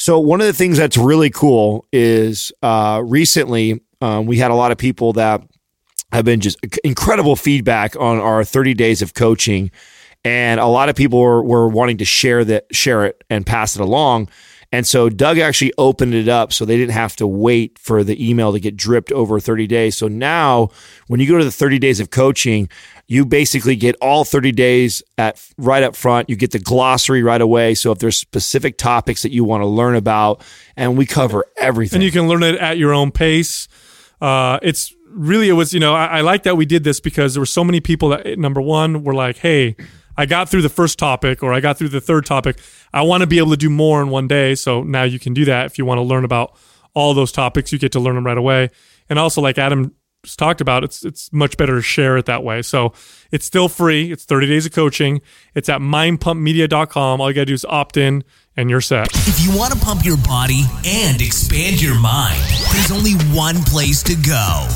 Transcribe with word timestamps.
So 0.00 0.18
one 0.18 0.40
of 0.40 0.46
the 0.46 0.54
things 0.54 0.78
that's 0.78 0.96
really 0.96 1.28
cool 1.28 1.84
is 1.92 2.52
uh, 2.62 3.02
recently 3.04 3.82
um, 4.00 4.24
we 4.24 4.38
had 4.38 4.50
a 4.50 4.54
lot 4.54 4.72
of 4.72 4.78
people 4.78 5.12
that 5.12 5.42
have 6.10 6.24
been 6.24 6.40
just 6.40 6.58
incredible 6.82 7.36
feedback 7.36 7.96
on 7.96 8.18
our 8.18 8.42
30 8.42 8.72
days 8.72 9.02
of 9.02 9.12
coaching, 9.12 9.70
and 10.24 10.58
a 10.58 10.64
lot 10.64 10.88
of 10.88 10.96
people 10.96 11.20
were, 11.20 11.42
were 11.42 11.68
wanting 11.68 11.98
to 11.98 12.06
share 12.06 12.46
that 12.46 12.64
share 12.74 13.04
it 13.04 13.22
and 13.28 13.44
pass 13.44 13.76
it 13.76 13.82
along. 13.82 14.30
And 14.72 14.86
so 14.86 15.08
Doug 15.08 15.38
actually 15.38 15.72
opened 15.78 16.14
it 16.14 16.28
up 16.28 16.52
so 16.52 16.64
they 16.64 16.76
didn't 16.76 16.92
have 16.92 17.16
to 17.16 17.26
wait 17.26 17.76
for 17.78 18.04
the 18.04 18.28
email 18.28 18.52
to 18.52 18.60
get 18.60 18.76
dripped 18.76 19.10
over 19.10 19.40
30 19.40 19.66
days. 19.66 19.96
So 19.96 20.06
now 20.06 20.68
when 21.08 21.18
you 21.18 21.28
go 21.28 21.38
to 21.38 21.44
the 21.44 21.50
30 21.50 21.80
days 21.80 21.98
of 21.98 22.10
coaching, 22.10 22.68
you 23.08 23.26
basically 23.26 23.74
get 23.74 23.96
all 24.00 24.24
30 24.24 24.52
days 24.52 25.02
at 25.18 25.44
right 25.58 25.82
up 25.82 25.96
front. 25.96 26.30
You 26.30 26.36
get 26.36 26.52
the 26.52 26.60
glossary 26.60 27.24
right 27.24 27.40
away. 27.40 27.74
So 27.74 27.90
if 27.90 27.98
there's 27.98 28.16
specific 28.16 28.78
topics 28.78 29.22
that 29.22 29.32
you 29.32 29.42
want 29.42 29.62
to 29.62 29.66
learn 29.66 29.96
about, 29.96 30.42
and 30.76 30.96
we 30.96 31.04
cover 31.04 31.44
everything. 31.56 31.96
And 31.96 32.04
you 32.04 32.12
can 32.12 32.28
learn 32.28 32.44
it 32.44 32.54
at 32.54 32.78
your 32.78 32.94
own 32.94 33.10
pace. 33.10 33.66
Uh, 34.20 34.60
it's 34.62 34.94
really, 35.08 35.48
it 35.48 35.54
was, 35.54 35.74
you 35.74 35.80
know, 35.80 35.94
I, 35.94 36.06
I 36.06 36.20
like 36.20 36.44
that 36.44 36.56
we 36.56 36.64
did 36.64 36.84
this 36.84 37.00
because 37.00 37.34
there 37.34 37.40
were 37.40 37.46
so 37.46 37.64
many 37.64 37.80
people 37.80 38.10
that, 38.10 38.38
number 38.38 38.60
one, 38.60 39.02
were 39.02 39.14
like, 39.14 39.38
hey, 39.38 39.74
I 40.20 40.26
got 40.26 40.50
through 40.50 40.60
the 40.60 40.68
first 40.68 40.98
topic 40.98 41.42
or 41.42 41.54
I 41.54 41.60
got 41.60 41.78
through 41.78 41.88
the 41.88 42.00
third 42.00 42.26
topic. 42.26 42.58
I 42.92 43.00
want 43.00 43.22
to 43.22 43.26
be 43.26 43.38
able 43.38 43.52
to 43.52 43.56
do 43.56 43.70
more 43.70 44.02
in 44.02 44.10
one 44.10 44.28
day. 44.28 44.54
So 44.54 44.82
now 44.82 45.02
you 45.02 45.18
can 45.18 45.32
do 45.32 45.46
that. 45.46 45.64
If 45.64 45.78
you 45.78 45.86
want 45.86 45.96
to 45.96 46.02
learn 46.02 46.26
about 46.26 46.58
all 46.92 47.14
those 47.14 47.32
topics, 47.32 47.72
you 47.72 47.78
get 47.78 47.92
to 47.92 48.00
learn 48.00 48.16
them 48.16 48.26
right 48.26 48.36
away. 48.36 48.68
And 49.08 49.18
also, 49.18 49.40
like 49.40 49.56
Adam 49.56 49.94
talked 50.36 50.60
about, 50.60 50.84
it's 50.84 51.06
it's 51.06 51.32
much 51.32 51.56
better 51.56 51.76
to 51.76 51.80
share 51.80 52.18
it 52.18 52.26
that 52.26 52.44
way. 52.44 52.60
So 52.60 52.92
it's 53.30 53.46
still 53.46 53.70
free. 53.70 54.12
It's 54.12 54.26
30 54.26 54.46
days 54.46 54.66
of 54.66 54.72
coaching. 54.72 55.22
It's 55.54 55.70
at 55.70 55.80
mindpumpmedia.com. 55.80 57.18
All 57.18 57.30
you 57.30 57.34
got 57.34 57.40
to 57.40 57.46
do 57.46 57.54
is 57.54 57.64
opt 57.64 57.96
in 57.96 58.22
and 58.58 58.68
you're 58.68 58.82
set. 58.82 59.08
If 59.26 59.40
you 59.42 59.56
want 59.56 59.72
to 59.72 59.78
pump 59.78 60.04
your 60.04 60.18
body 60.18 60.64
and 60.84 61.22
expand 61.22 61.80
your 61.80 61.98
mind, 61.98 62.42
there's 62.74 62.92
only 62.92 63.14
one 63.34 63.62
place 63.62 64.02
to 64.02 64.14
go. 64.16 64.68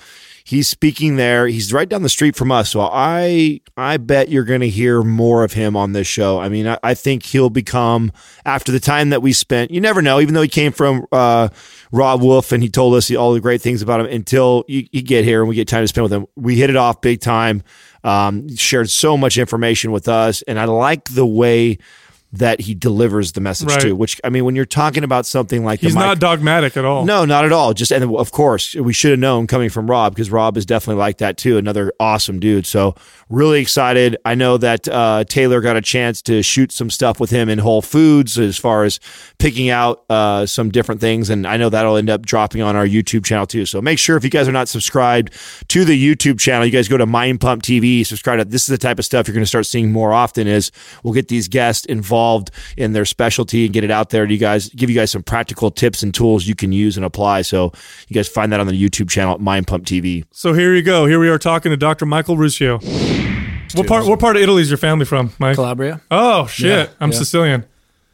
he's 0.52 0.68
speaking 0.68 1.16
there. 1.16 1.48
He's 1.48 1.72
right 1.72 1.88
down 1.88 2.04
the 2.04 2.10
street 2.10 2.36
from 2.36 2.52
us. 2.52 2.70
So 2.70 2.82
I 2.82 3.62
I 3.78 3.96
bet 3.96 4.30
you're 4.30 4.44
going 4.44 4.60
to 4.60 4.70
hear 4.70 5.02
more 5.02 5.46
of 5.46 5.54
him 5.54 5.78
on 5.78 5.94
this 5.94 6.08
show. 6.08 6.40
I 6.40 6.50
mean, 6.50 6.68
I, 6.68 6.78
I 6.84 6.94
think 6.94 7.24
he'll 7.24 7.50
become 7.50 8.12
after 8.46 8.72
the 8.72 8.80
time 8.80 9.10
that 9.12 9.22
we 9.22 9.32
spent. 9.32 9.72
You 9.72 9.80
never 9.80 10.02
know. 10.02 10.20
Even 10.20 10.34
though 10.34 10.42
he 10.42 10.50
came 10.50 10.74
from 10.74 11.06
uh, 11.12 11.48
Robb 11.94 12.22
Wolf 12.22 12.52
and 12.52 12.62
he 12.62 12.70
told 12.70 12.96
us 12.96 13.10
all 13.16 13.34
the 13.34 13.40
great 13.40 13.62
things 13.62 13.82
about 13.82 14.02
him, 14.02 14.08
until 14.08 14.66
you, 14.68 14.86
you 14.92 15.02
get 15.02 15.24
here 15.24 15.40
and 15.40 15.48
we 15.48 15.56
get 15.56 15.70
time 15.70 15.84
to 15.84 15.88
spend 15.88 16.04
with 16.04 16.14
him, 16.14 16.28
we 16.36 16.58
hit 16.58 16.70
it 16.70 16.76
off 16.76 17.00
big 17.00 17.22
time. 17.22 17.64
Um, 18.04 18.54
shared 18.56 18.90
so 18.90 19.16
much 19.16 19.38
information 19.38 19.92
with 19.92 20.08
us, 20.08 20.42
and 20.44 20.60
I 20.60 20.66
like 20.66 21.10
the 21.10 21.26
way 21.26 21.78
that 22.34 22.62
he 22.62 22.74
delivers 22.74 23.34
the 23.34 23.42
message 23.42 23.68
Right. 23.68 23.82
to. 23.82 23.94
Which 23.94 24.20
I 24.24 24.30
mean, 24.30 24.46
when 24.46 24.56
you're 24.56 24.66
talking 24.66 25.04
about 25.04 25.26
something 25.26 25.66
like 25.66 25.82
he's 25.82 25.94
mic- 25.96 26.04
not 26.04 26.20
dogmatic 26.20 26.78
at 26.78 26.86
all. 26.86 27.06
no, 27.06 27.26
not 27.26 27.44
at 27.44 27.52
all. 27.52 27.74
Just 27.74 27.92
and 27.92 28.04
of 28.16 28.32
course 28.32 28.74
we 28.76 28.94
should 28.94 29.12
have 29.12 29.20
known 29.20 29.48
coming 29.48 29.70
from 29.70 29.90
Robb 29.92 30.16
because 30.16 30.30
Robb 30.32 30.56
is 30.56 30.66
definitely 30.66 31.00
like 31.00 31.18
that 31.18 31.38
too. 31.38 31.58
Another 31.58 31.92
awesome 32.00 32.40
dude. 32.40 32.66
So 32.66 32.96
really 33.30 33.60
excited. 33.60 34.16
I 34.24 34.36
know 34.36 34.58
that 34.58 34.88
uh, 34.88 35.26
Taylor 35.28 35.60
got 35.60 35.76
a 35.76 35.82
chance 35.82 36.22
to 36.24 36.42
shoot 36.42 36.72
some 36.72 36.90
stuff 36.90 37.20
with 37.20 37.32
him 37.32 37.50
in 37.50 37.60
Whole 37.60 37.82
Foods 37.82 38.40
as 38.40 38.58
far 38.58 38.86
as 38.86 39.00
picking 39.38 39.70
out 39.70 40.04
uh, 40.10 40.46
some 40.46 40.70
different 40.70 41.02
things, 41.02 41.30
and 41.30 41.46
I 41.46 41.58
know 41.58 41.70
that'll 41.70 41.98
end 41.98 42.10
up 42.10 42.26
dropping 42.26 42.62
on 42.62 42.76
our 42.78 42.88
YouTube 42.88 43.26
channel 43.26 43.46
too. 43.46 43.66
So 43.66 43.82
make 43.82 44.00
sure 44.00 44.16
if 44.16 44.24
you 44.24 44.30
guys 44.30 44.48
are 44.48 44.52
not 44.54 44.70
subscribed 44.70 45.34
to 45.68 45.84
the 45.84 46.16
YouTube 46.16 46.40
channel, 46.40 46.66
you 46.66 46.72
guys 46.72 46.88
go 46.88 46.98
to 46.98 47.06
Mind 47.06 47.42
Pump 47.42 47.62
TV, 47.62 48.06
subscribe 48.06 48.40
to. 48.40 48.46
This 48.46 48.62
is 48.64 48.68
the 48.68 48.78
type 48.78 49.00
of 49.00 49.06
stuff 49.06 49.28
you're 49.28 49.34
going 49.36 49.44
to 49.44 49.48
start 49.50 49.66
seeing 49.66 49.92
more 49.92 50.14
often. 50.14 50.48
Is 50.48 50.72
we'll 51.04 51.14
get 51.14 51.28
these 51.28 51.50
guests 51.50 51.86
involved 51.88 52.21
in 52.78 52.94
their 52.94 53.06
specialty 53.06 53.66
and 53.66 53.74
get 53.74 53.84
it 53.84 53.92
out 53.92 54.10
there 54.10 54.26
to 54.26 54.34
you 54.34 54.40
guys, 54.40 54.70
give 54.70 54.90
you 54.90 54.96
guys 54.96 55.12
some 55.12 55.24
practical 55.24 55.72
tips 55.72 56.04
and 56.04 56.14
tools 56.14 56.48
you 56.48 56.56
can 56.56 56.72
use 56.72 56.98
and 56.98 57.06
apply. 57.06 57.42
So 57.42 57.72
you 58.08 58.14
guys 58.14 58.28
find 58.28 58.52
that 58.52 58.60
on 58.60 58.68
the 58.68 58.74
YouTube 58.74 59.10
channel 59.10 59.34
at 59.34 59.42
Mind 59.42 59.68
Pump 59.68 59.86
TV. 59.86 60.26
So 60.32 60.54
here 60.54 60.76
you 60.76 60.82
go. 60.82 61.06
Here 61.06 61.20
we 61.20 61.30
are 61.30 61.40
talking 61.40 61.72
to 61.72 61.78
Dr. 61.78 62.06
Michael 62.06 62.38
Ruscio. 62.38 62.82
What 63.76 63.88
part? 63.88 64.06
What 64.06 64.20
part 64.20 64.36
of 64.36 64.42
Italy 64.42 64.62
is 64.62 64.70
your 64.70 64.78
family 64.78 65.06
from, 65.06 65.32
Mike? 65.40 65.56
Calabria. 65.56 66.02
Oh 66.12 66.46
shit! 66.48 66.90
Yeah, 66.90 66.94
I'm 67.00 67.12
yeah. 67.12 67.18
Sicilian. 67.18 67.66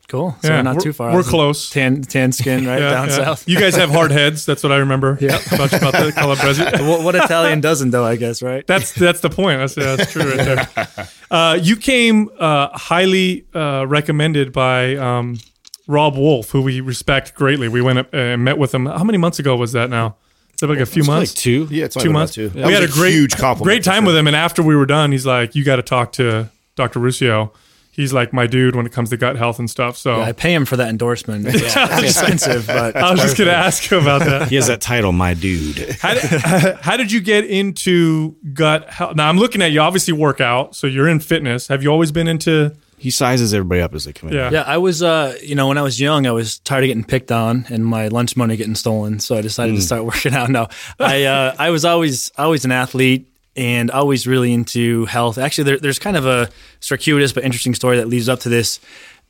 Cool. 0.07 0.37
So 0.41 0.47
Yeah, 0.47 0.57
we're 0.57 0.61
not 0.63 0.75
we're- 0.75 0.83
too 0.83 0.93
far. 0.93 1.11
we're 1.13 1.19
out. 1.19 1.25
close. 1.25 1.69
Tan 1.69 2.01
tan 2.01 2.31
skin 2.31 2.65
right 2.65 2.79
Yeah, 2.81 2.89
down 2.91 3.07
yeah. 3.09 3.13
south. 3.15 3.47
You 3.47 3.59
guys 3.59 3.75
have 3.75 3.89
hard 3.89 4.11
heads. 4.11 4.45
That's 4.45 4.63
what 4.63 4.71
I 4.71 4.77
remember. 4.77 5.17
Yeah. 5.21 5.37
about, 5.51 5.73
about 5.73 5.93
the 5.93 6.13
Calabrese. 6.15 6.63
what, 6.87 7.03
what 7.03 7.15
Italian 7.15 7.59
doesn't 7.59 7.91
though? 7.91 8.05
I 8.05 8.15
guess 8.15 8.41
right. 8.41 8.65
That's 8.65 8.93
that's 8.93 9.19
the 9.19 9.29
point. 9.29 9.59
That's 9.59 9.75
that's 9.75 10.11
true 10.11 10.23
right 10.23 10.37
there. 10.37 11.07
Uh, 11.29 11.59
you 11.61 11.75
came 11.75 12.29
uh, 12.39 12.69
highly 12.77 13.45
uh, 13.53 13.85
recommended 13.87 14.53
by 14.53 14.95
um, 14.95 15.39
Robb 15.87 16.15
Wolf, 16.15 16.51
who 16.51 16.61
we 16.61 16.79
respect 16.79 17.35
greatly. 17.35 17.67
We 17.67 17.81
went 17.81 17.99
up 17.99 18.13
and 18.13 18.43
met 18.45 18.57
with 18.57 18.73
him. 18.73 18.85
How 18.85 19.03
many 19.03 19.17
months 19.17 19.39
ago 19.39 19.57
was 19.57 19.73
that 19.73 19.89
now? 19.89 20.15
Is 20.53 20.61
that 20.61 20.67
like 20.67 20.79
a 20.79 20.85
few 20.85 21.03
months? 21.03 21.33
Like 21.35 21.37
two. 21.39 21.67
Yeah, 21.69 21.85
it's 21.85 21.95
two 21.95 22.09
months. 22.11 22.33
Too. 22.33 22.49
We 22.55 22.61
had 22.73 22.81
a 22.81 22.87
great, 22.87 23.11
huge 23.11 23.35
compliment. 23.35 23.63
great 23.65 23.83
time 23.83 24.05
with 24.05 24.15
him. 24.15 24.25
And 24.25 24.35
after 24.35 24.63
we 24.63 24.75
were 24.75 24.85
done, 24.87 25.11
he's 25.11 25.25
like, 25.25 25.53
"You 25.53 25.63
got 25.65 25.75
to 25.75 25.83
talk 25.83 26.13
to 26.13 26.49
Dr. 26.75 26.99
Ruscio. 27.01 27.51
He's 27.97 28.13
like 28.13 28.31
my 28.31 28.47
dude 28.47 28.75
when 28.77 28.85
it 28.85 28.93
comes 28.93 29.09
to 29.09 29.17
gut 29.17 29.35
health 29.35 29.59
and 29.59 29.69
stuff." 29.69 29.97
So 29.97 30.21
I 30.21 30.31
pay 30.31 30.53
him 30.53 30.63
for 30.63 30.77
that 30.77 30.87
endorsement. 30.87 31.45
It's, 31.47 31.75
it's 31.75 31.75
expensive, 32.21 32.65
but 32.67 32.95
I 32.95 33.11
was 33.11 33.19
just 33.19 33.37
going 33.37 33.49
to 33.49 33.55
ask 33.55 33.91
you 33.91 33.99
about 33.99 34.21
that. 34.21 34.47
He 34.47 34.55
has 34.55 34.67
that 34.67 34.79
title, 34.79 35.11
my 35.11 35.33
dude. 35.33 35.77
How 36.01 36.13
did, 36.13 36.75
how 36.79 36.95
did 36.95 37.11
you 37.11 37.19
get 37.19 37.43
into 37.45 38.35
gut 38.53 38.89
health? 38.89 39.17
Now 39.17 39.27
I'm 39.27 39.37
looking 39.37 39.61
at 39.61 39.71
you. 39.71 39.81
Obviously, 39.81 40.13
work 40.13 40.39
out, 40.39 40.75
so 40.75 40.87
you're 40.87 41.09
in 41.09 41.19
fitness. 41.19 41.67
Have 41.67 41.83
you 41.83 41.89
always 41.89 42.13
been 42.13 42.29
into? 42.29 42.73
He 42.99 43.11
sizes 43.11 43.53
everybody 43.53 43.81
up 43.81 43.93
as 43.93 44.05
they 44.05 44.13
come 44.13 44.29
in. 44.29 44.35
Yeah. 44.35 44.49
Yeah, 44.49 44.63
I 44.63 44.77
was, 44.77 45.03
uh, 45.03 45.37
you 45.43 45.53
know, 45.53 45.67
when 45.67 45.77
I 45.77 45.83
was 45.83 45.99
young, 46.01 46.25
I 46.25 46.31
was 46.31 46.57
tired 46.59 46.83
of 46.83 46.87
getting 46.87 47.03
picked 47.03 47.31
on 47.31 47.67
and 47.69 47.85
my 47.85 48.07
lunch 48.07 48.35
money 48.35 48.57
getting 48.57 48.73
stolen. 48.73 49.19
So 49.19 49.35
I 49.35 49.41
decided 49.41 49.75
to 49.75 49.81
start 49.83 50.03
working 50.11 50.33
out. 50.33 50.49
No, 50.49 50.67
I, 50.99 51.25
uh, 51.25 51.55
I 51.59 51.69
was 51.69 51.85
always, 51.85 52.31
always 52.39 52.65
an 52.65 52.71
athlete 52.71 53.27
and 53.57 53.89
always 53.89 54.27
really 54.27 54.53
into 54.53 55.05
health. 55.05 55.37
Actually, 55.37 55.63
there, 55.65 55.79
there's 55.79 55.99
kind 55.99 56.15
of 56.15 56.25
a 56.25 56.49
circuitous 56.79 57.33
but 57.33 57.43
interesting 57.43 57.73
story 57.73 57.97
that 57.97 58.07
leads 58.07 58.29
up 58.29 58.39
to 58.41 58.49
this 58.49 58.79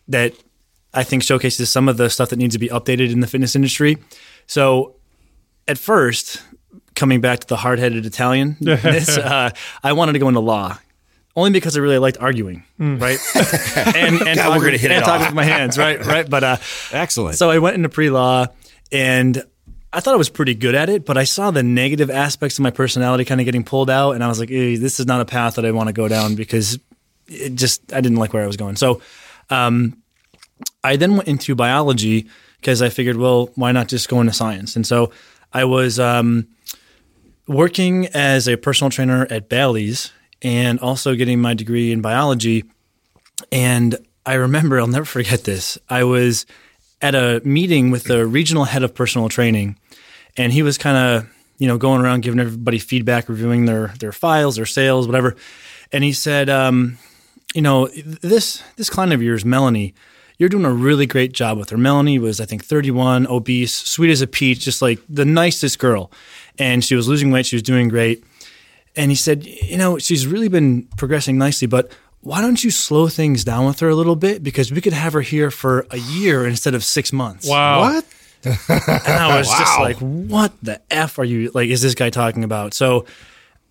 that 0.10 0.34
I 0.94 1.04
think 1.04 1.24
showcases 1.24 1.70
some 1.72 1.88
of 1.88 1.98
the 1.98 2.10
stuff 2.10 2.30
that 2.30 2.38
needs 2.38 2.54
to 2.54 2.60
be 2.60 2.68
updated 2.68 3.12
in 3.12 3.22
the 3.22 3.28
fitness 3.28 3.56
industry. 3.56 3.98
So 4.46 4.96
at 5.68 5.78
first, 5.78 6.42
coming 6.96 7.22
back 7.22 7.40
to 7.40 7.48
the 7.48 7.58
hard-headed 7.58 8.06
Italian, 8.06 8.58
uh, 8.68 9.52
I 9.84 9.94
wanted 9.94 10.14
to 10.14 10.20
go 10.20 10.28
into 10.28 10.42
law. 10.42 10.78
Only 11.36 11.52
because 11.52 11.78
I 11.78 11.82
really 11.82 12.00
liked 12.00 12.18
arguing, 12.18 12.64
right? 12.80 13.20
and 13.36 14.22
and 14.24 14.40
God, 14.40 14.58
we're 14.58 14.66
gonna 14.66 14.78
hit 14.78 14.90
and 14.90 15.04
it 15.04 15.06
talking 15.06 15.22
off. 15.22 15.30
with 15.30 15.36
my 15.36 15.44
hands, 15.44 15.78
right? 15.78 16.04
Right. 16.04 16.28
But 16.28 16.44
uh, 16.44 16.58
Excellent. 16.92 17.36
so 17.36 17.52
I 17.52 17.60
went 17.60 17.76
into 17.76 17.90
pre 17.90 18.10
law, 18.10 18.48
and 18.92 19.44
I 19.94 20.00
thought 20.00 20.14
I 20.14 20.18
was 20.18 20.30
pretty 20.30 20.54
good 20.54 20.76
at 20.76 20.90
it, 20.90 21.06
but 21.06 21.18
I 21.18 21.24
saw 21.24 21.50
the 21.50 21.64
negative 21.64 22.10
aspects 22.10 22.58
of 22.58 22.64
my 22.64 22.72
personality 22.72 23.26
kind 23.26 23.40
of 23.40 23.46
getting 23.46 23.64
pulled 23.64 23.90
out, 23.90 24.12
and 24.12 24.24
I 24.24 24.28
was 24.28 24.40
like, 24.40 24.52
"Eh, 24.52 24.78
"This 24.78 25.00
is 25.00 25.06
not 25.06 25.22
a 25.22 25.26
path 25.26 25.56
that 25.56 25.66
I 25.66 25.72
want 25.72 25.88
to 25.88 25.94
go 25.94 26.08
down 26.08 26.36
because 26.36 26.80
it 27.28 27.56
just 27.56 27.94
I 27.94 28.02
didn't 28.02 28.18
like 28.18 28.34
where 28.34 28.44
I 28.44 28.48
was 28.48 28.58
going." 28.58 28.76
So, 28.76 29.02
um, 29.50 30.02
I 30.84 30.96
then 30.98 31.16
went 31.16 31.28
into 31.28 31.56
biology 31.56 32.28
because 32.60 32.82
I 32.82 32.90
figured, 32.90 33.18
well, 33.18 33.50
why 33.56 33.72
not 33.72 33.88
just 33.88 34.10
go 34.10 34.20
into 34.20 34.34
science? 34.34 34.76
And 34.76 34.86
so 34.86 35.12
I 35.54 35.64
was 35.64 36.00
um, 36.00 36.48
working 37.48 38.08
as 38.08 38.48
a 38.48 38.58
personal 38.58 38.90
trainer 38.90 39.28
at 39.30 39.50
Bally's 39.50 40.12
and 40.42 40.80
also 40.80 41.16
getting 41.16 41.40
my 41.40 41.54
degree 41.54 41.92
in 41.92 42.02
biology. 42.02 42.66
And 43.52 43.96
I 44.26 44.34
remember, 44.34 44.80
I'll 44.80 44.88
never 44.88 45.06
forget 45.06 45.44
this. 45.44 45.78
I 45.90 46.04
was 46.04 46.46
at 47.02 47.16
a 47.16 47.42
meeting 47.44 47.92
with 47.92 48.06
the 48.06 48.26
regional 48.26 48.66
head 48.66 48.84
of 48.84 48.94
personal 48.94 49.30
training, 49.30 49.78
and 50.36 50.54
he 50.54 50.64
was 50.64 50.78
kind 50.78 50.98
of, 50.98 51.30
you 51.58 51.68
know, 51.68 51.78
going 51.78 52.02
around 52.02 52.22
giving 52.22 52.40
everybody 52.40 52.80
feedback, 52.80 53.30
reviewing 53.30 53.66
their 53.66 53.94
their 54.00 54.12
files, 54.12 54.56
their 54.56 54.66
sales, 54.66 55.08
whatever. 55.08 55.36
And 55.92 56.04
he 56.04 56.14
said, 56.14 56.50
um, 56.50 56.98
you 57.54 57.62
know, 57.62 57.88
this 57.88 58.64
this 58.76 58.90
client 58.90 59.14
of 59.14 59.22
yours, 59.22 59.46
Melanie, 59.46 59.94
you're 60.38 60.50
doing 60.50 60.66
a 60.66 60.72
really 60.72 61.06
great 61.06 61.34
job 61.34 61.58
with 61.58 61.70
her. 61.70 61.78
Melanie 61.78 62.20
was, 62.20 62.40
I 62.40 62.46
think, 62.46 62.64
31, 62.64 63.28
obese, 63.28 63.74
sweet 63.74 64.12
as 64.12 64.22
a 64.22 64.28
peach, 64.28 64.60
just 64.60 64.82
like 64.82 65.00
the 65.10 65.26
nicest 65.26 65.80
girl. 65.80 66.12
And 66.60 66.84
she 66.84 66.96
was 66.96 67.08
losing 67.08 67.32
weight. 67.32 67.46
She 67.46 67.56
was 67.56 67.64
doing 67.64 67.88
great. 67.88 68.24
And 68.96 69.12
he 69.12 69.16
said, 69.16 69.46
you 69.46 69.78
know, 69.78 69.98
she's 70.00 70.26
really 70.26 70.48
been 70.48 70.88
progressing 70.98 71.38
nicely, 71.38 71.68
but 71.68 71.92
why 72.28 72.42
don't 72.42 72.62
you 72.62 72.72
slow 72.72 73.08
things 73.08 73.46
down 73.46 73.66
with 73.66 73.80
her 73.80 73.88
a 73.88 73.96
little 73.96 74.18
bit? 74.18 74.44
Because 74.44 74.70
we 74.70 74.82
could 74.82 74.92
have 74.92 75.14
her 75.14 75.22
here 75.22 75.50
for 75.50 75.88
a 75.92 75.98
year 75.98 76.46
instead 76.46 76.76
of 76.76 76.84
six 76.84 77.14
months. 77.14 77.48
Wow. 77.48 77.80
What? 77.80 78.06
And 78.44 79.14
I 79.18 79.38
was 79.38 79.48
just 79.48 79.80
like, 79.80 79.96
what 80.00 80.52
the 80.62 80.82
F 80.92 81.20
are 81.20 81.24
you, 81.24 81.52
like, 81.54 81.70
is 81.70 81.82
this 81.82 81.96
guy 81.96 82.10
talking 82.10 82.44
about? 82.44 82.74
So 82.74 83.06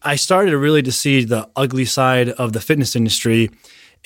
I 0.01 0.17
started 0.17 0.57
really 0.57 0.81
to 0.83 0.91
see 0.91 1.23
the 1.23 1.51
ugly 1.55 1.85
side 1.85 2.31
of 2.31 2.55
the 2.55 2.61
fitness 2.63 2.97
industry. 2.97 3.51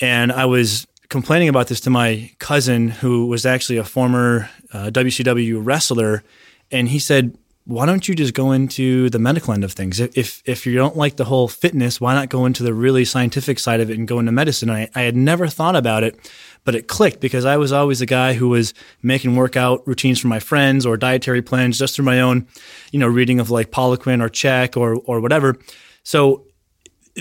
And 0.01 0.33
I 0.33 0.43
was 0.45 0.85
complaining 1.07 1.47
about 1.47 1.67
this 1.67 1.79
to 1.81 1.89
my 1.89 2.29
cousin, 2.39 2.89
who 2.89 3.27
was 3.27 3.45
actually 3.45 3.77
a 3.77 3.85
former 3.85 4.49
uh, 4.73 4.91
WCW 4.91 5.61
wrestler. 5.63 6.23
And 6.71 6.89
he 6.89 6.99
said, 6.99 7.37
why 7.65 7.85
don't 7.85 8.07
you 8.07 8.15
just 8.15 8.33
go 8.33 8.51
into 8.51 9.09
the 9.11 9.19
medical 9.19 9.53
end 9.53 9.63
of 9.63 9.71
things? 9.73 9.99
If, 9.99 10.17
if, 10.17 10.41
if 10.45 10.65
you 10.65 10.75
don't 10.75 10.97
like 10.97 11.17
the 11.17 11.25
whole 11.25 11.47
fitness, 11.47 12.01
why 12.01 12.13
not 12.15 12.29
go 12.29 12.45
into 12.45 12.63
the 12.63 12.73
really 12.73 13.05
scientific 13.05 13.59
side 13.59 13.79
of 13.79 13.89
it 13.91 13.97
and 13.97 14.07
go 14.07 14.17
into 14.19 14.31
medicine? 14.31 14.69
And 14.69 14.77
I, 14.95 14.99
I 14.99 15.03
had 15.03 15.15
never 15.15 15.47
thought 15.47 15.75
about 15.75 16.03
it, 16.03 16.17
but 16.63 16.73
it 16.73 16.87
clicked 16.87 17.19
because 17.21 17.45
I 17.45 17.57
was 17.57 17.71
always 17.71 18.01
a 18.01 18.05
guy 18.07 18.33
who 18.33 18.49
was 18.49 18.73
making 19.03 19.35
workout 19.35 19.87
routines 19.87 20.19
for 20.19 20.27
my 20.27 20.39
friends 20.39 20.85
or 20.87 20.97
dietary 20.97 21.41
plans 21.43 21.77
just 21.77 21.95
through 21.95 22.05
my 22.05 22.19
own, 22.19 22.47
you 22.91 22.99
know, 22.99 23.07
reading 23.07 23.39
of 23.39 23.51
like 23.51 23.69
Poliquin 23.69 24.21
or 24.23 24.29
Chek 24.29 24.75
or, 24.75 24.95
or 25.05 25.19
whatever. 25.21 25.55
So, 26.03 26.47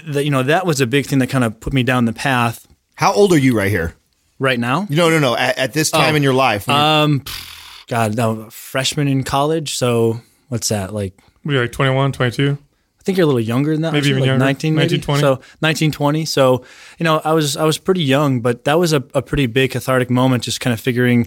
the, 0.06 0.24
you 0.24 0.30
know, 0.30 0.42
that 0.42 0.64
was 0.64 0.80
a 0.80 0.86
big 0.86 1.04
thing 1.06 1.18
that 1.18 1.28
kind 1.28 1.44
of 1.44 1.60
put 1.60 1.72
me 1.74 1.82
down 1.82 2.06
the 2.06 2.12
path 2.14 2.66
How 2.94 3.12
old 3.12 3.32
are 3.32 3.38
you 3.38 3.56
right 3.56 3.70
here? 3.70 3.94
right 4.38 4.58
now. 4.58 4.86
No, 4.88 5.10
no, 5.10 5.18
no. 5.18 5.36
At, 5.36 5.58
at 5.58 5.72
this 5.74 5.90
time 5.90 6.14
Oh. 6.14 6.16
in 6.16 6.22
your 6.22 6.32
life, 6.32 6.66
Um, 6.66 7.24
God, 7.88 8.16
no, 8.16 8.48
freshman 8.48 9.06
in 9.06 9.22
college. 9.22 9.74
So 9.76 10.20
what's 10.50 10.68
that 10.68 10.92
like? 10.92 11.18
Were 11.44 11.54
you 11.54 11.60
like 11.62 11.72
21, 11.72 12.12
22? 12.12 12.58
I 12.98 13.02
think 13.02 13.16
you're 13.16 13.24
a 13.24 13.26
little 13.26 13.40
younger 13.40 13.72
than 13.72 13.80
that. 13.82 13.94
Maybe 13.94 14.08
even 14.08 14.20
like 14.20 14.26
younger. 14.26 14.44
19, 14.44 14.74
19, 14.74 14.92
maybe? 14.92 15.02
20. 15.02 15.20
So 15.20 15.40
19, 15.62 15.90
20. 15.90 16.24
So, 16.26 16.64
you 16.98 17.04
know, 17.04 17.22
I 17.24 17.32
was, 17.32 17.56
I 17.56 17.64
was 17.64 17.78
pretty 17.78 18.02
young, 18.02 18.42
but 18.42 18.64
that 18.64 18.78
was 18.78 18.92
a, 18.92 19.02
a 19.14 19.22
pretty 19.22 19.46
big 19.46 19.70
cathartic 19.70 20.10
moment, 20.10 20.42
just 20.42 20.60
kind 20.60 20.74
of 20.74 20.80
figuring 20.80 21.26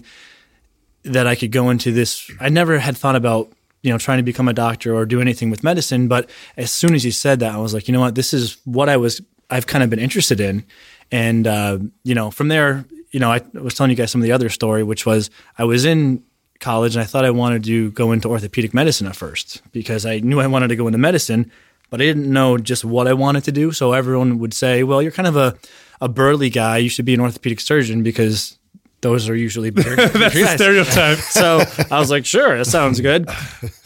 that 1.02 1.26
I 1.26 1.34
could 1.34 1.50
go 1.50 1.70
into 1.70 1.90
this. 1.90 2.30
I 2.38 2.48
never 2.48 2.78
had 2.78 2.96
thought 2.96 3.16
about, 3.16 3.52
you 3.82 3.90
know, 3.90 3.98
trying 3.98 4.18
to 4.18 4.22
become 4.22 4.46
a 4.46 4.52
doctor 4.52 4.94
or 4.94 5.04
do 5.04 5.20
anything 5.20 5.50
with 5.50 5.64
medicine. 5.64 6.06
But 6.06 6.30
as 6.56 6.70
soon 6.70 6.94
as 6.94 7.04
you 7.04 7.10
said 7.10 7.40
that, 7.40 7.52
I 7.52 7.58
was 7.58 7.74
like, 7.74 7.88
you 7.88 7.92
know 7.92 8.00
what, 8.00 8.14
this 8.14 8.32
is 8.32 8.56
what 8.64 8.88
I 8.88 8.96
was, 8.96 9.20
I've 9.50 9.66
kind 9.66 9.82
of 9.82 9.90
been 9.90 9.98
interested 9.98 10.40
in. 10.40 10.64
And, 11.10 11.46
uh, 11.46 11.78
you 12.04 12.14
know, 12.14 12.30
from 12.30 12.48
there, 12.48 12.84
you 13.10 13.18
know, 13.18 13.32
I 13.32 13.42
was 13.52 13.74
telling 13.74 13.90
you 13.90 13.96
guys 13.96 14.12
some 14.12 14.20
of 14.20 14.24
the 14.24 14.32
other 14.32 14.48
story, 14.48 14.82
which 14.84 15.06
was 15.06 15.28
I 15.58 15.64
was 15.64 15.84
in 15.84 16.22
college 16.60 16.96
and 16.96 17.02
I 17.02 17.06
thought 17.06 17.24
I 17.24 17.30
wanted 17.30 17.64
to 17.64 17.90
go 17.92 18.12
into 18.12 18.28
orthopedic 18.28 18.72
medicine 18.74 19.06
at 19.06 19.16
first 19.16 19.62
because 19.72 20.06
I 20.06 20.18
knew 20.20 20.40
I 20.40 20.46
wanted 20.46 20.68
to 20.68 20.76
go 20.76 20.86
into 20.86 20.98
medicine, 20.98 21.50
but 21.90 22.00
I 22.00 22.04
didn't 22.04 22.32
know 22.32 22.56
just 22.58 22.84
what 22.84 23.06
I 23.06 23.12
wanted 23.12 23.44
to 23.44 23.52
do. 23.52 23.72
So 23.72 23.92
everyone 23.92 24.38
would 24.38 24.54
say, 24.54 24.82
well, 24.82 25.02
you're 25.02 25.12
kind 25.12 25.28
of 25.28 25.36
a, 25.36 25.56
a 26.00 26.08
burly 26.08 26.50
guy. 26.50 26.78
You 26.78 26.88
should 26.88 27.04
be 27.04 27.14
an 27.14 27.20
orthopedic 27.20 27.60
surgeon 27.60 28.02
because 28.02 28.58
those 29.00 29.28
are 29.28 29.36
usually 29.36 29.70
bigger. 29.78 29.96
That's 29.96 30.34
the 30.34 30.46
stereotype. 30.56 31.18
So 31.24 31.62
I 31.90 31.98
was 31.98 32.10
like, 32.10 32.24
sure, 32.24 32.56
that 32.58 32.64
sounds 32.66 33.00
good. 33.00 33.28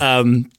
Um, 0.00 0.50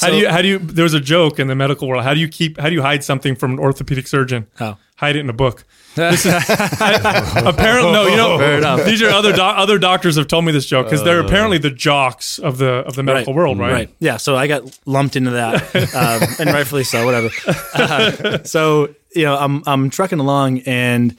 How 0.00 0.10
do 0.10 0.16
you? 0.16 0.28
How 0.28 0.42
do 0.42 0.48
you? 0.48 0.58
There 0.58 0.82
was 0.82 0.94
a 0.94 1.00
joke 1.00 1.38
in 1.38 1.46
the 1.46 1.54
medical 1.54 1.88
world. 1.88 2.02
How 2.04 2.14
do 2.14 2.20
you 2.20 2.28
keep? 2.28 2.58
How 2.58 2.68
do 2.68 2.74
you 2.74 2.82
hide 2.82 3.04
something 3.04 3.36
from 3.36 3.52
an 3.52 3.58
orthopedic 3.60 4.06
surgeon? 4.08 4.46
How? 4.56 4.78
Hide 4.96 5.16
it 5.16 5.20
in 5.20 5.30
a 5.30 5.32
book. 5.34 5.64
This 5.94 6.26
is, 6.26 6.32
I- 6.34 7.42
apparently, 7.46 7.92
no. 7.92 8.06
You 8.06 8.16
know, 8.16 8.38
Fair 8.38 8.58
enough. 8.58 8.84
these 8.84 9.02
are 9.02 9.10
other 9.10 9.32
doc 9.32 9.56
other 9.58 9.78
doctors 9.78 10.16
have 10.16 10.26
told 10.28 10.44
me 10.44 10.52
this 10.52 10.66
joke 10.66 10.86
because 10.86 11.04
they're 11.04 11.20
apparently 11.20 11.58
the 11.58 11.70
jocks 11.70 12.38
of 12.38 12.58
the 12.58 12.70
of 12.86 12.96
the 12.96 13.02
medical 13.02 13.32
world, 13.34 13.58
right? 13.58 13.88
Yeah. 14.00 14.16
So 14.16 14.36
I 14.36 14.46
got 14.46 14.62
lumped 14.86 15.16
into 15.16 15.30
that, 15.32 15.74
um, 15.94 16.28
and 16.38 16.52
rightfully 16.54 16.84
so. 16.84 17.04
Whatever. 17.04 17.30
Uh, 17.74 18.42
so 18.44 18.94
you 19.14 19.24
know, 19.24 19.36
I'm 19.36 19.62
I'm 19.66 19.90
trucking 19.90 20.18
along 20.18 20.60
and 20.60 21.16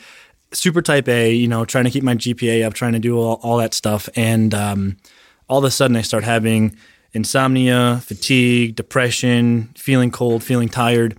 super 0.51 0.81
type 0.81 1.07
A. 1.07 1.33
You 1.33 1.47
know, 1.47 1.65
trying 1.65 1.85
to 1.85 1.91
keep 1.91 2.03
my 2.03 2.15
GPA 2.15 2.65
up, 2.65 2.73
trying 2.73 2.93
to 2.93 2.99
do 2.99 3.17
all, 3.19 3.39
all 3.43 3.57
that 3.57 3.73
stuff, 3.73 4.09
and 4.15 4.53
um, 4.53 4.97
all 5.47 5.59
of 5.59 5.63
a 5.63 5.71
sudden 5.71 5.95
I 5.95 6.01
start 6.01 6.23
having 6.23 6.75
insomnia, 7.13 8.01
fatigue, 8.03 8.75
depression, 8.75 9.69
feeling 9.77 10.11
cold, 10.11 10.43
feeling 10.43 10.67
tired. 10.69 11.15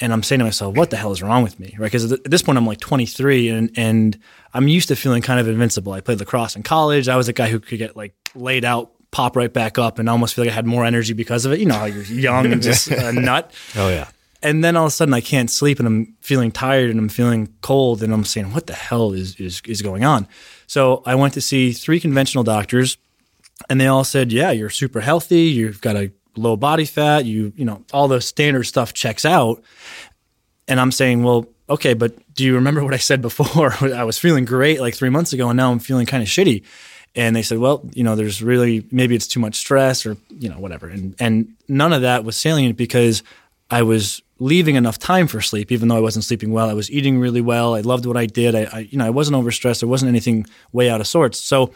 And 0.00 0.12
I'm 0.12 0.22
saying 0.22 0.40
to 0.40 0.44
myself, 0.44 0.76
what 0.76 0.90
the 0.90 0.96
hell 0.96 1.12
is 1.12 1.22
wrong 1.22 1.42
with 1.42 1.60
me? 1.60 1.74
Right. 1.78 1.86
Because 1.86 2.10
at 2.10 2.24
this 2.24 2.42
point, 2.42 2.58
I'm 2.58 2.66
like 2.66 2.80
23 2.80 3.48
and, 3.48 3.70
and 3.76 4.18
I'm 4.52 4.66
used 4.66 4.88
to 4.88 4.96
feeling 4.96 5.22
kind 5.22 5.38
of 5.38 5.46
invincible. 5.46 5.92
I 5.92 6.00
played 6.00 6.18
lacrosse 6.18 6.56
in 6.56 6.64
college. 6.64 7.08
I 7.08 7.16
was 7.16 7.28
a 7.28 7.32
guy 7.32 7.48
who 7.48 7.60
could 7.60 7.78
get 7.78 7.96
like 7.96 8.14
laid 8.34 8.64
out, 8.64 8.90
pop 9.12 9.36
right 9.36 9.52
back 9.52 9.78
up, 9.78 10.00
and 10.00 10.08
almost 10.08 10.34
feel 10.34 10.44
like 10.44 10.52
I 10.52 10.54
had 10.54 10.66
more 10.66 10.84
energy 10.84 11.12
because 11.12 11.44
of 11.44 11.52
it. 11.52 11.60
You 11.60 11.66
know 11.66 11.74
how 11.74 11.84
you're 11.84 12.02
young 12.02 12.52
and 12.52 12.60
just 12.60 12.90
a 12.90 13.12
nut. 13.20 13.52
Oh 13.76 13.88
yeah. 13.88 14.08
And 14.42 14.62
then 14.62 14.76
all 14.76 14.84
of 14.84 14.88
a 14.88 14.90
sudden, 14.90 15.14
I 15.14 15.22
can't 15.22 15.50
sleep 15.50 15.78
and 15.78 15.86
I'm 15.88 16.16
feeling 16.20 16.50
tired 16.50 16.90
and 16.90 16.98
I'm 16.98 17.08
feeling 17.08 17.54
cold. 17.62 18.02
And 18.02 18.12
I'm 18.12 18.24
saying, 18.24 18.52
what 18.52 18.66
the 18.66 18.74
hell 18.74 19.12
is, 19.12 19.36
is, 19.36 19.62
is 19.66 19.80
going 19.80 20.04
on? 20.04 20.28
So 20.66 21.02
I 21.06 21.14
went 21.14 21.32
to 21.34 21.40
see 21.40 21.72
three 21.72 21.98
conventional 21.98 22.44
doctors 22.44 22.98
and 23.70 23.80
they 23.80 23.86
all 23.86 24.04
said, 24.04 24.32
"Yeah, 24.32 24.50
you're 24.50 24.70
super 24.70 25.00
healthy. 25.00 25.42
You've 25.42 25.80
got 25.80 25.96
a 25.96 26.12
low 26.36 26.56
body 26.56 26.84
fat. 26.84 27.24
You, 27.24 27.52
you 27.56 27.64
know, 27.64 27.82
all 27.92 28.08
the 28.08 28.20
standard 28.20 28.64
stuff 28.64 28.94
checks 28.94 29.24
out." 29.24 29.62
And 30.68 30.80
I'm 30.80 30.92
saying, 30.92 31.22
"Well, 31.22 31.46
okay, 31.68 31.94
but 31.94 32.34
do 32.34 32.44
you 32.44 32.54
remember 32.54 32.82
what 32.84 32.94
I 32.94 32.98
said 32.98 33.22
before? 33.22 33.72
I 33.80 34.04
was 34.04 34.18
feeling 34.18 34.44
great 34.44 34.80
like 34.80 34.94
three 34.94 35.10
months 35.10 35.32
ago, 35.32 35.48
and 35.48 35.56
now 35.56 35.70
I'm 35.70 35.78
feeling 35.78 36.06
kind 36.06 36.22
of 36.22 36.28
shitty." 36.28 36.64
And 37.16 37.34
they 37.36 37.42
said, 37.42 37.58
"Well, 37.58 37.88
you 37.92 38.04
know, 38.04 38.16
there's 38.16 38.42
really 38.42 38.86
maybe 38.90 39.14
it's 39.14 39.28
too 39.28 39.40
much 39.40 39.56
stress, 39.56 40.06
or 40.06 40.16
you 40.30 40.48
know, 40.48 40.58
whatever." 40.58 40.88
And 40.88 41.14
and 41.18 41.54
none 41.68 41.92
of 41.92 42.02
that 42.02 42.24
was 42.24 42.36
salient 42.36 42.76
because 42.76 43.22
I 43.70 43.82
was 43.82 44.22
leaving 44.38 44.74
enough 44.74 44.98
time 44.98 45.26
for 45.26 45.40
sleep, 45.40 45.70
even 45.70 45.88
though 45.88 45.96
I 45.96 46.00
wasn't 46.00 46.24
sleeping 46.24 46.52
well. 46.52 46.68
I 46.68 46.74
was 46.74 46.90
eating 46.90 47.18
really 47.18 47.40
well. 47.40 47.74
I 47.74 47.80
loved 47.80 48.04
what 48.04 48.16
I 48.16 48.26
did. 48.26 48.54
I, 48.54 48.64
I 48.64 48.78
you 48.80 48.98
know, 48.98 49.06
I 49.06 49.10
wasn't 49.10 49.36
overstressed. 49.36 49.80
There 49.80 49.88
wasn't 49.88 50.08
anything 50.08 50.46
way 50.72 50.90
out 50.90 51.00
of 51.00 51.06
sorts. 51.06 51.38
So 51.38 51.72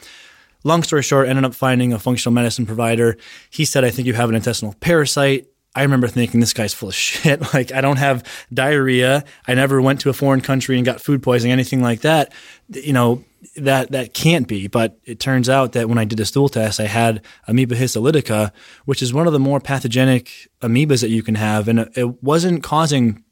long 0.65 0.83
story 0.83 1.03
short, 1.03 1.29
ended 1.29 1.45
up 1.45 1.55
finding 1.55 1.93
a 1.93 1.99
functional 1.99 2.33
medicine 2.33 2.67
provider. 2.67 3.17
He 3.51 3.65
said, 3.65 3.85
I 3.85 3.91
think 3.91 4.07
you 4.07 4.15
have 4.15 4.29
an 4.29 4.35
intestinal 4.35 4.75
parasite. 4.81 5.47
I 5.75 5.83
remember 5.83 6.09
thinking 6.09 6.41
this 6.41 6.53
guy's 6.53 6.75
full 6.75 6.89
of 6.89 6.95
shit. 7.07 7.55
Like 7.55 7.73
I 7.73 7.81
don't 7.81 7.99
have 7.99 8.25
diarrhea. 8.53 9.25
I 9.47 9.55
never 9.55 9.81
went 9.81 10.01
to 10.01 10.11
a 10.11 10.15
foreign 10.15 10.41
country 10.41 10.77
and 10.77 10.85
got 10.85 11.01
food 11.01 11.23
poisoning, 11.23 11.53
anything 11.53 11.83
like 11.83 12.01
that. 12.01 12.33
You 12.69 12.93
know, 12.93 13.25
that 13.57 13.93
that 13.93 14.15
can't 14.15 14.49
be. 14.49 14.67
But 14.67 14.99
it 15.05 15.21
turns 15.21 15.49
out 15.49 15.73
that 15.73 15.89
when 15.89 15.99
I 15.99 16.05
did 16.05 16.21
a 16.21 16.25
stool 16.25 16.49
test, 16.49 16.81
I 16.81 16.87
had 16.87 17.23
amoeba 17.47 17.77
histolytica, 17.77 18.53
which 18.85 19.03
is 19.03 19.13
one 19.15 19.27
of 19.27 19.33
the 19.33 19.39
more 19.39 19.61
pathogenic 19.61 20.49
amoebas 20.63 21.01
that 21.03 21.11
you 21.11 21.23
can 21.23 21.37
have. 21.37 21.69
And 21.69 21.81
it, 21.81 21.93
it 21.97 22.23
wasn't 22.23 22.63
causing 22.63 23.23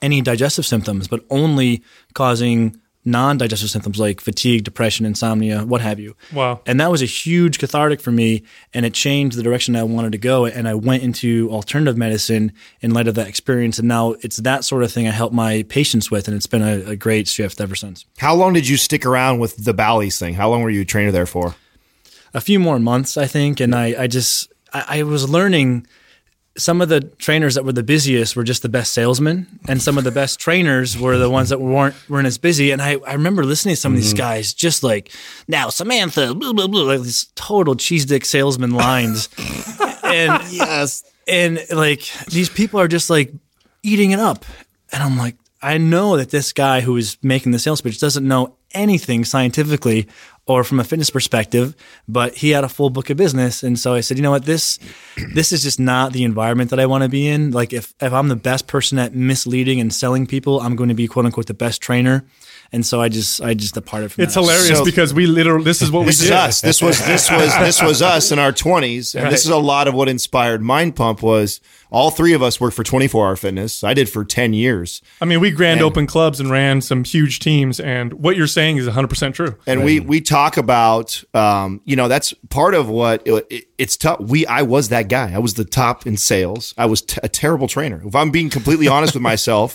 any 0.00 0.22
digestive 0.22 0.64
symptoms, 0.64 1.08
but 1.08 1.24
only 1.28 1.82
causing 2.14 2.80
non-digestive 3.04 3.70
symptoms 3.70 3.98
like 3.98 4.20
fatigue, 4.20 4.64
depression, 4.64 5.06
insomnia, 5.06 5.64
what 5.64 5.80
have 5.80 5.98
you. 5.98 6.16
Wow. 6.32 6.60
And 6.66 6.80
that 6.80 6.90
was 6.90 7.02
a 7.02 7.06
huge 7.06 7.58
cathartic 7.58 8.00
for 8.00 8.12
me, 8.12 8.42
and 8.74 8.84
it 8.84 8.94
changed 8.94 9.36
the 9.36 9.42
direction 9.42 9.74
I 9.76 9.82
wanted 9.82 10.12
to 10.12 10.18
go. 10.18 10.44
And 10.46 10.68
I 10.68 10.74
went 10.74 11.02
into 11.02 11.50
alternative 11.50 11.96
medicine 11.96 12.52
in 12.80 12.92
light 12.92 13.08
of 13.08 13.14
that 13.14 13.28
experience. 13.28 13.78
And 13.78 13.88
now 13.88 14.16
it's 14.20 14.36
that 14.38 14.64
sort 14.64 14.82
of 14.82 14.92
thing 14.92 15.08
I 15.08 15.12
help 15.12 15.32
my 15.32 15.64
patients 15.68 16.10
with, 16.10 16.28
and 16.28 16.36
it's 16.36 16.46
been 16.46 16.62
a, 16.62 16.90
a 16.90 16.96
great 16.96 17.28
shift 17.28 17.60
ever 17.60 17.74
since. 17.74 18.04
how 18.18 18.34
long 18.34 18.52
did 18.52 18.68
you 18.68 18.76
stick 18.76 19.06
around 19.06 19.38
with 19.38 19.64
the 19.64 19.74
Bally's 19.74 20.18
thing? 20.18 20.34
How 20.34 20.50
long 20.50 20.62
were 20.62 20.70
you 20.70 20.82
a 20.82 20.84
trainer 20.84 21.10
there 21.10 21.26
for? 21.26 21.54
a 22.34 22.40
few 22.40 22.60
more 22.60 22.78
months, 22.78 23.16
I 23.16 23.26
think. 23.26 23.60
And 23.60 23.74
I, 23.74 24.02
I 24.02 24.06
just, 24.06 24.52
I, 24.72 25.00
I 25.00 25.02
was 25.02 25.28
learning 25.28 25.86
some 26.58 26.80
of 26.80 26.88
the 26.88 27.00
trainers 27.00 27.54
that 27.54 27.64
were 27.64 27.72
the 27.72 27.82
busiest 27.82 28.34
were 28.34 28.44
just 28.44 28.62
the 28.62 28.68
best 28.68 28.92
salesmen, 28.92 29.46
and 29.68 29.80
some 29.80 29.96
of 29.96 30.04
the 30.04 30.10
best 30.10 30.40
trainers 30.40 30.98
were 30.98 31.16
the 31.16 31.30
ones 31.30 31.48
that 31.50 31.60
weren't 31.60 31.94
weren't 32.08 32.26
as 32.26 32.38
busy. 32.38 32.70
And 32.70 32.82
I, 32.82 32.96
I 33.06 33.14
remember 33.14 33.44
listening 33.44 33.74
to 33.74 33.80
some 33.80 33.92
of 33.92 33.98
these 33.98 34.10
mm-hmm. 34.10 34.18
guys 34.18 34.52
just 34.52 34.82
like 34.82 35.12
now 35.48 35.68
Samantha, 35.68 36.34
blah, 36.34 36.52
blah, 36.52 36.66
blah, 36.66 36.82
like 36.82 37.02
these 37.02 37.26
total 37.36 37.76
cheese 37.76 38.04
dick 38.04 38.24
salesman 38.24 38.72
lines, 38.72 39.28
and 40.04 40.42
Yes. 40.50 41.04
and 41.28 41.64
like 41.70 42.02
these 42.30 42.48
people 42.48 42.80
are 42.80 42.88
just 42.88 43.10
like 43.10 43.32
eating 43.82 44.10
it 44.10 44.18
up, 44.18 44.44
and 44.92 45.02
I'm 45.02 45.16
like, 45.16 45.36
I 45.62 45.78
know 45.78 46.16
that 46.16 46.30
this 46.30 46.52
guy 46.52 46.80
who 46.80 46.96
is 46.96 47.16
making 47.22 47.52
the 47.52 47.58
sales 47.58 47.80
pitch 47.80 48.00
doesn't 48.00 48.26
know 48.26 48.56
anything 48.72 49.24
scientifically 49.24 50.08
or 50.46 50.64
from 50.64 50.80
a 50.80 50.84
fitness 50.84 51.10
perspective, 51.10 51.76
but 52.08 52.34
he 52.36 52.50
had 52.50 52.64
a 52.64 52.68
full 52.68 52.90
book 52.90 53.10
of 53.10 53.16
business, 53.16 53.62
and 53.62 53.78
so 53.78 53.94
I 53.94 54.00
said, 54.00 54.16
you 54.16 54.22
know 54.22 54.30
what, 54.30 54.44
this 54.44 54.78
this 55.34 55.52
is 55.52 55.62
just 55.62 55.78
not 55.78 56.12
the 56.12 56.24
environment 56.24 56.70
that 56.70 56.80
I 56.80 56.86
want 56.86 57.04
to 57.04 57.08
be 57.08 57.28
in. 57.28 57.50
Like 57.50 57.72
if 57.72 57.94
if 58.00 58.12
I'm 58.12 58.28
the 58.28 58.36
best 58.36 58.66
person 58.66 58.98
at 58.98 59.14
misleading 59.14 59.80
and 59.80 59.92
selling 59.92 60.26
people, 60.26 60.60
I'm 60.60 60.76
going 60.76 60.88
to 60.88 60.94
be 60.94 61.06
quote 61.06 61.26
unquote 61.26 61.46
the 61.46 61.54
best 61.54 61.80
trainer. 61.80 62.24
And 62.72 62.86
so 62.86 63.00
I 63.00 63.08
just 63.08 63.40
I 63.42 63.54
just 63.54 63.74
departed 63.74 64.12
from 64.12 64.22
It's 64.24 64.34
that. 64.34 64.40
hilarious 64.42 64.78
So- 64.78 64.84
because 64.84 65.12
we 65.12 65.26
literally 65.26 65.64
this 65.64 65.82
is 65.82 65.90
what 65.90 66.00
we 66.00 66.06
This 66.06 66.20
is 66.20 66.28
did. 66.28 66.32
us. 66.36 66.60
This 66.60 66.80
was 66.80 67.04
this 67.04 67.28
was 67.30 67.56
this 67.58 67.82
was 67.82 68.00
us 68.00 68.30
in 68.30 68.38
our 68.38 68.52
twenties, 68.52 69.14
and 69.16 69.32
this 69.32 69.44
is 69.44 69.50
a 69.50 69.56
lot 69.56 69.88
of 69.88 69.94
what 69.94 70.08
inspired 70.08 70.62
Mind 70.62 70.94
Pump. 70.94 71.20
Was 71.22 71.60
all 71.90 72.12
three 72.12 72.32
of 72.32 72.42
us 72.44 72.60
worked 72.60 72.76
for 72.76 72.84
Twenty 72.84 73.08
Four 73.08 73.26
Hour 73.26 73.34
Fitness. 73.34 73.82
I 73.82 73.92
did 73.94 74.08
for 74.08 74.24
ten 74.24 74.52
years, 74.52 75.02
I 75.20 75.24
mean, 75.24 75.40
we 75.40 75.50
grand 75.50 75.82
open 75.82 76.06
clubs 76.06 76.38
and 76.38 76.48
ran 76.48 76.80
some 76.80 77.02
huge 77.02 77.40
teams, 77.40 77.80
and 77.80 78.12
what 78.12 78.36
you're 78.36 78.46
saying 78.46 78.76
is 78.76 78.86
100 78.86 79.08
percent 79.08 79.34
true. 79.34 79.56
and 79.66 79.84
we 79.84 79.98
we 79.98 80.20
talk 80.20 80.56
about 80.56 81.24
um, 81.34 81.80
you 81.84 81.96
know 81.96 82.06
that's 82.06 82.32
part 82.50 82.74
of 82.74 82.88
what 82.88 83.26
it, 83.26 83.66
it's 83.80 83.96
tough. 83.96 84.20
We 84.20 84.46
I 84.46 84.62
was 84.62 84.90
that 84.90 85.08
guy. 85.08 85.32
I 85.32 85.38
was 85.38 85.54
the 85.54 85.64
top 85.64 86.06
in 86.06 86.18
sales. 86.18 86.74
I 86.76 86.84
was 86.84 87.00
t- 87.00 87.18
a 87.22 87.28
terrible 87.28 87.66
trainer. 87.66 88.02
If 88.04 88.14
I'm 88.14 88.30
being 88.30 88.50
completely 88.50 88.88
honest 88.88 89.14
with 89.14 89.22
myself, 89.22 89.74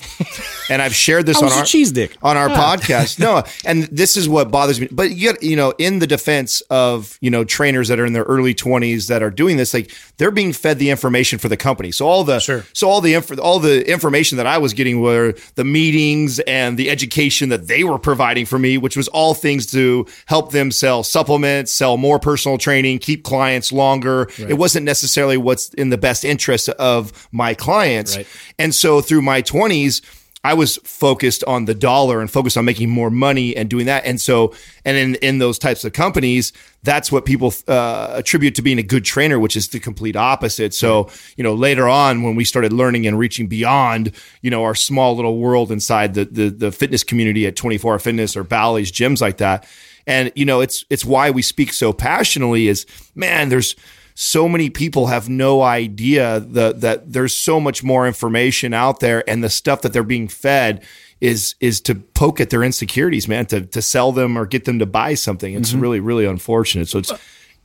and 0.69 0.79
I've 0.79 0.93
shared 0.93 1.25
this 1.25 1.41
on 1.41 1.51
our 1.51 1.65
cheese 1.65 1.91
dick. 1.91 2.15
on 2.21 2.37
our 2.37 2.49
podcast. 2.49 3.19
No, 3.19 3.43
and 3.65 3.83
this 3.85 4.15
is 4.15 4.29
what 4.29 4.51
bothers 4.51 4.79
me. 4.79 4.87
But 4.91 5.11
you 5.11 5.33
you 5.41 5.55
know, 5.55 5.73
in 5.79 5.97
the 5.99 6.05
defense 6.05 6.61
of, 6.69 7.17
you 7.19 7.31
know, 7.31 7.43
trainers 7.43 7.87
that 7.87 7.99
are 7.99 8.05
in 8.05 8.13
their 8.13 8.23
early 8.23 8.53
20s 8.53 9.07
that 9.07 9.23
are 9.23 9.31
doing 9.31 9.57
this, 9.57 9.73
like 9.73 9.91
they're 10.17 10.31
being 10.31 10.53
fed 10.53 10.77
the 10.77 10.91
information 10.91 11.39
for 11.39 11.49
the 11.49 11.57
company. 11.57 11.91
So 11.91 12.05
all 12.05 12.23
the 12.23 12.39
so 12.73 12.87
all 12.87 13.01
the 13.01 13.15
inf- 13.15 13.39
all 13.39 13.59
the 13.59 13.89
information 13.89 14.37
that 14.37 14.45
I 14.45 14.59
was 14.59 14.73
getting 14.73 15.01
were 15.01 15.33
the 15.55 15.63
meetings 15.63 16.39
and 16.41 16.77
the 16.77 16.91
education 16.91 17.49
that 17.49 17.67
they 17.67 17.83
were 17.83 17.97
providing 17.97 18.45
for 18.45 18.59
me, 18.59 18.77
which 18.77 18.95
was 18.95 19.07
all 19.07 19.33
things 19.33 19.65
to 19.71 20.05
help 20.27 20.51
them 20.51 20.69
sell 20.69 21.01
supplements, 21.01 21.71
sell 21.71 21.97
more 21.97 22.19
personal 22.19 22.59
training, 22.59 22.99
keep 22.99 23.23
clients 23.23 23.71
longer. 23.95 24.29
It 24.37 24.55
wasn't 24.55 24.85
necessarily 24.85 25.37
what's 25.37 25.69
in 25.73 25.89
the 25.89 25.97
best 25.97 26.25
interest 26.25 26.69
of 26.69 27.27
my 27.31 27.53
clients. 27.53 28.17
Right. 28.17 28.27
And 28.59 28.73
so 28.73 29.01
through 29.01 29.21
my 29.21 29.41
20s, 29.41 30.01
I 30.43 30.53
was 30.53 30.77
focused 30.83 31.43
on 31.45 31.65
the 31.65 31.73
dollar 31.73 32.21
and 32.21 32.29
focused 32.29 32.55
on 32.55 32.65
making 32.65 32.91
more 32.91 33.09
money 33.09 33.57
and 33.57 33.67
doing 33.67 33.87
that. 33.87 34.05
And 34.05 34.21
so, 34.21 34.53
and 34.85 34.95
in, 34.95 35.15
in 35.15 35.39
those 35.39 35.57
types 35.57 35.83
of 35.83 35.93
companies, 35.93 36.53
that's 36.83 37.11
what 37.11 37.25
people 37.25 37.51
uh, 37.67 38.11
attribute 38.13 38.53
to 38.55 38.61
being 38.61 38.77
a 38.77 38.83
good 38.83 39.03
trainer, 39.03 39.39
which 39.39 39.57
is 39.57 39.69
the 39.69 39.79
complete 39.79 40.15
opposite. 40.15 40.75
So, 40.75 41.09
you 41.35 41.43
know, 41.43 41.55
later 41.55 41.87
on 41.89 42.21
when 42.21 42.35
we 42.35 42.45
started 42.45 42.71
learning 42.73 43.07
and 43.07 43.17
reaching 43.17 43.47
beyond, 43.47 44.11
you 44.43 44.51
know, 44.51 44.63
our 44.63 44.75
small 44.75 45.15
little 45.15 45.39
world 45.39 45.71
inside 45.71 46.13
the, 46.13 46.25
the, 46.25 46.49
the 46.51 46.71
fitness 46.71 47.03
community 47.03 47.47
at 47.47 47.55
24 47.55 47.93
Hour 47.93 47.99
Fitness 47.99 48.37
or 48.37 48.43
Bally's 48.43 48.91
gyms 48.91 49.21
like 49.21 49.37
that. 49.37 49.67
And, 50.07 50.31
you 50.35 50.45
know, 50.45 50.61
it's, 50.61 50.85
it's 50.89 51.03
why 51.03 51.31
we 51.31 51.41
speak 51.41 51.73
so 51.73 51.93
passionately 51.93 52.67
is, 52.67 52.85
man, 53.15 53.49
there's, 53.49 53.75
so 54.17 54.47
many 54.47 54.69
people 54.69 55.07
have 55.07 55.27
no 55.27 55.61
idea 55.61 56.39
the, 56.39 56.71
that 56.71 57.11
there's 57.11 57.35
so 57.35 57.59
much 57.59 57.83
more 57.83 58.07
information 58.07 58.73
out 58.73 59.01
there 59.01 59.29
and 59.29 59.43
the 59.43 59.49
stuff 59.49 59.81
that 59.81 59.91
they're 59.91 60.03
being 60.03 60.29
fed 60.29 60.83
is 61.21 61.55
is 61.59 61.81
to 61.81 61.95
poke 61.95 62.39
at 62.39 62.49
their 62.49 62.63
insecurities 62.63 63.27
man 63.27 63.45
to 63.45 63.61
to 63.61 63.81
sell 63.81 64.11
them 64.11 64.37
or 64.37 64.45
get 64.45 64.65
them 64.65 64.79
to 64.79 64.85
buy 64.85 65.13
something. 65.13 65.53
It's 65.53 65.73
really 65.73 65.99
really 65.99 66.25
unfortunate. 66.25 66.87
So 66.87 66.99
it's 66.99 67.11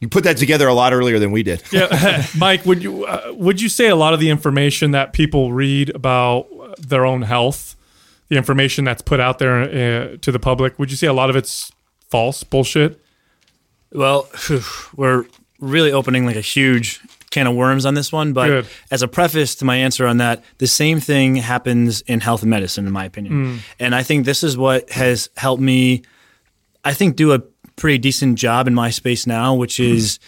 you 0.00 0.08
put 0.08 0.24
that 0.24 0.38
together 0.38 0.66
a 0.66 0.74
lot 0.74 0.92
earlier 0.92 1.18
than 1.18 1.30
we 1.30 1.42
did. 1.42 1.62
Yeah, 1.70 2.24
Mike, 2.36 2.64
would 2.64 2.82
you 2.82 3.04
uh, 3.04 3.32
would 3.36 3.60
you 3.60 3.68
say 3.68 3.88
a 3.88 3.96
lot 3.96 4.14
of 4.14 4.20
the 4.20 4.30
information 4.30 4.92
that 4.92 5.12
people 5.12 5.52
read 5.52 5.94
about 5.94 6.48
their 6.78 7.04
own 7.04 7.22
health, 7.22 7.76
the 8.28 8.36
information 8.36 8.84
that's 8.84 9.02
put 9.02 9.20
out 9.20 9.38
there 9.38 9.62
uh, 9.62 10.16
to 10.20 10.32
the 10.32 10.38
public, 10.38 10.78
would 10.78 10.90
you 10.90 10.96
say 10.96 11.06
a 11.06 11.12
lot 11.12 11.28
of 11.28 11.36
it's 11.36 11.70
false 12.10 12.44
bullshit? 12.44 13.00
Well, 13.92 14.28
we're 14.96 15.24
really 15.58 15.92
opening 15.92 16.26
like 16.26 16.36
a 16.36 16.40
huge 16.40 17.00
can 17.30 17.46
of 17.46 17.54
worms 17.54 17.86
on 17.86 17.94
this 17.94 18.12
one. 18.12 18.32
But 18.32 18.46
Good. 18.46 18.66
as 18.90 19.02
a 19.02 19.08
preface 19.08 19.54
to 19.56 19.64
my 19.64 19.76
answer 19.76 20.06
on 20.06 20.18
that, 20.18 20.44
the 20.58 20.66
same 20.66 21.00
thing 21.00 21.36
happens 21.36 22.02
in 22.02 22.20
health 22.20 22.42
and 22.42 22.50
medicine, 22.50 22.86
in 22.86 22.92
my 22.92 23.04
opinion. 23.04 23.32
Hmm. 23.32 23.56
And 23.78 23.94
I 23.94 24.02
think 24.02 24.24
this 24.24 24.42
is 24.42 24.56
what 24.56 24.90
has 24.90 25.30
helped 25.36 25.62
me, 25.62 26.02
I 26.84 26.92
think, 26.92 27.16
do 27.16 27.32
a 27.32 27.38
pretty 27.76 27.98
decent 27.98 28.38
job 28.38 28.66
in 28.66 28.74
my 28.74 28.90
space 28.90 29.26
now, 29.26 29.54
which 29.54 29.78
hmm. 29.78 29.84
is 29.84 30.18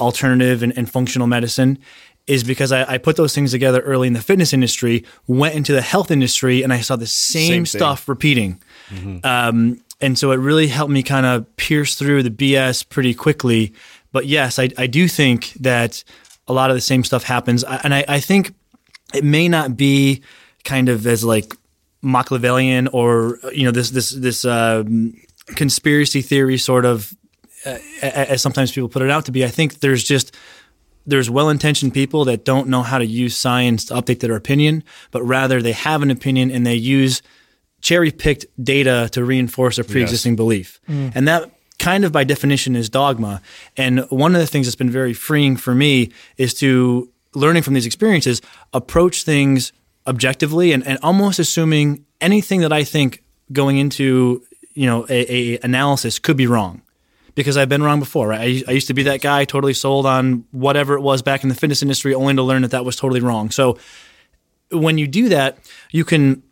alternative 0.00 0.62
and, 0.62 0.76
and 0.76 0.90
functional 0.90 1.26
medicine. 1.26 1.78
Is 2.26 2.44
because 2.44 2.72
I, 2.72 2.84
I 2.92 2.98
put 2.98 3.16
those 3.16 3.34
things 3.34 3.52
together 3.52 3.80
early 3.80 4.06
in 4.06 4.12
the 4.12 4.20
fitness 4.20 4.52
industry, 4.52 5.06
went 5.26 5.54
into 5.54 5.72
the 5.72 5.80
health 5.80 6.10
industry, 6.10 6.62
and 6.62 6.74
I 6.74 6.82
saw 6.82 6.94
the 6.94 7.06
same, 7.06 7.48
Same 7.48 7.66
stuff 7.66 8.06
repeating. 8.06 8.60
Um, 9.24 9.80
and 10.00 10.18
so 10.18 10.30
it 10.30 10.36
really 10.36 10.68
helped 10.68 10.92
me 10.92 11.02
kind 11.02 11.26
of 11.26 11.56
pierce 11.56 11.94
through 11.96 12.22
the 12.22 12.30
BS 12.30 12.88
pretty 12.88 13.14
quickly. 13.14 13.72
But 14.12 14.26
yes, 14.26 14.58
I, 14.58 14.70
I 14.78 14.86
do 14.86 15.08
think 15.08 15.52
that 15.54 16.04
a 16.46 16.52
lot 16.52 16.70
of 16.70 16.76
the 16.76 16.80
same 16.80 17.04
stuff 17.04 17.24
happens. 17.24 17.64
And 17.64 17.94
I, 17.94 18.04
I 18.08 18.20
think 18.20 18.54
it 19.14 19.24
may 19.24 19.48
not 19.48 19.76
be 19.76 20.22
kind 20.64 20.88
of 20.88 21.06
as 21.06 21.24
like 21.24 21.54
Machiavellian 22.02 22.88
or, 22.88 23.38
you 23.52 23.64
know, 23.64 23.70
this, 23.70 23.90
this, 23.90 24.10
this 24.10 24.44
um, 24.44 25.14
conspiracy 25.56 26.22
theory 26.22 26.58
sort 26.58 26.84
of, 26.84 27.14
uh, 27.66 27.78
as 28.02 28.40
sometimes 28.40 28.70
people 28.72 28.88
put 28.88 29.02
it 29.02 29.10
out 29.10 29.24
to 29.26 29.32
be. 29.32 29.44
I 29.44 29.48
think 29.48 29.80
there's 29.80 30.04
just, 30.04 30.34
there's 31.06 31.28
well-intentioned 31.28 31.92
people 31.92 32.24
that 32.26 32.44
don't 32.44 32.68
know 32.68 32.82
how 32.82 32.98
to 32.98 33.06
use 33.06 33.36
science 33.36 33.86
to 33.86 33.94
update 33.94 34.20
their 34.20 34.36
opinion, 34.36 34.84
but 35.10 35.22
rather 35.22 35.60
they 35.60 35.72
have 35.72 36.02
an 36.02 36.10
opinion 36.10 36.50
and 36.50 36.66
they 36.66 36.74
use 36.74 37.22
cherry-picked 37.80 38.46
data 38.62 39.08
to 39.12 39.24
reinforce 39.24 39.78
a 39.78 39.84
pre-existing 39.84 40.36
belief. 40.36 40.80
Mm. 40.88 41.12
And 41.14 41.28
that 41.28 41.50
kind 41.78 42.04
of 42.04 42.12
by 42.12 42.24
definition 42.24 42.74
is 42.74 42.88
dogma. 42.88 43.40
And 43.76 44.00
one 44.10 44.34
of 44.34 44.40
the 44.40 44.46
things 44.46 44.66
that's 44.66 44.76
been 44.76 44.90
very 44.90 45.14
freeing 45.14 45.56
for 45.56 45.74
me 45.74 46.10
is 46.36 46.54
to 46.54 47.10
learning 47.34 47.62
from 47.62 47.74
these 47.74 47.86
experiences, 47.86 48.42
approach 48.72 49.22
things 49.22 49.72
objectively 50.06 50.72
and, 50.72 50.86
and 50.86 50.98
almost 51.02 51.38
assuming 51.38 52.04
anything 52.20 52.62
that 52.62 52.72
I 52.72 52.82
think 52.82 53.22
going 53.52 53.78
into, 53.78 54.42
you 54.74 54.86
know, 54.86 55.06
a, 55.08 55.54
a 55.54 55.58
analysis 55.62 56.18
could 56.18 56.36
be 56.36 56.46
wrong 56.46 56.82
because 57.34 57.56
I've 57.56 57.68
been 57.68 57.82
wrong 57.82 58.00
before. 58.00 58.28
Right? 58.28 58.64
I, 58.66 58.70
I 58.70 58.74
used 58.74 58.88
to 58.88 58.94
be 58.94 59.04
that 59.04 59.20
guy 59.20 59.44
totally 59.44 59.74
sold 59.74 60.06
on 60.06 60.44
whatever 60.50 60.94
it 60.94 61.00
was 61.00 61.22
back 61.22 61.42
in 61.42 61.48
the 61.48 61.54
fitness 61.54 61.82
industry, 61.82 62.14
only 62.14 62.34
to 62.34 62.42
learn 62.42 62.62
that 62.62 62.72
that 62.72 62.84
was 62.84 62.96
totally 62.96 63.20
wrong. 63.20 63.50
So 63.50 63.78
when 64.72 64.98
you 64.98 65.06
do 65.06 65.28
that, 65.28 65.58
you 65.92 66.04
can 66.04 66.42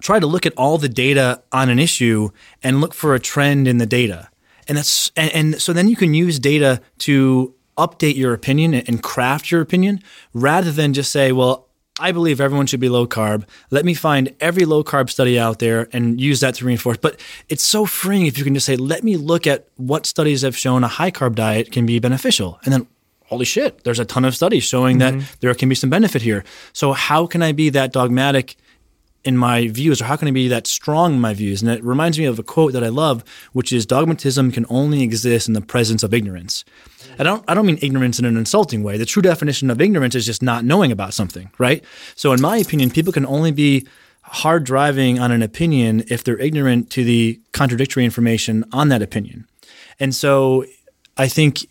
try 0.00 0.18
to 0.18 0.26
look 0.26 0.46
at 0.46 0.54
all 0.56 0.78
the 0.78 0.88
data 0.88 1.42
on 1.52 1.68
an 1.68 1.78
issue 1.78 2.30
and 2.62 2.80
look 2.80 2.94
for 2.94 3.14
a 3.14 3.20
trend 3.20 3.68
in 3.68 3.78
the 3.78 3.86
data. 3.86 4.28
And 4.68 4.78
that's 4.78 5.10
and, 5.16 5.32
and 5.32 5.62
so 5.62 5.72
then 5.72 5.88
you 5.88 5.96
can 5.96 6.14
use 6.14 6.38
data 6.38 6.80
to 6.98 7.54
update 7.76 8.16
your 8.16 8.32
opinion 8.32 8.74
and 8.74 9.02
craft 9.02 9.50
your 9.50 9.60
opinion 9.60 10.02
rather 10.32 10.70
than 10.70 10.92
just 10.92 11.10
say, 11.10 11.32
well, 11.32 11.68
I 12.00 12.12
believe 12.12 12.40
everyone 12.40 12.66
should 12.66 12.80
be 12.80 12.88
low 12.88 13.06
carb. 13.06 13.44
Let 13.70 13.84
me 13.84 13.94
find 13.94 14.34
every 14.40 14.64
low 14.64 14.82
carb 14.82 15.10
study 15.10 15.38
out 15.38 15.58
there 15.58 15.88
and 15.92 16.20
use 16.20 16.40
that 16.40 16.54
to 16.56 16.64
reinforce. 16.64 16.96
But 16.96 17.20
it's 17.48 17.64
so 17.64 17.84
freeing 17.84 18.26
if 18.26 18.38
you 18.38 18.44
can 18.44 18.54
just 18.54 18.66
say, 18.66 18.76
let 18.76 19.04
me 19.04 19.16
look 19.16 19.46
at 19.46 19.68
what 19.76 20.06
studies 20.06 20.42
have 20.42 20.56
shown 20.56 20.84
a 20.84 20.88
high 20.88 21.10
carb 21.10 21.34
diet 21.34 21.70
can 21.70 21.84
be 21.84 21.98
beneficial. 21.98 22.58
And 22.64 22.72
then, 22.72 22.86
holy 23.26 23.44
shit, 23.44 23.84
there's 23.84 23.98
a 23.98 24.06
ton 24.06 24.24
of 24.24 24.34
studies 24.34 24.64
showing 24.64 24.98
that 24.98 25.14
mm-hmm. 25.14 25.34
there 25.40 25.54
can 25.54 25.68
be 25.68 25.74
some 25.74 25.90
benefit 25.90 26.22
here. 26.22 26.44
So, 26.72 26.92
how 26.92 27.26
can 27.26 27.42
I 27.42 27.52
be 27.52 27.68
that 27.70 27.92
dogmatic 27.92 28.56
in 29.24 29.36
my 29.36 29.68
views, 29.68 30.00
or 30.00 30.06
how 30.06 30.16
can 30.16 30.28
I 30.28 30.32
be 30.32 30.48
that 30.48 30.66
strong 30.66 31.14
in 31.14 31.20
my 31.20 31.34
views? 31.34 31.62
And 31.62 31.70
it 31.70 31.82
reminds 31.84 32.18
me 32.18 32.24
of 32.24 32.38
a 32.38 32.42
quote 32.42 32.72
that 32.72 32.82
I 32.82 32.88
love, 32.88 33.24
which 33.52 33.72
is 33.72 33.86
dogmatism 33.86 34.52
can 34.52 34.66
only 34.68 35.02
exist 35.02 35.48
in 35.48 35.54
the 35.54 35.60
presence 35.60 36.02
of 36.02 36.12
ignorance. 36.12 36.64
I 37.18 37.22
don't 37.22 37.44
I 37.46 37.54
don't 37.54 37.66
mean 37.66 37.78
ignorance 37.82 38.18
in 38.18 38.24
an 38.24 38.36
insulting 38.36 38.82
way. 38.82 38.96
The 38.96 39.06
true 39.06 39.22
definition 39.22 39.70
of 39.70 39.80
ignorance 39.80 40.14
is 40.14 40.26
just 40.26 40.42
not 40.42 40.64
knowing 40.64 40.90
about 40.90 41.14
something, 41.14 41.50
right? 41.58 41.84
So 42.14 42.32
in 42.32 42.40
my 42.40 42.56
opinion, 42.56 42.90
people 42.90 43.12
can 43.12 43.26
only 43.26 43.52
be 43.52 43.86
hard 44.22 44.64
driving 44.64 45.18
on 45.18 45.30
an 45.30 45.42
opinion 45.42 46.04
if 46.08 46.24
they're 46.24 46.38
ignorant 46.38 46.90
to 46.90 47.04
the 47.04 47.40
contradictory 47.52 48.04
information 48.04 48.64
on 48.72 48.88
that 48.88 49.02
opinion. 49.02 49.46
And 50.00 50.14
so 50.14 50.64
I 51.16 51.28
think 51.28 51.66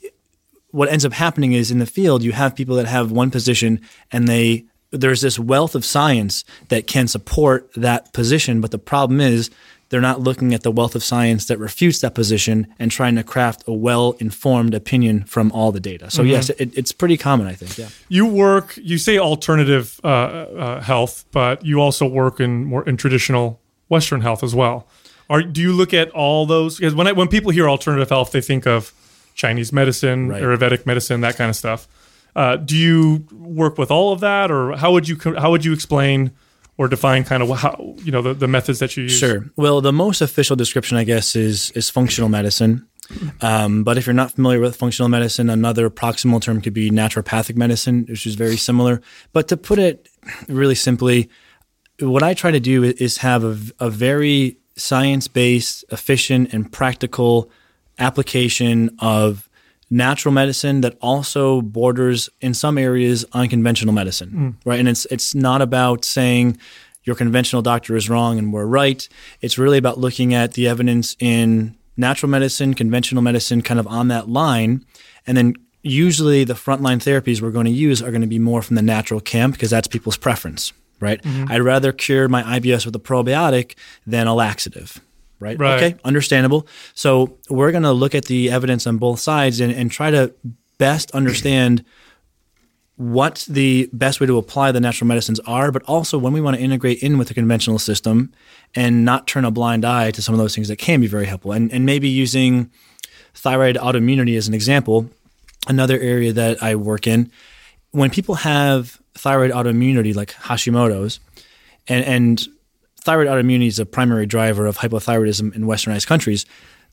what 0.70 0.90
ends 0.90 1.06
up 1.06 1.14
happening 1.14 1.54
is 1.54 1.72
in 1.72 1.80
the 1.80 1.86
field 1.86 2.24
you 2.24 2.32
have 2.32 2.56
people 2.56 2.76
that 2.76 2.86
have 2.86 3.12
one 3.12 3.32
position 3.32 3.82
and 4.12 4.28
they 4.28 4.66
there's 4.92 5.22
this 5.22 5.40
wealth 5.40 5.76
of 5.76 5.86
science 5.86 6.44
that 6.70 6.88
can 6.88 7.08
support 7.08 7.72
that 7.76 8.14
position 8.14 8.62
but 8.62 8.72
the 8.72 8.80
problem 8.80 9.20
is 9.22 9.50
they're 9.92 10.00
not 10.00 10.22
looking 10.22 10.54
at 10.54 10.64
the 10.64 10.72
wealth 10.72 10.96
of 10.96 11.04
science 11.04 11.46
that 11.48 11.60
refutes 11.60 12.00
that 12.00 12.16
position 12.16 12.66
and 12.80 12.90
trying 12.92 13.16
to 13.16 13.24
craft 13.24 13.64
a 13.68 13.74
well 13.74 14.16
informed 14.20 14.74
opinion 14.74 15.26
from 15.26 15.52
all 15.52 15.74
the 15.74 15.82
data. 15.82 16.10
So, 16.10 16.24
yes, 16.24 16.50
it, 16.52 16.78
it's 16.78 16.94
pretty 16.94 17.18
common, 17.18 17.46
I 17.46 17.56
think. 17.56 17.78
Yeah. 17.78 17.90
You 18.08 18.26
work. 18.26 18.78
You 18.78 18.98
say 18.98 19.18
alternative 19.18 20.00
uh, 20.02 20.08
uh, 20.08 20.82
health, 20.82 21.26
but 21.34 21.66
you 21.66 21.82
also 21.82 22.08
work 22.08 22.40
in 22.40 22.64
more 22.64 22.88
in 22.88 22.96
traditional 22.96 23.60
Western 23.90 24.22
health 24.22 24.44
as 24.44 24.56
well. 24.56 24.88
Are 25.30 25.44
do 25.44 25.60
you 25.60 25.74
look 25.74 25.94
at 25.94 26.10
all 26.12 26.46
those? 26.46 26.78
Because 26.78 26.96
when 26.96 27.08
I, 27.08 27.12
when 27.12 27.28
people 27.28 27.52
hear 27.52 27.70
alternative 27.70 28.08
health, 28.08 28.32
they 28.32 28.40
think 28.40 28.66
of 28.66 28.94
Chinese 29.36 29.74
medicine, 29.74 30.30
Right. 30.30 30.42
Ayurvedic 30.42 30.86
medicine, 30.86 31.20
that 31.22 31.36
kind 31.36 31.50
of 31.50 31.58
stuff. 31.58 31.90
Uh, 32.36 32.56
do 32.56 32.78
you 32.78 33.26
work 33.34 33.78
with 33.78 33.92
all 33.92 34.14
of 34.14 34.20
that, 34.22 34.52
or 34.52 34.76
how 34.78 34.92
would 34.92 35.08
you 35.08 35.18
how 35.38 35.52
would 35.52 35.66
you 35.66 35.74
explain 35.74 36.32
or 36.78 36.88
define 36.88 37.24
kind 37.24 37.44
of 37.44 37.50
how 37.60 37.96
you 38.04 38.12
know 38.12 38.22
the, 38.22 38.34
the 38.34 38.48
methods 38.48 38.80
that 38.80 38.96
you 38.96 39.04
use? 39.04 39.18
Sure. 39.18 39.46
Well, 39.56 39.82
the 39.82 39.94
most 39.94 40.22
official 40.22 40.56
description, 40.56 40.98
I 40.98 41.04
guess, 41.04 41.36
is 41.36 41.72
is 41.72 41.90
functional 41.90 42.30
medicine. 42.30 42.88
Um, 43.42 43.84
but 43.84 43.98
if 43.98 44.06
you're 44.06 44.14
not 44.14 44.32
familiar 44.32 44.62
with 44.62 44.78
functional 44.78 45.10
medicine, 45.10 45.50
another 45.50 45.90
proximal 45.90 46.42
term 46.42 46.62
could 46.62 46.74
be 46.74 46.90
naturopathic 46.90 47.58
medicine, 47.58 48.06
which 48.08 48.26
is 48.26 48.36
very 48.36 48.56
similar. 48.56 49.02
But 49.34 49.50
to 49.50 49.58
put 49.58 49.80
it 49.80 50.08
really 50.48 50.76
simply, 50.76 51.30
what 52.00 52.24
I 52.24 52.34
try 52.34 52.52
to 52.52 52.60
do 52.60 52.84
is 52.84 53.18
have 53.18 53.44
a, 53.44 53.58
a 53.80 53.90
very 53.90 54.60
science 54.78 55.28
based, 55.28 55.84
efficient, 55.92 56.54
and 56.54 56.72
practical 56.72 57.52
application 58.00 58.96
of 59.00 59.50
natural 59.92 60.34
medicine 60.34 60.82
that 60.82 60.98
also 61.02 61.62
borders 61.62 62.30
in 62.40 62.54
some 62.54 62.78
areas 62.78 63.26
on 63.34 63.50
conventional 63.50 63.94
medicine, 63.94 64.30
mm. 64.32 64.56
right? 64.66 64.80
And 64.80 64.88
it's 64.88 65.06
it's 65.12 65.36
not 65.36 65.62
about 65.62 66.06
saying 66.06 66.58
your 67.04 67.16
conventional 67.16 67.62
doctor 67.62 67.96
is 67.96 68.10
wrong 68.10 68.40
and 68.40 68.54
we're 68.54 68.66
right. 68.66 69.08
It's 69.42 69.58
really 69.58 69.78
about 69.78 70.00
looking 70.00 70.34
at 70.34 70.54
the 70.54 70.68
evidence 70.68 71.16
in 71.20 71.76
natural 71.98 72.30
medicine, 72.30 72.74
conventional 72.74 73.22
medicine, 73.22 73.62
kind 73.62 73.80
of 73.80 73.88
on 73.88 74.08
that 74.08 74.30
line, 74.30 74.86
and 75.28 75.36
then 75.38 75.56
usually 75.84 76.44
the 76.44 76.54
frontline 76.54 76.98
therapies 76.98 77.42
we're 77.42 77.52
going 77.52 77.66
to 77.66 77.72
use 77.72 78.02
are 78.02 78.12
going 78.12 78.22
to 78.22 78.28
be 78.28 78.40
more 78.40 78.62
from 78.62 78.76
the 78.76 78.82
natural 78.82 79.20
camp 79.20 79.56
because 79.56 79.72
that's 79.72 79.88
people's 79.88 80.18
preference, 80.18 80.74
right? 81.00 81.22
Mm-hmm. 81.24 81.52
I'd 81.52 81.62
rather 81.62 81.92
cure 81.92 82.30
my 82.30 82.44
IBS 82.44 82.86
with 82.86 82.96
a 82.96 83.00
probiotic 83.00 83.76
than 84.08 84.28
a 84.28 84.34
laxative. 84.34 85.02
Right? 85.42 85.60
Right. 85.60 85.84
Okay. 85.84 86.00
Understandable. 86.06 86.68
So 86.94 87.38
we're 87.50 87.72
going 87.72 87.84
to 87.84 87.92
look 87.92 88.16
at 88.16 88.26
the 88.26 88.52
evidence 88.52 88.88
on 88.88 88.98
both 88.98 89.20
sides 89.20 89.60
and, 89.60 89.74
and 89.74 89.92
try 89.92 90.12
to 90.12 90.34
best 90.78 91.12
understand 91.12 91.84
what 92.96 93.46
the 93.50 93.90
best 93.92 94.22
way 94.22 94.28
to 94.28 94.38
apply 94.38 94.72
the 94.72 94.80
natural 94.80 95.08
medicines 95.08 95.40
are, 95.42 95.72
but 95.72 95.82
also 95.84 96.20
when 96.20 96.34
we 96.34 96.40
want 96.40 96.56
to 96.56 96.62
integrate 96.62 97.02
in 97.02 97.18
with 97.18 97.30
the 97.30 97.34
conventional 97.34 97.80
system 97.80 98.32
and 98.76 99.04
not 99.04 99.26
turn 99.26 99.44
a 99.44 99.50
blind 99.50 99.84
eye 99.84 100.12
to 100.12 100.22
some 100.22 100.36
of 100.36 100.40
those 100.40 100.54
things 100.54 100.68
that 100.68 100.78
can 100.78 101.02
be 101.02 101.08
very 101.08 101.26
helpful. 101.26 101.52
And, 101.52 101.72
and 101.74 101.84
maybe 101.86 102.08
using 102.08 102.70
thyroid 103.34 103.76
autoimmunity 103.78 104.38
as 104.38 104.48
an 104.48 104.54
example, 104.54 105.10
another 105.68 106.00
area 106.00 106.32
that 106.34 106.62
I 106.62 106.76
work 106.76 107.08
in, 107.08 107.32
when 107.90 108.12
people 108.12 108.36
have 108.36 109.02
thyroid 109.16 109.52
autoimmunity 109.52 110.16
like 110.16 110.34
Hashimoto's, 110.34 111.20
and, 111.88 112.06
and 112.06 112.48
thyroid 113.04 113.28
autoimmunity 113.28 113.68
is 113.68 113.80
a 113.80 113.86
primary 113.86 114.26
driver 114.26 114.66
of 114.66 114.78
hypothyroidism 114.78 115.56
in 115.56 115.64
westernized 115.64 116.08
countries, 116.08 116.46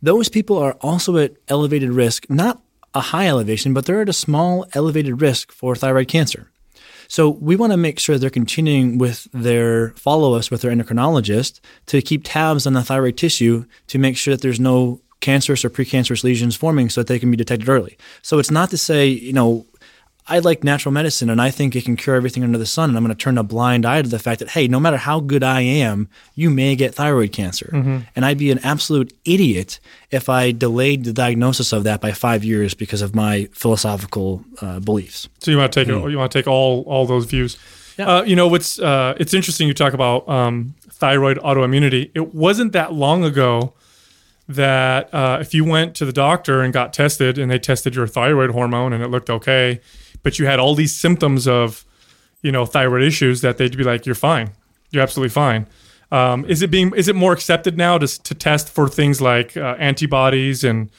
those 0.03 0.29
people 0.29 0.57
are 0.59 0.73
also 0.81 1.17
at 1.17 1.33
elevated 1.49 1.91
risk, 1.91 2.29
not 2.31 2.61
a 2.95 3.01
high 3.01 3.29
elevation, 3.29 3.75
but 3.75 3.85
they're 3.85 4.03
at 4.03 4.09
a 4.09 4.15
small 4.15 4.67
elevated 4.73 5.21
risk 5.21 5.53
for 5.53 5.75
thyroid 5.75 6.09
cancer. 6.09 6.51
So 7.09 7.31
we 7.31 7.57
want 7.57 7.73
to 7.73 7.79
make 7.79 7.99
sure 7.99 8.19
they're 8.19 8.31
continuing 8.31 8.99
with 8.99 9.29
their 9.33 9.91
follow 9.91 10.35
us 10.35 10.51
with 10.51 10.61
their 10.61 10.71
endocrinologist 10.71 11.61
to 11.87 12.03
keep 12.03 12.23
tabs 12.25 12.67
on 12.67 12.75
the 12.75 12.85
thyroid 12.85 13.17
tissue 13.17 13.65
to 13.87 13.99
make 13.99 14.17
sure 14.17 14.35
that 14.35 14.43
there's 14.43 14.61
no 14.61 15.01
cancerous 15.21 15.65
or 15.65 15.71
precancerous 15.71 16.23
lesions 16.23 16.55
forming 16.55 16.91
so 16.91 17.01
that 17.01 17.09
they 17.09 17.19
can 17.19 17.31
be 17.31 17.37
detected 17.37 17.69
early. 17.69 17.97
So 18.23 18.39
it's 18.39 18.51
not 18.51 18.71
to 18.71 18.79
say, 18.79 19.09
you 19.09 19.33
know, 19.33 19.67
I 20.29 20.41
like 20.41 20.63
natural 20.63 20.93
medicine 20.93 21.31
and 21.31 21.41
I 21.41 21.51
think 21.51 21.75
it 21.75 21.85
can 21.85 21.97
cure 21.97 22.15
everything 22.15 22.45
under 22.45 22.59
the 22.59 22.67
sun. 22.67 22.91
And 22.91 22.99
I'm 22.99 23.05
going 23.05 23.17
to 23.17 23.23
turn 23.23 23.39
a 23.39 23.43
blind 23.43 23.87
eye 23.87 24.03
to 24.03 24.09
the 24.09 24.19
fact 24.19 24.41
that, 24.41 24.51
hey, 24.51 24.69
no 24.69 24.79
matter 24.79 24.99
how 24.99 25.21
good 25.21 25.43
I 25.43 25.63
am, 25.63 26.09
you 26.35 26.51
may 26.51 26.77
get 26.77 26.95
thyroid 26.95 27.33
cancer. 27.33 27.71
And 28.15 28.25
I'd 28.25 28.39
be 28.39 28.51
an 28.51 28.59
absolute 28.61 29.13
idiot 29.25 29.81
if 30.11 30.29
I 30.29 30.53
delayed 30.53 31.05
the 31.05 31.13
diagnosis 31.13 31.73
of 31.73 31.85
that 31.85 32.01
by 32.01 32.13
five 32.13 32.45
years 32.45 32.75
because 32.75 33.03
of 33.03 33.15
my 33.15 33.49
philosophical 33.53 34.45
uh, 34.61 34.81
beliefs. 34.81 35.29
So 35.39 35.51
you 35.51 35.57
want 35.57 35.73
to 35.73 35.85
take 35.85 35.89
you 35.89 36.19
want 36.19 36.31
to 36.31 36.39
take 36.39 36.47
all 36.47 36.83
all 36.83 37.07
those 37.07 37.25
views. 37.25 37.57
Yeah. 37.97 38.19
Uh, 38.19 38.23
you 38.23 38.37
know, 38.37 38.55
it's 38.55 38.79
uh, 38.79 39.15
it's 39.19 39.35
interesting 39.35 39.67
you 39.67 39.75
talk 39.75 39.93
about 39.93 40.29
um, 40.29 40.75
thyroid 40.91 41.39
autoimmunity. 41.39 42.11
It 42.15 42.35
wasn't 42.35 42.73
that 42.73 42.93
long 42.93 43.25
ago 43.25 43.75
that 44.49 45.13
uh, 45.13 45.39
if 45.41 45.53
you 45.53 45.65
went 45.65 45.95
to 45.97 46.07
the 46.07 46.13
doctor 46.13 46.63
and 46.63 46.73
got 46.73 46.93
tested 46.93 47.39
and 47.39 47.51
they 47.51 47.59
tested 47.59 47.95
your 47.95 48.07
thyroid 48.07 48.51
hormone 48.51 48.93
and 48.93 49.03
it 49.03 49.09
looked 49.09 49.29
okay, 49.29 49.81
but 50.23 50.39
you 50.39 50.47
had 50.47 50.59
all 50.59 50.75
these 50.75 50.95
symptoms 50.95 51.47
of 51.47 51.85
you 52.43 52.53
know 52.53 52.67
thyroid 52.67 53.03
issues, 53.03 53.41
that 53.41 53.59
they'd 53.59 53.77
be 53.77 53.85
like, 53.85 54.07
"You're 54.07 54.15
fine. 54.15 54.53
You're 54.91 55.03
absolutely 55.03 55.31
fine." 55.31 55.67
Um, 56.11 56.45
is 56.47 56.63
it 56.63 56.71
being 56.71 56.93
is 56.97 57.09
it 57.09 57.17
more 57.17 57.33
accepted 57.33 57.77
now 57.77 57.99
to 57.99 58.07
to 58.23 58.35
test 58.35 58.69
for 58.69 58.89
things 58.89 59.21
like 59.21 59.57
uh, 59.57 59.77
antibodies 59.79 60.65
and 60.65 60.91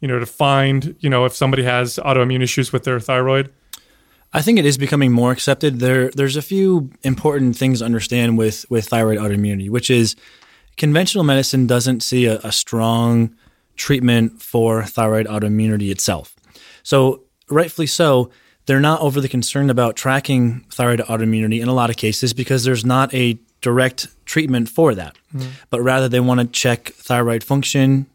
you 0.00 0.08
know 0.08 0.18
to 0.18 0.26
find 0.26 0.96
you 1.00 1.10
know 1.10 1.24
if 1.24 1.34
somebody 1.34 1.62
has 1.62 1.96
autoimmune 1.96 2.42
issues 2.42 2.72
with 2.72 2.84
their 2.84 3.00
thyroid? 3.00 3.52
I 4.32 4.42
think 4.42 4.58
it 4.58 4.66
is 4.66 4.76
becoming 4.76 5.12
more 5.12 5.32
accepted. 5.32 5.78
There, 5.78 6.10
there's 6.10 6.36
a 6.36 6.42
few 6.42 6.90
important 7.02 7.56
things 7.56 7.78
to 7.78 7.84
understand 7.84 8.36
with 8.36 8.66
with 8.68 8.86
thyroid 8.88 9.18
autoimmunity, 9.18 9.70
which 9.70 9.88
is 9.88 10.16
conventional 10.76 11.24
medicine 11.24 11.66
doesn't 11.66 12.02
see 12.02 12.26
a, 12.26 12.38
a 12.40 12.52
strong 12.52 13.34
treatment 13.76 14.42
for 14.42 14.84
thyroid 14.84 15.26
autoimmunity 15.26 15.90
itself. 15.90 16.34
So, 16.82 17.22
rightfully 17.48 17.86
so, 17.86 18.30
they're 18.66 18.80
not 18.80 19.00
overly 19.00 19.28
concerned 19.28 19.70
about 19.70 19.96
tracking 19.96 20.60
thyroid 20.70 21.00
autoimmunity 21.00 21.60
in 21.60 21.68
a 21.68 21.72
lot 21.74 21.88
of 21.88 21.96
cases 21.96 22.32
because 22.34 22.64
there's 22.64 22.84
not 22.84 23.12
a 23.14 23.38
direct 23.60 24.08
treatment 24.26 24.68
for 24.68 24.94
that. 24.94 25.16
But 25.70 25.80
rather, 25.80 26.08
they 26.08 26.20
want 26.20 26.40
to 26.40 26.46
check 26.46 26.88
thyroid 26.90 27.42
function 27.44 28.06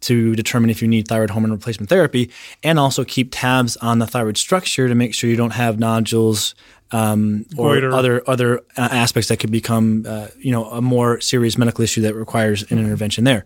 to 0.00 0.34
determine 0.34 0.70
if 0.70 0.80
you 0.80 0.88
need 0.88 1.06
thyroid 1.06 1.30
hormone 1.30 1.52
replacement 1.52 1.90
therapy 1.90 2.30
and 2.62 2.78
also 2.78 3.04
keep 3.04 3.28
tabs 3.30 3.76
on 3.78 3.98
the 3.98 4.06
thyroid 4.06 4.38
structure 4.38 4.88
to 4.88 4.94
make 4.94 5.14
sure 5.14 5.28
you 5.28 5.36
don't 5.36 5.52
have 5.52 5.78
nodules 5.78 6.54
um, 6.92 7.44
or 7.56 7.74
Goiter. 7.74 7.92
other 7.92 8.22
other 8.26 8.58
uh, 8.76 8.88
aspects 8.90 9.28
that 9.28 9.38
could 9.38 9.50
become 9.50 10.04
uh, 10.08 10.28
you 10.38 10.50
know 10.50 10.64
a 10.70 10.80
more 10.80 11.20
serious 11.20 11.58
medical 11.58 11.84
issue 11.84 12.00
that 12.02 12.14
requires 12.14 12.62
an 12.70 12.78
intervention 12.78 13.24
there. 13.24 13.44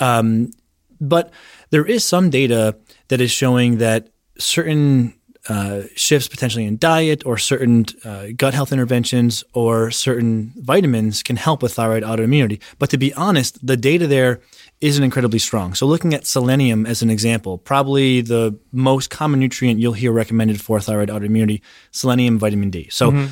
Um, 0.00 0.52
but 1.00 1.32
there 1.70 1.84
is 1.84 2.04
some 2.04 2.30
data 2.30 2.76
that 3.08 3.20
is 3.20 3.30
showing 3.30 3.78
that 3.78 4.08
certain 4.38 5.14
uh, 5.48 5.82
shifts 5.94 6.28
potentially 6.28 6.64
in 6.64 6.76
diet 6.78 7.24
or 7.26 7.38
certain 7.38 7.86
uh, 8.04 8.26
gut 8.36 8.54
health 8.54 8.72
interventions 8.72 9.44
or 9.54 9.90
certain 9.90 10.52
vitamins 10.56 11.22
can 11.22 11.36
help 11.36 11.62
with 11.62 11.74
thyroid 11.74 12.02
autoimmunity. 12.02 12.60
But 12.78 12.90
to 12.90 12.98
be 12.98 13.14
honest, 13.14 13.64
the 13.66 13.76
data 13.76 14.06
there 14.06 14.40
isn't 14.80 15.02
incredibly 15.02 15.38
strong. 15.38 15.74
So 15.74 15.86
looking 15.86 16.14
at 16.14 16.26
selenium 16.26 16.86
as 16.86 17.02
an 17.02 17.10
example, 17.10 17.58
probably 17.58 18.20
the 18.20 18.58
most 18.72 19.10
common 19.10 19.40
nutrient 19.40 19.80
you'll 19.80 19.94
hear 19.94 20.12
recommended 20.12 20.60
for 20.60 20.80
thyroid 20.80 21.08
autoimmunity, 21.08 21.62
selenium, 21.90 22.38
vitamin 22.38 22.70
D. 22.70 22.88
So 22.90 23.28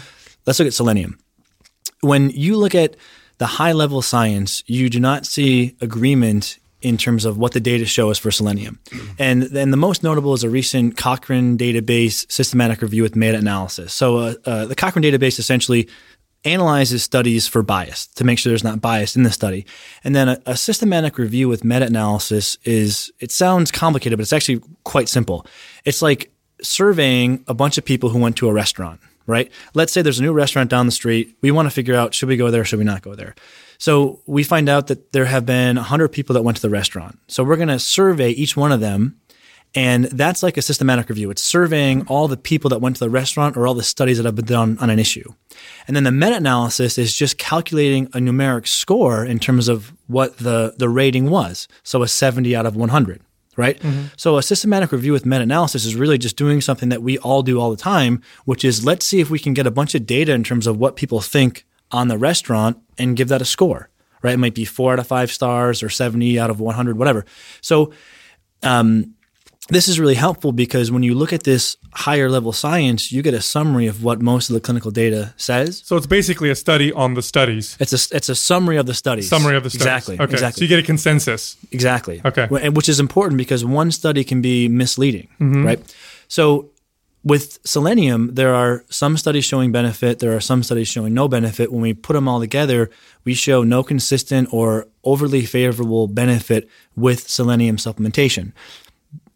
let's 0.47 0.59
look 0.59 0.67
at 0.67 0.75
selenium 0.75 1.19
when 2.01 2.31
you 2.31 2.57
look 2.57 2.75
at 2.75 2.97
the 3.39 3.47
high 3.47 3.73
level 3.73 4.03
science, 4.03 4.63
you 4.67 4.89
do 4.89 5.01
not 5.01 5.27
see 5.27 5.77
agreement 5.81 6.59
in 6.87 6.97
terms 6.97 7.25
of 7.25 7.37
what 7.37 7.53
the 7.53 7.59
data 7.59 7.85
show 7.85 8.11
us 8.11 8.19
for 8.19 8.31
selenium. 8.31 8.79
And 9.19 9.43
then 9.43 9.73
the 9.73 9.77
most 9.77 10.05
notable 10.05 10.35
is 10.35 10.45
a 10.45 10.49
recent 10.49 10.97
Cochrane 10.97 11.59
database 11.59 12.31
systematic 12.31 12.81
review 12.81 13.03
with 13.03 13.17
meta 13.17 13.39
analysis. 13.39 13.93
So 13.93 14.19
uh, 14.19 14.35
uh, 14.45 14.67
the 14.67 14.77
Cochrane 14.77 15.03
database 15.03 15.41
essentially 15.41 15.89
analyzes 16.45 17.03
studies 17.03 17.49
for 17.49 17.65
bias 17.65 18.07
to 18.07 18.23
make 18.23 18.39
sure 18.39 18.51
there's 18.51 18.63
not 18.63 18.81
bias 18.81 19.17
in 19.17 19.25
the 19.25 19.33
study. 19.33 19.67
And 20.05 20.15
then 20.15 20.29
a, 20.29 20.39
a 20.47 20.57
systematic 20.57 21.19
review 21.19 21.49
with 21.49 21.65
meta 21.65 21.87
analysis 21.87 22.57
is, 22.63 23.11
it 23.19 23.33
sounds 23.33 23.73
complicated, 23.73 24.17
but 24.17 24.23
it's 24.23 24.33
actually 24.33 24.63
quite 24.85 25.09
simple. 25.09 25.45
It's 25.85 26.03
like 26.03 26.31
surveying 26.63 27.45
a 27.49 27.55
bunch 27.55 27.79
of 27.79 27.85
people 27.85 28.11
who 28.11 28.21
went 28.21 28.37
to 28.37 28.49
a 28.49 28.53
restaurant, 28.53 29.01
right? 29.27 29.51
Let's 29.75 29.93
say 29.93 30.03
there's 30.03 30.21
a 30.21 30.23
new 30.23 30.33
restaurant 30.33 30.71
down 30.71 30.87
the 30.87 30.93
street. 30.93 31.37
We 31.43 31.51
want 31.51 31.67
to 31.67 31.75
figure 31.75 31.97
out 31.97 32.15
should 32.15 32.29
we 32.29 32.37
go 32.37 32.53
there, 32.53 32.65
should 32.65 32.79
we 32.79 32.85
not 32.85 33.03
go 33.03 33.17
there? 33.17 33.35
So 33.79 34.21
we 34.27 34.43
find 34.43 34.69
out 34.69 34.87
that 34.89 35.13
there 35.13 35.27
have 35.27 35.47
been 35.47 35.77
100 35.77 36.09
people 36.09 36.35
that 36.35 36.43
went 36.43 36.57
to 36.57 36.63
the 36.63 36.71
restaurant. 36.71 37.19
So 37.29 37.45
we're 37.45 37.57
going 37.57 37.69
to 37.69 37.79
survey 37.79 38.31
each 38.31 38.57
one 38.57 38.73
of 38.73 38.81
them. 38.81 39.21
And 39.75 40.07
that's 40.07 40.43
like 40.43 40.57
a 40.57 40.63
systematic 40.63 41.11
review. 41.11 41.31
It's 41.31 41.43
surveying 41.43 42.07
all 42.07 42.29
the 42.29 42.37
people 42.39 42.71
that 42.71 42.81
went 42.81 42.97
to 42.97 43.01
the 43.01 43.11
restaurant 43.11 43.59
or 43.59 43.67
all 43.67 43.75
the 43.75 43.83
studies 43.83 44.17
that 44.17 44.25
have 44.25 44.35
been 44.35 44.47
done 44.47 44.79
on 44.81 44.89
an 44.89 44.99
issue. 44.99 45.35
And 45.87 45.95
then 45.95 46.05
the 46.05 46.13
meta 46.13 46.37
analysis 46.37 46.97
is 46.97 47.15
just 47.15 47.37
calculating 47.37 48.07
a 48.07 48.19
numeric 48.19 48.67
score 48.67 49.23
in 49.25 49.39
terms 49.39 49.69
of 49.69 49.93
what 50.07 50.39
the, 50.39 50.75
the 50.79 50.89
rating 50.89 51.29
was. 51.29 51.69
So 51.83 52.03
a 52.03 52.09
70 52.09 52.57
out 52.57 52.65
of 52.65 52.75
100 52.75 53.23
right? 53.57 53.81
Mm-hmm. 53.81 54.09
So 54.17 54.37
a 54.37 54.43
systematic 54.43 54.93
review 54.93 55.13
with 55.13 55.27
meta-analysis 55.27 55.85
is 55.85 55.95
really 55.95 56.19
just 56.19 56.37
doing 56.37 56.61
something 56.61 56.91
that 56.91 57.03
we 57.03 57.19
all 57.19 57.43
do 57.43 57.59
all 57.59 57.71
the 57.71 57.77
time, 57.77 58.23
which 58.45 58.65
is 58.65 58.85
let's 58.85 59.07
see 59.07 59.21
if 59.21 59.31
we 59.31 59.39
can 59.39 59.55
get 59.55 59.67
a 59.67 59.71
bunch 59.71 59.95
of 59.95 60.07
data 60.07 60.33
in 60.33 60.45
terms 60.45 60.67
of 60.67 60.79
what 60.79 60.97
people 60.97 61.21
think 61.21 61.65
on 61.93 62.09
the 62.09 62.19
restaurant 62.19 62.79
and 62.99 63.17
give 63.17 63.29
that 63.29 63.41
a 63.43 63.45
score. 63.45 63.89
Right? 64.23 64.35
It 64.35 64.39
might 64.39 64.55
be 64.55 64.65
four 64.65 64.93
out 64.95 64.99
of 64.99 65.07
five 65.07 65.31
stars 65.31 65.83
or 65.83 65.89
70 65.89 66.39
out 66.39 66.51
of 66.51 66.59
100, 66.59 66.99
whatever. 66.99 67.25
So, 67.61 67.93
um, 68.63 69.13
this 69.69 69.89
is 69.89 69.99
really 69.99 70.15
helpful 70.15 70.53
because 70.53 70.93
when 70.93 71.03
you 71.03 71.13
look 71.15 71.33
at 71.33 71.43
this 71.43 71.77
higher 71.93 72.31
level 72.31 72.53
science, 72.53 73.11
you 73.11 73.21
get 73.21 73.35
a 73.35 73.41
summary 73.43 73.89
of 73.89 74.05
what 74.05 74.23
most 74.23 74.49
of 74.49 74.55
the 74.55 74.61
clinical 74.61 74.93
data 74.93 75.35
says. 75.37 75.83
So 75.85 75.97
it's 75.97 76.07
basically 76.07 76.51
a 76.51 76.55
study 76.55 76.93
on 76.93 77.15
the 77.15 77.23
studies. 77.23 77.77
It's 77.81 77.93
a 77.93 78.17
it's 78.17 78.29
a 78.29 78.37
summary 78.37 78.77
of 78.77 78.87
the 78.87 78.95
studies. 78.95 79.29
Summary 79.29 79.57
of 79.57 79.65
the 79.65 79.71
studies. 79.71 79.83
Exactly. 79.87 80.15
Okay. 80.21 80.33
Exactly. 80.33 80.61
So 80.61 80.63
you 80.63 80.69
get 80.69 80.79
a 80.79 80.87
consensus. 80.87 81.57
Exactly. 81.73 82.21
Okay. 82.25 82.47
Which 82.71 82.89
is 82.89 83.01
important 83.01 83.39
because 83.39 83.65
one 83.65 83.91
study 83.91 84.23
can 84.23 84.41
be 84.41 84.69
misleading, 84.69 85.27
Mm-hmm. 85.41 85.67
right? 85.67 85.95
So 86.29 86.71
with 87.27 87.59
selenium, 87.65 88.37
there 88.37 88.55
are 88.55 88.85
some 88.89 89.17
studies 89.17 89.45
showing 89.45 89.73
benefit, 89.73 90.21
there 90.21 90.37
are 90.37 90.41
some 90.41 90.63
studies 90.63 90.87
showing 90.87 91.13
no 91.13 91.27
benefit. 91.27 91.73
When 91.73 91.81
we 91.83 91.93
put 91.93 92.13
them 92.13 92.29
all 92.29 92.39
together, 92.39 92.89
we 93.25 93.35
show 93.35 93.65
no 93.65 93.83
consistent 93.83 94.49
or 94.53 94.87
overly 95.03 95.45
favorable 95.45 96.07
benefit 96.07 96.69
with 96.95 97.29
selenium 97.29 97.79
supplementation 97.79 98.53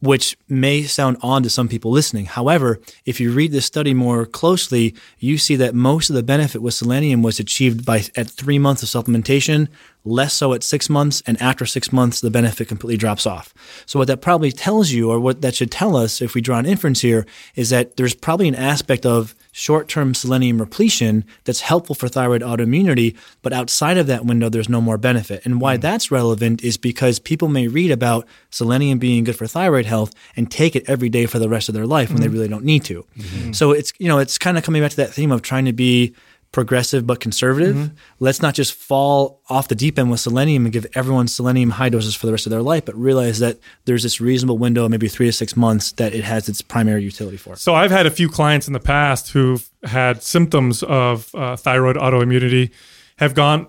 which 0.02 0.36
may 0.48 0.82
sound 0.82 1.18
odd 1.22 1.42
to 1.42 1.50
some 1.50 1.68
people 1.68 1.90
listening. 1.90 2.24
However, 2.24 2.80
if 3.04 3.20
you 3.20 3.32
read 3.32 3.52
this 3.52 3.66
study 3.66 3.92
more 3.92 4.24
closely, 4.24 4.94
you 5.18 5.36
see 5.36 5.56
that 5.56 5.74
most 5.74 6.08
of 6.08 6.16
the 6.16 6.22
benefit 6.22 6.62
with 6.62 6.72
selenium 6.72 7.22
was 7.22 7.38
achieved 7.38 7.84
by 7.84 8.04
at 8.16 8.30
three 8.30 8.58
months 8.58 8.82
of 8.82 8.88
supplementation, 8.88 9.68
less 10.04 10.34
so 10.34 10.52
at 10.52 10.62
six 10.62 10.88
months, 10.88 11.22
and 11.26 11.40
after 11.40 11.66
six 11.66 11.92
months, 11.92 12.20
the 12.20 12.30
benefit 12.30 12.68
completely 12.68 12.96
drops 12.96 13.26
off. 13.26 13.52
So 13.86 13.98
what 13.98 14.08
that 14.08 14.22
probably 14.22 14.52
tells 14.52 14.90
you, 14.90 15.10
or 15.10 15.20
what 15.20 15.42
that 15.42 15.54
should 15.54 15.70
tell 15.70 15.96
us, 15.96 16.22
if 16.22 16.34
we 16.34 16.40
draw 16.40 16.58
an 16.58 16.66
inference 16.66 17.00
here, 17.00 17.26
is 17.54 17.70
that 17.70 17.96
there's 17.96 18.14
probably 18.14 18.48
an 18.48 18.54
aspect 18.54 19.04
of 19.04 19.34
short-term 19.52 20.14
selenium 20.14 20.60
repletion 20.60 21.24
that's 21.44 21.60
helpful 21.60 21.94
for 21.94 22.08
thyroid 22.08 22.40
autoimmunity, 22.42 23.16
but 23.42 23.52
outside 23.52 23.98
of 23.98 24.06
that 24.06 24.24
window, 24.24 24.48
there's 24.48 24.68
no 24.68 24.80
more 24.80 24.96
benefit. 24.96 25.44
And 25.44 25.60
why 25.60 25.76
hmm. 25.76 25.80
that's 25.80 26.10
relevant 26.10 26.62
is 26.62 26.76
because 26.76 27.18
people 27.18 27.48
may 27.48 27.68
read 27.68 27.90
about 27.90 28.26
selenium 28.50 28.98
being 28.98 29.24
good 29.24 29.36
for 29.36 29.46
thyroid 29.46 29.86
health 29.86 30.12
and 30.36 30.50
take 30.50 30.76
it 30.76 30.88
every 30.88 31.08
day 31.08 31.26
for 31.26 31.38
the 31.38 31.48
rest 31.48 31.68
of 31.68 31.74
their 31.74 31.86
life 31.86 32.10
when 32.10 32.20
they 32.20 32.28
hmm. 32.28 32.34
really 32.34 32.48
don't 32.48 32.64
need 32.64 32.84
to. 32.84 33.04
Hmm. 33.20 33.52
So 33.52 33.72
it's 33.72 33.92
you 33.98 34.08
know 34.08 34.18
it's 34.18 34.38
kind 34.38 34.56
of 34.56 34.64
coming 34.64 34.82
back 34.82 34.92
to 34.92 34.96
that 34.98 35.12
theme 35.12 35.32
of 35.32 35.42
trying 35.42 35.64
to 35.64 35.72
be 35.72 36.14
progressive 36.52 37.06
but 37.06 37.20
conservative. 37.20 37.92
Let's 38.18 38.42
not 38.42 38.54
just 38.54 38.72
fall 38.74 39.40
off 39.48 39.68
the 39.68 39.74
deep 39.76 39.98
end 39.98 40.10
with 40.10 40.18
selenium 40.20 40.64
and 40.66 40.72
give 40.72 40.86
everyone 40.94 41.28
selenium 41.28 41.70
high 41.70 41.88
doses 41.90 42.16
for 42.16 42.26
the 42.26 42.32
rest 42.32 42.46
of 42.46 42.50
their 42.50 42.62
life, 42.62 42.84
but 42.84 42.96
realize 42.96 43.38
that 43.38 43.58
there's 43.84 44.02
this 44.02 44.20
reasonable 44.20 44.58
window, 44.58 44.88
maybe 44.88 45.06
three 45.08 45.26
to 45.26 45.32
six 45.32 45.56
months, 45.56 45.92
that 45.92 46.12
it 46.12 46.24
has 46.24 46.48
its 46.48 46.60
primary 46.60 47.02
utility 47.04 47.36
for. 47.36 47.54
So 47.56 47.74
I've 47.74 47.92
had 47.92 48.04
a 48.06 48.10
few 48.10 48.28
clients 48.28 48.66
in 48.66 48.72
the 48.72 48.80
past 48.80 49.30
who've 49.30 49.68
had 49.84 50.22
symptoms 50.24 50.82
of 50.82 51.32
uh, 51.34 51.54
thyroid 51.56 51.96
autoimmunity, 51.96 52.70
have 53.18 53.34
gone 53.34 53.68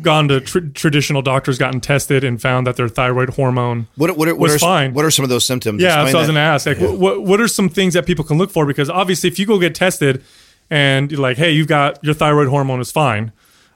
gone 0.00 0.28
to 0.28 0.40
tr- 0.40 0.60
traditional 0.72 1.20
doctors, 1.20 1.58
gotten 1.58 1.80
tested, 1.80 2.24
and 2.24 2.40
found 2.40 2.66
that 2.66 2.76
their 2.76 2.88
thyroid 2.88 3.30
hormone 3.30 3.86
What 3.96 4.16
what, 4.16 4.28
what 4.28 4.38
was 4.38 4.54
are 4.54 4.58
fine. 4.58 4.94
what 4.94 5.04
are 5.04 5.10
some 5.10 5.24
of 5.24 5.28
those 5.28 5.44
symptoms? 5.44 5.82
Yeah, 5.82 6.02
Explain 6.04 6.12
so 6.12 6.18
I 6.18 6.20
was 6.22 6.28
that. 6.28 6.32
going 6.32 6.34
to 6.36 6.40
ask, 6.40 6.66
like, 6.66 6.78
what, 6.80 6.98
what 6.98 7.22
what 7.22 7.40
are 7.40 7.48
some 7.48 7.68
things 7.68 7.92
that 7.94 8.06
people 8.06 8.24
can 8.24 8.38
look 8.38 8.50
for? 8.50 8.64
Because 8.64 8.88
obviously, 8.88 9.28
if 9.28 9.38
you 9.38 9.46
go 9.46 9.58
get 9.58 9.74
tested 9.74 10.22
and 10.70 11.10
you're 11.10 11.20
like, 11.20 11.36
hey, 11.36 11.50
you've 11.52 11.68
got 11.68 12.02
your 12.02 12.14
thyroid 12.14 12.48
hormone 12.48 12.80
is 12.80 12.90
fine, 12.90 13.32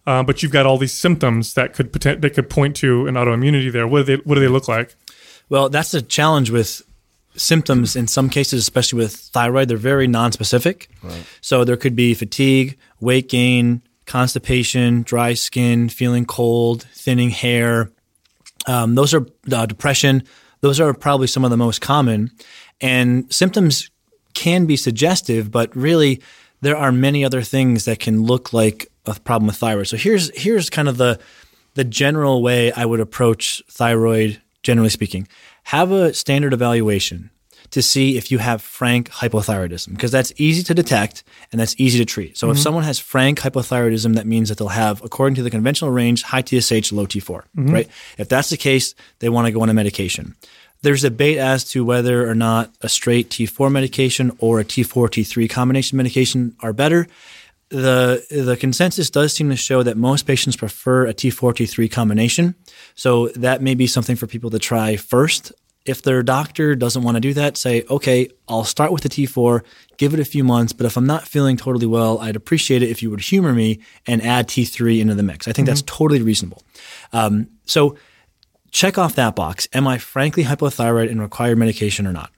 uh, 0.07 0.23
but 0.23 0.43
you've 0.43 0.53
got 0.53 0.67
all 0.67 0.79
these 0.79 0.93
symptoms 0.93 1.55
that 1.55 1.75
could 1.75 1.93
potent- 1.93 2.23
that 2.23 2.35
could 2.35 2.49
point 2.51 2.77
to 2.77 3.07
an 3.07 3.15
autoimmunity 3.15 3.71
there. 3.73 3.87
What 3.87 4.07
do 4.07 4.17
they 4.17 4.23
what 4.23 4.35
do 4.35 4.41
they 4.41 4.49
look 4.49 4.69
like? 4.69 4.95
Well, 5.49 5.69
that's 5.69 5.93
the 5.93 6.03
challenge 6.03 6.51
with 6.51 6.83
symptoms 7.37 7.97
in 7.97 8.07
some 8.07 8.29
cases, 8.29 8.61
especially 8.61 8.99
with 8.99 9.15
thyroid. 9.15 9.69
They're 9.69 9.77
very 9.77 10.07
non-specific. 10.07 10.91
So 11.41 11.65
there 11.65 11.77
could 11.77 11.95
be 11.95 12.15
fatigue, 12.15 12.77
weight 13.01 13.29
gain, 13.29 13.83
constipation, 14.07 15.03
dry 15.03 15.35
skin, 15.35 15.89
feeling 15.89 16.27
cold, 16.27 16.83
thinning 16.83 17.31
hair. 17.31 17.91
Um, 18.67 18.95
those 18.95 19.15
are 19.15 19.27
uh, 19.53 19.67
depression. 19.67 20.25
Those 20.61 20.81
are 20.81 20.93
probably 20.93 21.29
some 21.29 21.45
of 21.45 21.51
the 21.51 21.57
most 21.57 21.81
common. 21.81 22.31
And 22.81 23.33
symptoms 23.33 23.91
can 24.35 24.67
be 24.67 24.77
suggestive, 24.77 25.51
but 25.51 25.75
really 25.77 26.21
there 26.61 26.77
are 26.77 26.93
many 26.93 27.25
other 27.25 27.43
things 27.43 27.85
that 27.85 27.99
can 27.99 28.23
look 28.23 28.53
like 28.53 28.89
a 29.07 29.19
problem 29.21 29.47
with 29.47 29.57
thyroid. 29.57 29.87
So 29.87 29.97
here's 29.97 30.31
here's 30.39 30.71
kind 30.71 30.89
of 30.89 30.97
the 30.97 31.19
the 31.75 31.85
general 31.85 32.43
way 32.43 32.73
I 32.73 32.85
would 32.85 33.01
approach 33.01 33.63
thyroid, 33.71 34.41
generally 34.63 34.91
speaking. 34.91 35.29
Have 35.65 35.93
a 35.93 36.15
standard 36.15 36.53
evaluation 36.53 37.31
to 37.71 37.83
see 37.83 38.17
if 38.17 38.31
you 38.33 38.39
have 38.39 38.63
frank 38.63 39.11
hypothyroidism, 39.11 39.91
because 39.91 40.11
that's 40.11 40.33
easy 40.37 40.63
to 40.63 40.75
detect 40.75 41.23
and 41.53 41.61
that's 41.61 41.75
easy 41.79 41.99
to 41.99 42.05
treat. 42.05 42.37
So 42.37 42.49
if 42.49 42.57
mm-hmm. 42.57 42.63
someone 42.63 42.85
has 42.85 42.99
frank 42.99 43.41
hypothyroidism, 43.41 44.15
that 44.15 44.27
means 44.27 44.49
that 44.49 44.59
they'll 44.59 44.69
have, 44.69 45.05
according 45.05 45.37
to 45.37 45.43
the 45.43 45.51
conventional 45.51 45.91
range, 45.91 46.23
high 46.23 46.43
TSH, 46.43 46.93
low 46.93 47.07
T4, 47.07 47.23
mm-hmm. 47.23 47.71
right? 47.71 47.89
If 48.17 48.29
that's 48.29 48.49
the 48.49 48.57
case, 48.57 48.95
they 49.19 49.29
want 49.29 49.47
to 49.47 49.53
go 49.53 49.61
on 49.61 49.69
a 49.69 49.75
medication. 49.75 50.35
There's 50.83 51.03
debate 51.03 51.39
as 51.39 51.65
to 51.71 51.85
whether 51.85 52.29
or 52.29 52.35
not 52.35 52.73
a 52.81 52.89
straight 52.89 53.31
T4 53.31 53.71
medication 53.71 54.37
or 54.39 54.61
a 54.61 54.65
T4 54.65 55.09
T3 55.09 55.51
combination 55.51 55.97
medication 55.97 56.57
are 56.61 56.73
better 56.73 57.09
the 57.71 58.25
the 58.31 58.57
consensus 58.57 59.11
does 59.11 59.33
seem 59.35 59.51
to 59.51 59.57
show 59.57 59.83
that 59.83 59.97
most 59.97 60.27
patients 60.27 60.57
prefer 60.57 61.07
a 61.07 61.15
T4 61.15 61.53
T3 61.53 61.91
combination. 61.91 62.55
So 62.95 63.29
that 63.29 63.63
may 63.63 63.75
be 63.75 63.87
something 63.87 64.17
for 64.17 64.27
people 64.27 64.51
to 64.51 64.59
try 64.59 64.97
first. 64.97 65.53
If 65.85 66.03
their 66.03 66.23
doctor 66.23 66.75
doesn't 66.75 67.03
want 67.03 67.17
to 67.17 67.21
do 67.21 67.33
that, 67.35 67.57
say, 67.57 67.85
okay, 67.89 68.29
I'll 68.47 68.65
start 68.65 68.93
with 68.93 69.03
the 69.03 69.09
T4, 69.09 69.63
give 69.97 70.13
it 70.13 70.21
a 70.21 70.25
few 70.25 70.45
months, 70.45 70.75
but 70.75 70.85
if 70.85 70.99
I'm 70.99 71.07
not 71.07 71.27
feeling 71.27 71.57
totally 71.57 71.87
well, 71.87 72.19
I'd 72.19 72.37
appreciate 72.37 72.83
it 72.83 72.91
if 72.91 73.03
you 73.03 73.11
would 73.11 73.23
humor 73.23 73.55
me 73.55 73.81
and 74.07 74.21
add 74.23 74.49
T3 74.49 75.01
into 75.01 75.15
the 75.15 75.23
mix. 75.23 75.49
I 75.49 75.53
think 75.53 75.67
that's 75.67 75.83
totally 75.83 76.21
reasonable. 76.21 76.63
Um, 77.15 77.49
so 77.65 77.97
check 78.71 78.99
off 78.99 79.15
that 79.15 79.35
box. 79.35 79.69
Am 79.73 79.87
I 79.87 79.99
frankly 79.99 80.45
hypothyroid 80.45 81.11
and 81.11 81.21
require 81.21 81.57
medication 81.57 82.07
or 82.07 82.13
not? 82.13 82.31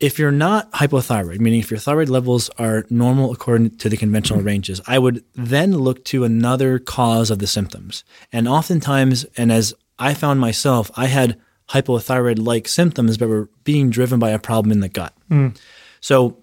if 0.00 0.18
you're 0.18 0.32
not 0.32 0.70
hypothyroid, 0.72 1.40
meaning 1.40 1.60
if 1.60 1.70
your 1.70 1.80
thyroid 1.80 2.10
levels 2.10 2.50
are 2.58 2.84
normal 2.90 3.32
according 3.32 3.76
to 3.78 3.88
the 3.88 3.96
conventional 3.96 4.38
mm-hmm. 4.38 4.48
ranges, 4.48 4.80
I 4.86 4.98
would 4.98 5.24
then 5.34 5.78
look 5.78 6.04
to 6.06 6.24
another 6.24 6.78
cause 6.78 7.30
of 7.30 7.38
the 7.38 7.46
symptoms. 7.46 8.04
And 8.32 8.46
oftentimes, 8.46 9.24
and 9.36 9.52
as 9.52 9.72
I 9.98 10.14
found 10.14 10.40
myself, 10.40 10.90
I 10.94 11.06
had 11.06 11.40
hypothyroid 11.70 12.44
like 12.44 12.68
symptoms, 12.68 13.16
but 13.16 13.28
were 13.28 13.48
being 13.62 13.88
driven 13.88 14.18
by 14.18 14.30
a 14.30 14.38
problem 14.38 14.72
in 14.72 14.80
the 14.80 14.88
gut. 14.88 15.14
Mm. 15.30 15.56
So 16.00 16.36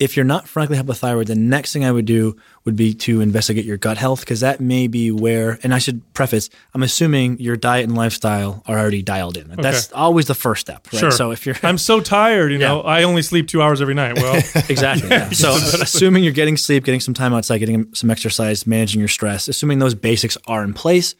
if 0.00 0.16
you're 0.16 0.24
not 0.24 0.48
frankly 0.48 0.78
hypothyroid, 0.78 1.26
the 1.26 1.34
next 1.34 1.74
thing 1.74 1.84
I 1.84 1.92
would 1.92 2.06
do 2.06 2.34
would 2.64 2.74
be 2.74 2.94
to 2.94 3.20
investigate 3.20 3.66
your 3.66 3.76
gut 3.76 3.98
health 3.98 4.20
because 4.20 4.40
that 4.40 4.58
may 4.58 4.86
be 4.86 5.10
where, 5.10 5.58
and 5.62 5.74
I 5.74 5.78
should 5.78 6.14
preface, 6.14 6.48
I'm 6.72 6.82
assuming 6.82 7.38
your 7.38 7.54
diet 7.54 7.84
and 7.84 7.94
lifestyle 7.94 8.62
are 8.66 8.78
already 8.78 9.02
dialed 9.02 9.36
in. 9.36 9.48
That's 9.48 9.92
always 9.92 10.26
the 10.26 10.34
first 10.34 10.62
step, 10.62 10.88
right? 10.90 10.98
Sure. 10.98 11.10
So 11.10 11.32
if 11.32 11.44
you're, 11.44 11.54
I'm 11.62 11.76
so 11.76 12.00
tired, 12.00 12.50
you 12.50 12.58
know, 12.58 12.80
I 12.80 13.02
only 13.02 13.20
sleep 13.20 13.46
two 13.46 13.60
hours 13.60 13.82
every 13.82 13.94
night. 13.94 14.16
Well, 14.16 14.36
Exactly. 14.70 15.08
yeah. 15.10 15.28
So, 15.30 15.50
assuming 15.82 16.24
you're 16.24 16.32
getting 16.32 16.56
sleep, 16.56 16.84
getting 16.84 17.00
some 17.00 17.14
time 17.14 17.34
outside, 17.34 17.58
getting 17.58 17.94
some 17.94 18.10
exercise, 18.10 18.66
managing 18.66 19.00
your 19.00 19.08
stress, 19.08 19.48
assuming 19.48 19.80
those 19.80 19.94
basics 19.94 20.38
are 20.46 20.64
in 20.64 20.72
place 20.72 21.14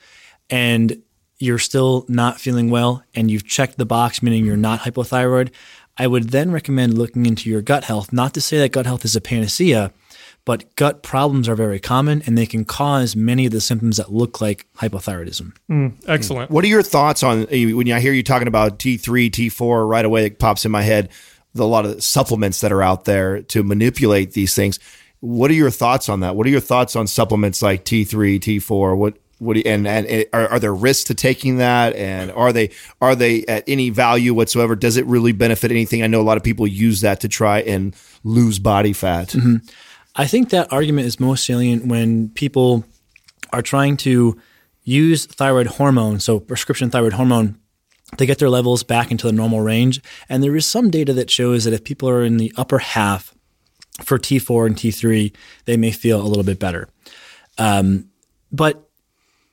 and 0.48 1.02
you're 1.40 1.58
still 1.58 2.04
not 2.06 2.38
feeling 2.38 2.70
well 2.70 3.02
and 3.14 3.30
you've 3.30 3.46
checked 3.46 3.78
the 3.78 3.86
box, 3.86 4.22
meaning 4.22 4.44
you're 4.44 4.56
not 4.56 4.80
hypothyroid, 4.80 5.50
I 5.98 6.06
would 6.06 6.30
then 6.30 6.52
recommend 6.52 6.96
looking 6.96 7.26
into 7.26 7.50
your 7.50 7.62
gut 7.62 7.84
health. 7.84 8.12
Not 8.12 8.34
to 8.34 8.40
say 8.40 8.58
that 8.58 8.72
gut 8.72 8.86
health 8.86 9.04
is 9.04 9.16
a 9.16 9.20
panacea, 9.20 9.92
but 10.44 10.74
gut 10.76 11.02
problems 11.02 11.48
are 11.48 11.54
very 11.54 11.80
common 11.80 12.22
and 12.26 12.36
they 12.36 12.46
can 12.46 12.64
cause 12.64 13.16
many 13.16 13.46
of 13.46 13.52
the 13.52 13.60
symptoms 13.60 13.96
that 13.96 14.12
look 14.12 14.40
like 14.40 14.66
hypothyroidism. 14.74 15.52
Mm, 15.70 15.94
excellent. 16.06 16.50
What 16.50 16.62
are 16.64 16.68
your 16.68 16.82
thoughts 16.82 17.22
on 17.22 17.46
eh, 17.50 17.72
when 17.72 17.90
I 17.90 18.00
hear 18.00 18.12
you 18.12 18.22
talking 18.22 18.48
about 18.48 18.78
T3, 18.78 19.30
T4 19.30 19.88
right 19.88 20.04
away? 20.04 20.26
It 20.26 20.38
pops 20.38 20.64
in 20.64 20.70
my 20.70 20.82
head. 20.82 21.08
A 21.58 21.64
lot 21.64 21.84
of 21.84 22.02
supplements 22.02 22.60
that 22.60 22.70
are 22.70 22.82
out 22.82 23.06
there 23.06 23.42
to 23.42 23.64
manipulate 23.64 24.32
these 24.32 24.54
things. 24.54 24.78
What 25.18 25.50
are 25.50 25.54
your 25.54 25.70
thoughts 25.70 26.08
on 26.08 26.20
that? 26.20 26.36
What 26.36 26.46
are 26.46 26.50
your 26.50 26.60
thoughts 26.60 26.94
on 26.96 27.06
supplements 27.06 27.60
like 27.60 27.84
T3, 27.84 28.38
T4? 28.38 28.96
What 28.96 29.18
what 29.40 29.54
do 29.54 29.60
you, 29.60 29.64
and 29.66 29.88
and 29.88 30.26
are, 30.32 30.48
are 30.48 30.58
there 30.58 30.74
risks 30.74 31.04
to 31.04 31.14
taking 31.14 31.56
that? 31.56 31.96
And 31.96 32.30
are 32.32 32.52
they 32.52 32.70
are 33.00 33.16
they 33.16 33.44
at 33.46 33.64
any 33.66 33.90
value 33.90 34.34
whatsoever? 34.34 34.76
Does 34.76 34.96
it 34.96 35.06
really 35.06 35.32
benefit 35.32 35.70
anything? 35.70 36.02
I 36.02 36.06
know 36.06 36.20
a 36.20 36.22
lot 36.22 36.36
of 36.36 36.42
people 36.42 36.66
use 36.66 37.00
that 37.00 37.20
to 37.20 37.28
try 37.28 37.60
and 37.60 37.96
lose 38.22 38.58
body 38.58 38.92
fat. 38.92 39.34
I 40.16 40.26
think 40.26 40.50
that 40.50 40.72
argument 40.72 41.06
is 41.06 41.18
most 41.18 41.44
salient 41.44 41.86
when 41.86 42.28
people 42.30 42.84
are 43.52 43.62
trying 43.62 43.96
to 43.98 44.38
use 44.82 45.26
thyroid 45.26 45.66
hormone, 45.66 46.20
so 46.20 46.40
prescription 46.40 46.90
thyroid 46.90 47.14
hormone, 47.14 47.58
to 48.16 48.26
get 48.26 48.38
their 48.38 48.50
levels 48.50 48.82
back 48.82 49.10
into 49.10 49.26
the 49.26 49.32
normal 49.32 49.60
range. 49.60 50.02
And 50.28 50.42
there 50.42 50.56
is 50.56 50.66
some 50.66 50.90
data 50.90 51.12
that 51.14 51.30
shows 51.30 51.64
that 51.64 51.72
if 51.72 51.84
people 51.84 52.08
are 52.08 52.24
in 52.24 52.36
the 52.36 52.52
upper 52.56 52.78
half 52.78 53.34
for 54.02 54.18
T4 54.18 54.66
and 54.66 54.76
T3, 54.76 55.34
they 55.64 55.76
may 55.76 55.92
feel 55.92 56.20
a 56.20 56.26
little 56.26 56.44
bit 56.44 56.58
better. 56.58 56.88
Um, 57.56 58.10
but 58.50 58.89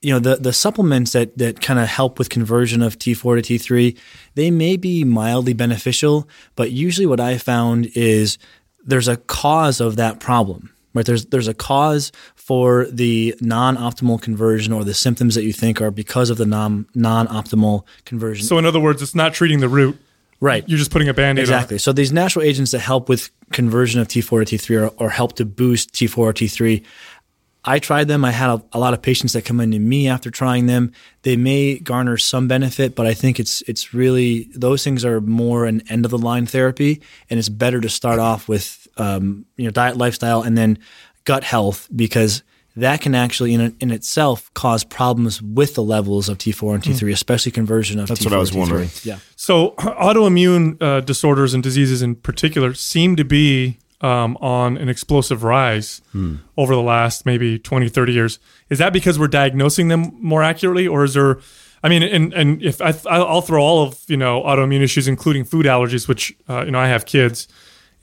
you 0.01 0.13
know 0.13 0.19
the 0.19 0.35
the 0.35 0.53
supplements 0.53 1.13
that 1.13 1.37
that 1.37 1.61
kind 1.61 1.79
of 1.79 1.87
help 1.87 2.19
with 2.19 2.29
conversion 2.29 2.81
of 2.81 2.99
T4 2.99 3.41
to 3.41 3.57
T3, 3.57 3.97
they 4.35 4.51
may 4.51 4.77
be 4.77 5.03
mildly 5.03 5.53
beneficial, 5.53 6.27
but 6.55 6.71
usually 6.71 7.07
what 7.07 7.19
I 7.19 7.37
found 7.37 7.89
is 7.95 8.37
there's 8.85 9.07
a 9.07 9.17
cause 9.17 9.81
of 9.81 9.95
that 9.95 10.19
problem, 10.19 10.71
right? 10.93 11.05
There's 11.05 11.25
there's 11.27 11.47
a 11.47 11.53
cause 11.53 12.11
for 12.35 12.85
the 12.85 13.35
non-optimal 13.41 14.21
conversion 14.21 14.71
or 14.71 14.83
the 14.83 14.93
symptoms 14.93 15.35
that 15.35 15.43
you 15.43 15.51
think 15.51 15.81
are 15.81 15.91
because 15.91 16.29
of 16.29 16.37
the 16.37 16.45
non 16.45 16.85
non-optimal 16.93 17.83
conversion. 18.05 18.45
So 18.45 18.57
in 18.57 18.65
other 18.65 18.79
words, 18.79 19.01
it's 19.01 19.15
not 19.15 19.33
treating 19.33 19.59
the 19.59 19.69
root. 19.69 19.97
right. 20.39 20.63
You're 20.69 20.77
just 20.77 20.91
putting 20.91 21.09
a 21.09 21.13
band-aid 21.13 21.41
Exactly. 21.41 21.79
So 21.79 21.91
these 21.91 22.13
natural 22.13 22.45
agents 22.45 22.71
that 22.71 22.79
help 22.79 23.09
with 23.09 23.31
conversion 23.51 23.99
of 23.99 24.07
T4 24.07 24.45
to 24.45 24.57
T3 24.57 24.81
or, 24.83 25.03
or 25.03 25.09
help 25.09 25.33
to 25.37 25.45
boost 25.45 25.91
T4 25.93 26.17
or 26.17 26.33
T3, 26.33 26.83
I 27.67 27.79
tried 27.79 28.07
them. 28.07 28.23
I 28.23 28.31
had 28.31 28.49
a, 28.49 28.63
a 28.71 28.79
lot 28.79 28.93
of 28.93 29.01
patients 29.01 29.33
that 29.33 29.43
come 29.43 29.59
into 29.59 29.77
me 29.77 30.07
after 30.07 30.31
trying 30.31 30.67
them. 30.67 30.93
They 31.23 31.35
may 31.35 31.79
garner 31.79 32.17
some 32.17 32.47
benefit, 32.47 32.95
but 32.95 33.05
I 33.05 33.13
think 33.13 33.41
it's 33.41 33.61
it's 33.63 33.93
really 33.93 34.47
those 34.55 34.85
things 34.85 35.03
are 35.03 35.19
more 35.19 35.65
an 35.65 35.83
end 35.89 36.05
of 36.05 36.11
the 36.11 36.17
line 36.17 36.45
therapy, 36.45 37.01
and 37.29 37.37
it's 37.37 37.49
better 37.49 37.81
to 37.81 37.89
start 37.89 38.19
off 38.19 38.47
with 38.47 38.87
um, 38.95 39.45
you 39.57 39.65
know 39.65 39.71
diet, 39.71 39.97
lifestyle, 39.97 40.43
and 40.43 40.57
then 40.57 40.79
gut 41.25 41.43
health 41.43 41.89
because 41.93 42.41
that 42.77 43.01
can 43.01 43.13
actually 43.13 43.53
in, 43.53 43.75
in 43.81 43.91
itself 43.91 44.53
cause 44.53 44.85
problems 44.85 45.41
with 45.41 45.75
the 45.75 45.83
levels 45.83 46.29
of 46.29 46.37
T4 46.37 46.75
and 46.75 46.83
T3, 46.83 47.11
especially 47.11 47.51
conversion 47.51 47.99
of 47.99 48.07
That's 48.07 48.21
T4 48.21 48.25
what 48.25 48.33
I 48.33 48.37
was 48.37 48.53
wondering. 48.53 48.89
Yeah. 49.03 49.19
So 49.35 49.71
autoimmune 49.71 50.81
uh, 50.81 51.01
disorders 51.01 51.53
and 51.53 51.61
diseases 51.61 52.01
in 52.01 52.15
particular 52.15 52.73
seem 52.75 53.17
to 53.17 53.25
be 53.25 53.79
um, 54.01 54.37
on 54.41 54.77
an 54.77 54.89
explosive 54.89 55.43
rise 55.43 56.01
over 56.57 56.75
the 56.75 56.81
last 56.81 57.25
maybe 57.25 57.57
20, 57.59 57.89
30 57.89 58.13
years. 58.13 58.39
Is 58.69 58.77
that 58.79 58.93
because 58.93 59.17
we're 59.17 59.27
diagnosing 59.27 59.87
them 59.87 60.11
more 60.19 60.43
accurately, 60.43 60.87
or 60.87 61.03
is 61.03 61.13
there? 61.15 61.39
I 61.83 61.89
mean, 61.89 62.03
and 62.03 62.33
and 62.33 62.61
if 62.61 62.81
I, 62.81 62.93
I'll 63.09 63.41
throw 63.41 63.61
all 63.61 63.83
of 63.83 63.99
you 64.07 64.17
know 64.17 64.41
autoimmune 64.43 64.81
issues, 64.81 65.07
including 65.07 65.43
food 65.45 65.65
allergies, 65.65 66.07
which 66.07 66.35
uh, 66.49 66.63
you 66.65 66.71
know 66.71 66.79
I 66.79 66.87
have 66.87 67.05
kids, 67.05 67.47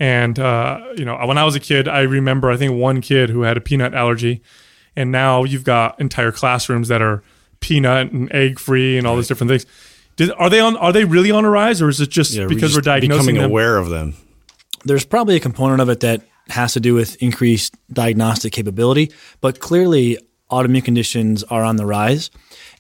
and 0.01 0.39
uh, 0.39 0.81
you 0.97 1.05
know 1.05 1.17
when 1.27 1.39
I 1.39 1.45
was 1.45 1.55
a 1.55 1.61
kid, 1.61 1.89
I 1.89 2.01
remember 2.03 2.51
I 2.51 2.57
think 2.57 2.75
one 2.75 3.01
kid 3.01 3.31
who 3.31 3.43
had 3.43 3.57
a 3.57 3.61
peanut 3.61 3.93
allergy, 3.95 4.43
and 4.97 5.11
now 5.13 5.45
you've 5.45 5.65
got 5.65 6.01
entire 6.01 6.33
classrooms 6.33 6.89
that 6.89 7.03
are 7.03 7.23
peanut 7.61 8.13
and 8.13 8.31
egg 8.33 8.59
free 8.59 8.97
and 8.99 9.07
all 9.07 9.17
these 9.17 9.27
different 9.29 9.49
things. 9.51 9.67
Did, 10.17 10.31
are 10.39 10.49
they 10.49 10.61
on? 10.61 10.77
Are 10.77 10.93
they 10.93 11.05
really 11.05 11.31
on 11.33 11.45
a 11.45 11.51
rise, 11.51 11.83
or 11.83 11.89
is 11.89 12.01
it 12.01 12.11
just 12.11 12.33
Yeah, 12.33 12.47
because 12.47 12.73
just 12.73 12.77
we're 12.77 12.83
diagnosing 12.83 13.27
becoming 13.27 13.35
them? 13.43 13.51
aware 13.51 13.77
of 13.77 13.91
them. 13.91 14.15
There's 14.85 15.05
probably 15.05 15.37
a 15.37 15.41
component 15.41 15.81
of 15.81 15.89
it 15.89 16.01
that 16.01 16.23
has 16.49 16.75
to 16.75 16.81
do 16.81 16.95
with 16.95 17.21
increased 17.23 17.75
diagnostic 17.93 18.53
capability, 18.53 19.13
but 19.41 19.61
clearly 19.61 20.19
autoimmune 20.51 20.85
conditions 20.85 21.43
are 21.45 21.65
on 21.65 21.77
the 21.77 21.87
rise. 21.87 22.31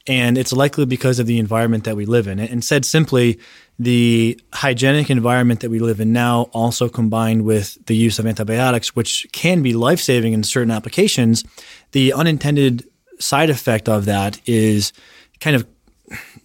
And 0.06 0.36
it's 0.36 0.52
likely 0.52 0.84
because 0.84 1.18
of 1.18 1.26
the 1.26 1.38
environment 1.38 1.84
that 1.84 1.96
we 1.96 2.04
live 2.04 2.28
in. 2.28 2.38
And 2.38 2.62
said 2.62 2.84
simply, 2.84 3.40
the 3.78 4.38
hygienic 4.52 5.08
environment 5.08 5.60
that 5.60 5.70
we 5.70 5.78
live 5.78 5.98
in 5.98 6.12
now, 6.12 6.42
also 6.52 6.90
combined 6.90 7.44
with 7.44 7.78
the 7.86 7.96
use 7.96 8.18
of 8.18 8.26
antibiotics, 8.26 8.94
which 8.94 9.26
can 9.32 9.62
be 9.62 9.72
life 9.72 10.00
saving 10.00 10.34
in 10.34 10.42
certain 10.42 10.70
applications, 10.70 11.42
the 11.92 12.12
unintended 12.12 12.86
side 13.18 13.48
effect 13.48 13.88
of 13.88 14.04
that 14.04 14.38
is 14.46 14.92
kind 15.40 15.56
of 15.56 15.66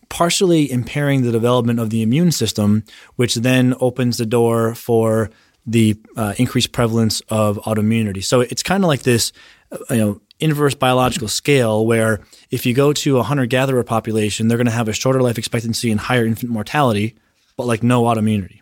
partially 0.07 0.71
impairing 0.71 1.21
the 1.21 1.31
development 1.31 1.79
of 1.79 1.89
the 1.89 2.01
immune 2.01 2.31
system, 2.31 2.83
which 3.17 3.35
then 3.35 3.75
opens 3.81 4.17
the 4.17 4.25
door 4.25 4.73
for 4.73 5.29
the 5.69 5.97
uh, 6.15 6.33
increased 6.37 6.71
prevalence 6.71 7.21
of 7.29 7.57
autoimmunity. 7.59 8.23
So 8.23 8.41
it's 8.41 8.63
kind 8.63 8.83
of 8.83 8.87
like 8.87 9.03
this, 9.03 9.31
uh, 9.71 9.77
you 9.93 9.97
know, 9.97 10.21
inverse 10.39 10.73
biological 10.73 11.27
scale 11.27 11.85
where 11.85 12.21
if 12.49 12.65
you 12.65 12.73
go 12.73 12.93
to 12.93 13.17
a 13.19 13.23
hunter 13.23 13.45
gatherer 13.45 13.83
population, 13.83 14.47
they're 14.47 14.57
going 14.57 14.65
to 14.65 14.71
have 14.71 14.87
a 14.87 14.93
shorter 14.93 15.21
life 15.21 15.37
expectancy 15.37 15.91
and 15.91 15.99
higher 15.99 16.25
infant 16.25 16.51
mortality, 16.51 17.15
but 17.57 17.67
like 17.67 17.83
no 17.83 18.03
autoimmunity. 18.03 18.61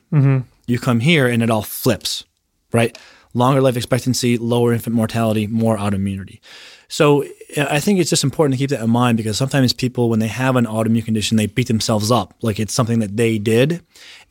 You 0.65 0.79
come 0.79 0.99
here 0.99 1.27
and 1.27 1.41
it 1.43 1.49
all 1.49 1.61
flips, 1.61 2.25
right? 2.73 2.97
Longer 3.33 3.61
life 3.61 3.77
expectancy, 3.77 4.37
lower 4.37 4.73
infant 4.73 4.95
mortality, 4.95 5.47
more 5.47 5.77
autoimmunity. 5.77 6.39
So 6.89 7.25
I 7.57 7.79
think 7.79 7.99
it's 7.99 8.09
just 8.09 8.23
important 8.23 8.53
to 8.53 8.57
keep 8.57 8.69
that 8.69 8.81
in 8.81 8.89
mind 8.89 9.17
because 9.17 9.37
sometimes 9.37 9.73
people, 9.73 10.09
when 10.09 10.19
they 10.19 10.27
have 10.27 10.55
an 10.55 10.65
autoimmune 10.65 11.03
condition, 11.03 11.35
they 11.37 11.47
beat 11.47 11.67
themselves 11.67 12.11
up 12.11 12.33
like 12.41 12.59
it's 12.59 12.73
something 12.73 12.99
that 12.99 13.17
they 13.17 13.37
did, 13.37 13.81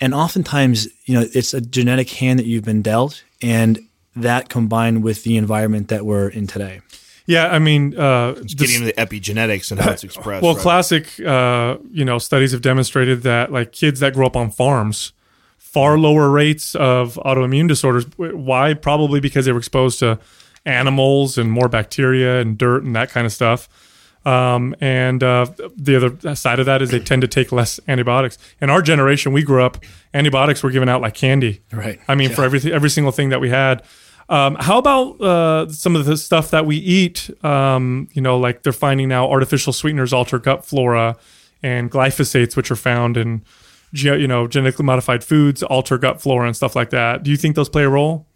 and 0.00 0.14
oftentimes, 0.14 0.88
you 1.04 1.14
know, 1.14 1.26
it's 1.34 1.52
a 1.54 1.60
genetic 1.60 2.08
hand 2.10 2.38
that 2.38 2.46
you've 2.46 2.64
been 2.64 2.82
dealt, 2.82 3.22
and 3.42 3.78
that 4.14 4.48
combined 4.48 5.02
with 5.02 5.22
the 5.24 5.36
environment 5.36 5.88
that 5.88 6.06
we're 6.06 6.28
in 6.28 6.46
today. 6.46 6.80
Yeah, 7.26 7.48
I 7.48 7.58
mean, 7.58 7.98
uh, 7.98 8.32
this- 8.32 8.54
Getting 8.54 8.76
into 8.76 8.86
the 8.86 8.92
epigenetics 8.94 9.70
and 9.72 9.80
how 9.80 9.90
it's 9.90 10.04
expressed. 10.10 10.42
well, 10.42 10.54
right? 10.54 10.62
classic, 10.62 11.18
uh, 11.20 11.76
you 11.90 12.04
know, 12.04 12.18
studies 12.18 12.52
have 12.52 12.62
demonstrated 12.62 13.22
that 13.24 13.52
like 13.52 13.72
kids 13.72 14.00
that 14.00 14.14
grow 14.14 14.26
up 14.26 14.36
on 14.36 14.50
farms, 14.50 15.12
far 15.58 15.98
lower 15.98 16.30
rates 16.30 16.74
of 16.76 17.16
autoimmune 17.24 17.68
disorders. 17.68 18.06
Why? 18.16 18.72
Probably 18.74 19.20
because 19.20 19.44
they 19.44 19.52
were 19.52 19.58
exposed 19.58 19.98
to 19.98 20.18
animals 20.66 21.38
and 21.38 21.50
more 21.50 21.68
bacteria 21.68 22.40
and 22.40 22.58
dirt 22.58 22.82
and 22.82 22.94
that 22.94 23.08
kind 23.08 23.24
of 23.24 23.32
stuff. 23.32 23.68
Um, 24.26 24.74
and 24.80 25.22
uh, 25.22 25.46
the 25.76 25.96
other 25.96 26.34
side 26.34 26.58
of 26.58 26.66
that 26.66 26.82
is 26.82 26.90
they 26.90 26.98
tend 26.98 27.22
to 27.22 27.28
take 27.28 27.52
less 27.52 27.80
antibiotics. 27.86 28.36
In 28.60 28.68
our 28.68 28.82
generation, 28.82 29.32
we 29.32 29.42
grew 29.42 29.62
up, 29.62 29.82
antibiotics 30.12 30.62
were 30.62 30.70
given 30.70 30.88
out 30.88 31.00
like 31.00 31.14
candy. 31.14 31.62
Right. 31.72 32.00
I 32.08 32.16
mean, 32.16 32.30
for 32.30 32.42
everything, 32.42 32.72
every 32.72 32.90
single 32.90 33.12
thing 33.12 33.28
that 33.30 33.40
we 33.40 33.48
had. 33.48 33.84
Um, 34.28 34.56
how 34.58 34.78
about 34.78 35.20
uh, 35.20 35.68
some 35.70 35.94
of 35.94 36.04
the 36.04 36.16
stuff 36.16 36.50
that 36.50 36.66
we 36.66 36.76
eat? 36.76 37.30
Um, 37.44 38.08
you 38.12 38.20
know, 38.20 38.36
like 38.36 38.64
they're 38.64 38.72
finding 38.72 39.08
now 39.08 39.30
artificial 39.30 39.72
sweeteners 39.72 40.12
alter 40.12 40.40
gut 40.40 40.66
flora, 40.66 41.16
and 41.62 41.90
glyphosates, 41.90 42.56
which 42.56 42.70
are 42.70 42.76
found 42.76 43.16
in, 43.16 43.42
you 43.92 44.26
know, 44.26 44.46
genetically 44.46 44.84
modified 44.84 45.24
foods, 45.24 45.62
alter 45.62 45.98
gut 45.98 46.20
flora 46.20 46.46
and 46.46 46.56
stuff 46.56 46.76
like 46.76 46.90
that. 46.90 47.22
Do 47.22 47.30
you 47.30 47.36
think 47.36 47.56
those 47.56 47.68
play 47.68 47.84
a 47.84 47.88
role? 47.88 48.26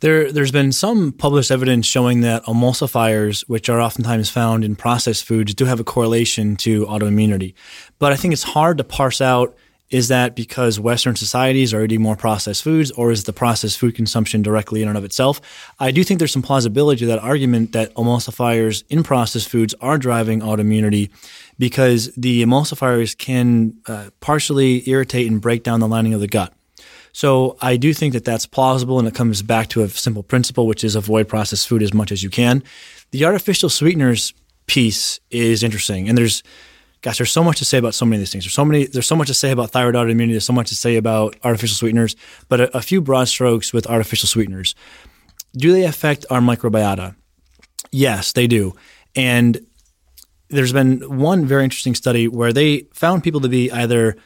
There, 0.00 0.30
there's 0.30 0.52
been 0.52 0.70
some 0.70 1.12
published 1.12 1.50
evidence 1.50 1.84
showing 1.84 2.20
that 2.20 2.44
emulsifiers, 2.44 3.42
which 3.48 3.68
are 3.68 3.80
oftentimes 3.80 4.30
found 4.30 4.64
in 4.64 4.76
processed 4.76 5.24
foods, 5.24 5.54
do 5.54 5.64
have 5.64 5.80
a 5.80 5.84
correlation 5.84 6.56
to 6.58 6.86
autoimmunity. 6.86 7.54
But 7.98 8.12
I 8.12 8.16
think 8.16 8.32
it's 8.32 8.44
hard 8.44 8.78
to 8.78 8.84
parse 8.84 9.20
out 9.20 9.56
is 9.90 10.08
that 10.08 10.36
because 10.36 10.78
Western 10.78 11.16
societies 11.16 11.72
are 11.72 11.82
eating 11.82 12.02
more 12.02 12.16
processed 12.16 12.62
foods, 12.62 12.90
or 12.92 13.10
is 13.10 13.24
the 13.24 13.32
processed 13.32 13.78
food 13.78 13.94
consumption 13.94 14.42
directly 14.42 14.82
in 14.82 14.88
and 14.88 14.98
of 14.98 15.04
itself? 15.04 15.40
I 15.80 15.90
do 15.90 16.04
think 16.04 16.18
there's 16.18 16.32
some 16.32 16.42
plausibility 16.42 17.00
to 17.00 17.06
that 17.06 17.20
argument 17.20 17.72
that 17.72 17.94
emulsifiers 17.94 18.84
in 18.90 19.02
processed 19.02 19.48
foods 19.48 19.74
are 19.80 19.96
driving 19.96 20.40
autoimmunity 20.40 21.10
because 21.58 22.12
the 22.16 22.44
emulsifiers 22.44 23.16
can 23.16 23.78
uh, 23.86 24.10
partially 24.20 24.88
irritate 24.88 25.26
and 25.26 25.40
break 25.40 25.62
down 25.62 25.80
the 25.80 25.88
lining 25.88 26.12
of 26.12 26.20
the 26.20 26.28
gut. 26.28 26.52
So 27.18 27.56
I 27.60 27.78
do 27.78 27.92
think 27.92 28.12
that 28.12 28.24
that's 28.24 28.46
plausible, 28.46 29.00
and 29.00 29.08
it 29.08 29.12
comes 29.12 29.42
back 29.42 29.66
to 29.70 29.82
a 29.82 29.88
simple 29.88 30.22
principle, 30.22 30.68
which 30.68 30.84
is 30.84 30.94
avoid 30.94 31.26
processed 31.26 31.66
food 31.66 31.82
as 31.82 31.92
much 31.92 32.12
as 32.12 32.22
you 32.22 32.30
can. 32.30 32.62
The 33.10 33.24
artificial 33.24 33.68
sweeteners 33.68 34.32
piece 34.68 35.18
is 35.28 35.64
interesting, 35.64 36.08
and 36.08 36.16
there's, 36.16 36.44
gosh, 37.02 37.18
there's 37.18 37.32
so 37.32 37.42
much 37.42 37.58
to 37.58 37.64
say 37.64 37.76
about 37.76 37.94
so 37.94 38.06
many 38.06 38.18
of 38.18 38.20
these 38.20 38.30
things. 38.30 38.44
There's 38.44 38.54
so 38.54 38.64
many, 38.64 38.86
there's 38.86 39.08
so 39.08 39.16
much 39.16 39.26
to 39.26 39.34
say 39.34 39.50
about 39.50 39.70
thyroid 39.72 39.96
autoimmunity. 39.96 40.30
There's 40.30 40.46
so 40.46 40.52
much 40.52 40.68
to 40.68 40.76
say 40.76 40.94
about 40.94 41.34
artificial 41.42 41.74
sweeteners, 41.74 42.14
but 42.48 42.60
a, 42.60 42.76
a 42.76 42.80
few 42.80 43.00
broad 43.00 43.26
strokes 43.26 43.72
with 43.72 43.88
artificial 43.88 44.28
sweeteners. 44.28 44.76
Do 45.56 45.72
they 45.72 45.86
affect 45.86 46.24
our 46.30 46.40
microbiota? 46.40 47.16
Yes, 47.90 48.30
they 48.30 48.46
do, 48.46 48.76
and 49.16 49.66
there's 50.50 50.72
been 50.72 51.00
one 51.18 51.46
very 51.46 51.64
interesting 51.64 51.96
study 51.96 52.28
where 52.28 52.52
they 52.52 52.86
found 52.92 53.24
people 53.24 53.40
to 53.40 53.48
be 53.48 53.72
either 53.72 54.16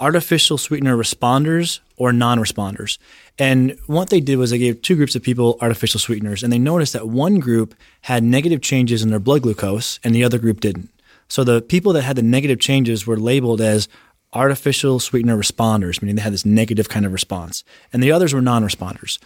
artificial 0.00 0.58
sweetener 0.58 0.96
responders 0.96 1.80
or 1.96 2.12
non-responders. 2.12 2.98
And 3.38 3.78
what 3.86 4.10
they 4.10 4.20
did 4.20 4.36
was 4.36 4.50
they 4.50 4.58
gave 4.58 4.82
two 4.82 4.96
groups 4.96 5.16
of 5.16 5.22
people 5.22 5.58
artificial 5.60 6.00
sweeteners 6.00 6.42
and 6.42 6.52
they 6.52 6.58
noticed 6.58 6.92
that 6.92 7.08
one 7.08 7.38
group 7.40 7.74
had 8.02 8.22
negative 8.22 8.60
changes 8.60 9.02
in 9.02 9.10
their 9.10 9.18
blood 9.18 9.42
glucose 9.42 9.98
and 10.04 10.14
the 10.14 10.24
other 10.24 10.38
group 10.38 10.60
didn't. 10.60 10.90
So 11.28 11.44
the 11.44 11.60
people 11.60 11.92
that 11.92 12.02
had 12.02 12.16
the 12.16 12.22
negative 12.22 12.58
changes 12.58 13.06
were 13.06 13.16
labeled 13.16 13.60
as 13.60 13.88
artificial 14.32 15.00
sweetener 15.00 15.36
responders, 15.36 16.00
meaning 16.00 16.16
they 16.16 16.22
had 16.22 16.32
this 16.32 16.46
negative 16.46 16.88
kind 16.88 17.06
of 17.06 17.12
response. 17.12 17.64
And 17.92 18.02
the 18.02 18.12
others 18.12 18.34
were 18.34 18.40
non-responders. 18.40 19.18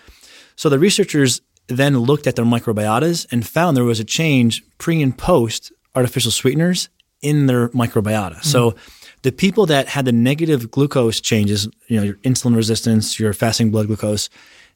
So 0.56 0.68
the 0.68 0.78
researchers 0.78 1.40
then 1.68 1.98
looked 1.98 2.26
at 2.26 2.36
their 2.36 2.44
microbiotas 2.44 3.26
and 3.30 3.46
found 3.46 3.76
there 3.76 3.84
was 3.84 4.00
a 4.00 4.04
change 4.04 4.62
pre 4.78 5.02
and 5.02 5.16
post 5.16 5.72
artificial 5.94 6.30
sweeteners 6.30 6.88
in 7.20 7.46
their 7.46 7.68
microbiota. 7.70 8.42
So 8.42 8.70
mm-hmm. 8.70 8.78
The 9.22 9.32
people 9.32 9.66
that 9.66 9.88
had 9.88 10.04
the 10.04 10.12
negative 10.12 10.70
glucose 10.70 11.20
changes, 11.20 11.68
you 11.86 11.96
know, 11.96 12.02
your 12.02 12.16
insulin 12.16 12.56
resistance, 12.56 13.18
your 13.18 13.32
fasting 13.32 13.70
blood 13.70 13.86
glucose, 13.86 14.28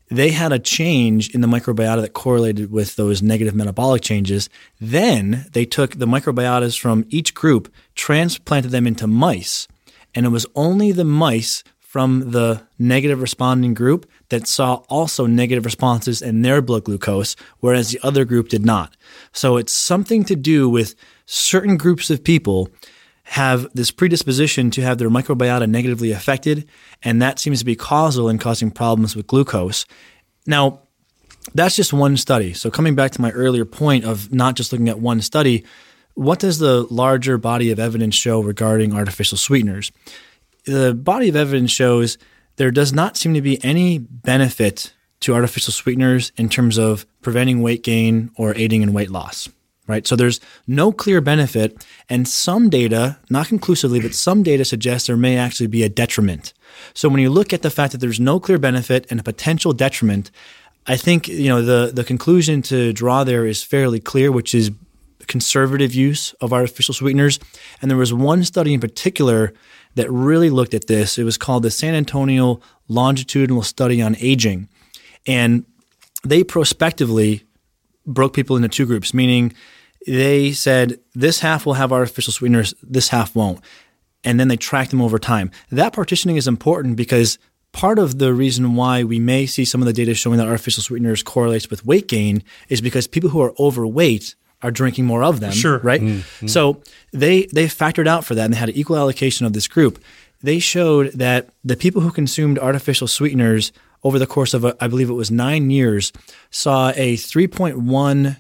they 0.09 0.31
had 0.31 0.53
a 0.53 0.59
change 0.59 1.35
in 1.35 1.41
the 1.41 1.49
microbiota 1.49 2.01
that 2.01 2.13
correlated 2.13 2.71
with 2.71 2.95
those 2.95 3.23
negative 3.23 3.57
metabolic 3.57 4.03
changes. 4.03 4.49
Then 4.81 5.47
they 5.53 5.65
took 5.65 5.97
the 5.97 6.07
microbiotas 6.07 6.79
from 6.79 7.05
each 7.09 7.35
group, 7.35 7.73
transplanted 7.97 8.71
them 8.71 8.87
into 8.87 9.09
mice, 9.09 9.67
and 10.15 10.25
it 10.25 10.31
was 10.31 10.47
only 10.55 10.93
the 10.93 11.05
mice 11.05 11.65
from 11.81 12.31
the 12.31 12.63
negative 12.79 13.21
responding 13.21 13.75
group 13.75 14.09
that 14.29 14.47
saw 14.47 14.83
also 14.89 15.27
negative 15.27 15.65
responses 15.65 16.21
in 16.21 16.43
their 16.43 16.61
blood 16.61 16.85
glucose, 16.85 17.35
whereas 17.61 17.91
the 17.91 18.01
other 18.03 18.25
group 18.25 18.49
did 18.49 18.65
not. 18.65 18.97
So 19.33 19.57
it's 19.57 19.73
something 19.73 20.23
to 20.25 20.37
do 20.37 20.69
with 20.69 20.95
certain 21.25 21.77
groups 21.77 22.11
of 22.11 22.23
people 22.23 22.69
have 23.29 23.67
this 23.75 23.91
predisposition 23.91 24.71
to 24.71 24.83
have 24.83 24.99
their 24.99 25.11
microbiota 25.11 25.69
negatively 25.69 26.13
affected, 26.13 26.69
and 27.03 27.21
that 27.21 27.41
seems 27.41 27.59
to 27.59 27.65
be 27.65 27.75
causal 27.75 28.29
in 28.29 28.39
causing 28.39 28.71
problems 28.71 29.17
with 29.17 29.27
glucose. 29.27 29.85
Now, 30.47 30.81
that's 31.53 31.75
just 31.75 31.93
one 31.93 32.17
study. 32.17 32.55
So 32.55 32.71
coming 32.71 32.95
back 32.95 33.11
to 33.13 33.21
my 33.21 33.33
earlier 33.33 33.65
point 33.65 34.05
of 34.05 34.33
not 34.33 34.55
just 34.55 34.73
looking 34.73 34.89
at 34.89 35.01
one 35.01 35.21
study, 35.21 35.65
what 36.15 36.39
does 36.39 36.61
the 36.61 36.87
larger 36.89 37.37
body 37.37 37.71
of 37.73 37.81
evidence 37.81 38.15
show 38.15 38.41
regarding 38.41 38.95
artificial 38.95 39.37
sweeteners? 39.37 39.91
The 40.65 40.95
body 40.95 41.29
of 41.29 41.37
evidence 41.37 41.73
shows 41.73 42.19
there 42.57 42.71
does 42.71 42.93
not 42.93 43.17
seem 43.17 43.35
to 43.35 43.43
be 43.43 43.63
any 43.65 43.99
benefit 43.99 44.95
to 45.21 45.35
artificial 45.35 45.73
sweeteners 45.73 46.31
in 46.37 46.49
terms 46.49 46.79
of 46.79 47.07
preventing 47.23 47.61
weight 47.61 47.83
gain 47.83 48.31
or 48.37 48.55
aiding 48.55 48.83
in 48.83 48.93
weight 48.93 49.11
loss. 49.11 49.49
Right. 49.89 50.05
So 50.05 50.17
there's 50.17 50.41
no 50.67 50.91
clear 50.91 51.21
benefit, 51.21 51.87
and 52.09 52.27
some 52.27 52.69
data, 52.69 53.19
not 53.31 53.47
conclusively, 53.47 54.01
but 54.01 54.15
some 54.15 54.43
data 54.43 54.65
suggests 54.65 55.07
there 55.07 55.17
may 55.17 55.37
actually 55.37 55.69
be 55.69 55.85
a 55.85 55.89
detriment. 55.89 56.53
So 56.93 57.09
when 57.09 57.21
you 57.21 57.31
look 57.31 57.53
at 57.53 57.63
the 57.63 57.71
fact 57.71 57.93
that 57.93 57.99
there's 57.99 58.19
no 58.19 58.41
clear 58.41 58.59
benefit 58.59 59.07
and 59.11 59.21
a 59.21 59.23
potential 59.23 59.73
detriment, 59.73 60.33
I 60.89 60.97
think 60.97 61.29
you 61.29 61.49
know 61.49 61.63
the 61.63 61.93
the 61.93 62.05
conclusion 62.05 62.63
to 62.63 62.93
draw 62.93 63.25
there 63.25 63.47
is 63.47 63.63
fairly 63.63 64.01
clear, 64.01 64.33
which 64.33 64.55
is 64.55 64.71
conservative 65.27 65.95
use 65.95 66.33
of 66.41 66.53
artificial 66.53 66.95
sweeteners. 66.95 67.39
And 67.81 67.91
there 67.91 67.99
was 67.99 68.13
one 68.13 68.45
study 68.45 68.75
in 68.75 68.81
particular 68.81 69.53
that 69.95 70.11
really 70.11 70.51
looked 70.51 70.75
at 70.75 70.87
this. 70.87 71.19
It 71.19 71.25
was 71.25 71.39
called 71.39 71.63
the 71.63 71.71
San 71.71 71.95
Antonio 71.95 72.61
Longitudinal 72.89 73.63
Study 73.63 74.01
on 74.03 74.17
Aging, 74.21 74.69
and 75.27 75.65
they 76.25 76.45
prospectively 76.45 77.43
broke 78.07 78.35
people 78.35 78.57
into 78.57 78.69
two 78.69 78.87
groups, 78.87 79.13
meaning 79.13 79.53
they 80.07 80.53
said 80.53 81.01
this 81.15 81.41
half 81.41 81.67
will 81.67 81.75
have 81.75 81.93
artificial 81.93 82.33
sweeteners, 82.33 82.75
this 82.83 83.09
half 83.09 83.35
won't. 83.35 83.61
And 84.25 84.41
then 84.41 84.49
they 84.49 84.57
tracked 84.57 84.91
them 84.91 85.03
over 85.03 85.19
time. 85.19 85.51
That 85.71 85.93
partitioning 85.93 86.37
is 86.37 86.49
important 86.49 86.97
because 86.97 87.39
part 87.73 87.99
of 87.99 88.19
the 88.19 88.33
reason 88.33 88.75
why 88.75 89.05
we 89.05 89.19
may 89.19 89.47
see 89.47 89.65
some 89.65 89.83
of 89.83 89.87
the 89.87 89.93
data 89.93 90.15
showing 90.15 90.39
that 90.39 90.47
artificial 90.47 90.83
sweeteners 90.83 91.23
correlates 91.23 91.71
with 91.71 91.85
weight 91.85 92.09
gain 92.09 92.43
is 92.69 92.81
because 92.81 93.07
people 93.07 93.31
who 93.31 93.41
are 93.41 93.55
overweight 93.59 94.35
are 94.63 94.71
drinking 94.71 95.05
more 95.05 95.23
of 95.23 95.41
them. 95.41 95.53
Sure. 95.53 95.79
Right. 95.79 96.01
Mm-hmm. 96.01 96.47
So 96.47 96.81
they 97.13 97.47
they 97.47 97.67
factored 97.67 98.09
out 98.09 98.25
for 98.25 98.35
that 98.35 98.45
and 98.45 98.55
they 98.55 98.59
had 98.59 98.71
an 98.71 98.75
equal 98.75 98.97
allocation 98.97 99.47
of 99.47 99.53
this 99.53 99.69
group. 99.69 100.03
They 100.43 100.59
showed 100.59 101.13
that 101.13 101.51
the 101.65 101.77
people 101.77 102.01
who 102.03 102.11
consumed 102.11 102.59
artificial 102.59 103.09
sweeteners 103.09 103.73
over 104.03 104.19
the 104.19 104.27
course 104.27 104.55
of 104.55 104.65
a, 104.65 104.77
I 104.81 104.89
believe 104.89 105.11
it 105.11 105.15
was 105.15 105.31
nine 105.31 105.71
years 105.71 106.13
saw 106.51 106.91
a 106.91 107.17
3.1 107.17 108.37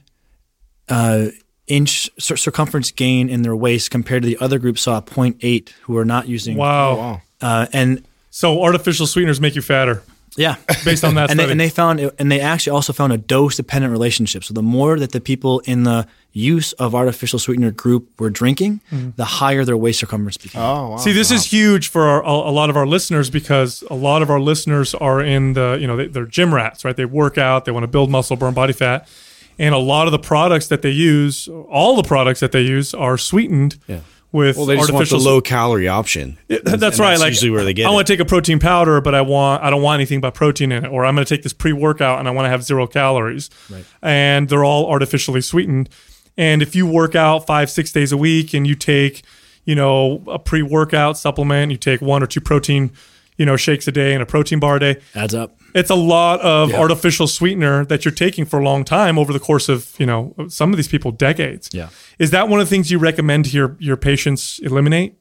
uh, 0.88 1.26
inch 1.66 2.10
circumference 2.18 2.90
gain 2.90 3.28
in 3.28 3.42
their 3.42 3.56
waist 3.56 3.90
compared 3.90 4.22
to 4.22 4.28
the 4.28 4.38
other 4.38 4.58
group 4.58 4.78
saw 4.78 5.00
0.8 5.00 5.70
who 5.82 5.96
are 5.96 6.04
not 6.04 6.28
using. 6.28 6.56
Wow. 6.56 7.20
Oh. 7.42 7.46
Uh, 7.46 7.66
and 7.72 8.06
so 8.30 8.62
artificial 8.62 9.06
sweeteners 9.06 9.40
make 9.40 9.54
you 9.54 9.62
fatter. 9.62 10.02
Yeah, 10.36 10.56
based 10.84 11.02
on 11.02 11.14
that, 11.14 11.30
and 11.30 11.40
they, 11.40 11.50
and 11.50 11.58
they, 11.58 11.70
found, 11.70 12.12
and 12.18 12.30
they 12.30 12.40
actually 12.40 12.72
also 12.72 12.92
found 12.92 13.12
a 13.12 13.18
dose-dependent 13.18 13.90
relationship. 13.90 14.44
So 14.44 14.52
the 14.52 14.62
more 14.62 14.98
that 14.98 15.12
the 15.12 15.20
people 15.20 15.60
in 15.60 15.84
the 15.84 16.06
use 16.32 16.74
of 16.74 16.94
artificial 16.94 17.38
sweetener 17.38 17.70
group 17.70 18.20
were 18.20 18.28
drinking, 18.28 18.82
mm-hmm. 18.92 19.10
the 19.16 19.24
higher 19.24 19.64
their 19.64 19.76
waist 19.76 20.00
circumference 20.00 20.36
became. 20.36 20.60
Oh, 20.60 20.90
wow. 20.90 20.96
see, 20.98 21.12
this 21.12 21.30
wow. 21.30 21.36
is 21.36 21.46
huge 21.46 21.88
for 21.88 22.02
our, 22.02 22.22
a 22.22 22.50
lot 22.50 22.68
of 22.68 22.76
our 22.76 22.86
listeners 22.86 23.30
because 23.30 23.82
a 23.90 23.94
lot 23.94 24.20
of 24.20 24.28
our 24.28 24.40
listeners 24.40 24.94
are 24.94 25.22
in 25.22 25.54
the, 25.54 25.78
you 25.80 25.86
know, 25.86 25.96
they, 25.96 26.06
they're 26.06 26.26
gym 26.26 26.52
rats, 26.52 26.84
right? 26.84 26.94
They 26.94 27.06
work 27.06 27.38
out, 27.38 27.64
they 27.64 27.72
want 27.72 27.84
to 27.84 27.88
build 27.88 28.10
muscle, 28.10 28.36
burn 28.36 28.52
body 28.52 28.74
fat, 28.74 29.08
and 29.58 29.74
a 29.74 29.78
lot 29.78 30.06
of 30.06 30.12
the 30.12 30.18
products 30.18 30.68
that 30.68 30.82
they 30.82 30.90
use, 30.90 31.48
all 31.48 31.96
the 31.96 32.02
products 32.02 32.40
that 32.40 32.52
they 32.52 32.62
use, 32.62 32.94
are 32.94 33.18
sweetened. 33.18 33.78
Yeah 33.86 34.00
with 34.36 34.56
well, 34.56 34.66
they 34.66 34.76
just 34.76 34.90
artificial 34.90 35.16
want 35.16 35.24
the 35.24 35.30
low 35.30 35.40
calorie 35.40 35.88
option. 35.88 36.36
Yeah, 36.48 36.58
that's 36.62 36.74
and 36.74 36.82
right. 36.82 37.10
That's 37.10 37.20
like 37.20 37.30
usually 37.30 37.50
where 37.50 37.64
they 37.64 37.72
get. 37.72 37.86
I 37.86 37.90
it. 37.90 37.94
want 37.94 38.06
to 38.06 38.12
take 38.12 38.20
a 38.20 38.24
protein 38.24 38.58
powder, 38.58 39.00
but 39.00 39.14
I 39.14 39.22
want 39.22 39.62
I 39.62 39.70
don't 39.70 39.82
want 39.82 39.98
anything 39.98 40.20
but 40.20 40.34
protein 40.34 40.72
in 40.72 40.84
it, 40.84 40.88
or 40.88 41.06
I'm 41.06 41.14
going 41.14 41.24
to 41.24 41.34
take 41.34 41.42
this 41.42 41.54
pre 41.54 41.72
workout 41.72 42.18
and 42.18 42.28
I 42.28 42.32
want 42.32 42.44
to 42.44 42.50
have 42.50 42.62
zero 42.62 42.86
calories, 42.86 43.48
right. 43.70 43.84
and 44.02 44.48
they're 44.48 44.64
all 44.64 44.90
artificially 44.90 45.40
sweetened. 45.40 45.88
And 46.36 46.60
if 46.60 46.76
you 46.76 46.86
work 46.86 47.14
out 47.14 47.46
five 47.46 47.70
six 47.70 47.92
days 47.92 48.12
a 48.12 48.16
week 48.16 48.52
and 48.52 48.66
you 48.66 48.74
take, 48.74 49.24
you 49.64 49.74
know, 49.74 50.22
a 50.26 50.38
pre 50.38 50.60
workout 50.60 51.16
supplement, 51.16 51.72
you 51.72 51.78
take 51.78 52.02
one 52.02 52.22
or 52.22 52.26
two 52.26 52.40
protein, 52.40 52.90
you 53.36 53.46
know, 53.46 53.56
shakes 53.56 53.86
a 53.88 53.92
day 53.92 54.14
and 54.14 54.22
a 54.22 54.26
protein 54.26 54.60
bar 54.60 54.76
a 54.76 54.80
day, 54.80 55.00
adds 55.14 55.34
up 55.34 55.56
it's 55.76 55.90
a 55.90 55.94
lot 55.94 56.40
of 56.40 56.70
yeah. 56.70 56.78
artificial 56.78 57.26
sweetener 57.26 57.84
that 57.84 58.04
you're 58.04 58.14
taking 58.14 58.46
for 58.46 58.58
a 58.58 58.64
long 58.64 58.82
time 58.82 59.18
over 59.18 59.30
the 59.30 59.38
course 59.38 59.68
of 59.68 59.94
you 59.98 60.06
know 60.06 60.34
some 60.48 60.72
of 60.72 60.78
these 60.78 60.88
people 60.88 61.12
decades. 61.12 61.68
Yeah, 61.70 61.90
is 62.18 62.30
that 62.30 62.48
one 62.48 62.60
of 62.60 62.66
the 62.66 62.70
things 62.70 62.90
you 62.90 62.98
recommend 62.98 63.44
to 63.44 63.50
your 63.50 63.76
your 63.78 63.98
patients 63.98 64.58
eliminate 64.60 65.18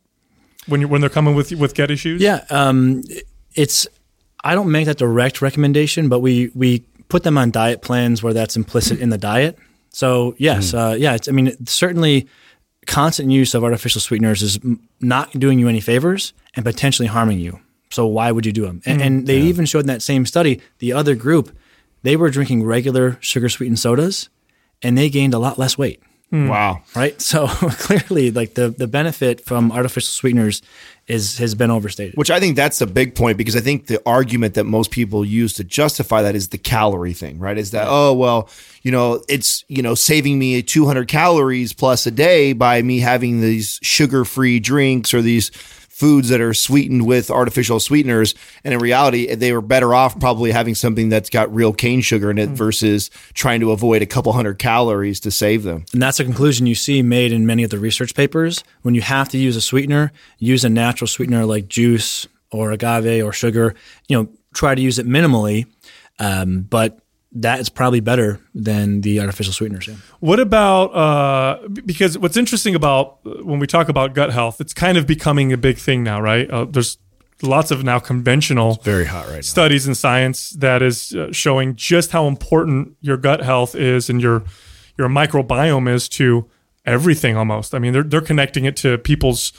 when 0.68 0.80
you 0.80 0.88
when 0.88 1.02
they're 1.02 1.10
coming 1.10 1.36
with 1.36 1.52
with 1.52 1.76
gut 1.76 1.92
issues? 1.92 2.22
Yeah, 2.22 2.46
um, 2.50 3.04
it's 3.54 3.86
I 4.46 4.56
don't 4.56 4.72
make 4.72 4.86
that 4.86 4.98
direct 4.98 5.42
recommendation, 5.42 6.08
but 6.08 6.22
we 6.22 6.52
we 6.56 6.86
put 7.10 7.24
them 7.24 7.38
on 7.38 7.52
diet 7.52 7.82
plans 7.82 8.24
where 8.24 8.34
that's 8.34 8.56
implicit 8.56 9.00
in 9.00 9.10
the 9.10 9.18
diet. 9.18 9.60
So 9.90 10.36
yes, 10.38 10.72
mm. 10.72 10.80
uh, 10.80 10.96
yeah, 10.96 11.18
I 11.28 11.32
mean 11.32 11.54
certainly 11.68 12.30
constant 12.88 13.30
use 13.30 13.54
of 13.56 13.64
artificial 13.66 14.00
sweeteners 14.00 14.42
is 14.42 14.58
not 15.02 15.32
doing 15.32 15.60
you 15.60 15.68
any 15.68 15.82
favors 15.82 16.34
and 16.56 16.64
potentially 16.64 17.08
harming 17.10 17.40
you. 17.40 17.60
So 17.92 18.08
why 18.08 18.32
would 18.32 18.46
you 18.46 18.52
do 18.52 18.66
them? 18.66 18.82
And, 18.86 19.00
mm, 19.00 19.06
and 19.06 19.28
they 19.28 19.38
yeah. 19.38 19.46
even 19.46 19.66
showed 19.66 19.82
in 19.82 19.88
that 19.88 20.02
same 20.02 20.26
study 20.26 20.62
the 20.80 20.94
other 20.94 21.16
group 21.16 21.56
they 22.06 22.16
were 22.16 22.30
drinking 22.30 22.64
regular 22.64 23.18
sugar 23.20 23.50
sweetened 23.50 23.80
sodas 23.80 24.30
and 24.84 24.96
they 24.96 25.10
gained 25.10 25.34
a 25.34 25.40
lot 25.40 25.58
less 25.58 25.76
weight. 25.76 26.04
Mm. 26.32 26.50
Wow. 26.50 26.84
Right? 26.96 27.20
So 27.22 27.48
clearly 27.80 28.32
like 28.32 28.54
the 28.56 28.70
the 28.70 28.88
benefit 28.88 29.46
from 29.46 29.72
artificial 29.72 30.10
sweeteners 30.10 30.62
is 31.08 31.38
has 31.38 31.56
been 31.56 31.72
overstated. 31.72 32.16
Which 32.16 32.30
I 32.30 32.40
think 32.40 32.56
that's 32.56 32.80
the 32.80 32.88
big 32.88 33.16
point 33.16 33.38
because 33.38 33.56
I 33.56 33.60
think 33.60 33.88
the 33.88 34.02
argument 34.06 34.56
that 34.56 34.66
most 34.66 34.92
people 34.92 35.24
use 35.24 35.54
to 35.54 35.64
justify 35.64 36.24
that 36.24 36.36
is 36.36 36.50
the 36.50 36.58
calorie 36.58 37.14
thing, 37.14 37.40
right? 37.40 37.58
Is 37.58 37.72
that 37.72 37.88
oh 37.88 38.14
well, 38.14 38.50
you 38.82 38.92
know, 38.92 39.24
it's, 39.30 39.64
you 39.68 39.82
know, 39.82 39.96
saving 39.96 40.38
me 40.38 40.62
200 40.62 41.08
calories 41.08 41.74
plus 41.74 42.06
a 42.06 42.12
day 42.12 42.54
by 42.54 42.82
me 42.82 43.00
having 43.00 43.42
these 43.42 43.80
sugar-free 43.82 44.60
drinks 44.60 45.14
or 45.14 45.22
these 45.22 45.50
foods 45.96 46.28
that 46.28 46.42
are 46.42 46.54
sweetened 46.54 47.08
with 47.08 47.32
artificial 47.32 47.80
sweeteners. 47.80 48.36
And 48.66 48.74
in 48.74 48.82
reality, 48.82 49.34
they 49.34 49.54
were 49.54 49.62
better 49.62 49.96
off 49.96 50.20
probably 50.20 50.52
having 50.52 50.76
something 50.76 51.08
that's 51.08 51.30
got 51.30 51.56
real 51.56 51.72
cane 51.72 52.02
sugar 52.02 52.30
in 52.30 52.38
it 52.38 52.50
mm. 52.50 52.54
versus 52.54 53.10
trying 53.34 53.62
to 53.62 53.72
avoid 53.72 54.02
a 54.02 54.06
couple 54.06 54.34
hundred 54.34 54.60
calories 54.60 55.22
to 55.22 55.32
save 55.32 55.64
them. 55.64 55.86
And 55.94 56.02
that's 56.02 56.20
a 56.20 56.26
conclusion 56.26 56.68
you 56.68 56.76
see 56.76 57.02
made 57.02 57.32
in 57.32 57.46
many 57.46 57.64
of 57.64 57.70
the 57.70 57.80
research 57.80 58.14
papers. 58.14 58.62
When 58.82 58.94
you 58.94 59.00
have 59.00 59.30
to 59.30 59.38
use 59.38 59.56
a 59.56 59.62
sweetener, 59.62 60.12
use 60.38 60.66
a 60.66 60.70
natural 60.70 61.08
sweetener 61.08 61.46
like 61.46 61.70
juice 61.70 62.28
or 62.52 62.74
agave 62.74 63.24
or 63.24 63.32
sugar. 63.32 63.74
You 64.10 64.18
know, 64.18 64.30
try 64.54 64.76
to 64.76 64.82
use 64.82 65.00
it 65.00 65.08
minimally. 65.08 65.66
Um, 66.20 66.64
but 66.64 67.00
that 67.36 67.60
is 67.60 67.70
probably 67.70 68.00
better 68.00 68.40
than 68.54 69.02
the 69.02 69.20
artificial 69.20 69.54
sweeteners. 69.54 69.88
Yeah. 69.88 69.96
What 70.20 70.40
about 70.40 70.86
uh, 70.96 71.68
because 71.86 72.18
what's 72.18 72.38
interesting 72.38 72.76
about 72.76 73.20
uh, 73.26 73.44
when 73.44 73.60
we 73.60 73.68
talk 73.68 73.90
about 73.90 74.14
gut 74.14 74.32
health, 74.32 74.62
it's 74.62 74.74
kind 74.74 74.98
of 74.98 75.06
becoming 75.06 75.54
a 75.54 75.58
big 75.58 75.78
thing 75.78 76.04
now, 76.04 76.22
right? 76.22 76.50
Uh, 76.50 76.66
there's 76.66 76.98
lots 77.42 77.70
of 77.70 77.84
now 77.84 78.00
conventional 78.00 78.76
it's 78.76 78.86
very 78.86 79.04
hot 79.04 79.28
right 79.28 79.44
studies 79.44 79.86
in 79.86 79.94
science 79.94 80.52
that 80.52 80.82
is 80.82 81.14
uh, 81.14 81.30
showing 81.34 81.76
just 81.76 82.12
how 82.12 82.28
important 82.28 82.96
your 83.02 83.18
gut 83.18 83.42
health 83.42 83.76
is 83.76 84.10
and 84.10 84.22
your 84.22 84.44
your 84.98 85.10
microbiome 85.10 85.94
is 85.94 86.08
to 86.08 86.50
everything 86.86 87.36
almost. 87.36 87.76
I 87.76 87.80
mean, 87.80 87.94
they're 87.94 88.04
they're 88.04 88.22
connecting 88.22 88.66
it 88.66 88.76
to 88.78 88.98
people's 88.98 89.52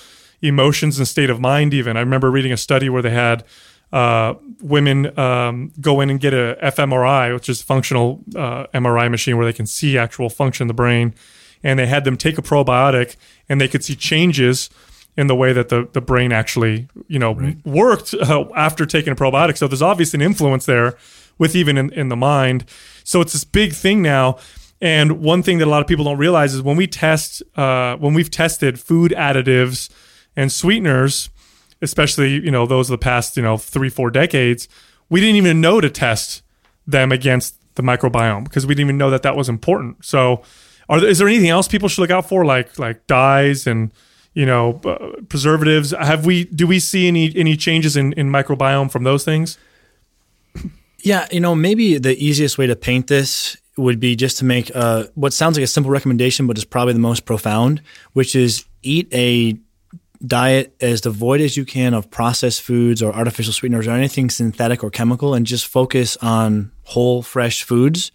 emotions 0.43 0.99
and 0.99 1.09
state 1.09 1.31
of 1.31 1.41
mind 1.41 1.75
even. 1.75 1.97
I 1.97 2.01
remember 2.01 2.31
reading 2.31 2.53
a 2.53 2.57
study 2.57 2.89
where 2.89 3.03
they 3.03 3.11
had 3.11 3.45
uh, 3.93 4.35
women 4.61 5.19
um, 5.19 5.73
go 5.81 6.01
in 6.01 6.11
and 6.11 6.21
get 6.21 6.35
a 6.35 6.59
fMRI, 6.63 7.33
which 7.33 7.49
is 7.49 7.61
a 7.61 7.65
functional 7.65 8.23
uh, 8.35 8.67
MRI 8.75 9.11
machine 9.11 9.37
where 9.37 9.47
they 9.47 9.53
can 9.53 9.67
see 9.67 9.97
actual 9.97 10.29
function 10.29 10.65
in 10.65 10.69
the 10.69 10.75
brain, 10.75 11.15
and 11.63 11.79
they 11.79 11.87
had 11.87 12.05
them 12.05 12.17
take 12.17 12.39
a 12.39 12.43
probiotic, 12.43 13.17
and 13.49 13.61
they 13.61 13.69
could 13.69 13.85
see 13.85 13.95
changes 13.95 14.71
in 15.17 15.29
the 15.29 15.35
way 15.35 15.53
that 15.53 15.71
the, 15.71 15.89
the 15.93 16.01
brain 16.01 16.31
actually 16.31 16.89
you 17.09 17.19
know 17.19 17.35
right. 17.35 17.57
worked 17.65 18.13
uh, 18.15 18.45
after 18.55 18.87
taking 18.87 19.13
a 19.13 19.17
probiotic. 19.17 19.57
So 19.57 19.69
there's 19.69 19.83
obviously 19.83 20.19
an 20.19 20.23
influence 20.23 20.67
there 20.67 20.97
with 21.39 21.55
even 21.55 21.77
in, 21.79 21.93
in 21.93 22.09
the 22.09 22.17
mind. 22.17 22.65
So 23.05 23.21
it's 23.21 23.33
this 23.33 23.45
big 23.45 23.73
thing 23.73 24.03
now. 24.03 24.39
And 24.81 25.21
one 25.23 25.43
thing 25.43 25.59
that 25.59 25.67
a 25.67 25.71
lot 25.71 25.81
of 25.81 25.87
people 25.87 26.05
don't 26.05 26.19
realize 26.19 26.55
is 26.55 26.63
when 26.63 26.77
we 26.77 26.87
test, 26.87 27.43
uh, 27.57 27.97
when 27.97 28.15
we've 28.15 28.31
tested 28.31 28.79
food 28.79 29.13
additives 29.13 29.91
and 30.35 30.53
sweeteners, 30.53 31.31
especially 31.83 32.33
you 32.35 32.51
know 32.51 32.67
those 32.67 32.89
of 32.91 32.99
the 32.99 33.03
past 33.03 33.37
you 33.37 33.43
know 33.43 33.57
three 33.57 33.89
four 33.89 34.11
decades, 34.11 34.69
we 35.09 35.21
didn't 35.21 35.37
even 35.37 35.61
know 35.61 35.81
to 35.81 35.91
test 35.91 36.43
them 36.87 37.13
against 37.13 37.57
the 37.75 37.83
microbiome 37.83 38.45
because 38.45 38.67
we 38.67 38.75
didn't 38.75 38.89
even 38.89 38.99
know 38.99 39.11
that 39.11 39.23
that 39.23 39.37
was 39.37 39.49
important. 39.49 40.05
So, 40.05 40.43
are 40.89 41.01
there, 41.01 41.09
is 41.09 41.19
there 41.19 41.29
anything 41.29 41.51
else 41.51 41.69
people 41.69 41.89
should 41.89 42.01
look 42.01 42.11
out 42.11 42.29
for, 42.29 42.45
like 42.45 42.79
like 42.79 43.07
dyes 43.07 43.67
and 43.67 43.93
you 44.35 44.47
know 44.47 44.81
uh, 44.85 45.23
preservatives? 45.29 45.93
Have 45.93 46.27
we 46.27 46.45
do 46.45 46.67
we 46.67 46.81
see 46.81 47.09
any 47.09 47.35
any 47.37 47.57
changes 47.57 47.97
in 47.97 48.13
in 48.15 48.31
microbiome 48.31 48.91
from 48.91 49.05
those 49.05 49.25
things? 49.25 49.59
Yeah, 51.01 51.29
you 51.31 51.41
know, 51.41 51.55
maybe 51.55 51.99
the 51.99 52.17
easiest 52.17 52.59
way 52.59 52.67
to 52.67 52.75
paint 52.75 53.07
this 53.07 53.57
would 53.77 54.01
be 54.01 54.17
just 54.17 54.39
to 54.39 54.45
make 54.45 54.75
uh, 54.75 55.05
what 55.15 55.33
sounds 55.33 55.57
like 55.57 55.65
a 55.65 55.69
simple 55.69 55.91
recommendation, 55.91 56.47
but 56.47 56.57
is 56.57 56.65
probably 56.65 56.95
the 56.95 56.99
most 56.99 57.27
profound, 57.27 57.83
which 58.15 58.35
is 58.35 58.65
eat 58.83 59.09
a 59.13 59.59
diet 60.27 60.75
as 60.81 61.01
devoid 61.01 61.41
as 61.41 61.57
you 61.57 61.65
can 61.65 61.95
of 61.95 62.11
processed 62.11 62.63
foods 62.63 63.03
or 63.03 63.15
artificial 63.15 63.53
sweeteners 63.53 63.87
or 63.87 63.93
anything 63.93 64.31
synthetic 64.31 64.83
or 64.83 64.91
chemical 64.91 65.35
and 65.35 65.47
just 65.47 65.67
focus 65.67 66.17
on 66.19 66.73
whole, 66.85 67.23
fresh 67.23 67.63
foods. 67.63 68.13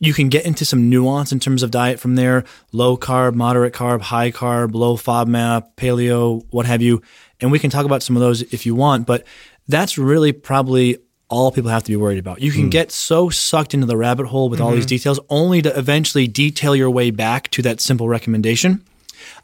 You 0.00 0.14
can 0.14 0.28
get 0.28 0.46
into 0.46 0.64
some 0.64 0.88
nuance 0.88 1.32
in 1.32 1.40
terms 1.40 1.62
of 1.62 1.70
diet 1.70 1.98
from 1.98 2.14
there 2.14 2.44
low 2.72 2.96
carb, 2.96 3.34
moderate 3.34 3.74
carb, 3.74 4.00
high 4.00 4.30
carb, 4.30 4.74
low 4.74 4.96
FODMAP, 4.96 5.74
paleo, 5.76 6.44
what 6.50 6.66
have 6.66 6.82
you. 6.82 7.02
And 7.40 7.50
we 7.50 7.58
can 7.58 7.70
talk 7.70 7.84
about 7.84 8.02
some 8.02 8.16
of 8.16 8.20
those 8.20 8.42
if 8.42 8.64
you 8.64 8.74
want, 8.74 9.06
but 9.06 9.24
that's 9.66 9.98
really 9.98 10.32
probably 10.32 10.98
all 11.28 11.52
people 11.52 11.70
have 11.70 11.84
to 11.84 11.92
be 11.92 11.96
worried 11.96 12.18
about. 12.18 12.40
You 12.40 12.52
can 12.52 12.64
hmm. 12.64 12.68
get 12.70 12.90
so 12.90 13.28
sucked 13.28 13.74
into 13.74 13.86
the 13.86 13.96
rabbit 13.96 14.26
hole 14.26 14.48
with 14.48 14.60
all 14.60 14.70
these 14.70 14.84
mm-hmm. 14.84 14.88
details 14.88 15.20
only 15.28 15.60
to 15.62 15.78
eventually 15.78 16.26
detail 16.26 16.74
your 16.74 16.90
way 16.90 17.10
back 17.10 17.48
to 17.50 17.62
that 17.62 17.80
simple 17.80 18.08
recommendation. 18.08 18.82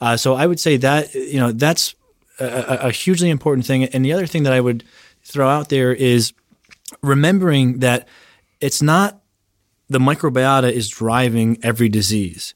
Uh, 0.01 0.17
so 0.17 0.35
I 0.35 0.47
would 0.47 0.61
say 0.61 0.77
that, 0.79 1.15
you 1.15 1.39
know, 1.39 1.53
that's 1.53 1.95
a, 2.39 2.89
a 2.89 2.91
hugely 2.91 3.31
important 3.31 3.67
thing. 3.67 3.85
And 3.85 4.05
the 4.05 4.13
other 4.13 4.27
thing 4.27 4.43
that 4.45 4.53
I 4.53 4.61
would 4.61 4.85
throw 5.23 5.49
out 5.49 5.69
there 5.69 5.93
is 5.93 6.33
remembering 7.03 7.81
that 7.81 8.09
it's 8.61 8.83
not 8.83 9.21
the 9.89 9.99
microbiota 9.99 10.71
is 10.71 10.89
driving 10.89 11.59
every 11.63 11.89
disease. 11.89 12.55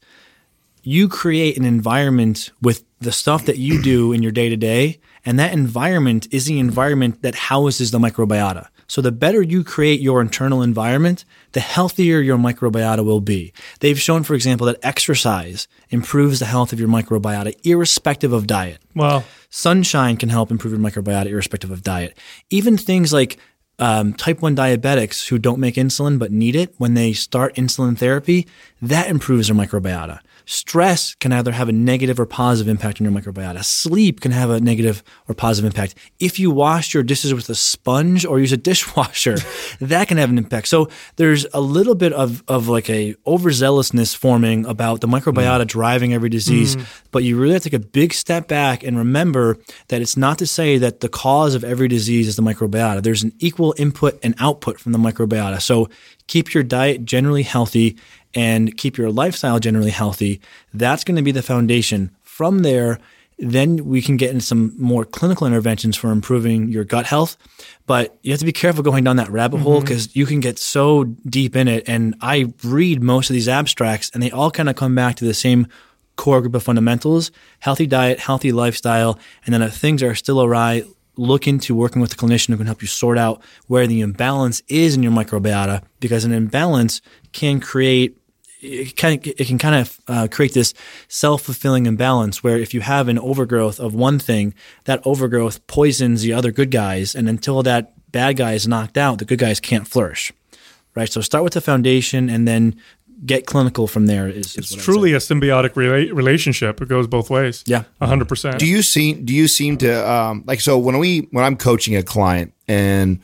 You 0.81 1.07
create 1.07 1.57
an 1.57 1.65
environment 1.65 2.51
with 2.61 2.83
the 2.99 3.11
stuff 3.11 3.45
that 3.45 3.57
you 3.57 3.81
do 3.81 4.11
in 4.11 4.23
your 4.23 4.31
day 4.31 4.49
to 4.49 4.57
day, 4.57 4.99
and 5.25 5.37
that 5.39 5.53
environment 5.53 6.27
is 6.31 6.45
the 6.45 6.59
environment 6.59 7.21
that 7.21 7.35
houses 7.35 7.91
the 7.91 7.99
microbiota. 7.99 8.67
So 8.89 9.01
the 9.01 9.11
better 9.11 9.41
you 9.41 9.63
create 9.63 10.01
your 10.01 10.19
internal 10.19 10.63
environment, 10.63 11.23
the 11.51 11.59
healthier 11.59 12.19
your 12.19 12.37
microbiota 12.37 13.05
will 13.05 13.21
be. 13.21 13.53
They've 13.79 13.99
shown, 13.99 14.23
for 14.23 14.33
example, 14.33 14.65
that 14.65 14.79
exercise 14.83 15.67
improves 15.91 16.39
the 16.39 16.45
health 16.45 16.73
of 16.73 16.79
your 16.79 16.89
microbiota 16.89 17.55
irrespective 17.63 18.33
of 18.33 18.47
diet. 18.47 18.79
Well, 18.95 19.23
Sunshine 19.51 20.17
can 20.17 20.29
help 20.29 20.49
improve 20.49 20.73
your 20.73 20.81
microbiota 20.81 21.27
irrespective 21.27 21.69
of 21.69 21.83
diet. 21.83 22.17
Even 22.49 22.77
things 22.77 23.13
like 23.13 23.37
um, 23.77 24.13
type 24.13 24.41
1 24.41 24.55
diabetics 24.55 25.29
who 25.29 25.37
don't 25.37 25.59
make 25.59 25.75
insulin 25.75 26.19
but 26.19 26.31
need 26.31 26.55
it, 26.55 26.73
when 26.77 26.95
they 26.95 27.13
start 27.13 27.55
insulin 27.55 27.97
therapy, 27.97 28.47
that 28.81 29.07
improves 29.07 29.47
their 29.47 29.55
microbiota. 29.55 30.19
Stress 30.51 31.13
can 31.13 31.31
either 31.31 31.51
have 31.51 31.69
a 31.69 31.71
negative 31.71 32.19
or 32.19 32.25
positive 32.25 32.67
impact 32.67 32.99
on 32.99 33.05
your 33.05 33.13
microbiota. 33.13 33.63
Sleep 33.63 34.19
can 34.19 34.31
have 34.31 34.49
a 34.49 34.59
negative 34.59 35.03
or 35.27 35.35
positive 35.35 35.67
impact. 35.67 35.93
If 36.19 36.39
you 36.39 36.49
wash 36.49 36.91
your 36.91 37.03
dishes 37.03 37.35
with 37.35 37.47
a 37.51 37.55
sponge 37.55 38.25
or 38.25 38.39
use 38.39 38.51
a 38.51 38.57
dishwasher, 38.69 39.37
that 39.79 40.07
can 40.07 40.17
have 40.17 40.31
an 40.31 40.39
impact. 40.39 40.67
So 40.67 40.89
there's 41.17 41.45
a 41.53 41.61
little 41.61 41.93
bit 41.93 42.13
of, 42.13 42.43
of 42.47 42.67
like 42.67 42.89
a 42.89 43.13
overzealousness 43.27 44.15
forming 44.17 44.65
about 44.65 45.01
the 45.01 45.07
microbiota 45.07 45.61
mm. 45.61 45.67
driving 45.67 46.15
every 46.15 46.29
disease, 46.29 46.75
mm. 46.75 47.03
but 47.11 47.23
you 47.23 47.37
really 47.37 47.53
have 47.53 47.61
to 47.61 47.69
take 47.69 47.79
a 47.79 47.85
big 47.85 48.11
step 48.11 48.47
back 48.47 48.83
and 48.83 48.97
remember 48.97 49.59
that 49.89 50.01
it's 50.01 50.17
not 50.17 50.39
to 50.39 50.47
say 50.47 50.79
that 50.79 51.01
the 51.01 51.09
cause 51.09 51.53
of 51.53 51.63
every 51.63 51.87
disease 51.87 52.27
is 52.27 52.37
the 52.37 52.41
microbiota. 52.41 53.03
There's 53.03 53.21
an 53.21 53.33
equal 53.37 53.75
input 53.77 54.17
and 54.23 54.33
output 54.39 54.79
from 54.79 54.93
the 54.93 54.97
microbiota. 54.97 55.61
So 55.61 55.89
keep 56.25 56.53
your 56.53 56.63
diet 56.63 57.05
generally 57.05 57.43
healthy 57.43 57.97
and 58.35 58.75
keep 58.77 58.97
your 58.97 59.11
lifestyle 59.11 59.59
generally 59.59 59.91
healthy. 59.91 60.41
That's 60.73 61.03
going 61.03 61.17
to 61.17 61.23
be 61.23 61.31
the 61.31 61.41
foundation. 61.41 62.11
From 62.23 62.59
there, 62.59 62.99
then 63.39 63.85
we 63.85 64.01
can 64.01 64.17
get 64.17 64.31
into 64.31 64.45
some 64.45 64.73
more 64.77 65.05
clinical 65.05 65.47
interventions 65.47 65.95
for 65.95 66.11
improving 66.11 66.67
your 66.67 66.83
gut 66.83 67.05
health. 67.05 67.37
But 67.85 68.17
you 68.21 68.31
have 68.31 68.39
to 68.39 68.45
be 68.45 68.51
careful 68.51 68.83
going 68.83 69.03
down 69.03 69.15
that 69.15 69.31
rabbit 69.31 69.61
hole 69.61 69.77
mm-hmm. 69.77 69.85
because 69.85 70.15
you 70.15 70.25
can 70.25 70.41
get 70.41 70.59
so 70.59 71.05
deep 71.05 71.55
in 71.55 71.67
it. 71.67 71.87
And 71.87 72.15
I 72.21 72.53
read 72.63 73.01
most 73.01 73.29
of 73.29 73.33
these 73.33 73.47
abstracts 73.47 74.11
and 74.13 74.21
they 74.21 74.31
all 74.31 74.51
kind 74.51 74.69
of 74.69 74.75
come 74.75 74.93
back 74.93 75.15
to 75.17 75.25
the 75.25 75.33
same 75.33 75.67
core 76.17 76.41
group 76.41 76.53
of 76.53 76.63
fundamentals 76.63 77.31
healthy 77.59 77.87
diet, 77.87 78.19
healthy 78.19 78.51
lifestyle. 78.51 79.17
And 79.45 79.53
then 79.53 79.61
if 79.61 79.73
things 79.73 80.03
are 80.03 80.15
still 80.15 80.41
awry, 80.41 80.83
look 81.15 81.47
into 81.47 81.75
working 81.75 82.01
with 82.01 82.13
a 82.13 82.15
clinician 82.15 82.49
who 82.49 82.57
can 82.57 82.65
help 82.65 82.81
you 82.81 82.87
sort 82.87 83.17
out 83.17 83.41
where 83.67 83.87
the 83.87 84.01
imbalance 84.01 84.61
is 84.67 84.95
in 84.95 85.03
your 85.03 85.11
microbiota 85.11 85.81
because 85.99 86.25
an 86.25 86.31
imbalance 86.33 87.01
can 87.31 87.59
create 87.59 88.17
it 88.61 88.95
can, 88.95 89.19
it 89.23 89.47
can 89.47 89.57
kind 89.57 89.75
of 89.75 89.99
uh, 90.07 90.27
create 90.29 90.53
this 90.53 90.73
self-fulfilling 91.07 91.85
imbalance 91.85 92.43
where 92.43 92.57
if 92.57 92.73
you 92.73 92.81
have 92.81 93.07
an 93.07 93.19
overgrowth 93.19 93.79
of 93.79 93.93
one 93.93 94.19
thing, 94.19 94.53
that 94.85 95.01
overgrowth 95.05 95.65
poisons 95.67 96.21
the 96.21 96.33
other 96.33 96.51
good 96.51 96.71
guys, 96.71 97.15
and 97.15 97.29
until 97.29 97.63
that 97.63 97.93
bad 98.11 98.37
guy 98.37 98.53
is 98.53 98.67
knocked 98.67 98.97
out, 98.97 99.19
the 99.19 99.25
good 99.25 99.39
guys 99.39 99.59
can't 99.59 99.87
flourish. 99.87 100.33
Right. 100.95 101.09
So 101.11 101.21
start 101.21 101.43
with 101.43 101.53
the 101.53 101.61
foundation, 101.61 102.29
and 102.29 102.47
then 102.47 102.75
get 103.25 103.45
clinical 103.45 103.87
from 103.87 104.05
there. 104.05 104.27
Is, 104.27 104.47
is 104.47 104.57
it's 104.57 104.71
what 104.71 104.79
I'd 104.79 104.83
truly 104.83 105.13
a 105.13 105.17
symbiotic 105.17 105.71
rela- 105.71 106.13
relationship. 106.13 106.81
It 106.81 106.87
goes 106.87 107.07
both 107.07 107.29
ways. 107.29 107.63
Yeah. 107.65 107.83
hundred 108.01 108.27
percent. 108.27 108.59
do 108.59 108.65
you 108.65 108.81
seem 108.81 109.25
do 109.25 109.33
you 109.33 109.47
seem 109.47 109.77
to 109.77 110.09
um, 110.11 110.43
like 110.45 110.61
so 110.61 110.77
when 110.77 110.97
we 110.97 111.27
when 111.31 111.45
I'm 111.45 111.57
coaching 111.57 111.95
a 111.95 112.03
client 112.03 112.53
and 112.67 113.19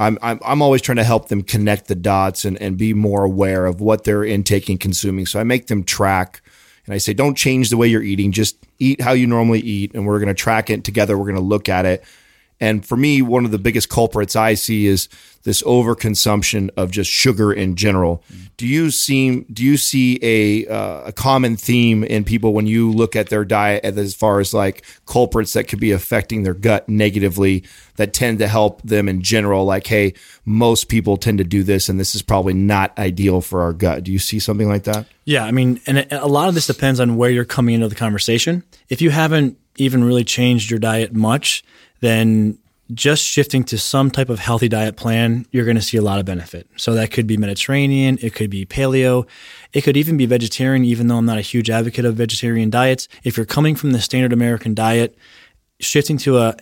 I'm, 0.00 0.18
I'm 0.22 0.40
I'm 0.42 0.62
always 0.62 0.80
trying 0.80 0.96
to 0.96 1.04
help 1.04 1.28
them 1.28 1.42
connect 1.42 1.86
the 1.86 1.94
dots 1.94 2.46
and, 2.46 2.60
and 2.60 2.78
be 2.78 2.94
more 2.94 3.22
aware 3.22 3.66
of 3.66 3.80
what 3.82 4.04
they're 4.04 4.24
intaking 4.24 4.72
and 4.74 4.80
consuming. 4.80 5.26
So 5.26 5.38
I 5.38 5.44
make 5.44 5.66
them 5.66 5.84
track 5.84 6.40
and 6.86 6.94
I 6.94 6.98
say, 6.98 7.12
don't 7.12 7.36
change 7.36 7.68
the 7.68 7.76
way 7.76 7.86
you're 7.86 8.02
eating, 8.02 8.32
just 8.32 8.56
eat 8.78 9.02
how 9.02 9.12
you 9.12 9.26
normally 9.26 9.60
eat, 9.60 9.94
and 9.94 10.06
we're 10.06 10.18
going 10.18 10.28
to 10.28 10.34
track 10.34 10.70
it 10.70 10.84
together. 10.84 11.18
We're 11.18 11.24
going 11.24 11.34
to 11.34 11.42
look 11.42 11.68
at 11.68 11.84
it. 11.84 12.02
And 12.60 12.84
for 12.84 12.96
me, 12.96 13.22
one 13.22 13.44
of 13.44 13.50
the 13.50 13.58
biggest 13.58 13.88
culprits 13.88 14.36
I 14.36 14.54
see 14.54 14.86
is 14.86 15.08
this 15.42 15.62
overconsumption 15.62 16.68
of 16.76 16.90
just 16.90 17.10
sugar 17.10 17.50
in 17.50 17.74
general. 17.74 18.22
Do 18.58 18.66
you 18.66 18.90
seem 18.90 19.46
do 19.50 19.64
you 19.64 19.78
see 19.78 20.18
a 20.22 20.66
uh, 20.66 21.04
a 21.06 21.12
common 21.12 21.56
theme 21.56 22.04
in 22.04 22.24
people 22.24 22.52
when 22.52 22.66
you 22.66 22.92
look 22.92 23.16
at 23.16 23.30
their 23.30 23.46
diet 23.46 23.82
as 23.84 24.14
far 24.14 24.40
as 24.40 24.52
like 24.52 24.84
culprits 25.06 25.54
that 25.54 25.64
could 25.64 25.80
be 25.80 25.92
affecting 25.92 26.42
their 26.42 26.52
gut 26.52 26.88
negatively 26.88 27.64
that 27.96 28.12
tend 28.12 28.38
to 28.40 28.48
help 28.48 28.82
them 28.82 29.08
in 29.08 29.22
general? 29.22 29.64
Like, 29.64 29.86
hey, 29.86 30.12
most 30.44 30.88
people 30.88 31.16
tend 31.16 31.38
to 31.38 31.44
do 31.44 31.62
this, 31.62 31.88
and 31.88 31.98
this 31.98 32.14
is 32.14 32.20
probably 32.20 32.54
not 32.54 32.96
ideal 32.98 33.40
for 33.40 33.62
our 33.62 33.72
gut. 33.72 34.04
Do 34.04 34.12
you 34.12 34.18
see 34.18 34.38
something 34.38 34.68
like 34.68 34.84
that? 34.84 35.06
Yeah, 35.24 35.44
I 35.44 35.52
mean, 35.52 35.80
and 35.86 36.06
a 36.10 36.28
lot 36.28 36.48
of 36.48 36.54
this 36.54 36.66
depends 36.66 37.00
on 37.00 37.16
where 37.16 37.30
you're 37.30 37.44
coming 37.46 37.74
into 37.74 37.88
the 37.88 37.94
conversation. 37.94 38.62
If 38.90 39.00
you 39.00 39.10
haven't 39.10 39.56
even 39.76 40.04
really 40.04 40.24
changed 40.24 40.70
your 40.70 40.80
diet 40.80 41.14
much, 41.14 41.64
then 42.00 42.58
just 42.92 43.22
shifting 43.22 43.62
to 43.64 43.78
some 43.78 44.10
type 44.10 44.28
of 44.28 44.40
healthy 44.40 44.68
diet 44.68 44.96
plan, 44.96 45.46
you're 45.52 45.64
going 45.64 45.76
to 45.76 45.82
see 45.82 45.96
a 45.96 46.02
lot 46.02 46.18
of 46.18 46.26
benefit. 46.26 46.66
So 46.76 46.94
that 46.94 47.12
could 47.12 47.26
be 47.26 47.36
Mediterranean, 47.36 48.18
it 48.20 48.34
could 48.34 48.50
be 48.50 48.66
paleo, 48.66 49.26
it 49.72 49.82
could 49.82 49.96
even 49.96 50.16
be 50.16 50.26
vegetarian, 50.26 50.84
even 50.84 51.06
though 51.06 51.16
I'm 51.16 51.26
not 51.26 51.38
a 51.38 51.42
huge 51.42 51.70
advocate 51.70 52.04
of 52.04 52.16
vegetarian 52.16 52.68
diets. 52.68 53.06
If 53.22 53.36
you're 53.36 53.46
coming 53.46 53.76
from 53.76 53.92
the 53.92 54.00
standard 54.00 54.32
American 54.32 54.74
diet, 54.74 55.16
shifting 55.78 56.18
to 56.18 56.38
a 56.38 56.56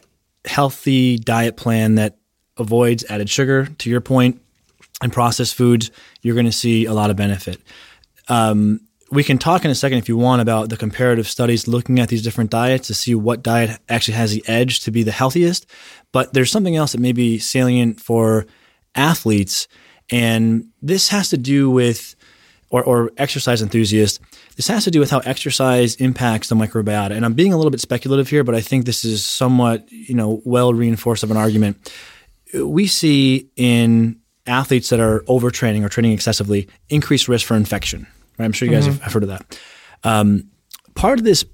healthy 0.45 1.17
diet 1.17 1.57
plan 1.57 1.95
that 1.95 2.19
avoids 2.59 3.05
added 3.09 3.31
sugar, 3.31 3.67
to 3.79 3.89
your 3.91 4.01
point, 4.01 4.41
and 5.01 5.13
processed 5.13 5.55
foods, 5.55 5.91
you're 6.23 6.35
going 6.35 6.47
to 6.47 6.53
see 6.53 6.85
a 6.85 6.93
lot 6.93 7.09
of 7.09 7.17
benefit 7.17 7.61
um, 8.29 8.81
we 9.11 9.25
can 9.25 9.39
talk 9.39 9.65
in 9.65 9.71
a 9.71 9.75
second 9.75 9.99
if 9.99 10.09
you 10.09 10.17
want 10.17 10.43
about 10.43 10.69
the 10.69 10.77
comparative 10.77 11.27
studies 11.27 11.67
looking 11.67 11.99
at 11.99 12.09
these 12.09 12.23
different 12.23 12.51
diets 12.51 12.89
to 12.89 12.95
see 12.95 13.15
what 13.15 13.43
diet 13.43 13.81
actually 13.89 14.15
has 14.15 14.33
the 14.33 14.45
edge 14.47 14.81
to 14.81 14.91
be 14.91 15.03
the 15.03 15.13
healthiest. 15.13 15.67
But 16.13 16.35
there's 16.35 16.51
something 16.51 16.77
else 16.77 16.93
that 16.93 17.01
may 17.01 17.13
be 17.13 17.39
salient 17.39 18.01
for 18.01 18.47
athletes, 18.95 19.69
and 20.11 20.67
this 20.83 21.09
has 21.09 21.31
to 21.31 21.39
do 21.39 21.71
with, 21.71 22.17
or, 22.71 22.83
or 22.83 23.11
exercise 23.17 23.63
enthusiasts, 23.63 24.21
this 24.57 24.69
has 24.69 24.85
to 24.85 24.91
do 24.91 25.01
with 25.01 25.11
how 25.11 25.21
exercise 25.21 25.95
impacts 25.97 26.49
the 26.49 26.55
microbiota. 26.55 27.13
And 27.13 27.25
I'm 27.25 27.35
being 27.35 27.53
a 27.53 27.57
little 27.57 27.71
bit 27.71 27.81
speculative 27.81 28.29
here, 28.29 28.45
but 28.45 28.55
I 28.55 28.61
think 28.61 28.85
this 28.85 29.05
is 29.05 29.25
somewhat, 29.25 29.91
you 29.91 30.15
know, 30.15 30.43
well 30.45 30.75
reinforced 30.75 31.23
of 31.23 31.31
an 31.31 31.37
argument. 31.37 31.93
We 32.55 32.87
see 32.87 33.51
in 33.57 34.21
athletes 34.47 34.89
that 34.89 35.01
are 35.01 35.21
overtraining 35.21 35.85
or 35.85 35.89
training 35.89 36.13
excessively 36.13 36.69
increased 36.89 37.29
risk 37.29 37.47
for 37.47 37.55
infection. 37.55 38.07
Right? 38.39 38.45
I'm 38.45 38.53
sure 38.53 38.69
you 38.69 38.75
guys 38.75 38.87
have, 38.87 39.01
have 39.01 39.13
heard 39.13 39.25
of 39.25 39.29
that. 39.31 39.59
Um, 40.05 40.51
part 40.95 41.19
of 41.19 41.25
this, 41.25 41.45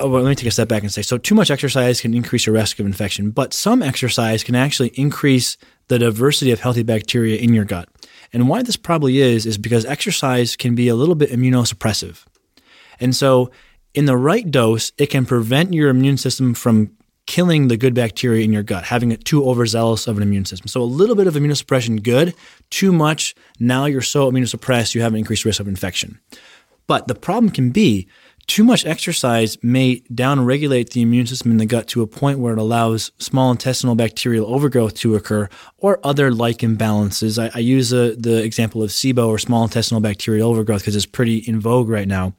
oh, 0.00 0.08
well, 0.08 0.22
let 0.22 0.28
me 0.28 0.34
take 0.34 0.48
a 0.48 0.50
step 0.50 0.68
back 0.68 0.82
and 0.82 0.92
say 0.92 1.02
so, 1.02 1.18
too 1.18 1.34
much 1.34 1.50
exercise 1.50 2.00
can 2.00 2.14
increase 2.14 2.46
your 2.46 2.54
risk 2.54 2.78
of 2.78 2.86
infection, 2.86 3.30
but 3.30 3.52
some 3.52 3.82
exercise 3.82 4.42
can 4.42 4.54
actually 4.54 4.88
increase 4.88 5.56
the 5.88 5.98
diversity 5.98 6.50
of 6.50 6.60
healthy 6.60 6.82
bacteria 6.82 7.36
in 7.36 7.54
your 7.54 7.64
gut. 7.64 7.88
And 8.32 8.48
why 8.48 8.62
this 8.62 8.76
probably 8.76 9.18
is, 9.18 9.46
is 9.46 9.56
because 9.56 9.84
exercise 9.84 10.56
can 10.56 10.74
be 10.74 10.88
a 10.88 10.96
little 10.96 11.14
bit 11.14 11.30
immunosuppressive. 11.30 12.24
And 12.98 13.14
so, 13.14 13.50
in 13.94 14.04
the 14.04 14.16
right 14.16 14.50
dose, 14.50 14.92
it 14.98 15.06
can 15.06 15.24
prevent 15.24 15.72
your 15.72 15.88
immune 15.88 16.18
system 16.18 16.54
from 16.54 16.90
killing 17.26 17.68
the 17.68 17.76
good 17.76 17.94
bacteria 17.94 18.44
in 18.44 18.52
your 18.52 18.62
gut, 18.62 18.84
having 18.84 19.12
it 19.12 19.24
too 19.24 19.48
overzealous 19.48 20.06
of 20.06 20.16
an 20.16 20.22
immune 20.22 20.44
system. 20.44 20.68
So, 20.68 20.82
a 20.82 20.84
little 20.84 21.16
bit 21.16 21.26
of 21.26 21.34
immunosuppression, 21.34 22.02
good. 22.02 22.34
Too 22.70 22.92
much, 22.92 23.34
now 23.58 23.86
you're 23.86 24.02
so 24.02 24.30
immunosuppressed, 24.30 24.94
you 24.94 25.02
have 25.02 25.12
an 25.12 25.18
increased 25.18 25.44
risk 25.44 25.60
of 25.60 25.68
infection. 25.68 26.20
But 26.86 27.08
the 27.08 27.14
problem 27.14 27.50
can 27.50 27.70
be 27.70 28.08
too 28.46 28.62
much 28.62 28.86
exercise 28.86 29.58
may 29.62 30.00
downregulate 30.12 30.90
the 30.90 31.02
immune 31.02 31.26
system 31.26 31.50
in 31.50 31.56
the 31.56 31.66
gut 31.66 31.88
to 31.88 32.02
a 32.02 32.06
point 32.06 32.38
where 32.38 32.52
it 32.52 32.60
allows 32.60 33.10
small 33.18 33.50
intestinal 33.50 33.96
bacterial 33.96 34.46
overgrowth 34.54 34.94
to 34.94 35.16
occur 35.16 35.48
or 35.78 35.98
other 36.04 36.30
like 36.30 36.58
imbalances. 36.58 37.42
I, 37.42 37.50
I 37.54 37.60
use 37.60 37.92
uh 37.92 38.14
the 38.16 38.44
example 38.44 38.84
of 38.84 38.90
SIBO 38.90 39.26
or 39.26 39.38
small 39.38 39.64
intestinal 39.64 40.00
bacterial 40.00 40.50
overgrowth 40.50 40.82
because 40.82 40.94
it's 40.94 41.06
pretty 41.06 41.38
in 41.38 41.60
vogue 41.60 41.88
right 41.88 42.06
now. 42.06 42.34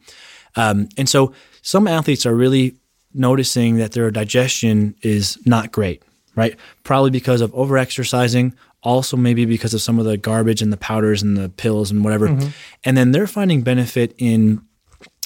Um, 0.56 0.88
and 0.98 1.10
so 1.10 1.34
some 1.62 1.88
athletes 1.88 2.26
are 2.26 2.34
really 2.34 2.78
noticing 3.14 3.78
that 3.78 3.94
their 3.94 4.12
digestion 4.12 4.96
is 5.02 5.38
not 5.46 5.72
great, 5.72 6.04
right? 6.36 6.56
Probably 6.84 7.12
because 7.12 7.42
of 7.42 7.52
overexercising 7.54 8.54
also 8.84 9.18
maybe 9.18 9.46
because 9.46 9.74
of 9.74 9.82
some 9.82 10.00
of 10.00 10.06
the 10.06 10.18
garbage 10.18 10.62
and 10.62 10.72
the 10.72 10.78
powders 10.78 11.22
and 11.22 11.36
the 11.36 11.50
pills 11.50 11.92
and 11.92 12.04
whatever. 12.04 12.30
Mm-hmm. 12.30 12.50
And 12.84 12.98
then 12.98 13.12
they're 13.12 13.28
finding 13.28 13.62
benefit 13.62 14.14
in 14.18 14.62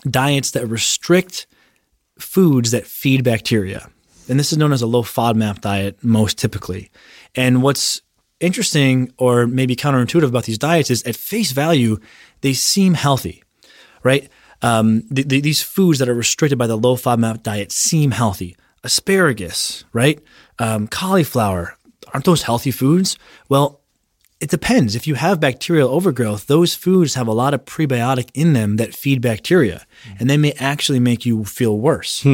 diets 0.10 0.52
that 0.52 0.66
restrict 0.68 1.48
foods 2.18 2.72
that 2.72 2.88
feed 2.88 3.24
bacteria. 3.24 3.90
And 4.28 4.40
this 4.40 4.52
is 4.52 4.58
known 4.58 4.74
as 4.74 4.82
a 4.82 4.88
low 4.88 5.04
FODMAP 5.04 5.62
diet 5.62 6.04
most 6.04 6.38
typically. 6.38 6.90
And 7.36 7.62
what's 7.62 8.02
interesting 8.40 9.14
or 9.18 9.46
maybe 9.46 9.76
counterintuitive 9.76 10.28
about 10.28 10.46
these 10.46 10.58
diets 10.58 10.90
is 10.90 11.04
at 11.04 11.16
face 11.16 11.52
value, 11.52 12.00
they 12.42 12.54
seem 12.54 12.94
healthy, 12.94 13.44
right? 14.04 14.30
Um, 14.62 15.04
the, 15.10 15.24
the, 15.24 15.42
these 15.42 15.62
foods 15.62 16.00
that 16.00 16.10
are 16.10 16.14
restricted 16.14 16.58
by 16.58 16.68
the 16.68 16.78
low 16.78 16.96
FODMAP 16.96 17.44
diet 17.44 17.72
seem 17.72 18.12
healthy. 18.12 18.56
Asparagus, 18.84 19.84
right? 19.94 20.20
Um, 20.60 20.88
cauliflower, 20.88 21.78
aren't 22.14 22.26
those 22.26 22.44
healthy 22.44 22.72
foods? 22.72 23.18
Well, 23.50 23.82
it 24.40 24.50
depends. 24.50 24.96
If 24.96 25.06
you 25.06 25.14
have 25.14 25.40
bacterial 25.40 25.90
overgrowth, 25.90 26.48
those 26.48 26.74
foods 26.74 27.14
have 27.14 27.28
a 27.28 27.32
lot 27.32 27.54
of 27.54 27.64
prebiotic 27.66 28.32
in 28.34 28.54
them 28.54 28.78
that 28.78 28.96
feed 28.96 29.22
bacteria, 29.22 29.86
and 30.20 30.28
they 30.28 30.38
may 30.38 30.54
actually 30.54 31.00
make 31.00 31.28
you 31.28 31.46
feel 31.46 31.78
worse 31.78 32.26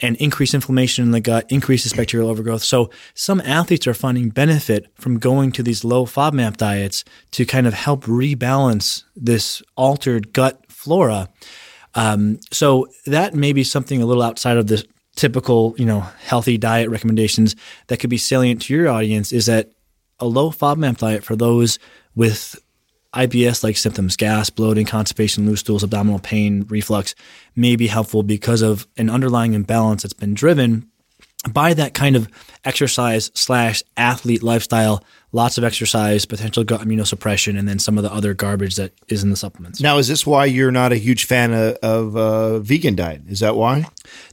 and 0.00 0.16
increase 0.16 0.52
inflammation 0.52 1.02
in 1.02 1.12
the 1.12 1.20
gut, 1.20 1.46
increases 1.50 1.94
bacterial 1.94 2.28
overgrowth. 2.28 2.62
So 2.62 2.90
some 3.14 3.40
athletes 3.40 3.86
are 3.86 3.94
finding 3.94 4.28
benefit 4.28 4.88
from 4.96 5.18
going 5.18 5.50
to 5.52 5.62
these 5.62 5.82
low 5.82 6.04
FODMAP 6.04 6.58
diets 6.58 7.04
to 7.30 7.46
kind 7.46 7.66
of 7.66 7.72
help 7.72 8.04
rebalance 8.04 9.04
this 9.16 9.62
altered 9.76 10.34
gut 10.34 10.62
flora. 10.68 11.30
Um, 11.96 12.38
so 12.52 12.86
that 13.06 13.34
may 13.34 13.52
be 13.52 13.64
something 13.64 14.00
a 14.00 14.06
little 14.06 14.22
outside 14.22 14.58
of 14.58 14.68
the 14.68 14.84
typical, 15.16 15.74
you 15.78 15.86
know, 15.86 16.00
healthy 16.20 16.58
diet 16.58 16.90
recommendations 16.90 17.56
that 17.88 17.98
could 17.98 18.10
be 18.10 18.18
salient 18.18 18.62
to 18.62 18.74
your 18.74 18.88
audience 18.88 19.32
is 19.32 19.46
that 19.46 19.72
a 20.20 20.26
low 20.26 20.50
FODMAP 20.50 20.98
diet 20.98 21.24
for 21.24 21.34
those 21.34 21.78
with 22.14 22.54
IBS 23.14 23.64
like 23.64 23.78
symptoms, 23.78 24.14
gas, 24.14 24.50
bloating, 24.50 24.84
constipation, 24.84 25.46
loose 25.46 25.60
stools, 25.60 25.82
abdominal 25.82 26.18
pain, 26.18 26.66
reflux 26.68 27.14
may 27.56 27.76
be 27.76 27.86
helpful 27.86 28.22
because 28.22 28.60
of 28.60 28.86
an 28.98 29.08
underlying 29.08 29.54
imbalance 29.54 30.02
that's 30.02 30.12
been 30.12 30.34
driven 30.34 30.90
by 31.50 31.72
that 31.74 31.94
kind 31.94 32.14
of 32.16 32.28
exercise 32.64 33.30
slash 33.34 33.82
athlete 33.96 34.42
lifestyle, 34.42 35.02
lots 35.36 35.58
of 35.58 35.64
exercise, 35.64 36.24
potential 36.24 36.64
gut 36.64 36.80
immunosuppression, 36.80 37.58
and 37.58 37.68
then 37.68 37.78
some 37.78 37.98
of 37.98 38.02
the 38.02 38.12
other 38.12 38.32
garbage 38.32 38.76
that 38.76 38.92
is 39.08 39.22
in 39.22 39.30
the 39.30 39.36
supplements. 39.36 39.80
Now, 39.80 39.98
is 39.98 40.08
this 40.08 40.26
why 40.26 40.46
you're 40.46 40.72
not 40.72 40.92
a 40.92 40.96
huge 40.96 41.26
fan 41.26 41.52
of, 41.52 41.74
of 41.76 42.16
uh, 42.16 42.58
vegan 42.60 42.96
diet? 42.96 43.22
Is 43.28 43.40
that 43.40 43.54
why? 43.54 43.86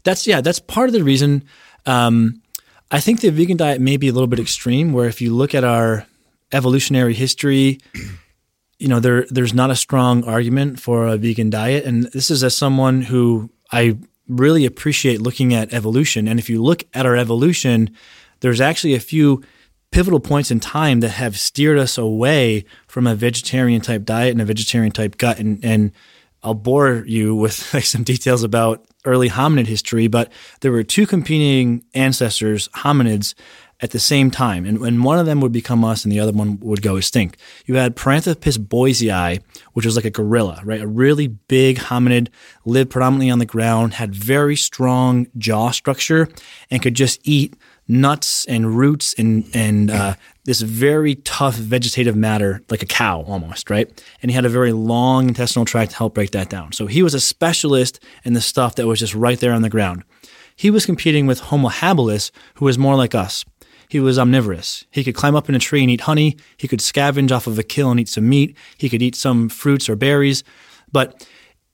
That's 0.03 0.25
yeah, 0.25 0.41
that's 0.41 0.59
part 0.59 0.87
of 0.89 0.93
the 0.93 1.03
reason. 1.03 1.43
Um, 1.85 2.41
I 2.89 3.01
think 3.01 3.19
the 3.19 3.29
vegan 3.29 3.57
diet 3.57 3.81
may 3.81 3.97
be 3.97 4.07
a 4.07 4.13
little 4.13 4.27
bit 4.27 4.39
extreme. 4.39 4.93
Where 4.93 5.07
if 5.07 5.21
you 5.21 5.35
look 5.35 5.53
at 5.53 5.65
our 5.65 6.07
evolutionary 6.53 7.13
history, 7.13 7.79
you 8.79 8.87
know 8.87 9.01
there 9.01 9.27
there's 9.29 9.53
not 9.53 9.69
a 9.69 9.75
strong 9.75 10.23
argument 10.23 10.79
for 10.79 11.07
a 11.07 11.17
vegan 11.17 11.49
diet, 11.49 11.83
and 11.83 12.05
this 12.13 12.31
is 12.31 12.43
as 12.43 12.55
someone 12.55 13.01
who 13.01 13.51
I 13.71 13.97
really 14.29 14.65
appreciate 14.65 15.21
looking 15.21 15.53
at 15.53 15.73
evolution. 15.73 16.29
And 16.29 16.39
if 16.39 16.49
you 16.49 16.63
look 16.63 16.85
at 16.93 17.05
our 17.05 17.17
evolution, 17.17 17.93
there's 18.39 18.61
actually 18.61 18.93
a 18.95 19.01
few 19.01 19.43
pivotal 19.93 20.19
points 20.19 20.49
in 20.49 20.59
time 20.59 21.01
that 21.01 21.09
have 21.09 21.37
steered 21.37 21.77
us 21.77 21.99
away 21.99 22.65
from 22.87 23.05
a 23.05 23.13
vegetarian 23.13 23.79
type 23.79 24.03
diet 24.03 24.31
and 24.31 24.41
a 24.41 24.45
vegetarian 24.45 24.91
type 24.91 25.17
gut. 25.17 25.37
And, 25.37 25.63
and 25.63 25.91
I'll 26.41 26.55
bore 26.55 27.03
you 27.05 27.35
with 27.35 27.71
like 27.73 27.85
some 27.85 28.03
details 28.03 28.43
about 28.43 28.83
early 29.05 29.29
hominid 29.29 29.67
history, 29.67 30.07
but 30.07 30.31
there 30.61 30.71
were 30.71 30.81
two 30.81 31.05
competing 31.05 31.85
ancestors, 31.93 32.69
hominids, 32.69 33.35
at 33.81 33.91
the 33.91 33.99
same 33.99 34.31
time, 34.31 34.65
and, 34.65 34.79
and 34.79 35.03
one 35.03 35.19
of 35.19 35.25
them 35.25 35.41
would 35.41 35.51
become 35.51 35.83
us, 35.83 36.03
and 36.03 36.11
the 36.11 36.19
other 36.19 36.31
one 36.31 36.59
would 36.61 36.81
go 36.81 36.95
extinct. 36.95 37.37
You 37.65 37.75
had 37.75 37.95
Paranthropus 37.95 38.57
boisei, 38.57 39.41
which 39.73 39.85
was 39.85 39.95
like 39.95 40.05
a 40.05 40.09
gorilla, 40.09 40.61
right? 40.63 40.81
A 40.81 40.87
really 40.87 41.27
big 41.27 41.77
hominid, 41.77 42.29
lived 42.65 42.91
predominantly 42.91 43.29
on 43.29 43.39
the 43.39 43.45
ground, 43.45 43.95
had 43.95 44.15
very 44.15 44.55
strong 44.55 45.27
jaw 45.37 45.71
structure, 45.71 46.29
and 46.71 46.81
could 46.81 46.93
just 46.93 47.19
eat 47.23 47.55
nuts 47.87 48.45
and 48.45 48.77
roots 48.77 49.13
and 49.17 49.49
and 49.53 49.91
uh, 49.91 50.15
this 50.45 50.61
very 50.61 51.15
tough 51.15 51.55
vegetative 51.55 52.15
matter, 52.15 52.61
like 52.69 52.83
a 52.83 52.85
cow 52.85 53.21
almost, 53.23 53.69
right? 53.69 54.03
And 54.21 54.31
he 54.31 54.35
had 54.35 54.45
a 54.45 54.49
very 54.49 54.71
long 54.71 55.27
intestinal 55.27 55.65
tract 55.65 55.91
to 55.91 55.97
help 55.97 56.13
break 56.13 56.31
that 56.31 56.49
down. 56.49 56.73
So 56.73 56.87
he 56.87 57.03
was 57.03 57.13
a 57.13 57.19
specialist 57.19 57.99
in 58.23 58.33
the 58.33 58.41
stuff 58.41 58.75
that 58.75 58.87
was 58.87 58.99
just 58.99 59.15
right 59.15 59.39
there 59.39 59.53
on 59.53 59.61
the 59.61 59.69
ground. 59.69 60.03
He 60.55 60.69
was 60.69 60.85
competing 60.85 61.25
with 61.25 61.39
Homo 61.39 61.69
habilis, 61.69 62.31
who 62.55 62.65
was 62.65 62.77
more 62.77 62.95
like 62.95 63.15
us. 63.15 63.43
He 63.93 63.99
was 63.99 64.17
omnivorous. 64.17 64.85
He 64.89 65.03
could 65.03 65.13
climb 65.13 65.35
up 65.35 65.49
in 65.49 65.53
a 65.53 65.59
tree 65.59 65.83
and 65.83 65.91
eat 65.91 66.01
honey. 66.01 66.35
He 66.57 66.67
could 66.67 66.79
scavenge 66.79 67.31
off 67.31 67.45
of 67.45 67.59
a 67.59 67.63
kill 67.63 67.91
and 67.91 67.99
eat 67.99 68.09
some 68.09 68.27
meat. 68.27 68.57
He 68.75 68.89
could 68.89 69.03
eat 69.03 69.13
some 69.15 69.49
fruits 69.49 69.87
or 69.87 69.95
berries. 69.95 70.43
But 70.91 71.27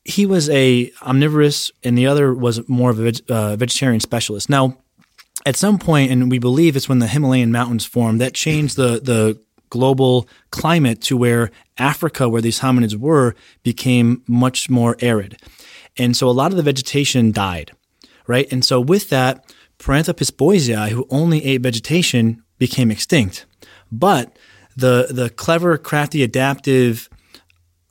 he 0.03 0.26
was 0.26 0.49
a 0.49 0.91
omnivorous, 1.01 1.72
and 1.82 1.97
the 1.97 2.07
other 2.07 2.34
was 2.34 2.67
more 2.67 2.89
of 2.89 2.99
a 2.99 3.13
uh, 3.30 3.55
vegetarian 3.55 4.01
specialist. 4.01 4.49
Now, 4.49 4.80
at 5.45 5.55
some 5.55 5.80
point, 5.80 6.11
and 6.11 6.30
we 6.30 6.39
believe 6.39 6.76
it's 6.76 6.89
when 6.89 6.99
the 6.99 7.07
Himalayan 7.07 7.53
mountains 7.53 7.86
formed, 7.86 8.20
that 8.20 8.34
changed 8.34 8.76
the 8.76 8.99
the 8.99 9.39
global 9.70 10.28
climate 10.51 10.99
to 11.03 11.15
where 11.15 11.51
Africa, 11.78 12.28
where 12.28 12.41
these 12.41 12.59
hominids 12.59 12.97
were, 12.97 13.34
became 13.63 14.24
much 14.28 14.70
more 14.70 14.97
arid, 14.99 15.38
and 15.97 16.17
so 16.17 16.28
a 16.28 16.32
lot 16.32 16.51
of 16.51 16.57
the 16.57 16.63
vegetation 16.63 17.32
died, 17.32 17.72
right? 18.28 18.51
And 18.51 18.65
so 18.65 18.82
with 18.82 19.07
that, 19.07 19.45
Paranthropus 19.80 20.32
boisei, 20.32 20.89
who 20.89 21.07
only 21.09 21.43
ate 21.43 21.61
vegetation, 21.61 22.43
became 22.57 22.91
extinct. 22.91 23.45
But 23.91 24.38
the 24.75 25.07
the 25.09 25.30
clever, 25.30 25.77
crafty, 25.77 26.21
adaptive, 26.21 27.09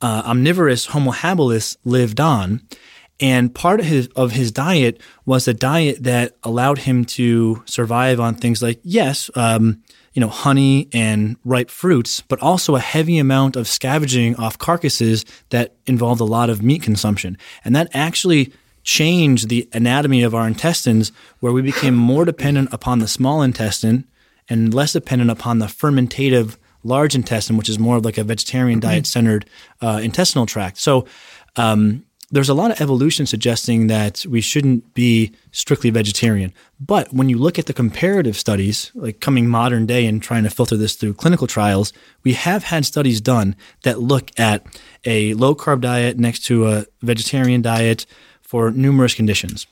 uh, 0.01 0.23
omnivorous 0.25 0.87
Homo 0.87 1.13
habilis 1.13 1.77
lived 1.85 2.21
on, 2.21 2.63
and 3.21 3.55
part 3.55 3.81
of 3.81 3.87
his 3.87 4.09
of 4.15 4.33
his 4.33 4.53
diet 4.53 5.01
was 5.27 5.49
a 5.49 5.55
diet 5.55 6.03
that 6.05 6.37
allowed 6.43 6.79
him 6.79 7.05
to 7.05 7.63
survive 7.67 8.21
on 8.21 8.35
things 8.35 8.63
like 8.63 8.81
yes, 8.83 9.31
um, 9.35 9.83
you 10.13 10.21
know, 10.21 10.29
honey 10.29 10.89
and 10.93 11.37
ripe 11.45 11.71
fruits, 11.71 12.21
but 12.29 12.41
also 12.41 12.77
a 12.77 12.81
heavy 12.81 13.19
amount 13.19 13.57
of 13.57 13.67
scavenging 13.67 14.37
off 14.37 14.59
carcasses 14.59 15.25
that 15.51 15.75
involved 15.87 16.21
a 16.21 16.25
lot 16.25 16.51
of 16.51 16.63
meat 16.63 16.83
consumption, 16.83 17.37
and 17.65 17.75
that 17.75 17.89
actually 17.93 18.53
changed 18.83 19.49
the 19.49 19.69
anatomy 19.73 20.23
of 20.23 20.35
our 20.35 20.47
intestines, 20.47 21.13
where 21.41 21.53
we 21.53 21.63
became 21.63 21.95
more 21.95 22.25
dependent 22.25 22.69
upon 22.73 22.99
the 22.99 23.09
small 23.09 23.43
intestine 23.43 24.07
and 24.49 24.73
less 24.73 24.93
dependent 24.93 25.31
upon 25.31 25.59
the 25.59 25.67
fermentative 25.67 26.57
large 26.85 27.15
intestine, 27.15 27.57
which 27.57 27.69
is 27.69 27.79
more 27.79 27.97
of 27.97 28.05
like 28.05 28.19
a 28.19 28.25
vegetarian 28.25 28.81
diet 28.81 29.07
centered 29.07 29.49
uh, 29.83 30.01
intestinal 30.03 30.47
tract. 30.47 30.79
So 30.79 31.07
um, 31.57 32.05
there's 32.31 32.49
a 32.49 32.55
lot 32.55 32.71
of 32.71 32.81
evolution 32.81 33.27
suggesting 33.27 33.87
that 33.87 34.25
we 34.29 34.41
shouldn't 34.41 34.93
be 34.95 35.33
strictly 35.51 35.91
vegetarian. 35.91 36.53
But 36.79 37.13
when 37.13 37.29
you 37.29 37.39
look 37.39 37.59
at 37.59 37.67
the 37.67 37.73
comparative 37.73 38.37
studies, 38.37 38.93
like 38.95 39.21
coming 39.21 39.49
modern 39.49 39.87
day 39.87 40.07
and 40.07 40.23
trying 40.23 40.45
to 40.45 40.51
filter 40.51 40.77
this 40.77 40.95
through 40.95 41.15
clinical 41.15 41.47
trials, 41.47 41.93
we 42.25 42.35
have 42.35 42.65
had 42.65 42.85
studies 42.85 43.21
done 43.21 43.57
that 43.83 44.01
look 44.01 44.31
at 44.39 44.67
a 45.05 45.35
low 45.35 45.55
carb 45.55 45.81
diet 45.81 46.19
next 46.19 46.45
to 46.47 46.69
a 46.69 46.87
vegetarian 47.01 47.63
diet 47.63 48.05
for 48.49 48.71
numerous 48.71 49.13
conditions. 49.13 49.67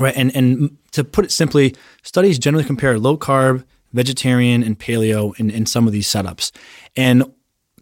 Right. 0.00 0.16
And, 0.16 0.34
and 0.34 0.76
to 0.90 1.04
put 1.04 1.24
it 1.24 1.30
simply, 1.30 1.76
studies 2.02 2.36
generally 2.36 2.64
compare 2.64 2.98
low 2.98 3.16
carb, 3.16 3.64
vegetarian, 3.92 4.64
and 4.64 4.76
paleo 4.76 5.38
in, 5.38 5.50
in 5.50 5.66
some 5.66 5.86
of 5.86 5.92
these 5.92 6.08
setups. 6.08 6.50
And 6.96 7.32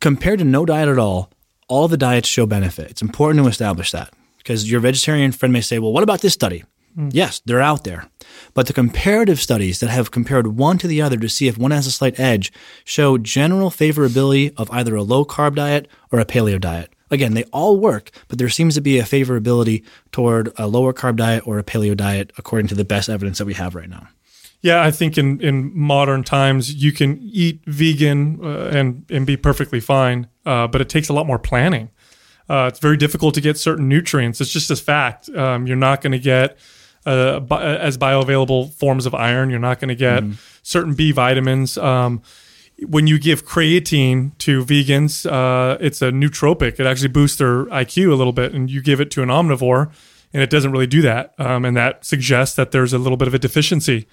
compared 0.01 0.41
to 0.41 0.45
no 0.45 0.67
diet 0.67 0.91
at 0.91 0.99
all, 0.99 1.31
all 1.69 1.89
the 1.89 1.97
diets 1.97 2.29
show 2.29 2.45
benefit. 2.45 2.91
It's 2.91 3.01
important 3.01 3.43
to 3.43 3.49
establish 3.49 3.93
that 3.93 4.13
because 4.37 4.71
your 4.71 4.81
vegetarian 4.81 5.33
friend 5.33 5.55
may 5.55 5.63
say, 5.63 5.79
well, 5.79 5.93
what 5.93 6.03
about 6.03 6.21
this 6.21 6.35
study? 6.35 6.65
Hmm. 6.95 7.09
Yes, 7.13 7.41
they're 7.47 7.63
out 7.63 7.85
there. 7.85 8.07
But 8.53 8.67
the 8.67 8.75
comparative 8.75 9.41
studies 9.41 9.81
that 9.81 9.89
have 9.89 10.11
compared 10.11 10.49
one 10.49 10.77
to 10.79 10.87
the 10.87 11.01
other 11.01 11.17
to 11.17 11.31
see 11.31 11.49
if 11.49 11.57
one 11.57 11.71
has 11.71 11.87
a 11.87 11.91
slight 11.91 12.21
edge 12.21 12.53
show 12.85 13.17
general 13.17 13.71
favorability 13.71 14.53
of 14.59 14.71
either 14.71 14.95
a 14.97 15.03
low 15.03 15.25
carb 15.25 15.55
diet 15.55 15.89
or 16.13 16.21
a 16.21 16.27
paleo 16.27 16.61
diet. 16.61 16.93
Again, 17.11 17.35
they 17.35 17.45
all 17.45 17.79
work, 17.79 18.11
but 18.29 18.39
there 18.39 18.49
seems 18.49 18.75
to 18.75 18.81
be 18.81 18.99
a 18.99 19.05
favorability 19.05 19.85
toward 20.13 20.53
a 20.57 20.67
lower 20.67 20.93
carb 20.93 21.17
diet 21.17 21.47
or 21.47 21.59
a 21.59 21.65
paleo 21.65 21.97
diet 21.97 22.33
according 22.37 22.67
to 22.69 22.75
the 22.75 22.85
best 22.85 23.09
evidence 23.09 23.39
that 23.39 23.45
we 23.45 23.55
have 23.55 23.75
right 23.75 23.89
now. 23.89 24.09
Yeah, 24.63 24.83
I 24.83 24.91
think 24.91 25.17
in, 25.17 25.41
in 25.41 25.71
modern 25.79 26.25
times 26.25 26.75
you 26.75 26.91
can 26.91 27.19
eat 27.23 27.61
vegan 27.67 28.41
uh, 28.43 28.71
and 28.73 29.05
and 29.11 29.27
be 29.27 29.37
perfectly 29.37 29.81
fine, 29.81 30.29
uh, 30.45 30.67
but 30.67 30.81
it 30.81 30.89
takes 30.89 31.09
a 31.09 31.13
lot 31.13 31.27
more 31.27 31.39
planning. 31.39 31.91
Uh, 32.49 32.67
it's 32.69 32.81
very 32.81 32.97
difficult 32.97 33.35
to 33.35 33.41
get 33.41 33.59
certain 33.59 33.89
nutrients. 33.89 34.41
It's 34.41 34.53
just 34.53 34.71
a 34.71 34.77
fact. 34.77 35.29
Um, 35.29 35.67
you're 35.67 35.77
not 35.77 36.01
going 36.01 36.13
to 36.13 36.19
get 36.19 36.59
uh, 37.05 37.41
bi- 37.41 37.63
as 37.63 37.99
bioavailable 37.99 38.73
forms 38.73 39.07
of 39.07 39.15
iron. 39.15 39.51
You're 39.51 39.59
not 39.59 39.79
going 39.79 39.89
to 39.89 39.95
get 39.95 40.25
certain 40.63 40.95
B 40.95 41.13
vitamins. 41.13 41.77
Um, 41.79 42.23
when 42.81 43.07
you 43.07 43.19
give 43.19 43.47
creatine 43.47 44.37
to 44.39 44.65
vegans, 44.65 45.31
uh, 45.31 45.79
it's 45.81 46.03
a 46.03 46.11
nootropic. 46.11 46.79
It 46.79 46.87
actually 46.87 47.09
boosts 47.09 47.39
their 47.39 47.65
IQ 47.67 48.13
a 48.13 48.15
little 48.15 48.33
bit, 48.33 48.53
and 48.53 48.71
you 48.71 48.83
give 48.83 49.01
it 49.01 49.11
to 49.13 49.23
an 49.23 49.31
omnivore, 49.31 49.91
and 50.33 50.43
it 50.43 50.51
doesn't 50.51 50.73
really 50.73 50.87
do 50.87 51.01
that. 51.03 51.35
Um, 51.39 51.65
and 51.65 51.77
that 51.77 52.05
suggests 52.05 52.55
that 52.57 52.73
there's 52.73 52.93
a 52.93 52.99
little 52.99 53.17
bit 53.17 53.29
of 53.29 53.35
a 53.35 53.39
deficiency 53.39 54.07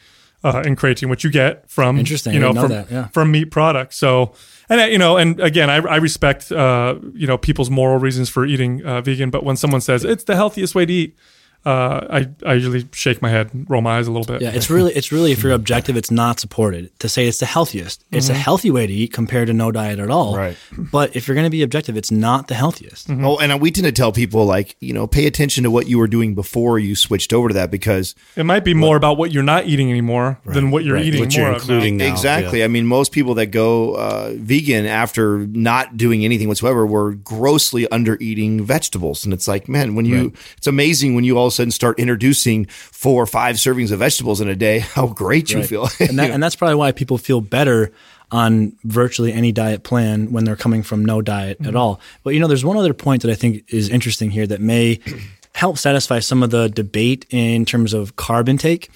uh, 0.43 0.61
in 0.65 0.75
creatine, 0.75 1.09
which 1.09 1.23
you 1.23 1.29
get 1.29 1.69
from 1.69 1.99
Interesting. 1.99 2.33
you 2.33 2.39
know, 2.39 2.51
know 2.51 2.61
from 2.61 2.71
that, 2.71 2.91
yeah. 2.91 3.07
from 3.09 3.31
meat 3.31 3.45
products. 3.45 3.97
So, 3.97 4.33
and 4.69 4.79
uh, 4.79 4.85
you 4.85 4.97
know, 4.97 5.17
and 5.17 5.39
again, 5.39 5.69
I, 5.69 5.75
I 5.77 5.97
respect 5.97 6.51
uh, 6.51 6.95
you 7.13 7.27
know 7.27 7.37
people's 7.37 7.69
moral 7.69 7.99
reasons 7.99 8.29
for 8.29 8.45
eating 8.45 8.83
uh, 8.85 9.01
vegan, 9.01 9.29
but 9.29 9.43
when 9.43 9.57
someone 9.57 9.81
says 9.81 10.03
it's 10.03 10.23
the 10.23 10.35
healthiest 10.35 10.75
way 10.75 10.85
to 10.85 10.93
eat, 10.93 11.17
uh, 11.65 12.07
I 12.09 12.29
I 12.45 12.53
usually 12.55 12.87
shake 12.91 13.21
my 13.21 13.29
head, 13.29 13.53
and 13.53 13.69
roll 13.69 13.81
my 13.81 13.97
eyes 13.97 14.07
a 14.07 14.11
little 14.11 14.25
bit. 14.31 14.41
Yeah, 14.41 14.51
it's 14.51 14.69
really, 14.69 14.93
it's 14.93 15.11
really, 15.11 15.31
if 15.31 15.43
you're 15.43 15.51
objective, 15.63 15.95
it's 15.95 16.11
not 16.11 16.39
supported 16.39 16.97
to 16.99 17.07
say 17.07 17.27
it's 17.27 17.39
the 17.39 17.45
healthiest. 17.45 18.03
It's 18.11 18.29
a 18.29 18.33
healthy 18.33 18.69
way 18.71 18.85
to 18.87 18.93
eat 18.93 19.13
compared 19.13 19.47
to 19.47 19.53
no 19.53 19.71
diet 19.71 19.99
at 19.99 20.09
all. 20.09 20.35
Right. 20.35 20.57
But 20.77 21.15
if 21.15 21.27
you're 21.27 21.35
going 21.35 21.45
to 21.45 21.49
be 21.51 21.61
objective, 21.63 21.95
it's 21.97 22.11
not 22.11 22.47
the 22.47 22.55
healthiest. 22.55 23.09
Oh, 23.09 23.37
and 23.39 23.61
we 23.61 23.71
tend 23.71 23.85
to 23.85 23.91
tell 23.91 24.11
people 24.11 24.45
like 24.45 24.75
you 24.79 24.93
know 24.93 25.07
pay 25.07 25.25
attention 25.25 25.63
to 25.63 25.71
what 25.71 25.87
you 25.87 25.97
were 25.97 26.07
doing 26.07 26.35
before 26.35 26.79
you 26.79 26.95
switched 26.95 27.31
over 27.33 27.47
to 27.47 27.53
that 27.53 27.71
because 27.71 28.13
It 28.35 28.45
might 28.45 28.65
be 28.65 28.73
more 28.73 28.97
about 28.97 29.17
what 29.17 29.31
you're 29.31 29.43
not 29.43 29.65
eating 29.65 29.89
anymore 29.89 30.39
than 30.45 30.69
what 30.71 30.83
you're 30.83 30.95
Right, 30.95 31.05
eating 31.05 31.21
what 31.21 31.31
more 31.37 31.39
you're 31.47 31.55
of 31.55 31.67
now. 31.67 31.73
including 31.75 31.97
now. 31.97 32.11
exactly. 32.11 32.59
yeah. 32.59 32.65
I 32.65 32.67
mean, 32.67 32.85
most 32.87 33.11
people 33.11 33.35
that 33.35 33.47
go 33.47 33.93
uh, 33.95 34.33
vegan 34.35 34.85
after 34.85 35.39
not 35.47 35.95
doing 35.97 36.25
anything 36.25 36.47
whatsoever 36.47 36.85
were 36.85 37.13
grossly 37.13 37.87
under 37.89 38.17
eating 38.19 38.63
vegetables, 38.65 39.23
and 39.25 39.33
it's 39.33 39.47
like, 39.47 39.67
man, 39.69 39.95
when 39.95 40.05
you, 40.05 40.33
it's 40.57 40.67
amazing 40.67 41.15
when 41.15 41.23
you 41.23 41.37
all 41.37 41.51
of 41.53 41.55
a 41.55 41.57
sudden 41.57 41.71
start 41.71 41.99
introducing 41.99 42.65
four 42.65 43.21
or 43.21 43.25
five 43.27 43.55
servings 43.57 43.91
of 43.91 43.99
vegetables 43.99 44.41
in 44.41 44.47
a 44.49 44.55
day, 44.55 44.79
how 44.95 45.07
great 45.07 45.51
you 45.51 45.59
Right. 45.59 45.69
feel. 45.69 45.87
and, 45.99 46.19
that, 46.19 46.31
and 46.31 46.41
that's 46.43 46.55
probably 46.55 46.75
why 46.75 46.91
people 46.91 47.17
feel 47.17 47.41
better 47.41 47.91
on 48.31 48.75
virtually 48.83 49.31
any 49.31 49.51
diet 49.51 49.83
plan 49.83 50.31
when 50.31 50.43
they're 50.43 50.55
coming 50.55 50.81
from 50.81 51.05
no 51.05 51.21
diet 51.21 51.59
Mm-hmm. 51.59 51.69
at 51.69 51.75
all. 51.75 51.99
But 52.23 52.33
you 52.33 52.39
know, 52.39 52.47
there's 52.47 52.65
one 52.65 52.77
other 52.77 52.93
point 52.93 53.21
that 53.21 53.31
I 53.31 53.35
think 53.35 53.63
is 53.71 53.89
interesting 53.89 54.31
here 54.31 54.47
that 54.47 54.59
may 54.61 54.99
help 55.53 55.77
satisfy 55.77 56.17
some 56.19 56.41
of 56.41 56.49
the 56.49 56.67
debate 56.69 57.25
in 57.29 57.63
terms 57.65 57.93
of 57.93 58.15
carb 58.15 58.49
intake. 58.49 58.89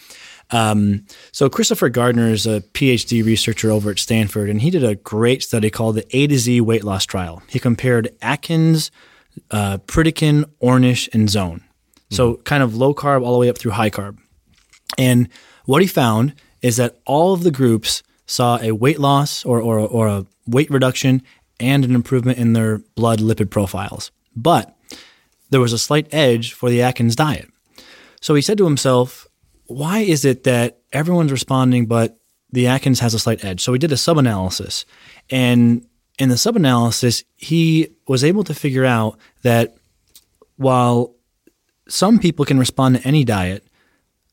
Um, 0.50 1.06
so 1.34 1.50
Christopher 1.50 1.90
Gardner 1.90 2.30
is 2.30 2.48
a 2.48 2.62
PhD 2.62 3.24
researcher 3.24 3.70
over 3.70 3.92
at 3.92 4.00
Stanford, 4.00 4.50
and 4.50 4.62
he 4.62 4.70
did 4.72 4.84
a 4.84 4.96
great 4.96 5.44
study 5.44 5.70
called 5.70 5.96
the 5.98 6.18
A 6.18 6.26
to 6.26 6.38
Z 6.40 6.62
weight 6.62 6.84
loss 6.86 7.06
trial. 7.06 7.44
He 7.50 7.60
compared 7.60 8.10
Atkins, 8.22 8.90
uh, 9.52 9.78
Pritikin, 9.88 10.46
Ornish, 10.64 11.10
and 11.14 11.30
Zone. 11.30 11.64
So 12.10 12.34
mm-hmm. 12.34 12.44
kind 12.44 12.64
of 12.64 12.76
low 12.76 12.94
carb 12.94 13.24
all 13.24 13.34
the 13.34 13.40
way 13.40 13.50
up 13.50 13.58
through 13.58 13.72
high 13.72 13.90
carb. 13.90 14.18
And 14.98 15.30
what 15.66 15.82
he 15.82 15.88
found 15.88 16.34
is 16.62 16.78
that 16.78 16.98
all 17.06 17.34
of 17.34 17.44
the 17.44 17.52
groups 17.52 18.04
saw 18.26 18.60
a 18.62 18.72
weight 18.72 19.00
loss 19.00 19.46
or, 19.46 19.60
or, 19.60 19.80
or 19.80 20.08
a 20.08 20.26
weight 20.48 20.70
reduction 20.70 21.22
and 21.60 21.84
an 21.84 21.96
improvement 21.96 22.38
in 22.38 22.54
their 22.54 22.80
blood 22.96 23.20
lipid 23.20 23.50
profiles. 23.50 24.12
But 24.36 24.76
there 25.50 25.62
was 25.62 25.74
a 25.74 25.78
slight 25.78 26.14
edge 26.14 26.54
for 26.54 26.70
the 26.70 26.82
Atkins 26.82 27.16
diet. 27.16 27.50
So 28.22 28.36
he 28.36 28.42
said 28.42 28.58
to 28.58 28.66
himself, 28.66 29.28
why 29.66 30.00
is 30.00 30.26
it 30.26 30.44
that 30.44 30.80
everyone's 30.92 31.32
responding, 31.32 31.86
but 31.86 32.18
the 32.52 32.68
Atkins 32.68 33.00
has 33.00 33.14
a 33.14 33.20
slight 33.20 33.44
edge? 33.44 33.62
So 33.62 33.74
he 33.74 33.80
did 33.80 33.92
a 33.92 33.98
sub 33.98 34.18
analysis. 34.18 34.86
And 35.30 35.86
in 36.18 36.30
the 36.30 36.38
sub 36.38 36.56
analysis, 36.56 37.24
he 37.36 37.90
was 38.08 38.24
able 38.24 38.44
to 38.46 38.54
figure 38.54 38.86
out 38.86 39.18
that 39.44 39.76
while 40.56 41.16
some 41.90 42.20
people 42.20 42.46
can 42.46 42.60
respond 42.60 42.96
to 42.96 43.08
any 43.08 43.24
diet, 43.24 43.68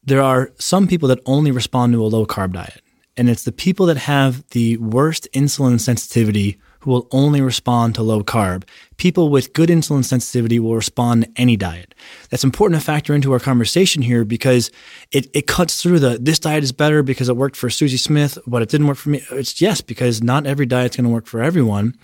there 0.03 0.23
are 0.23 0.53
some 0.59 0.87
people 0.87 1.09
that 1.09 1.21
only 1.27 1.51
respond 1.51 1.93
to 1.93 2.05
a 2.05 2.07
low 2.07 2.27
carb 2.27 2.53
diet. 2.53 2.83
And 3.17 3.31
it's 3.31 3.45
the 3.45 3.53
people 3.53 3.87
that 3.87 3.97
have 3.97 4.47
the 4.51 4.77
worst 4.79 5.29
insulin 5.33 5.81
sensitivity 5.81 6.59
who 6.81 6.91
will 6.91 7.09
only 7.13 7.41
respond 7.41 7.95
to 7.95 8.03
low 8.03 8.23
carb. 8.23 8.65
People 8.99 9.31
with 9.31 9.55
good 9.55 9.71
insulin 9.71 10.05
sensitivity 10.05 10.59
will 10.59 10.75
respond 10.75 11.25
to 11.25 11.31
any 11.37 11.57
diet. 11.57 11.95
That's 12.29 12.45
important 12.45 12.79
to 12.79 12.85
factor 12.85 13.15
into 13.15 13.33
our 13.33 13.39
conversation 13.39 14.03
here 14.03 14.25
because 14.25 14.71
it, 15.11 15.29
it 15.33 15.47
cuts 15.47 15.81
through 15.81 16.01
the 16.01 16.19
this 16.21 16.39
diet 16.39 16.63
is 16.63 16.73
better 16.73 17.03
because 17.03 17.31
it 17.31 17.37
worked 17.37 17.57
for 17.57 17.71
Susie 17.71 17.97
Smith, 17.97 18.37
but 18.47 18.61
it 18.61 18.69
didn't 18.69 18.87
work 18.87 18.99
for 18.99 19.09
me. 19.09 19.23
It's 19.31 19.63
yes, 19.63 19.81
because 19.81 20.23
not 20.23 20.47
every 20.47 20.67
diet's 20.67 20.97
going 20.97 21.05
to 21.05 21.11
work 21.11 21.27
for 21.27 21.41
everyone. 21.43 21.95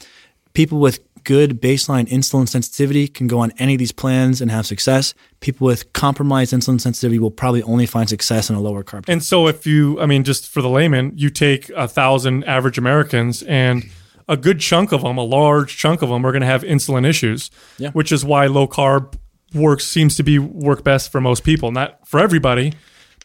People 0.55 0.79
with 0.79 1.01
good 1.25 1.61
baseline 1.61 2.09
insulin 2.09 2.49
sensitivity 2.49 3.09
can 3.09 3.27
go 3.27 3.39
on 3.41 3.53
any 3.59 3.75
of 3.75 3.79
these 3.79 3.93
plans 3.93 4.41
and 4.41 4.51
have 4.51 4.67
success. 4.67 5.15
People 5.41 5.67
with 5.67 5.93
compromised 5.93 6.53
insulin 6.53 6.81
sensitivity 6.81 7.19
will 7.19 7.31
probably 7.31 7.63
only 7.63 7.87
find 7.87 8.09
success 8.09 8.51
in 8.51 8.57
a 8.57 8.61
lower 8.61 8.83
carb. 8.83 9.05
And 9.09 9.23
so, 9.23 9.47
if 9.47 9.67
you, 9.67 10.01
I 10.01 10.07
mean, 10.07 10.25
just 10.25 10.49
for 10.49 10.63
the 10.63 10.69
layman, 10.69 11.13
you 11.17 11.31
take 11.31 11.71
a 11.71 11.89
thousand 11.89 12.45
average 12.45 12.79
Americans, 12.79 13.43
and 13.43 13.85
a 14.29 14.37
good 14.37 14.61
chunk 14.61 14.93
of 14.93 15.03
them, 15.03 15.19
a 15.19 15.25
large 15.25 15.77
chunk 15.77 16.03
of 16.03 16.09
them, 16.09 16.25
are 16.25 16.33
going 16.33 16.43
to 16.43 16.47
have 16.47 16.63
insulin 16.63 17.07
issues. 17.07 17.51
Yeah. 17.79 17.91
Which 17.91 18.13
is 18.13 18.25
why 18.25 18.47
low 18.47 18.69
carb 18.69 19.15
works 19.55 19.85
seems 19.85 20.17
to 20.17 20.23
be 20.23 20.39
work 20.39 20.85
best 20.85 21.11
for 21.11 21.21
most 21.21 21.45
people, 21.45 21.73
not 21.73 22.07
for 22.07 22.21
everybody, 22.21 22.75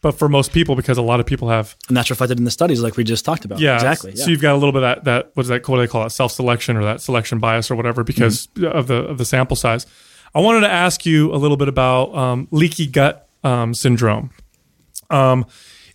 but 0.06 0.16
for 0.16 0.28
most 0.28 0.52
people 0.52 0.76
because 0.76 0.98
a 0.98 1.02
lot 1.02 1.18
of 1.18 1.26
people 1.26 1.48
have. 1.48 1.74
and 1.88 1.96
that's 1.96 2.10
reflected 2.10 2.38
in 2.38 2.44
the 2.44 2.50
studies 2.52 2.80
like 2.80 2.96
we 2.96 3.02
just 3.02 3.24
talked 3.24 3.44
about. 3.44 3.58
Yeah, 3.58 3.74
exactly. 3.74 4.14
So 4.14 4.22
yeah. 4.22 4.28
you've 4.30 4.40
got 4.40 4.54
a 4.54 4.58
little 4.58 4.70
bit 4.70 4.84
of 4.84 5.02
that. 5.02 5.04
That 5.04 5.30
what 5.34 5.42
is 5.42 5.48
that? 5.48 5.68
What 5.68 5.78
do 5.78 5.82
they 5.82 5.88
call 5.88 6.06
it? 6.06 6.10
Self 6.10 6.30
selection 6.30 6.76
or 6.76 6.84
that 6.84 7.00
selection 7.00 7.40
bias 7.40 7.72
or 7.72 7.74
whatever 7.74 8.04
because 8.04 8.46
Mm-hmm. 8.46 8.76
of 8.78 8.86
the 8.86 8.94
of 8.94 9.18
the 9.18 9.24
sample 9.24 9.56
size. 9.56 9.84
I 10.32 10.38
wanted 10.38 10.60
to 10.60 10.70
ask 10.70 11.04
you 11.04 11.34
a 11.34 11.38
little 11.38 11.56
bit 11.56 11.66
about 11.66 12.14
um, 12.14 12.46
leaky 12.52 12.86
gut 12.86 13.28
um, 13.42 13.74
syndrome. 13.74 14.30
Um, 15.10 15.44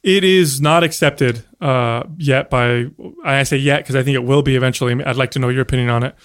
it 0.04 0.26
is 0.26 0.60
not 0.60 0.84
accepted 0.84 1.46
uh, 1.62 2.04
yet 2.18 2.50
by 2.50 2.88
I 3.24 3.44
say 3.44 3.58
yet 3.58 3.78
because 3.78 3.96
I 3.96 4.04
think 4.04 4.16
it 4.16 4.26
will 4.26 4.42
be 4.42 4.58
eventually. 4.58 5.02
I'd 5.02 5.16
like 5.16 5.32
to 5.32 5.40
know 5.40 5.48
your 5.48 5.62
opinion 5.62 5.90
on 5.90 6.04
it 6.04 6.16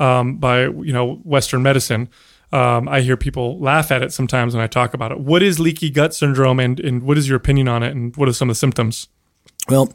um, 0.00 0.38
by 0.38 0.62
you 0.62 0.92
know 0.92 1.14
Western 1.22 1.62
medicine. 1.62 2.08
Um, 2.56 2.88
I 2.88 3.02
hear 3.02 3.18
people 3.18 3.58
laugh 3.58 3.90
at 3.90 4.02
it 4.02 4.14
sometimes 4.14 4.54
when 4.54 4.64
I 4.64 4.66
talk 4.66 4.94
about 4.94 5.12
it. 5.12 5.20
What 5.20 5.42
is 5.42 5.60
leaky 5.60 5.90
gut 5.90 6.14
syndrome, 6.14 6.58
and, 6.58 6.80
and 6.80 7.02
what 7.02 7.18
is 7.18 7.28
your 7.28 7.36
opinion 7.36 7.68
on 7.68 7.82
it, 7.82 7.94
and 7.94 8.16
what 8.16 8.30
are 8.30 8.32
some 8.32 8.48
of 8.48 8.54
the 8.54 8.58
symptoms? 8.58 9.08
Well, 9.68 9.92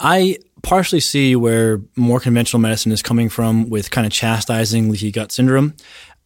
I 0.00 0.38
partially 0.62 0.98
see 0.98 1.36
where 1.36 1.80
more 1.94 2.18
conventional 2.18 2.58
medicine 2.60 2.90
is 2.90 3.00
coming 3.00 3.28
from 3.28 3.70
with 3.70 3.92
kind 3.92 4.08
of 4.08 4.12
chastising 4.12 4.90
leaky 4.90 5.12
gut 5.12 5.30
syndrome, 5.30 5.74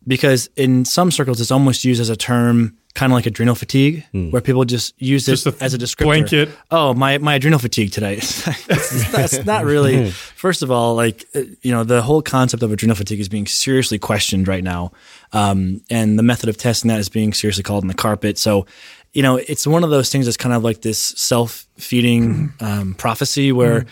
because 0.07 0.49
in 0.57 0.85
some 0.85 1.11
circles 1.11 1.41
it's 1.41 1.51
almost 1.51 1.85
used 1.85 2.01
as 2.01 2.09
a 2.11 2.17
term, 2.17 2.77
kind 2.95 3.13
of 3.13 3.15
like 3.17 3.27
adrenal 3.27 3.55
fatigue, 3.55 4.05
where 4.13 4.41
people 4.41 4.65
just 4.65 4.95
use 5.01 5.27
Just 5.27 5.47
it 5.47 5.61
a 5.61 5.65
as 5.65 5.75
a 5.75 5.79
descriptor. 5.79 6.05
blanket. 6.05 6.49
Oh, 6.71 6.95
my 6.95 7.19
my 7.19 7.35
adrenal 7.35 7.59
fatigue 7.59 7.91
today. 7.93 8.17
That's 8.67 9.45
not 9.45 9.65
really. 9.65 10.11
First 10.11 10.63
of 10.63 10.71
all, 10.71 10.95
like 10.95 11.25
uh, 11.35 11.43
you 11.63 11.73
know, 11.73 11.85
the 11.85 12.03
whole 12.03 12.23
concept 12.23 12.63
of 12.63 12.71
adrenal 12.73 12.97
fatigue 12.97 13.21
is 13.21 13.29
being 13.29 13.47
seriously 13.47 13.99
questioned 13.99 14.47
right 14.49 14.63
now, 14.65 14.93
um, 15.33 15.81
and 15.91 16.19
the 16.19 16.23
method 16.23 16.49
of 16.49 16.57
testing 16.57 16.89
that 16.89 16.99
is 17.01 17.09
being 17.09 17.33
seriously 17.33 17.63
called 17.63 17.83
in 17.85 17.89
the 17.89 17.95
carpet. 17.95 18.39
So, 18.39 18.67
you 19.13 19.23
know, 19.23 19.37
it's 19.37 19.67
one 19.67 19.85
of 19.85 19.91
those 19.91 20.11
things 20.11 20.27
that's 20.27 20.37
kind 20.37 20.55
of 20.55 20.63
like 20.63 20.83
this 20.83 20.99
self 20.99 21.67
feeding 21.77 22.53
um, 22.61 22.95
prophecy 22.95 23.51
where 23.53 23.87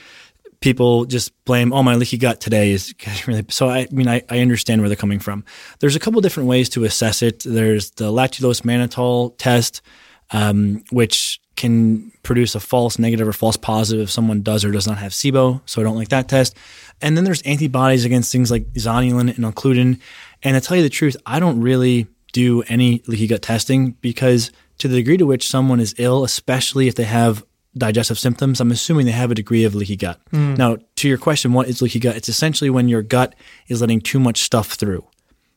people 0.62 1.04
just 1.04 1.32
blame, 1.44 1.72
oh, 1.72 1.82
my 1.82 1.94
leaky 1.96 2.16
gut 2.16 2.40
today 2.40 2.70
is 2.70 2.94
really. 3.26 3.44
So, 3.50 3.68
I 3.68 3.86
mean, 3.90 4.08
I, 4.08 4.22
I 4.30 4.38
understand 4.38 4.80
where 4.80 4.88
they're 4.88 4.96
coming 4.96 5.18
from. 5.18 5.44
There's 5.80 5.96
a 5.96 6.00
couple 6.00 6.20
different 6.20 6.48
ways 6.48 6.68
to 6.70 6.84
assess 6.84 7.20
it. 7.20 7.42
There's 7.44 7.90
the 7.92 8.10
lactulose 8.10 8.62
mannitol 8.62 9.36
test, 9.36 9.82
um, 10.30 10.82
which 10.90 11.40
can 11.56 12.10
produce 12.22 12.54
a 12.54 12.60
false 12.60 12.98
negative 12.98 13.28
or 13.28 13.32
false 13.32 13.58
positive 13.58 14.04
if 14.04 14.10
someone 14.10 14.40
does 14.40 14.64
or 14.64 14.70
does 14.70 14.86
not 14.86 14.98
have 14.98 15.12
SIBO. 15.12 15.60
So, 15.66 15.82
I 15.82 15.84
don't 15.84 15.96
like 15.96 16.08
that 16.08 16.28
test. 16.28 16.56
And 17.02 17.16
then 17.16 17.24
there's 17.24 17.42
antibodies 17.42 18.04
against 18.04 18.32
things 18.32 18.50
like 18.50 18.72
zonulin 18.74 19.36
and 19.36 19.44
occludin. 19.44 20.00
And 20.42 20.54
to 20.54 20.66
tell 20.66 20.76
you 20.76 20.82
the 20.82 20.88
truth, 20.88 21.16
I 21.26 21.40
don't 21.40 21.60
really 21.60 22.06
do 22.32 22.62
any 22.62 23.02
leaky 23.06 23.26
gut 23.26 23.42
testing 23.42 23.92
because 24.00 24.50
to 24.78 24.88
the 24.88 24.96
degree 24.96 25.16
to 25.16 25.26
which 25.26 25.48
someone 25.48 25.80
is 25.80 25.94
ill, 25.98 26.24
especially 26.24 26.88
if 26.88 26.94
they 26.94 27.04
have 27.04 27.44
digestive 27.76 28.18
symptoms, 28.18 28.60
I'm 28.60 28.70
assuming 28.70 29.06
they 29.06 29.12
have 29.12 29.30
a 29.30 29.34
degree 29.34 29.64
of 29.64 29.74
leaky 29.74 29.96
gut. 29.96 30.20
Hmm. 30.30 30.54
Now, 30.54 30.76
to 30.96 31.08
your 31.08 31.18
question, 31.18 31.52
what 31.52 31.68
is 31.68 31.80
leaky 31.80 31.98
gut? 31.98 32.16
It's 32.16 32.28
essentially 32.28 32.70
when 32.70 32.88
your 32.88 33.02
gut 33.02 33.34
is 33.68 33.80
letting 33.80 34.00
too 34.00 34.20
much 34.20 34.42
stuff 34.42 34.72
through, 34.72 35.06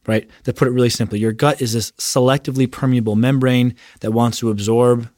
right? 0.08 0.30
To 0.44 0.54
put 0.54 0.68
it 0.68 0.72
really 0.72 0.90
simply, 0.90 1.20
your 1.20 1.34
gut 1.34 1.62
is 1.62 1.74
this 1.74 1.92
selectively 1.94 2.72
permeable 2.72 3.16
membrane 3.16 3.76
that 4.00 4.12
wants 4.12 4.40
to 4.40 4.50
absorb 4.50 5.10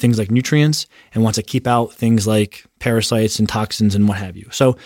things 0.00 0.18
like 0.18 0.30
nutrients 0.30 0.86
and 1.12 1.22
wants 1.22 1.36
to 1.36 1.42
keep 1.42 1.66
out 1.66 1.92
things 1.92 2.26
like 2.26 2.64
parasites 2.78 3.38
and 3.38 3.48
toxins 3.48 3.94
and 3.94 4.08
what 4.08 4.16
have 4.16 4.36
you. 4.36 4.48
So 4.50 4.76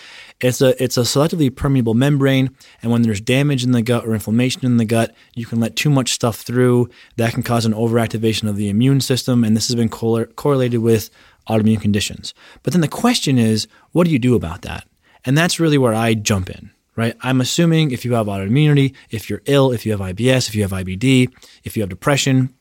it's 0.41 0.59
a 0.59 0.83
it's 0.83 0.97
a 0.97 1.01
selectively 1.01 1.55
permeable 1.55 1.93
membrane 1.93 2.53
and 2.83 2.91
when 2.91 3.01
there's 3.01 3.21
damage 3.21 3.63
in 3.63 3.71
the 3.71 3.81
gut 3.81 4.05
or 4.05 4.13
inflammation 4.13 4.65
in 4.65 4.75
the 4.77 4.85
gut, 4.85 5.15
you 5.33 5.45
can 5.45 5.61
let 5.61 5.77
too 5.77 5.89
much 5.89 6.11
stuff 6.11 6.41
through. 6.41 6.89
That 7.15 7.33
can 7.33 7.43
cause 7.43 7.65
an 7.65 7.73
overactivation 7.73 8.49
of 8.49 8.57
the 8.57 8.69
immune 8.69 8.99
system 8.99 9.43
and 9.43 9.55
this 9.55 9.67
has 9.67 9.75
been 9.75 9.89
correl- 9.89 10.35
correlated 10.35 10.81
with 10.81 11.09
autoimmune 11.47 11.81
conditions. 11.81 12.33
But 12.63 12.73
then 12.73 12.81
the 12.81 12.87
question 12.87 13.37
is, 13.37 13.67
what 13.91 14.05
do 14.05 14.11
you 14.11 14.19
do 14.19 14.35
about 14.35 14.61
that? 14.63 14.87
And 15.23 15.37
that's 15.37 15.59
really 15.59 15.77
where 15.77 15.93
I 15.93 16.13
jump 16.13 16.49
in 16.49 16.71
right? 16.95 17.15
I'm 17.21 17.41
assuming 17.41 17.91
if 17.91 18.05
you 18.05 18.13
have 18.13 18.27
autoimmunity, 18.27 18.93
if 19.09 19.29
you're 19.29 19.41
ill, 19.45 19.71
if 19.71 19.85
you 19.85 19.91
have 19.91 20.01
IBS, 20.01 20.47
if 20.47 20.55
you 20.55 20.61
have 20.61 20.71
IBD, 20.71 21.29
if 21.63 21.75
you 21.75 21.83
have 21.83 21.89
depression, 21.89 22.53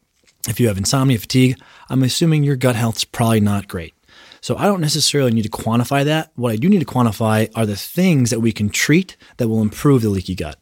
if 0.49 0.61
you 0.61 0.69
have 0.69 0.79
insomnia, 0.79 1.19
fatigue, 1.19 1.59
I'm 1.89 2.03
assuming 2.03 2.45
your 2.45 2.57
gut 2.57 2.77
health's 2.77 3.05
probably 3.05 3.41
not 3.41 3.69
great. 3.69 3.95
So 4.41 4.57
I 4.57 4.67
don't 4.67 4.81
necessarily 4.81 5.33
need 5.33 5.43
to 5.43 5.49
quantify 5.49 6.05
that. 6.05 6.31
What 6.35 6.53
I 6.53 6.57
do 6.57 6.69
need 6.69 6.81
to 6.81 6.85
quantify 6.85 7.51
are 7.55 7.65
the 7.65 7.77
things 7.77 8.31
that 8.31 8.41
we 8.41 8.53
can 8.53 8.69
treat 8.69 9.17
that 9.39 9.49
will 9.49 9.63
improve 9.63 10.03
the 10.03 10.11
leaky 10.11 10.35
gut. 10.35 10.59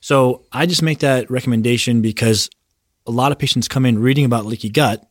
So 0.00 0.44
I 0.52 0.64
just 0.64 0.82
make 0.82 1.00
that 1.00 1.30
recommendation 1.30 2.00
because 2.00 2.48
a 3.06 3.10
lot 3.10 3.32
of 3.32 3.38
patients 3.38 3.68
come 3.68 3.84
in 3.84 3.98
reading 3.98 4.24
about 4.24 4.46
leaky 4.46 4.70
gut 4.70 5.06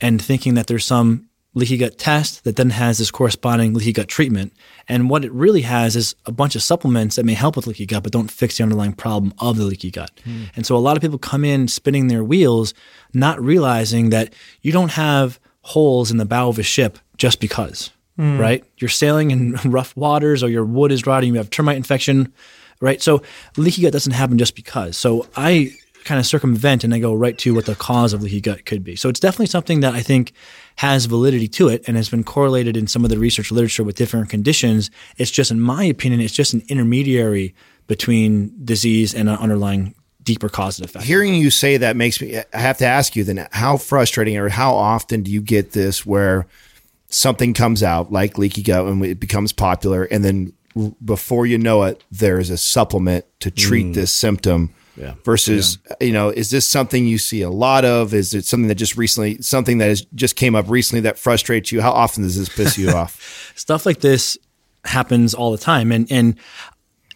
and 0.00 0.22
thinking 0.22 0.54
that 0.54 0.68
there's 0.68 0.84
some 0.84 1.28
leaky 1.54 1.76
gut 1.76 1.96
test 1.96 2.44
that 2.44 2.56
then 2.56 2.70
has 2.70 2.98
this 2.98 3.10
corresponding 3.10 3.72
leaky 3.72 3.92
gut 3.92 4.08
treatment. 4.08 4.52
And 4.88 5.08
what 5.08 5.24
it 5.24 5.32
really 5.32 5.62
has 5.62 5.96
is 5.96 6.14
a 6.26 6.32
bunch 6.32 6.56
of 6.56 6.62
supplements 6.62 7.16
that 7.16 7.24
may 7.24 7.34
help 7.34 7.56
with 7.56 7.66
leaky 7.66 7.86
gut, 7.86 8.02
but 8.02 8.12
don't 8.12 8.30
fix 8.30 8.56
the 8.56 8.64
underlying 8.64 8.92
problem 8.92 9.32
of 9.38 9.56
the 9.56 9.64
leaky 9.64 9.90
gut. 9.90 10.10
Hmm. 10.24 10.44
And 10.56 10.66
so 10.66 10.76
a 10.76 10.78
lot 10.78 10.96
of 10.96 11.00
people 11.00 11.18
come 11.18 11.44
in 11.44 11.68
spinning 11.68 12.08
their 12.08 12.24
wheels, 12.24 12.74
not 13.12 13.42
realizing 13.42 14.10
that 14.10 14.34
you 14.62 14.72
don't 14.72 14.92
have 14.92 15.38
holes 15.62 16.10
in 16.10 16.18
the 16.18 16.26
bow 16.26 16.48
of 16.48 16.58
a 16.58 16.62
ship 16.62 16.98
just 17.16 17.40
because, 17.40 17.90
hmm. 18.16 18.38
right? 18.38 18.64
You're 18.78 18.88
sailing 18.88 19.30
in 19.30 19.52
rough 19.64 19.96
waters 19.96 20.42
or 20.42 20.48
your 20.48 20.64
wood 20.64 20.92
is 20.92 21.06
rotting, 21.06 21.32
you 21.32 21.38
have 21.38 21.50
termite 21.50 21.76
infection, 21.76 22.32
right? 22.80 23.00
So 23.00 23.22
leaky 23.56 23.82
gut 23.82 23.92
doesn't 23.92 24.12
happen 24.12 24.38
just 24.38 24.56
because. 24.56 24.96
So 24.96 25.26
I 25.36 25.72
kind 26.04 26.20
of 26.20 26.26
circumvent 26.26 26.84
and 26.84 26.94
I 26.94 26.98
go 26.98 27.14
right 27.14 27.36
to 27.38 27.54
what 27.54 27.66
the 27.66 27.74
cause 27.74 28.12
of 28.12 28.22
leaky 28.22 28.40
gut 28.40 28.66
could 28.66 28.84
be. 28.84 28.94
So 28.96 29.08
it's 29.08 29.20
definitely 29.20 29.46
something 29.46 29.80
that 29.80 29.94
I 29.94 30.02
think 30.02 30.32
has 30.76 31.06
validity 31.06 31.48
to 31.48 31.68
it 31.68 31.84
and 31.86 31.96
has 31.96 32.08
been 32.08 32.24
correlated 32.24 32.76
in 32.76 32.86
some 32.86 33.04
of 33.04 33.10
the 33.10 33.18
research 33.18 33.52
literature 33.52 33.84
with 33.84 33.96
different 33.96 34.28
conditions. 34.28 34.90
It's 35.16 35.30
just, 35.30 35.50
in 35.50 35.60
my 35.60 35.84
opinion, 35.84 36.20
it's 36.20 36.34
just 36.34 36.52
an 36.52 36.62
intermediary 36.68 37.54
between 37.86 38.52
disease 38.64 39.14
and 39.14 39.28
an 39.28 39.36
underlying 39.36 39.94
deeper 40.22 40.48
causative 40.48 40.90
factor. 40.90 41.06
Hearing 41.06 41.34
you 41.34 41.50
say 41.50 41.76
that 41.76 41.96
makes 41.96 42.20
me. 42.20 42.38
I 42.38 42.58
have 42.58 42.78
to 42.78 42.86
ask 42.86 43.14
you 43.14 43.24
then, 43.24 43.46
how 43.52 43.76
frustrating 43.76 44.36
or 44.36 44.48
how 44.48 44.74
often 44.74 45.22
do 45.22 45.30
you 45.30 45.40
get 45.40 45.72
this 45.72 46.04
where 46.04 46.46
something 47.08 47.54
comes 47.54 47.82
out 47.82 48.10
like 48.10 48.38
leaky 48.38 48.62
gut 48.62 48.86
and 48.86 49.04
it 49.04 49.20
becomes 49.20 49.52
popular, 49.52 50.04
and 50.04 50.24
then 50.24 50.52
before 51.04 51.46
you 51.46 51.58
know 51.58 51.84
it, 51.84 52.02
there 52.10 52.40
is 52.40 52.50
a 52.50 52.58
supplement 52.58 53.24
to 53.40 53.50
treat 53.50 53.86
mm. 53.86 53.94
this 53.94 54.12
symptom. 54.12 54.74
Yeah. 54.96 55.14
Versus, 55.24 55.78
you 56.00 56.12
know, 56.12 56.28
is 56.28 56.50
this 56.50 56.66
something 56.66 57.04
you 57.06 57.18
see 57.18 57.42
a 57.42 57.50
lot 57.50 57.84
of? 57.84 58.14
Is 58.14 58.32
it 58.32 58.44
something 58.44 58.68
that 58.68 58.76
just 58.76 58.96
recently, 58.96 59.42
something 59.42 59.78
that 59.78 59.88
has 59.88 60.02
just 60.14 60.36
came 60.36 60.54
up 60.54 60.68
recently 60.68 61.00
that 61.02 61.18
frustrates 61.18 61.72
you? 61.72 61.80
How 61.80 61.90
often 61.90 62.22
does 62.22 62.38
this 62.38 62.48
piss 62.48 62.78
you 62.78 62.90
off? 62.90 63.52
stuff 63.56 63.86
like 63.86 64.00
this 64.00 64.38
happens 64.84 65.34
all 65.34 65.50
the 65.50 65.58
time 65.58 65.90
and 65.90 66.10
and 66.10 66.38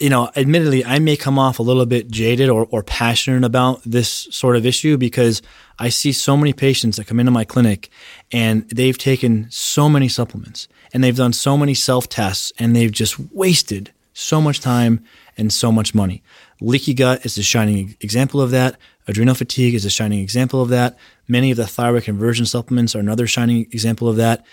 you 0.01 0.09
know 0.09 0.31
admittedly 0.37 0.85
i 0.85 0.99
may 0.99 1.17
come 1.17 1.39
off 1.39 1.59
a 1.59 1.63
little 1.63 1.85
bit 1.85 2.11
jaded 2.11 2.49
or, 2.49 2.67
or 2.71 2.83
passionate 2.83 3.45
about 3.45 3.83
this 3.85 4.09
sort 4.31 4.57
of 4.57 4.65
issue 4.65 4.97
because 4.97 5.43
i 5.79 5.89
see 5.89 6.13
so 6.13 6.37
many 6.37 6.53
patients 6.53 6.97
that 6.97 7.07
come 7.07 7.21
into 7.21 7.33
my 7.33 7.45
clinic 7.45 7.91
and 8.33 8.67
they've 8.71 8.97
taken 8.97 9.47
so 9.51 9.89
many 9.89 10.09
supplements 10.09 10.67
and 10.95 11.05
they've 11.05 11.17
done 11.17 11.33
so 11.33 11.59
many 11.59 11.75
self-tests 11.75 12.53
and 12.59 12.75
they've 12.75 12.93
just 12.93 13.19
wasted 13.33 13.93
so 14.15 14.41
much 14.41 14.61
time 14.61 15.05
and 15.37 15.53
so 15.53 15.71
much 15.71 15.95
money 15.95 16.23
leaky 16.61 16.95
gut 16.95 17.25
is 17.25 17.39
a 17.39 17.43
shining 17.43 17.97
example 18.01 18.41
of 18.41 18.51
that 18.51 18.79
adrenal 19.07 19.35
fatigue 19.35 19.75
is 19.75 19.85
a 19.85 19.91
shining 19.91 20.21
example 20.21 20.61
of 20.61 20.69
that 20.69 20.97
many 21.29 21.51
of 21.51 21.57
the 21.57 21.67
thyroid 21.67 22.05
conversion 22.05 22.47
supplements 22.47 22.95
are 22.95 23.01
another 23.01 23.27
shining 23.27 23.67
example 23.73 24.09
of 24.09 24.17
that 24.17 24.45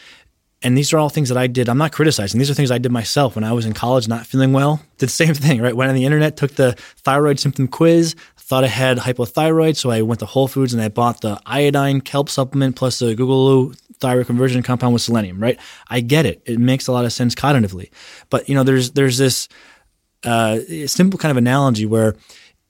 and 0.66 0.76
these 0.76 0.94
are 0.94 0.98
all 0.98 1.10
things 1.10 1.30
that 1.30 1.38
I 1.38 1.46
did. 1.46 1.70
I'm 1.70 1.78
not 1.78 1.92
criticizing. 1.92 2.40
These 2.40 2.50
are 2.50 2.56
things 2.56 2.72
I 2.72 2.80
did 2.80 2.92
myself 2.92 3.36
when 3.36 3.44
I 3.44 3.54
was 3.54 3.68
in 3.68 3.74
college, 3.74 4.08
not 4.08 4.26
feeling 4.26 4.52
well. 4.52 4.82
Did 4.98 5.10
the 5.10 5.12
same 5.12 5.36
thing, 5.36 5.62
right? 5.62 5.76
Went 5.76 5.90
on 5.90 5.96
the 5.96 6.06
internet, 6.06 6.38
took 6.38 6.56
the 6.56 6.74
thyroid 7.04 7.40
symptom 7.40 7.68
quiz, 7.68 8.16
thought 8.38 8.64
I 8.64 8.68
had 8.68 8.98
hypothyroid. 8.98 9.76
So 9.76 9.92
I 9.92 10.02
went 10.02 10.20
to 10.22 10.26
Whole 10.26 10.48
Foods 10.48 10.74
and 10.74 10.82
I 10.82 10.90
bought 10.90 11.22
the 11.22 11.40
iodine 11.46 12.02
kelp 12.02 12.30
supplement 12.30 12.76
plus 12.76 12.98
the 12.98 13.16
guggul 13.16 13.80
thyroid 14.00 14.26
conversion 14.26 14.64
compound 14.64 14.94
with 14.94 15.04
selenium, 15.04 15.40
right? 15.40 15.60
I 15.88 16.00
get 16.02 16.26
it. 16.26 16.42
It 16.46 16.60
makes 16.60 16.88
a 16.88 16.92
lot 16.92 17.06
of 17.06 17.14
sense 17.14 17.36
cognitively. 17.36 17.92
But, 18.32 18.50
you 18.50 18.56
know, 18.56 18.64
there's, 18.64 18.92
there's 18.92 19.20
this 19.20 19.48
uh, 20.26 20.60
simple 20.88 21.18
kind 21.18 21.32
of 21.32 21.38
analogy 21.38 21.86
where 21.86 22.16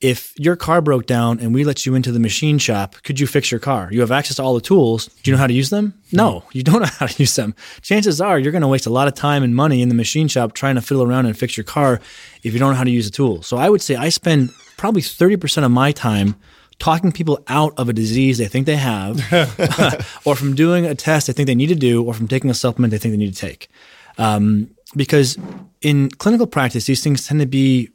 if 0.02 0.34
your 0.38 0.56
car 0.56 0.82
broke 0.82 1.06
down 1.06 1.40
and 1.40 1.54
we 1.54 1.64
let 1.64 1.86
you 1.86 1.96
into 1.96 2.12
the 2.12 2.20
machine 2.20 2.58
shop, 2.58 2.96
could 3.04 3.20
you 3.20 3.26
fix 3.26 3.50
your 3.50 3.60
car? 3.60 3.88
You 3.92 4.02
have 4.02 4.12
access 4.12 4.36
to 4.38 4.44
all 4.44 4.54
the 4.54 4.62
tools. 4.62 5.08
Do 5.08 5.32
you 5.32 5.36
know 5.36 5.40
how 5.40 5.48
to 5.48 5.54
use 5.54 5.70
them? 5.70 5.94
No, 6.12 6.44
you 6.52 6.64
don't 6.64 6.82
know 6.84 6.90
how 7.00 7.08
to 7.08 7.24
use 7.24 7.36
them. 7.36 7.56
Chances 7.82 8.20
are 8.20 8.38
you're 8.38 8.52
going 8.52 8.62
to 8.62 8.68
waste 8.68 8.86
a 8.86 8.92
lot 8.92 9.08
of 9.08 9.14
time 9.14 9.42
and 9.42 9.56
money 9.56 9.82
in 9.82 9.90
the 9.90 9.96
machine 9.96 10.28
shop 10.28 10.54
trying 10.54 10.76
to 10.76 10.82
fiddle 10.82 11.04
around 11.04 11.26
and 11.26 11.38
fix 11.38 11.56
your 11.56 11.64
car 11.64 12.02
if 12.44 12.54
you 12.54 12.60
don't 12.60 12.72
know 12.72 12.78
how 12.78 12.84
to 12.84 12.92
use 12.92 13.10
the 13.10 13.16
tool. 13.16 13.42
So 13.42 13.58
I 13.58 13.70
would 13.70 13.82
say 13.82 13.96
I 13.96 14.10
spend 14.10 14.52
probably 14.78 15.02
30% 15.02 15.64
of 15.64 15.72
my 15.72 15.92
time 15.92 16.36
talking 16.78 17.12
people 17.12 17.42
out 17.48 17.74
of 17.78 17.88
a 17.88 17.94
disease 17.94 18.38
they 18.38 18.48
think 18.48 18.66
they 18.66 18.76
have, 18.76 19.22
or 20.26 20.36
from 20.36 20.56
doing 20.56 20.86
a 20.86 20.94
test 20.94 21.28
they 21.28 21.34
think 21.34 21.48
they 21.48 21.56
need 21.56 21.68
to 21.68 21.76
do, 21.76 22.04
or 22.04 22.14
from 22.14 22.28
taking 22.28 22.50
a 22.50 22.54
supplement 22.54 22.92
they 22.92 22.98
think 22.98 23.14
they 23.14 23.18
need 23.18 23.34
to 23.34 23.40
take. 23.40 23.70
Um, 24.18 24.75
because 24.96 25.38
in 25.82 26.10
clinical 26.10 26.48
practice, 26.48 26.86
these 26.86 27.04
things 27.04 27.28
tend 27.28 27.40
to 27.40 27.46
be 27.46 27.90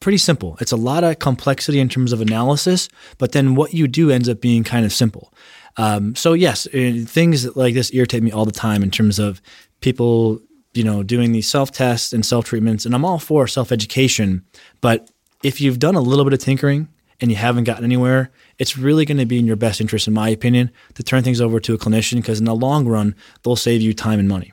pretty 0.00 0.18
simple. 0.18 0.56
It's 0.60 0.72
a 0.72 0.76
lot 0.76 1.04
of 1.04 1.18
complexity 1.18 1.80
in 1.80 1.88
terms 1.88 2.12
of 2.12 2.20
analysis, 2.20 2.88
but 3.18 3.32
then 3.32 3.54
what 3.54 3.74
you 3.74 3.88
do 3.88 4.10
ends 4.10 4.28
up 4.28 4.40
being 4.40 4.64
kind 4.64 4.84
of 4.84 4.92
simple. 4.92 5.32
Um, 5.76 6.14
so 6.14 6.32
yes, 6.32 6.66
uh, 6.68 7.04
things 7.06 7.56
like 7.56 7.74
this 7.74 7.92
irritate 7.92 8.22
me 8.22 8.30
all 8.30 8.44
the 8.44 8.52
time 8.52 8.82
in 8.82 8.90
terms 8.90 9.18
of 9.18 9.42
people, 9.80 10.40
you 10.74 10.84
know, 10.84 11.02
doing 11.02 11.32
these 11.32 11.48
self 11.48 11.70
tests 11.72 12.12
and 12.12 12.24
self 12.24 12.46
treatments. 12.46 12.86
And 12.86 12.94
I'm 12.94 13.04
all 13.04 13.18
for 13.18 13.46
self 13.46 13.72
education, 13.72 14.44
but 14.80 15.10
if 15.42 15.60
you've 15.60 15.78
done 15.78 15.94
a 15.94 16.00
little 16.00 16.24
bit 16.24 16.32
of 16.32 16.40
tinkering 16.40 16.88
and 17.20 17.30
you 17.30 17.36
haven't 17.36 17.64
gotten 17.64 17.84
anywhere, 17.84 18.30
it's 18.58 18.76
really 18.76 19.04
going 19.04 19.18
to 19.18 19.26
be 19.26 19.38
in 19.38 19.46
your 19.46 19.56
best 19.56 19.80
interest, 19.80 20.06
in 20.06 20.14
my 20.14 20.28
opinion, 20.28 20.70
to 20.94 21.02
turn 21.02 21.22
things 21.22 21.40
over 21.40 21.60
to 21.60 21.74
a 21.74 21.78
clinician 21.78 22.16
because 22.16 22.38
in 22.38 22.44
the 22.44 22.54
long 22.54 22.86
run, 22.86 23.14
they'll 23.42 23.56
save 23.56 23.82
you 23.82 23.92
time 23.92 24.18
and 24.18 24.28
money. 24.28 24.52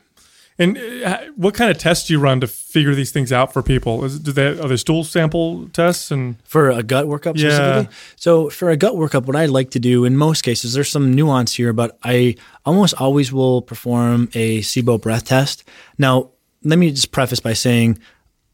And 0.60 0.78
uh, 0.78 1.22
what 1.36 1.56
kind 1.56 1.72
of 1.72 1.78
tests 1.78 2.08
do 2.08 2.14
you 2.14 2.20
run 2.20 2.40
to 2.42 2.48
figure 2.48 2.94
these 2.94 3.12
things 3.12 3.32
out 3.32 3.52
for 3.54 3.64
people? 3.64 4.06
Is, 4.06 4.20
do 4.20 4.32
they 4.32 4.48
are 4.48 4.68
there 4.68 4.78
stool 4.78 5.04
sample 5.04 5.68
tests 5.70 6.12
and 6.12 6.36
for 6.44 6.70
a 6.70 6.84
gut 6.84 7.08
workup 7.08 7.38
Yeah. 7.38 7.86
So 8.16 8.50
for 8.50 8.70
a 8.70 8.78
gut 8.78 8.94
workup, 8.94 9.26
what 9.26 9.36
I 9.36 9.48
like 9.48 9.72
to 9.72 9.80
do 9.80 10.06
in 10.06 10.16
most 10.16 10.44
cases, 10.44 10.74
there's 10.74 10.90
some 10.90 11.14
nuance 11.14 11.56
here, 11.56 11.74
but 11.74 11.98
I 12.04 12.36
almost 12.66 12.94
always 13.00 13.34
will 13.34 13.62
perform 13.62 14.30
a 14.34 14.60
SIBO 14.60 15.02
breath 15.02 15.26
test. 15.26 15.64
Now, 15.98 16.30
let 16.64 16.78
me 16.78 16.92
just 16.92 17.12
preface 17.12 17.40
by 17.40 17.54
saying 17.54 18.00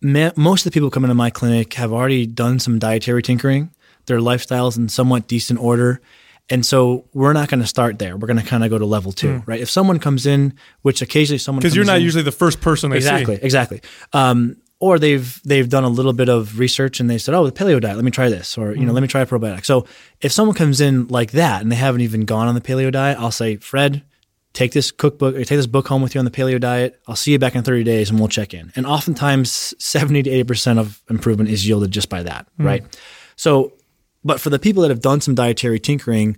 ma- 0.02 0.32
most 0.36 0.66
of 0.66 0.72
the 0.72 0.76
people 0.76 0.90
coming 0.90 1.10
to 1.10 1.16
my 1.16 1.30
clinic 1.30 1.74
have 1.74 1.92
already 1.92 2.26
done 2.26 2.60
some 2.60 2.80
dietary 2.80 3.22
tinkering. 3.22 3.72
Their 4.06 4.20
lifestyles 4.20 4.78
in 4.78 4.90
somewhat 4.90 5.28
decent 5.28 5.60
order. 5.60 6.02
And 6.50 6.66
so 6.66 7.06
we're 7.14 7.34
not 7.34 7.50
going 7.50 7.62
to 7.62 7.68
start 7.68 8.00
there. 8.00 8.18
We're 8.18 8.28
going 8.28 8.40
to 8.40 8.46
kind 8.46 8.64
of 8.64 8.70
go 8.70 8.78
to 8.78 8.86
level 8.86 9.12
two, 9.12 9.40
hmm. 9.40 9.50
right? 9.50 9.60
If 9.60 9.70
someone 9.70 10.00
comes 10.00 10.26
in, 10.26 10.54
which 10.82 11.02
occasionally 11.02 11.38
someone 11.38 11.62
because 11.62 11.76
you're 11.76 11.86
not 11.86 11.98
in- 11.98 12.04
usually 12.04 12.24
the 12.24 12.32
first 12.32 12.62
person 12.62 12.90
they 12.90 12.98
exactly, 12.98 13.38
see. 13.38 13.44
exactly. 13.44 13.82
Um, 14.14 14.58
or 14.80 14.98
they've 14.98 15.42
they've 15.44 15.68
done 15.68 15.84
a 15.84 15.90
little 15.90 16.14
bit 16.14 16.30
of 16.30 16.58
research 16.58 17.00
and 17.00 17.10
they 17.10 17.18
said, 17.18 17.36
"Oh, 17.36 17.46
the 17.46 17.52
paleo 17.52 17.80
diet. 17.82 17.98
Let 17.98 18.06
me 18.06 18.12
try 18.12 18.30
this," 18.30 18.58
or 18.58 18.72
you 18.72 18.82
know, 18.82 18.88
hmm. 18.88 18.96
"Let 18.96 19.02
me 19.02 19.08
try 19.08 19.22
a 19.22 19.26
probiotic." 19.26 19.66
So 19.66 19.86
if 20.22 20.32
someone 20.32 20.56
comes 20.56 20.82
in 20.82 21.08
like 21.08 21.32
that 21.32 21.62
and 21.62 21.72
they 21.72 21.76
haven't 21.76 22.02
even 22.02 22.26
gone 22.26 22.48
on 22.48 22.56
the 22.56 22.62
paleo 22.62 22.92
diet, 22.92 23.18
I'll 23.20 23.32
say, 23.32 23.58
"Fred, 23.58 24.04
take 24.54 24.72
this 24.72 24.92
cookbook 24.92 25.36
or 25.36 25.40
take 25.40 25.58
this 25.58 25.68
book 25.68 25.88
home 25.88 26.02
with 26.02 26.16
you 26.16 26.20
on 26.20 26.26
the 26.26 26.32
paleo 26.32 26.60
diet. 26.60 27.00
I'll 27.08 27.18
see 27.18 27.32
you 27.34 27.40
back 27.40 27.56
in 27.56 27.64
30 27.64 27.84
days 27.84 28.10
and 28.10 28.20
we'll 28.20 28.30
check 28.30 28.54
in." 28.54 28.72
And 28.76 28.86
oftentimes, 28.86 29.76
70 29.80 30.24
to 30.24 30.30
80 30.30 30.44
percent 30.46 30.80
of 30.80 31.04
improvement 31.10 31.50
is 31.50 31.68
yielded 31.68 31.92
just 31.92 32.10
by 32.10 32.24
that, 32.24 32.48
hmm. 32.58 32.66
right? 32.66 33.00
So, 33.36 33.74
but 34.24 34.42
for 34.42 34.50
the 34.50 34.60
people 34.60 34.82
that 34.84 34.90
have 34.90 35.02
done 35.02 35.22
some 35.22 35.36
dietary 35.36 35.80
tinkering, 35.80 36.38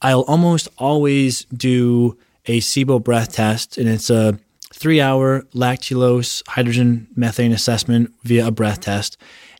I'll 0.00 0.22
almost 0.22 0.68
always 0.78 1.44
do 1.46 2.16
a 2.46 2.60
SIBO 2.60 3.02
breath 3.02 3.32
test, 3.32 3.76
and 3.78 3.88
it's 3.88 4.10
a 4.10 4.38
three 4.72 5.00
hour 5.00 5.42
lactulose 5.54 6.42
hydrogen 6.48 7.08
methane 7.16 7.52
assessment 7.52 8.12
via 8.22 8.46
a 8.46 8.50
breath 8.50 8.80
test. 8.80 9.16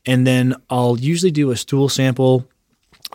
And 0.07 0.27
then 0.27 0.55
I'll 0.71 0.99
usually 0.99 1.33
do 1.33 1.51
a 1.51 1.57
stool 1.57 1.89
sample. 1.89 2.49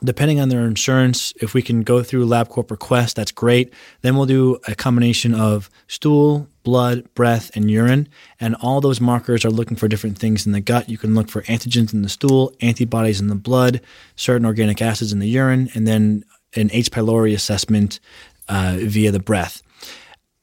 Depending 0.04 0.40
on 0.40 0.50
their 0.50 0.66
insurance, 0.66 1.34
if 1.40 1.54
we 1.54 1.62
can 1.62 1.82
go 1.82 2.04
through 2.04 2.26
LabCorp 2.26 2.72
or 2.72 2.78
Quest, 2.78 3.16
that's 3.16 3.32
great. 3.32 3.72
Then 4.02 4.16
we'll 4.16 4.26
do 4.26 4.60
a 4.68 4.76
combination 4.76 5.34
of 5.34 5.70
stool, 5.88 6.50
blood, 6.64 7.14
breath, 7.14 7.52
and 7.56 7.70
urine. 7.70 8.08
And 8.40 8.56
all 8.56 8.82
those 8.82 9.02
markers 9.02 9.46
are 9.46 9.52
looking 9.52 9.78
for 9.78 9.88
different 9.88 10.18
things 10.18 10.46
in 10.46 10.52
the 10.52 10.62
gut. 10.62 10.90
You 10.90 10.98
can 10.98 11.14
look 11.16 11.30
for 11.30 11.42
antigens 11.44 11.94
in 11.94 12.02
the 12.02 12.10
stool, 12.10 12.54
antibodies 12.62 13.22
in 13.22 13.28
the 13.28 13.36
blood, 13.36 13.82
certain 14.16 14.46
organic 14.46 14.82
acids 14.82 15.14
in 15.14 15.20
the 15.20 15.28
urine, 15.28 15.70
and 15.74 15.88
then 15.88 16.24
an 16.56 16.70
H. 16.72 16.92
pylori 16.92 17.34
assessment 17.34 18.00
uh, 18.48 18.78
via 18.80 19.12
the 19.12 19.20
breath. 19.20 19.62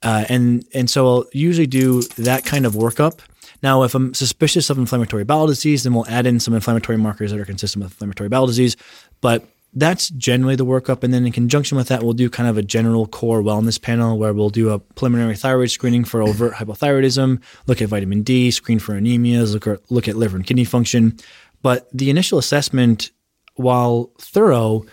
Uh, 0.03 0.25
and 0.29 0.64
and 0.73 0.89
so 0.89 1.07
I'll 1.07 1.25
usually 1.33 1.66
do 1.66 2.03
that 2.16 2.45
kind 2.45 2.64
of 2.64 2.75
workup. 2.75 3.21
Now, 3.62 3.83
if 3.83 3.95
I'm 3.95 4.14
suspicious 4.14 4.71
of 4.71 4.79
inflammatory 4.79 5.25
bowel 5.25 5.47
disease, 5.47 5.83
then 5.83 5.93
we'll 5.93 6.09
add 6.09 6.27
in 6.27 6.41
some 6.41 6.55
inflammatory 6.55 6.97
markers 6.97 7.31
that 7.31 7.39
are 7.39 7.45
consistent 7.45 7.85
with 7.85 7.93
inflammatory 7.93 8.31
bowel 8.31 8.47
disease. 8.47 8.77
But 9.21 9.45
that's 9.73 10.09
generally 10.11 10.57
the 10.57 10.66
workup. 10.66 11.05
And 11.05 11.14
then 11.14 11.25
in 11.25 11.33
conjunction 11.33 11.77
with 11.77 11.89
that, 11.89 12.03
we'll 12.03 12.12
do 12.12 12.29
kind 12.29 12.49
of 12.49 12.59
a 12.59 12.62
general 12.62 13.07
core 13.07 13.43
wellness 13.43 13.81
panel 13.81 14.18
where 14.18 14.33
we'll 14.33 14.51
do 14.51 14.71
a 14.71 14.79
preliminary 14.79 15.37
thyroid 15.37 15.71
screening 15.71 16.05
for 16.05 16.23
overt 16.23 16.55
hypothyroidism, 16.55 17.41
look 17.66 17.81
at 17.81 17.89
vitamin 17.89 18.23
D, 18.23 18.51
screen 18.51 18.79
for 18.79 18.95
anemias, 18.95 19.53
look 19.53 19.66
at, 19.66 19.91
look 19.91 20.09
at 20.09 20.16
liver 20.16 20.37
and 20.37 20.47
kidney 20.47 20.64
function. 20.64 21.16
But 21.62 21.89
the 21.93 22.11
initial 22.11 22.39
assessment, 22.39 23.11
while 23.55 24.11
thorough, 24.18 24.85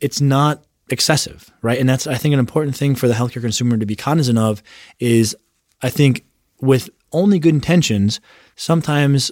it's 0.00 0.20
not 0.20 0.64
excessive, 0.88 1.50
right? 1.62 1.78
And 1.78 1.88
that's 1.88 2.06
I 2.06 2.14
think 2.14 2.32
an 2.32 2.38
important 2.38 2.76
thing 2.76 2.94
for 2.94 3.08
the 3.08 3.14
healthcare 3.14 3.40
consumer 3.40 3.76
to 3.76 3.86
be 3.86 3.96
cognizant 3.96 4.38
of 4.38 4.62
is 4.98 5.36
I 5.82 5.90
think 5.90 6.24
with 6.60 6.90
only 7.12 7.38
good 7.38 7.54
intentions, 7.54 8.20
sometimes 8.56 9.30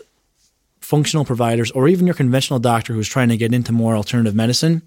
functional 0.90 1.24
providers 1.24 1.70
or 1.70 1.86
even 1.86 2.04
your 2.04 2.16
conventional 2.16 2.58
doctor 2.58 2.92
who's 2.92 3.08
trying 3.08 3.28
to 3.28 3.36
get 3.36 3.54
into 3.54 3.70
more 3.70 3.94
alternative 3.94 4.34
medicine, 4.34 4.82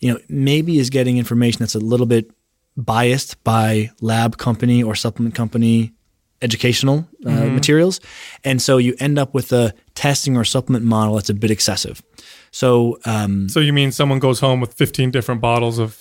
you 0.00 0.10
know, 0.10 0.18
maybe 0.30 0.78
is 0.78 0.88
getting 0.88 1.18
information 1.18 1.58
that's 1.58 1.74
a 1.74 1.78
little 1.92 2.06
bit 2.06 2.30
biased 2.74 3.32
by 3.44 3.90
lab 4.00 4.38
company 4.38 4.82
or 4.82 4.94
supplement 4.94 5.34
company 5.34 5.92
educational 6.40 7.06
uh, 7.26 7.46
materials. 7.58 8.00
And 8.42 8.62
so 8.62 8.78
you 8.78 8.96
end 8.98 9.18
up 9.18 9.34
with 9.34 9.52
a 9.52 9.74
testing 9.94 10.38
or 10.38 10.44
supplement 10.44 10.86
model 10.86 11.16
that's 11.16 11.28
a 11.28 11.34
bit 11.34 11.50
excessive. 11.50 12.02
So, 12.50 12.98
um, 13.04 13.50
So 13.50 13.60
you 13.60 13.74
mean 13.74 13.92
someone 13.92 14.20
goes 14.20 14.40
home 14.40 14.58
with 14.58 14.72
15 14.72 15.10
different 15.10 15.42
bottles 15.42 15.78
of 15.78 15.94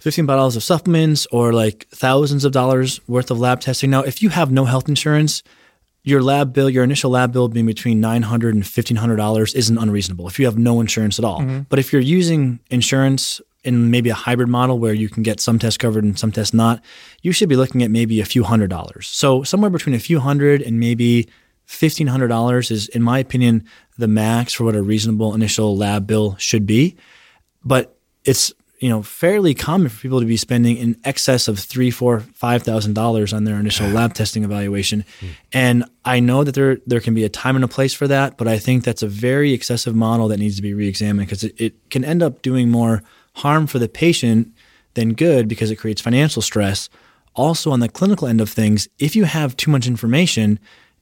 15 0.00 0.26
bottles 0.26 0.54
of 0.54 0.62
supplements 0.62 1.26
or 1.32 1.54
like 1.54 1.88
thousands 1.88 2.44
of 2.44 2.52
dollars 2.52 3.00
worth 3.08 3.30
of 3.30 3.40
lab 3.40 3.60
testing. 3.60 3.90
Now, 3.90 4.02
if 4.02 4.22
you 4.22 4.28
have 4.28 4.52
no 4.52 4.66
health 4.66 4.86
insurance, 4.88 5.42
your 6.08 6.22
lab 6.22 6.52
bill, 6.52 6.70
your 6.70 6.84
initial 6.84 7.10
lab 7.10 7.32
bill 7.32 7.48
being 7.48 7.66
between 7.66 8.00
$900 8.00 8.50
and 8.50 8.62
$1,500 8.62 9.54
isn't 9.54 9.78
unreasonable 9.78 10.26
if 10.26 10.38
you 10.38 10.46
have 10.46 10.58
no 10.58 10.80
insurance 10.80 11.18
at 11.18 11.24
all. 11.24 11.40
Mm-hmm. 11.40 11.60
But 11.68 11.78
if 11.78 11.92
you're 11.92 12.02
using 12.02 12.60
insurance 12.70 13.40
in 13.64 13.90
maybe 13.90 14.08
a 14.08 14.14
hybrid 14.14 14.48
model 14.48 14.78
where 14.78 14.94
you 14.94 15.08
can 15.08 15.22
get 15.22 15.40
some 15.40 15.58
tests 15.58 15.76
covered 15.76 16.04
and 16.04 16.18
some 16.18 16.32
tests 16.32 16.54
not, 16.54 16.82
you 17.22 17.32
should 17.32 17.48
be 17.48 17.56
looking 17.56 17.82
at 17.82 17.90
maybe 17.90 18.20
a 18.20 18.24
few 18.24 18.44
hundred 18.44 18.70
dollars. 18.70 19.06
So 19.08 19.42
somewhere 19.42 19.70
between 19.70 19.94
a 19.94 19.98
few 19.98 20.20
hundred 20.20 20.62
and 20.62 20.80
maybe 20.80 21.28
$1,500 21.68 22.70
is, 22.70 22.88
in 22.88 23.02
my 23.02 23.18
opinion, 23.18 23.64
the 23.98 24.08
max 24.08 24.54
for 24.54 24.64
what 24.64 24.74
a 24.74 24.82
reasonable 24.82 25.34
initial 25.34 25.76
lab 25.76 26.06
bill 26.06 26.36
should 26.36 26.64
be. 26.64 26.96
But 27.64 27.98
it's 28.24 28.52
you 28.80 28.88
know 28.88 29.02
fairly 29.02 29.54
common 29.54 29.88
for 29.88 30.00
people 30.00 30.20
to 30.20 30.26
be 30.26 30.36
spending 30.36 30.76
in 30.76 30.96
excess 31.04 31.48
of 31.48 31.58
three, 31.58 31.90
four, 31.90 32.20
five 32.20 32.62
thousand 32.62 32.94
dollars 32.94 33.32
on 33.32 33.44
their 33.44 33.56
initial 33.56 33.88
lab 33.88 34.14
testing 34.14 34.44
evaluation, 34.44 35.04
hmm. 35.20 35.26
and 35.52 35.84
I 36.04 36.20
know 36.20 36.44
that 36.44 36.54
there 36.54 36.78
there 36.86 37.00
can 37.00 37.14
be 37.14 37.24
a 37.24 37.28
time 37.28 37.56
and 37.56 37.64
a 37.64 37.68
place 37.68 37.94
for 37.94 38.06
that, 38.08 38.36
but 38.36 38.48
I 38.48 38.58
think 38.58 38.84
that's 38.84 39.02
a 39.02 39.08
very 39.08 39.52
excessive 39.52 39.94
model 39.94 40.28
that 40.28 40.38
needs 40.38 40.56
to 40.56 40.62
be 40.62 40.74
reexamined 40.74 41.28
because 41.28 41.44
it, 41.44 41.60
it 41.60 41.90
can 41.90 42.04
end 42.04 42.22
up 42.22 42.42
doing 42.42 42.70
more 42.70 43.02
harm 43.34 43.66
for 43.66 43.78
the 43.78 43.88
patient 43.88 44.52
than 44.94 45.14
good 45.14 45.48
because 45.48 45.70
it 45.70 45.76
creates 45.76 46.00
financial 46.00 46.42
stress. 46.42 46.88
Also, 47.34 47.70
on 47.70 47.80
the 47.80 47.88
clinical 47.88 48.26
end 48.26 48.40
of 48.40 48.50
things, 48.50 48.88
if 48.98 49.14
you 49.14 49.24
have 49.24 49.56
too 49.56 49.70
much 49.70 49.86
information, 49.86 50.58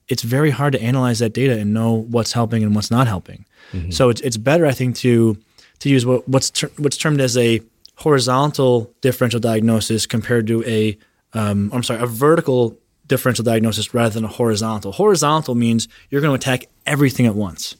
it's 0.08 0.22
very 0.22 0.50
hard 0.50 0.72
to 0.74 0.82
analyze 0.82 1.18
that 1.18 1.32
data 1.32 1.58
and 1.58 1.72
know 1.72 1.92
what's 1.92 2.32
helping 2.32 2.62
and 2.62 2.74
what's 2.74 2.90
not 2.90 3.06
helping. 3.06 3.44
Mm-hmm. 3.72 3.90
So 3.90 4.08
it's 4.08 4.20
it's 4.20 4.36
better, 4.36 4.66
I 4.66 4.72
think, 4.72 4.96
to 4.96 5.36
to 5.80 5.88
use 5.88 6.06
what, 6.06 6.28
what's 6.28 6.50
ter- 6.50 6.70
what's 6.78 6.96
termed 6.96 7.20
as 7.20 7.36
a 7.36 7.60
horizontal 7.96 8.94
differential 9.00 9.40
diagnosis 9.40 10.06
compared 10.06 10.46
to 10.46 10.64
a 10.64 10.98
um, 11.32 11.70
I'm 11.72 11.82
sorry, 11.82 12.02
a 12.02 12.06
vertical 12.06 12.78
differential 13.06 13.44
diagnosis 13.44 13.94
rather 13.94 14.14
than 14.14 14.24
a 14.24 14.28
horizontal. 14.28 14.92
Horizontal 14.92 15.54
means 15.54 15.86
you're 16.10 16.20
going 16.20 16.36
to 16.36 16.42
attack 16.42 16.68
everything 16.86 17.26
at 17.26 17.34
once. 17.34 17.76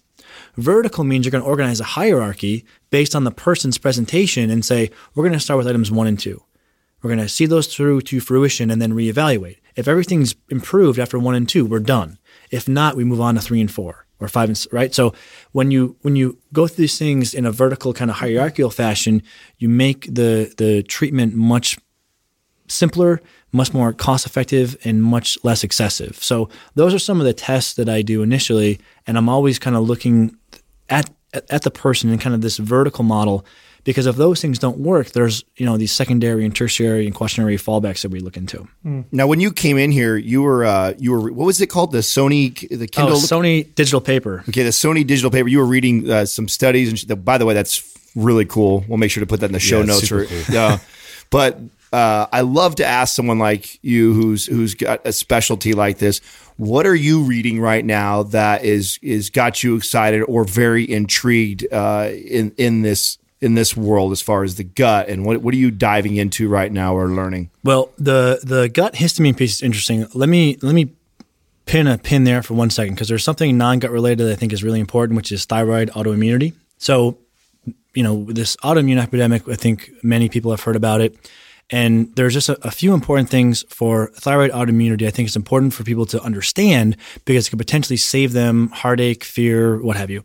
Vertical 0.57 1.05
means 1.05 1.25
you're 1.25 1.31
going 1.31 1.43
to 1.43 1.49
organize 1.49 1.81
a 1.81 1.85
hierarchy 1.85 2.65
based 2.91 3.15
on 3.15 3.25
the 3.25 3.31
person's 3.31 3.79
presentation 3.79 4.51
and 4.51 4.65
say, 4.65 4.91
we're 5.15 5.25
going 5.25 5.33
to 5.33 5.41
start 5.41 5.59
with 5.59 5.67
items 5.67 5.91
one 5.91 6.07
and 6.07 6.19
two. 6.19 6.43
We're 7.03 7.09
going 7.09 7.21
to 7.21 7.29
see 7.29 7.47
those 7.47 7.67
through 7.67 8.03
to 8.03 8.21
fruition 8.21 8.71
and 8.71 8.81
then 8.81 8.93
reevaluate. 8.93 9.59
If 9.75 9.89
everything's 9.89 10.35
improved 10.49 10.99
after 10.99 11.19
one 11.19 11.35
and 11.35 11.49
two, 11.49 11.65
we're 11.65 11.81
done. 11.81 12.19
If 12.51 12.69
not, 12.69 12.97
we 12.97 13.05
move 13.05 13.21
on 13.21 13.35
to 13.35 13.41
three 13.41 13.61
and 13.61 13.71
four 13.71 14.06
or 14.21 14.29
five 14.29 14.49
and 14.49 14.67
right. 14.73 14.95
So 14.95 15.13
when 15.53 15.71
you 15.71 15.97
when 16.03 16.17
you 16.17 16.39
go 16.53 16.67
through 16.67 16.83
these 16.83 16.99
things 16.99 17.35
in 17.35 17.45
a 17.45 17.53
vertical 17.53 17.93
kind 17.93 18.11
of 18.11 18.17
hierarchical 18.17 18.71
fashion, 18.71 19.23
you 19.59 19.69
make 19.69 20.07
the 20.07 20.53
the 20.57 20.83
treatment 20.83 21.35
much 21.35 21.79
simpler, 22.69 23.21
much 23.53 23.73
more 23.73 23.93
cost 23.93 24.27
effective, 24.27 24.77
and 24.85 25.03
much 25.03 25.39
less 25.45 25.63
excessive. 25.63 26.23
So 26.23 26.49
those 26.75 26.95
are 26.95 26.99
some 26.99 27.21
of 27.21 27.27
the 27.27 27.35
tests 27.35 27.75
that 27.75 27.89
I 27.89 28.03
do 28.03 28.23
initially, 28.23 28.81
and 29.07 29.17
I'm 29.17 29.29
always 29.29 29.59
kind 29.59 29.77
of 29.77 29.87
looking 29.87 30.37
at 30.89 31.11
at 31.51 31.63
the 31.63 31.71
person 31.71 32.11
in 32.11 32.19
kind 32.19 32.35
of 32.35 32.41
this 32.41 32.57
vertical 32.57 33.05
model. 33.05 33.45
Because 33.87 34.05
if 34.07 34.17
those 34.17 34.43
things 34.43 34.59
don't 34.59 34.79
work, 34.81 35.13
there's 35.13 35.45
you 35.57 35.65
know 35.65 35.79
these 35.79 35.93
secondary 35.93 36.45
and 36.45 36.55
tertiary 36.55 37.07
and 37.07 37.15
quaternary 37.15 37.57
fallbacks 37.57 38.03
that 38.03 38.11
we 38.11 38.21
look 38.21 38.37
into. 38.37 38.69
Now, 39.11 39.27
when 39.27 39.41
you 39.41 39.51
came 39.53 39.79
in 39.79 39.91
here, 39.93 40.17
you 40.19 40.43
were 40.43 40.65
uh, 40.67 40.93
you 40.99 41.13
were 41.13 41.33
what 41.33 41.47
was 41.47 41.61
it 41.61 41.69
called? 41.69 41.93
The 41.93 41.99
Sony, 42.03 42.53
the 42.69 42.85
Oh, 42.85 42.87
Kindle. 42.89 43.17
Sony 43.17 43.75
digital 43.75 44.01
paper. 44.03 44.45
okay, 44.49 44.65
the 44.65 44.71
Sony 44.71 45.07
digital 45.07 45.31
paper. 45.31 45.49
You 45.49 45.59
were 45.61 45.67
reading 45.67 46.11
uh, 46.11 46.27
some 46.27 46.49
studies, 46.49 46.89
and 46.91 46.99
sh- 46.99 47.05
by 47.05 47.39
the 47.39 47.47
way, 47.47 47.55
that's 47.55 47.81
really 48.17 48.45
cool. 48.45 48.85
We'll 48.89 48.99
make 48.99 49.11
sure 49.11 49.23
to 49.23 49.27
put 49.27 49.41
that 49.41 49.47
in 49.47 49.53
the 49.53 49.61
show 49.61 49.79
Yeah, 49.81 49.87
notes. 49.87 50.09
super 50.09 50.23
or- 50.23 50.27
cool. 50.27 50.43
yeah, 50.55 50.79
but 51.31 51.59
uh, 51.93 52.27
I 52.33 52.41
love 52.41 52.75
to 52.77 52.85
ask 52.85 53.15
someone 53.15 53.39
like 53.39 53.79
you, 53.85 54.13
who's 54.15 54.47
who's 54.47 54.75
got 54.75 55.01
a 55.07 55.13
specialty 55.13 55.75
like 55.75 55.99
this. 55.99 56.21
What 56.57 56.87
are 56.87 56.95
you 56.95 57.23
reading 57.23 57.61
right 57.61 57.85
now 57.85 58.25
that 58.25 58.65
is 58.65 58.99
is 59.01 59.31
got 59.31 59.63
you 59.63 59.77
excited 59.77 60.23
or 60.23 60.45
very 60.45 60.91
intrigued 60.91 61.67
uh, 61.73 62.11
in 62.13 62.53
in 62.57 62.83
this 62.83 63.19
in 63.41 63.55
this 63.55 63.77
world 63.77 64.13
as 64.13 64.23
far 64.23 64.45
as 64.45 64.55
the 64.55 64.65
gut 64.65 65.09
and 65.09 65.25
what 65.25 65.43
what 65.43 65.53
are 65.53 65.59
you 65.59 65.71
diving 65.71 66.17
into 66.17 66.49
right 66.49 66.73
now 66.73 66.95
or 66.97 67.09
learning? 67.09 67.51
Well, 67.63 67.91
the 67.99 68.41
the 68.43 68.69
gut 68.69 68.95
histamine 68.95 69.37
piece 69.37 69.57
is 69.57 69.63
interesting. 69.63 70.07
Let 70.15 70.29
me 70.29 70.59
let 70.63 70.75
me 70.75 70.93
pin 71.67 71.87
a 71.87 71.99
pin 71.99 72.25
there 72.25 72.43
for 72.43 72.55
one 72.55 72.71
second 72.71 72.95
because 72.95 73.09
there's 73.09 73.25
something 73.25 73.59
non 73.59 73.79
gut 73.79 73.91
related 73.91 74.25
that 74.25 74.33
I 74.33 74.37
think 74.37 74.53
is 74.53 74.65
really 74.65 74.81
important, 74.81 75.17
which 75.17 75.31
is 75.33 75.45
thyroid 75.45 75.91
autoimmunity. 75.91 76.55
So, 76.79 77.19
you 77.95 78.03
know, 78.03 78.25
this 78.25 78.57
autoimmune 78.57 79.03
epidemic, 79.03 79.49
I 79.49 79.55
think 79.55 79.91
many 80.03 80.29
people 80.29 80.51
have 80.51 80.63
heard 80.63 80.77
about 80.77 81.01
it. 81.01 81.17
And 81.69 82.15
there's 82.15 82.33
just 82.33 82.49
a, 82.49 82.67
a 82.67 82.71
few 82.71 82.95
important 82.95 83.29
things 83.29 83.65
for 83.69 84.13
thyroid 84.15 84.53
autoimmunity. 84.53 85.07
I 85.07 85.11
think 85.11 85.27
it's 85.27 85.37
important 85.37 85.75
for 85.75 85.83
people 85.83 86.07
to 86.07 86.23
understand 86.23 86.97
because 87.25 87.49
it 87.49 87.51
could 87.51 87.59
potentially 87.59 87.97
save 87.97 88.33
them 88.33 88.69
heartache, 88.69 89.25
fear, 89.25 89.83
what 89.83 89.97
have 89.97 90.09
you. 90.09 90.25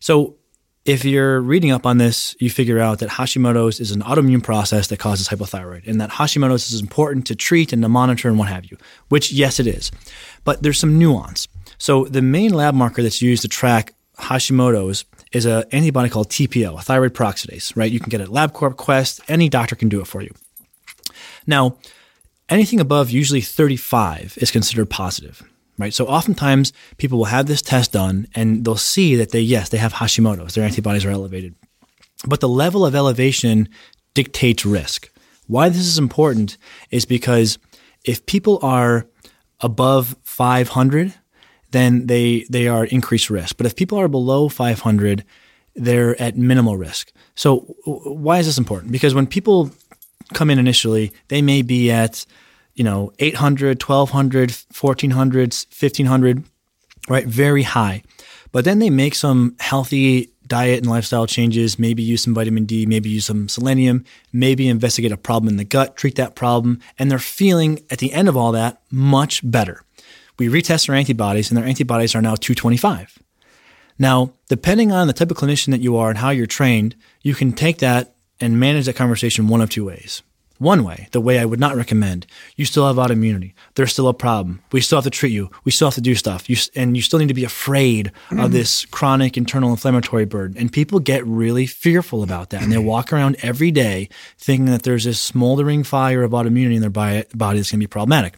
So, 0.00 0.36
if 0.84 1.04
you're 1.04 1.40
reading 1.40 1.70
up 1.70 1.84
on 1.84 1.98
this, 1.98 2.34
you 2.40 2.48
figure 2.48 2.78
out 2.78 3.00
that 3.00 3.10
Hashimoto's 3.10 3.80
is 3.80 3.90
an 3.90 4.00
autoimmune 4.00 4.42
process 4.42 4.88
that 4.88 4.98
causes 4.98 5.28
hypothyroid, 5.28 5.86
and 5.86 6.00
that 6.00 6.10
Hashimoto's 6.10 6.72
is 6.72 6.80
important 6.80 7.26
to 7.26 7.34
treat 7.34 7.72
and 7.72 7.82
to 7.82 7.88
monitor 7.88 8.28
and 8.28 8.38
what 8.38 8.48
have 8.48 8.64
you, 8.64 8.78
which, 9.08 9.30
yes, 9.32 9.60
it 9.60 9.66
is. 9.66 9.90
But 10.44 10.62
there's 10.62 10.78
some 10.78 10.98
nuance. 10.98 11.48
So, 11.76 12.04
the 12.04 12.22
main 12.22 12.52
lab 12.52 12.74
marker 12.74 13.02
that's 13.02 13.20
used 13.20 13.42
to 13.42 13.48
track 13.48 13.94
Hashimoto's 14.18 15.04
is 15.32 15.44
an 15.44 15.64
antibody 15.70 16.08
called 16.08 16.28
TPO, 16.28 16.78
a 16.78 16.82
thyroid 16.82 17.14
peroxidase, 17.14 17.76
right? 17.76 17.90
You 17.90 18.00
can 18.00 18.08
get 18.10 18.20
it 18.20 18.24
at 18.24 18.30
LabCorp, 18.30 18.76
Quest, 18.76 19.20
any 19.28 19.48
doctor 19.48 19.76
can 19.76 19.88
do 19.88 20.00
it 20.00 20.06
for 20.06 20.22
you. 20.22 20.30
Now, 21.46 21.76
anything 22.48 22.80
above 22.80 23.10
usually 23.10 23.40
35 23.40 24.38
is 24.40 24.50
considered 24.50 24.90
positive, 24.90 25.42
right? 25.80 25.94
So 25.94 26.06
oftentimes 26.06 26.72
people 26.98 27.18
will 27.18 27.26
have 27.26 27.46
this 27.46 27.62
test 27.62 27.92
done 27.92 28.26
and 28.34 28.64
they'll 28.64 28.76
see 28.76 29.16
that 29.16 29.30
they, 29.30 29.40
yes, 29.40 29.68
they 29.68 29.78
have 29.78 29.94
Hashimoto's, 29.94 30.54
their 30.54 30.64
antibodies 30.64 31.04
are 31.04 31.10
elevated. 31.10 31.54
But 32.26 32.40
the 32.40 32.48
level 32.48 32.84
of 32.84 32.94
elevation 32.94 33.68
dictates 34.14 34.66
risk. 34.66 35.10
Why 35.46 35.68
this 35.68 35.86
is 35.86 35.98
important 35.98 36.58
is 36.90 37.04
because 37.04 37.58
if 38.04 38.24
people 38.26 38.58
are 38.62 39.06
above 39.60 40.16
500, 40.22 41.14
then 41.70 42.06
they, 42.06 42.46
they 42.50 42.68
are 42.68 42.84
increased 42.84 43.30
risk. 43.30 43.56
But 43.56 43.66
if 43.66 43.76
people 43.76 43.98
are 43.98 44.08
below 44.08 44.48
500, 44.48 45.24
they're 45.74 46.20
at 46.20 46.36
minimal 46.36 46.76
risk. 46.76 47.12
So 47.34 47.60
why 47.84 48.38
is 48.38 48.46
this 48.46 48.58
important? 48.58 48.92
Because 48.92 49.14
when 49.14 49.26
people 49.26 49.70
come 50.34 50.50
in 50.50 50.58
initially, 50.58 51.12
they 51.28 51.42
may 51.42 51.62
be 51.62 51.90
at, 51.90 52.26
you 52.80 52.84
know, 52.84 53.12
800, 53.18 53.82
1200, 53.82 54.52
1400, 54.72 55.52
1500, 55.52 56.44
right? 57.10 57.26
Very 57.26 57.62
high. 57.62 58.02
But 58.52 58.64
then 58.64 58.78
they 58.78 58.88
make 58.88 59.14
some 59.14 59.54
healthy 59.60 60.32
diet 60.46 60.78
and 60.78 60.88
lifestyle 60.88 61.26
changes, 61.26 61.78
maybe 61.78 62.02
use 62.02 62.22
some 62.22 62.32
vitamin 62.32 62.64
D, 62.64 62.86
maybe 62.86 63.10
use 63.10 63.26
some 63.26 63.50
selenium, 63.50 64.06
maybe 64.32 64.66
investigate 64.66 65.12
a 65.12 65.18
problem 65.18 65.50
in 65.50 65.58
the 65.58 65.64
gut, 65.64 65.94
treat 65.94 66.14
that 66.14 66.34
problem, 66.34 66.80
and 66.98 67.10
they're 67.10 67.18
feeling 67.18 67.80
at 67.90 67.98
the 67.98 68.14
end 68.14 68.30
of 68.30 68.36
all 68.38 68.52
that 68.52 68.80
much 68.90 69.42
better. 69.44 69.82
We 70.38 70.48
retest 70.48 70.86
their 70.86 70.96
antibodies 70.96 71.50
and 71.50 71.58
their 71.58 71.66
antibodies 71.66 72.14
are 72.14 72.22
now 72.22 72.34
225. 72.34 73.18
Now, 73.98 74.32
depending 74.48 74.90
on 74.90 75.06
the 75.06 75.12
type 75.12 75.30
of 75.30 75.36
clinician 75.36 75.72
that 75.72 75.82
you 75.82 75.98
are 75.98 76.08
and 76.08 76.16
how 76.16 76.30
you're 76.30 76.46
trained, 76.46 76.96
you 77.20 77.34
can 77.34 77.52
take 77.52 77.76
that 77.80 78.14
and 78.40 78.58
manage 78.58 78.86
that 78.86 78.96
conversation 78.96 79.48
one 79.48 79.60
of 79.60 79.68
two 79.68 79.84
ways. 79.84 80.22
One 80.60 80.84
way, 80.84 81.08
the 81.12 81.22
way 81.22 81.38
I 81.38 81.46
would 81.46 81.58
not 81.58 81.74
recommend, 81.74 82.26
you 82.54 82.66
still 82.66 82.86
have 82.86 82.96
autoimmunity. 82.96 83.54
There's 83.76 83.92
still 83.92 84.08
a 84.08 84.14
problem. 84.14 84.60
We 84.72 84.82
still 84.82 84.98
have 84.98 85.04
to 85.04 85.10
treat 85.10 85.32
you. 85.32 85.50
We 85.64 85.72
still 85.72 85.88
have 85.88 85.94
to 85.94 86.02
do 86.02 86.14
stuff. 86.14 86.50
You, 86.50 86.56
and 86.76 86.94
you 86.94 87.02
still 87.02 87.18
need 87.18 87.28
to 87.28 87.34
be 87.34 87.44
afraid 87.44 88.12
of 88.30 88.52
this 88.52 88.84
chronic 88.84 89.38
internal 89.38 89.70
inflammatory 89.70 90.26
burden. 90.26 90.58
And 90.58 90.70
people 90.70 91.00
get 91.00 91.26
really 91.26 91.64
fearful 91.64 92.22
about 92.22 92.50
that. 92.50 92.62
And 92.62 92.70
they 92.70 92.76
walk 92.76 93.10
around 93.10 93.36
every 93.42 93.70
day 93.70 94.10
thinking 94.36 94.66
that 94.66 94.82
there's 94.82 95.04
this 95.04 95.18
smoldering 95.18 95.82
fire 95.82 96.22
of 96.22 96.32
autoimmunity 96.32 96.74
in 96.74 96.82
their 96.82 96.90
body 96.90 97.24
that's 97.24 97.42
going 97.42 97.62
to 97.62 97.76
be 97.78 97.86
problematic. 97.86 98.34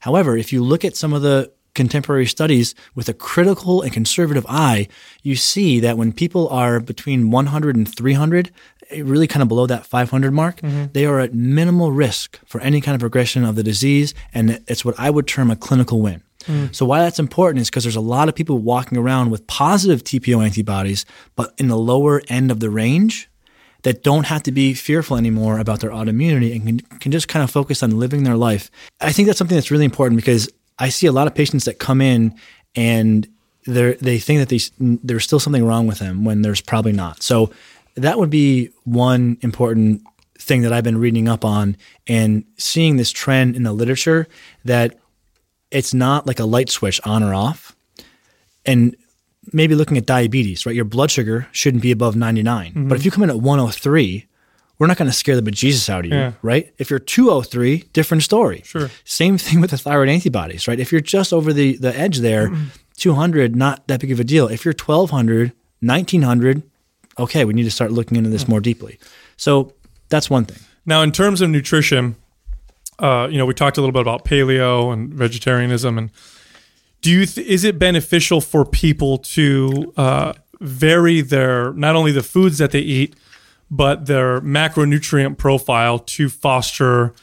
However, 0.00 0.36
if 0.36 0.52
you 0.52 0.64
look 0.64 0.84
at 0.84 0.96
some 0.96 1.12
of 1.12 1.22
the 1.22 1.52
contemporary 1.74 2.26
studies 2.26 2.74
with 2.94 3.08
a 3.08 3.14
critical 3.14 3.82
and 3.82 3.92
conservative 3.92 4.44
eye, 4.48 4.88
you 5.22 5.36
see 5.36 5.80
that 5.80 5.96
when 5.96 6.12
people 6.12 6.48
are 6.48 6.80
between 6.80 7.30
100 7.30 7.76
and 7.76 7.94
300, 7.94 8.48
eh, 8.48 8.79
really 8.98 9.26
kind 9.26 9.42
of 9.42 9.48
below 9.48 9.66
that 9.66 9.86
500 9.86 10.32
mark, 10.32 10.60
mm-hmm. 10.60 10.86
they 10.92 11.06
are 11.06 11.20
at 11.20 11.34
minimal 11.34 11.92
risk 11.92 12.38
for 12.46 12.60
any 12.60 12.80
kind 12.80 12.94
of 12.94 13.00
progression 13.00 13.44
of 13.44 13.56
the 13.56 13.62
disease. 13.62 14.14
And 14.34 14.62
it's 14.66 14.84
what 14.84 14.94
I 14.98 15.10
would 15.10 15.26
term 15.26 15.50
a 15.50 15.56
clinical 15.56 16.00
win. 16.00 16.22
Mm. 16.44 16.74
So 16.74 16.86
why 16.86 17.00
that's 17.00 17.18
important 17.18 17.60
is 17.60 17.68
because 17.68 17.84
there's 17.84 17.96
a 17.96 18.00
lot 18.00 18.28
of 18.28 18.34
people 18.34 18.58
walking 18.58 18.96
around 18.96 19.30
with 19.30 19.46
positive 19.46 20.02
TPO 20.02 20.44
antibodies, 20.44 21.04
but 21.36 21.52
in 21.58 21.68
the 21.68 21.76
lower 21.76 22.22
end 22.28 22.50
of 22.50 22.60
the 22.60 22.70
range, 22.70 23.28
that 23.82 24.02
don't 24.02 24.26
have 24.26 24.42
to 24.42 24.52
be 24.52 24.74
fearful 24.74 25.16
anymore 25.16 25.58
about 25.58 25.80
their 25.80 25.90
autoimmunity 25.90 26.54
and 26.54 26.66
can, 26.66 26.98
can 26.98 27.12
just 27.12 27.28
kind 27.28 27.42
of 27.42 27.50
focus 27.50 27.82
on 27.82 27.98
living 27.98 28.24
their 28.24 28.36
life. 28.36 28.70
I 29.00 29.12
think 29.12 29.26
that's 29.26 29.38
something 29.38 29.56
that's 29.56 29.70
really 29.70 29.84
important 29.84 30.16
because 30.16 30.50
I 30.78 30.90
see 30.90 31.06
a 31.06 31.12
lot 31.12 31.26
of 31.26 31.34
patients 31.34 31.64
that 31.64 31.78
come 31.78 32.00
in 32.00 32.34
and 32.74 33.26
they 33.66 33.94
they 33.94 34.18
think 34.18 34.40
that 34.40 34.48
they, 34.48 34.60
there's 35.02 35.24
still 35.24 35.40
something 35.40 35.64
wrong 35.64 35.86
with 35.86 35.98
them 35.98 36.24
when 36.24 36.42
there's 36.42 36.60
probably 36.60 36.92
not. 36.92 37.22
So 37.22 37.50
that 38.04 38.18
would 38.18 38.30
be 38.30 38.70
one 38.84 39.38
important 39.40 40.02
thing 40.38 40.62
that 40.62 40.72
I've 40.72 40.84
been 40.84 40.98
reading 40.98 41.28
up 41.28 41.44
on 41.44 41.76
and 42.06 42.44
seeing 42.56 42.96
this 42.96 43.10
trend 43.10 43.56
in 43.56 43.62
the 43.62 43.72
literature 43.72 44.26
that 44.64 44.98
it's 45.70 45.94
not 45.94 46.26
like 46.26 46.40
a 46.40 46.44
light 46.44 46.70
switch 46.70 47.00
on 47.04 47.22
or 47.22 47.34
off. 47.34 47.76
And 48.66 48.96
maybe 49.52 49.74
looking 49.74 49.96
at 49.96 50.06
diabetes, 50.06 50.66
right? 50.66 50.74
Your 50.74 50.84
blood 50.84 51.10
sugar 51.10 51.48
shouldn't 51.52 51.82
be 51.82 51.90
above 51.90 52.16
99. 52.16 52.72
But 52.88 52.94
if 52.94 53.00
mm-hmm. 53.00 53.04
you 53.04 53.10
come 53.10 53.24
in 53.24 53.30
at 53.30 53.40
103, 53.40 54.26
we're 54.78 54.86
not 54.86 54.96
going 54.96 55.10
to 55.10 55.16
scare 55.16 55.38
the 55.38 55.50
bejesus 55.50 55.88
out 55.88 56.06
of 56.06 56.10
you, 56.10 56.16
Yeah. 56.16 56.32
right? 56.42 56.72
If 56.78 56.90
you're 56.90 56.98
203, 56.98 57.84
different 57.92 58.22
story. 58.22 58.62
Sure. 58.64 58.90
Same 59.04 59.36
thing 59.38 59.60
with 59.60 59.70
the 59.70 59.78
thyroid 59.78 60.08
antibodies, 60.08 60.66
right? 60.66 60.80
If 60.80 60.90
you're 60.90 61.00
just 61.00 61.32
over 61.32 61.52
the, 61.52 61.76
the 61.76 61.96
edge 61.96 62.18
there, 62.18 62.50
200, 62.96 63.54
not 63.56 63.86
that 63.88 64.00
big 64.00 64.10
of 64.10 64.20
a 64.20 64.24
deal. 64.24 64.48
If 64.48 64.64
you're 64.64 64.74
1200, 64.74 65.52
1900, 65.80 66.62
okay, 67.18 67.44
we 67.44 67.52
need 67.52 67.64
to 67.64 67.70
start 67.70 67.92
looking 67.92 68.16
into 68.16 68.30
this 68.30 68.48
more 68.48 68.60
deeply. 68.60 68.98
So 69.36 69.74
that's 70.08 70.28
one 70.30 70.44
thing. 70.44 70.58
Now, 70.86 71.02
in 71.02 71.12
terms 71.12 71.40
of 71.40 71.50
nutrition, 71.50 72.16
uh, 72.98 73.28
you 73.30 73.38
know, 73.38 73.46
we 73.46 73.54
talked 73.54 73.76
a 73.78 73.80
little 73.80 73.92
bit 73.92 74.02
about 74.02 74.24
paleo 74.24 74.92
and 74.92 75.12
vegetarianism, 75.12 75.98
and 75.98 76.10
do 77.00 77.10
you 77.10 77.26
th- 77.26 77.46
is 77.46 77.64
it 77.64 77.78
beneficial 77.78 78.40
for 78.40 78.64
people 78.64 79.18
to 79.18 79.92
uh, 79.96 80.32
vary 80.60 81.20
their 81.20 81.72
not 81.72 81.96
only 81.96 82.12
the 82.12 82.22
foods 82.22 82.58
that 82.58 82.72
they 82.72 82.80
eat, 82.80 83.16
but 83.70 84.06
their 84.06 84.40
macronutrient 84.40 85.38
profile 85.38 85.98
to 85.98 86.28
foster 86.28 87.14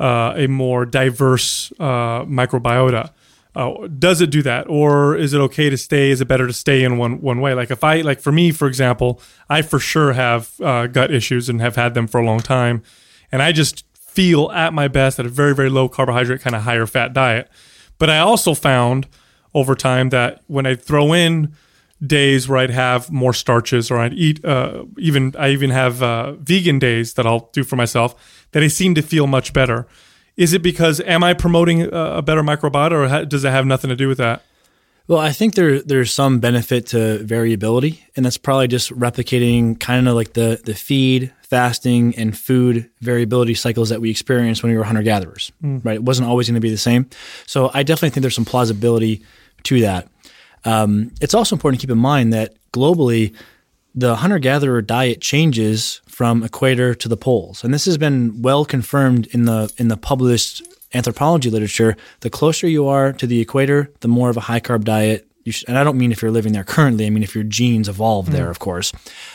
uh, 0.00 0.34
a 0.36 0.46
more 0.46 0.84
diverse 0.84 1.72
uh, 1.78 2.24
microbiota? 2.24 3.10
Uh, 3.54 3.86
does 3.86 4.20
it 4.20 4.30
do 4.30 4.42
that, 4.42 4.68
or 4.68 5.16
is 5.16 5.32
it 5.32 5.38
okay 5.38 5.70
to 5.70 5.76
stay? 5.76 6.10
Is 6.10 6.20
it 6.20 6.26
better 6.26 6.46
to 6.46 6.52
stay 6.52 6.82
in 6.82 6.98
one 6.98 7.20
one 7.20 7.40
way? 7.40 7.54
Like 7.54 7.70
if 7.70 7.84
I 7.84 8.00
like 8.00 8.20
for 8.20 8.32
me, 8.32 8.50
for 8.50 8.66
example, 8.66 9.20
I 9.48 9.62
for 9.62 9.78
sure 9.78 10.12
have 10.12 10.60
uh, 10.60 10.88
gut 10.88 11.12
issues 11.12 11.48
and 11.48 11.60
have 11.60 11.76
had 11.76 11.94
them 11.94 12.08
for 12.08 12.20
a 12.20 12.24
long 12.24 12.40
time, 12.40 12.82
and 13.30 13.42
I 13.42 13.52
just 13.52 13.84
feel 13.96 14.50
at 14.50 14.72
my 14.72 14.88
best 14.88 15.18
at 15.18 15.26
a 15.26 15.28
very 15.28 15.54
very 15.54 15.70
low 15.70 15.88
carbohydrate 15.88 16.40
kind 16.40 16.56
of 16.56 16.62
higher 16.62 16.86
fat 16.86 17.12
diet. 17.12 17.48
But 17.98 18.10
I 18.10 18.18
also 18.18 18.54
found 18.54 19.06
over 19.54 19.76
time 19.76 20.08
that 20.08 20.42
when 20.48 20.66
I 20.66 20.74
throw 20.74 21.12
in 21.12 21.54
days 22.04 22.48
where 22.48 22.58
I'd 22.58 22.70
have 22.70 23.10
more 23.10 23.32
starches 23.32 23.90
or 23.90 23.98
I'd 23.98 24.14
eat 24.14 24.44
uh, 24.44 24.84
even 24.98 25.34
I 25.38 25.50
even 25.50 25.70
have 25.70 26.02
uh, 26.02 26.32
vegan 26.32 26.78
days 26.78 27.14
that 27.14 27.26
I'll 27.26 27.50
do 27.52 27.62
for 27.62 27.76
myself 27.76 28.46
that 28.50 28.62
I 28.62 28.68
seem 28.68 28.94
to 28.96 29.02
feel 29.02 29.26
much 29.26 29.52
better. 29.52 29.86
Is 30.36 30.52
it 30.52 30.62
because 30.62 31.00
am 31.00 31.22
I 31.22 31.34
promoting 31.34 31.88
a, 31.92 32.22
better 32.22 32.42
microbiota 32.42 33.22
or 33.22 33.24
does 33.24 33.44
it 33.44 33.50
have 33.50 33.66
nothing 33.66 33.88
to 33.90 33.96
do 33.96 34.08
with 34.08 34.18
that? 34.18 34.42
Well, 35.06 35.18
I 35.18 35.32
think 35.32 35.54
there 35.54 35.82
there's 35.82 36.12
some 36.12 36.40
benefit 36.40 36.86
to 36.88 37.18
variability, 37.18 38.06
and 38.16 38.24
that's 38.24 38.38
probably 38.38 38.68
just 38.68 38.90
replicating 38.90 39.78
kind 39.78 40.08
of 40.08 40.14
like 40.14 40.32
the 40.32 40.60
the 40.64 40.74
feed, 40.74 41.30
fasting, 41.42 42.16
and 42.16 42.36
food 42.36 42.88
variability 43.02 43.52
cycles 43.52 43.90
that 43.90 44.00
we 44.00 44.10
experienced 44.10 44.62
when 44.62 44.72
we 44.72 44.78
were 44.78 44.84
hunter 44.84 45.02
gatherers. 45.02 45.52
Right, 45.84 45.96
it 45.96 46.02
wasn't 46.02 46.28
always 46.28 46.48
going 46.48 46.54
to 46.54 46.60
be 46.60 46.70
the 46.70 46.78
same. 46.78 47.10
So 47.46 47.70
I 47.74 47.82
definitely 47.82 48.10
think 48.10 48.22
there's 48.22 48.34
some 48.34 48.46
plausibility 48.46 49.22
to 49.64 49.80
that. 49.82 50.08
Um, 50.64 51.12
it's 51.20 51.34
also 51.34 51.54
important 51.54 51.80
to 51.80 51.86
keep 51.86 51.92
in 51.92 51.98
mind 51.98 52.32
that 52.32 52.54
globally, 52.72 53.34
the 53.94 54.16
hunter 54.16 54.38
gatherer 54.38 54.82
diet 54.82 55.20
changes 55.20 56.00
from 56.06 56.42
equator 56.42 56.94
to 56.94 57.08
the 57.08 57.16
poles, 57.16 57.62
and 57.62 57.72
this 57.72 57.84
has 57.84 57.98
been 57.98 58.42
well 58.42 58.64
confirmed 58.64 59.26
in 59.28 59.44
the 59.44 59.72
in 59.76 59.88
the 59.88 59.96
published 59.96 60.62
anthropology 60.92 61.50
literature. 61.50 61.96
The 62.20 62.30
closer 62.30 62.66
you 62.68 62.86
are 62.88 63.12
to 63.12 63.26
the 63.26 63.40
equator, 63.40 63.90
the 64.00 64.08
more 64.08 64.30
of 64.30 64.36
a 64.36 64.40
high 64.40 64.60
carb 64.60 64.84
diet. 64.84 65.26
You 65.44 65.52
should, 65.52 65.68
and 65.68 65.76
I 65.76 65.84
don't 65.84 65.98
mean 65.98 66.10
if 66.10 66.22
you're 66.22 66.30
living 66.30 66.54
there 66.54 66.64
currently. 66.64 67.06
I 67.06 67.10
mean 67.10 67.22
if 67.22 67.34
your 67.34 67.44
genes 67.44 67.86
evolved 67.86 68.32
there, 68.32 68.48
of 68.48 68.60
course. 68.60 68.92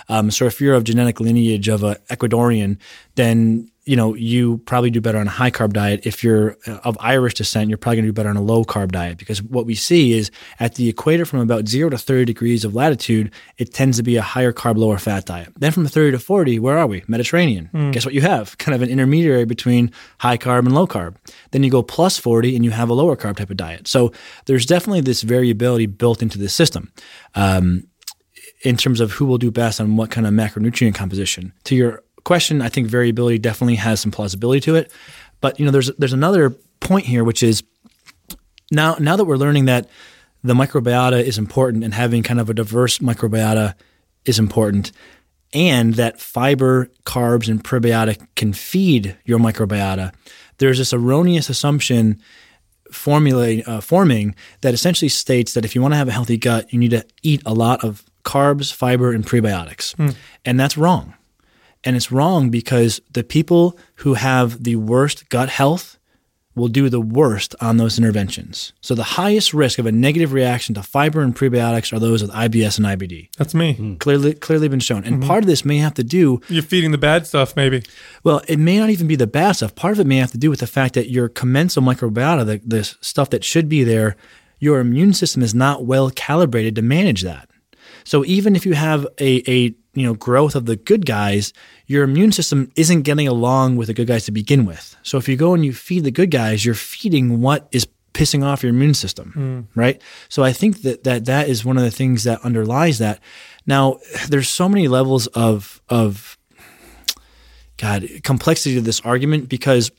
Um, 0.07 0.31
so 0.31 0.45
if 0.45 0.59
you're 0.59 0.73
of 0.73 0.83
genetic 0.83 1.19
lineage 1.19 1.67
of 1.67 1.83
an 1.83 1.97
Ecuadorian, 2.09 2.77
then 3.13 3.69
you 3.89 3.95
know 3.95 4.13
you 4.13 4.59
probably 4.59 4.91
do 4.91 5.01
better 5.01 5.17
on 5.17 5.25
a 5.25 5.31
high 5.31 5.49
carb 5.49 5.73
diet. 5.73 6.05
If 6.05 6.23
you're 6.23 6.57
uh, 6.67 6.77
of 6.83 6.95
Irish 6.99 7.33
descent, 7.33 7.69
you're 7.69 7.77
probably 7.79 7.95
going 7.95 8.05
to 8.05 8.09
do 8.09 8.13
better 8.13 8.29
on 8.29 8.37
a 8.37 8.41
low 8.41 8.63
carb 8.63 8.91
diet 8.91 9.17
because 9.17 9.41
what 9.41 9.65
we 9.65 9.73
see 9.73 10.13
is 10.13 10.29
at 10.59 10.75
the 10.75 10.87
equator 10.89 11.25
from 11.25 11.39
about 11.39 11.67
zero 11.67 11.89
to 11.89 11.97
30 11.97 12.25
degrees 12.25 12.63
of 12.63 12.75
latitude, 12.75 13.31
it 13.57 13.73
tends 13.73 13.97
to 13.97 14.03
be 14.03 14.15
a 14.15 14.21
higher 14.21 14.53
carb, 14.53 14.77
lower 14.77 14.99
fat 14.99 15.25
diet. 15.25 15.51
Then 15.57 15.71
from 15.71 15.87
30 15.87 16.11
to 16.11 16.19
40, 16.19 16.59
where 16.59 16.77
are 16.77 16.85
we? 16.85 17.03
Mediterranean. 17.07 17.71
Guess 17.91 18.05
what 18.05 18.13
you 18.13 18.21
have? 18.21 18.55
Kind 18.59 18.75
of 18.75 18.83
an 18.83 18.89
intermediary 18.89 19.45
between 19.45 19.91
high 20.19 20.37
carb 20.37 20.59
and 20.59 20.75
low 20.75 20.85
carb. 20.85 21.15
Then 21.49 21.63
you 21.63 21.71
go 21.71 21.81
plus 21.81 22.19
40 22.19 22.55
and 22.55 22.63
you 22.63 22.69
have 22.69 22.89
a 22.89 22.93
lower 22.93 23.15
carb 23.15 23.37
type 23.37 23.49
of 23.49 23.57
diet. 23.57 23.87
So 23.87 24.13
there's 24.45 24.67
definitely 24.67 25.01
this 25.01 25.23
variability 25.23 25.87
built 25.87 26.21
into 26.21 26.37
the 26.37 26.49
system. 26.49 26.91
Um, 27.33 27.87
in 28.61 28.75
terms 28.75 28.99
of 28.99 29.11
who 29.13 29.25
will 29.25 29.37
do 29.37 29.51
best 29.51 29.79
on 29.79 29.95
what 29.95 30.11
kind 30.11 30.27
of 30.27 30.33
macronutrient 30.33 30.93
composition. 30.93 31.53
To 31.65 31.75
your 31.75 32.03
question, 32.29 32.61
I 32.61 32.69
think 32.69 32.87
variability 32.87 33.39
definitely 33.39 33.77
has 33.77 33.99
some 33.99 34.11
plausibility 34.11 34.59
to 34.61 34.75
it. 34.75 34.91
But 35.41 35.59
you 35.59 35.65
know, 35.65 35.71
there's 35.71 35.89
there's 35.97 36.13
another 36.13 36.51
point 36.79 37.07
here, 37.07 37.23
which 37.23 37.41
is 37.41 37.63
now 38.71 38.97
now 38.99 39.15
that 39.15 39.25
we're 39.25 39.35
learning 39.35 39.65
that 39.65 39.89
the 40.43 40.53
microbiota 40.53 41.23
is 41.23 41.39
important 41.39 41.83
and 41.83 41.91
having 41.91 42.21
kind 42.21 42.39
of 42.39 42.47
a 42.47 42.53
diverse 42.53 42.99
microbiota 42.99 43.73
is 44.25 44.37
important, 44.37 44.91
and 45.53 45.95
that 45.95 46.19
fiber, 46.19 46.91
carbs, 47.03 47.49
and 47.49 47.63
prebiotic 47.63 48.19
can 48.35 48.53
feed 48.53 49.17
your 49.25 49.39
microbiota. 49.39 50.13
There's 50.59 50.77
this 50.77 50.93
erroneous 50.93 51.49
assumption 51.49 52.21
formulate 52.91 53.67
uh, 53.67 53.81
forming 53.81 54.35
that 54.61 54.75
essentially 54.75 55.09
states 55.09 55.55
that 55.55 55.65
if 55.65 55.73
you 55.73 55.81
want 55.81 55.93
to 55.93 55.97
have 55.97 56.07
a 56.07 56.11
healthy 56.11 56.37
gut, 56.37 56.71
you 56.71 56.77
need 56.77 56.91
to 56.91 57.03
eat 57.23 57.41
a 57.43 57.55
lot 57.55 57.83
of 57.83 58.03
carbs, 58.23 58.71
fiber, 58.71 59.13
and 59.13 59.25
prebiotics, 59.25 59.95
and 60.45 60.59
that's 60.59 60.77
wrong. 60.77 61.15
And 61.83 61.95
it's 61.95 62.11
wrong 62.11 62.49
because 62.49 62.99
the 63.11 63.23
people 63.23 63.77
who 63.95 64.15
have 64.15 64.63
the 64.63 64.75
worst 64.75 65.29
gut 65.29 65.49
health 65.49 65.99
will 66.55 66.67
do 66.67 66.89
the 66.89 66.99
worst 66.99 67.55
on 67.61 67.77
those 67.77 67.97
interventions. 67.97 68.73
So 68.81 68.93
the 68.93 69.03
highest 69.03 69.53
risk 69.53 69.79
of 69.79 69.85
a 69.85 69.91
negative 69.91 70.33
reaction 70.33 70.75
to 70.75 70.83
fiber 70.83 71.21
and 71.21 71.35
prebiotics 71.35 71.93
are 71.93 71.99
those 71.99 72.21
with 72.21 72.31
IBS 72.31 72.77
and 72.77 72.85
IBD. 72.85 73.29
That's 73.37 73.53
me. 73.53 73.73
Hmm. 73.73 73.95
Clearly, 73.95 74.33
clearly 74.33 74.67
been 74.67 74.79
shown. 74.79 75.05
And 75.05 75.23
hmm. 75.23 75.27
part 75.27 75.43
of 75.43 75.47
this 75.47 75.63
may 75.63 75.77
have 75.77 75.93
to 75.95 76.03
do 76.03 76.41
You're 76.49 76.63
feeding 76.63 76.91
the 76.91 76.97
bad 76.97 77.25
stuff, 77.25 77.55
maybe. 77.55 77.83
well, 78.23 78.41
it 78.47 78.59
may 78.59 78.77
not 78.77 78.89
even 78.89 79.07
be 79.07 79.15
the 79.15 79.27
bad 79.27 79.53
stuff. 79.53 79.73
Part 79.75 79.93
of 79.93 79.99
it 79.99 80.07
may 80.07 80.17
have 80.17 80.31
to 80.31 80.37
do 80.37 80.49
with 80.49 80.59
the 80.59 80.67
fact 80.67 80.95
that 80.95 81.09
your 81.09 81.29
commensal 81.29 81.81
microbiota, 81.81 82.45
the, 82.45 82.61
the 82.65 82.83
stuff 82.83 83.29
that 83.29 83.43
should 83.43 83.69
be 83.69 83.83
there, 83.83 84.15
your 84.59 84.79
immune 84.79 85.13
system 85.13 85.41
is 85.41 85.55
not 85.55 85.85
well 85.85 86.11
calibrated 86.11 86.75
to 86.75 86.81
manage 86.81 87.21
that. 87.21 87.49
So 88.03 88.25
even 88.25 88.55
if 88.55 88.65
you 88.65 88.73
have 88.73 89.07
a, 89.19 89.49
a 89.49 89.75
you 89.93 90.05
know 90.05 90.13
growth 90.13 90.55
of 90.55 90.65
the 90.65 90.75
good 90.75 91.05
guys, 91.05 91.53
your 91.87 92.03
immune 92.03 92.31
system 92.31 92.71
isn't 92.75 93.03
getting 93.03 93.27
along 93.27 93.75
with 93.75 93.87
the 93.87 93.93
good 93.93 94.07
guys 94.07 94.25
to 94.25 94.31
begin 94.31 94.65
with. 94.65 94.95
So 95.03 95.17
if 95.17 95.27
you 95.27 95.35
go 95.35 95.53
and 95.53 95.65
you 95.65 95.73
feed 95.73 96.03
the 96.03 96.11
good 96.11 96.31
guys, 96.31 96.63
you're 96.63 96.75
feeding 96.75 97.41
what 97.41 97.67
is 97.71 97.87
pissing 98.13 98.43
off 98.43 98.63
your 98.63 98.71
immune 98.71 98.93
system, 98.93 99.31
hmm. 99.31 99.79
right? 99.79 100.01
So 100.27 100.43
I 100.43 100.51
think 100.51 100.81
that, 100.81 101.03
that 101.03 101.25
that 101.25 101.47
is 101.47 101.63
one 101.63 101.77
of 101.77 101.83
the 101.83 101.91
things 101.91 102.23
that 102.23 102.43
underlies 102.43 102.99
that. 102.99 103.19
Now, 103.65 103.99
there's 104.29 104.49
so 104.49 104.69
many 104.69 104.87
levels 104.87 105.27
of 105.27 105.81
of 105.89 106.37
God 107.77 108.07
complexity 108.23 108.75
to 108.75 108.81
this 108.81 109.01
argument 109.01 109.49
because 109.49 109.91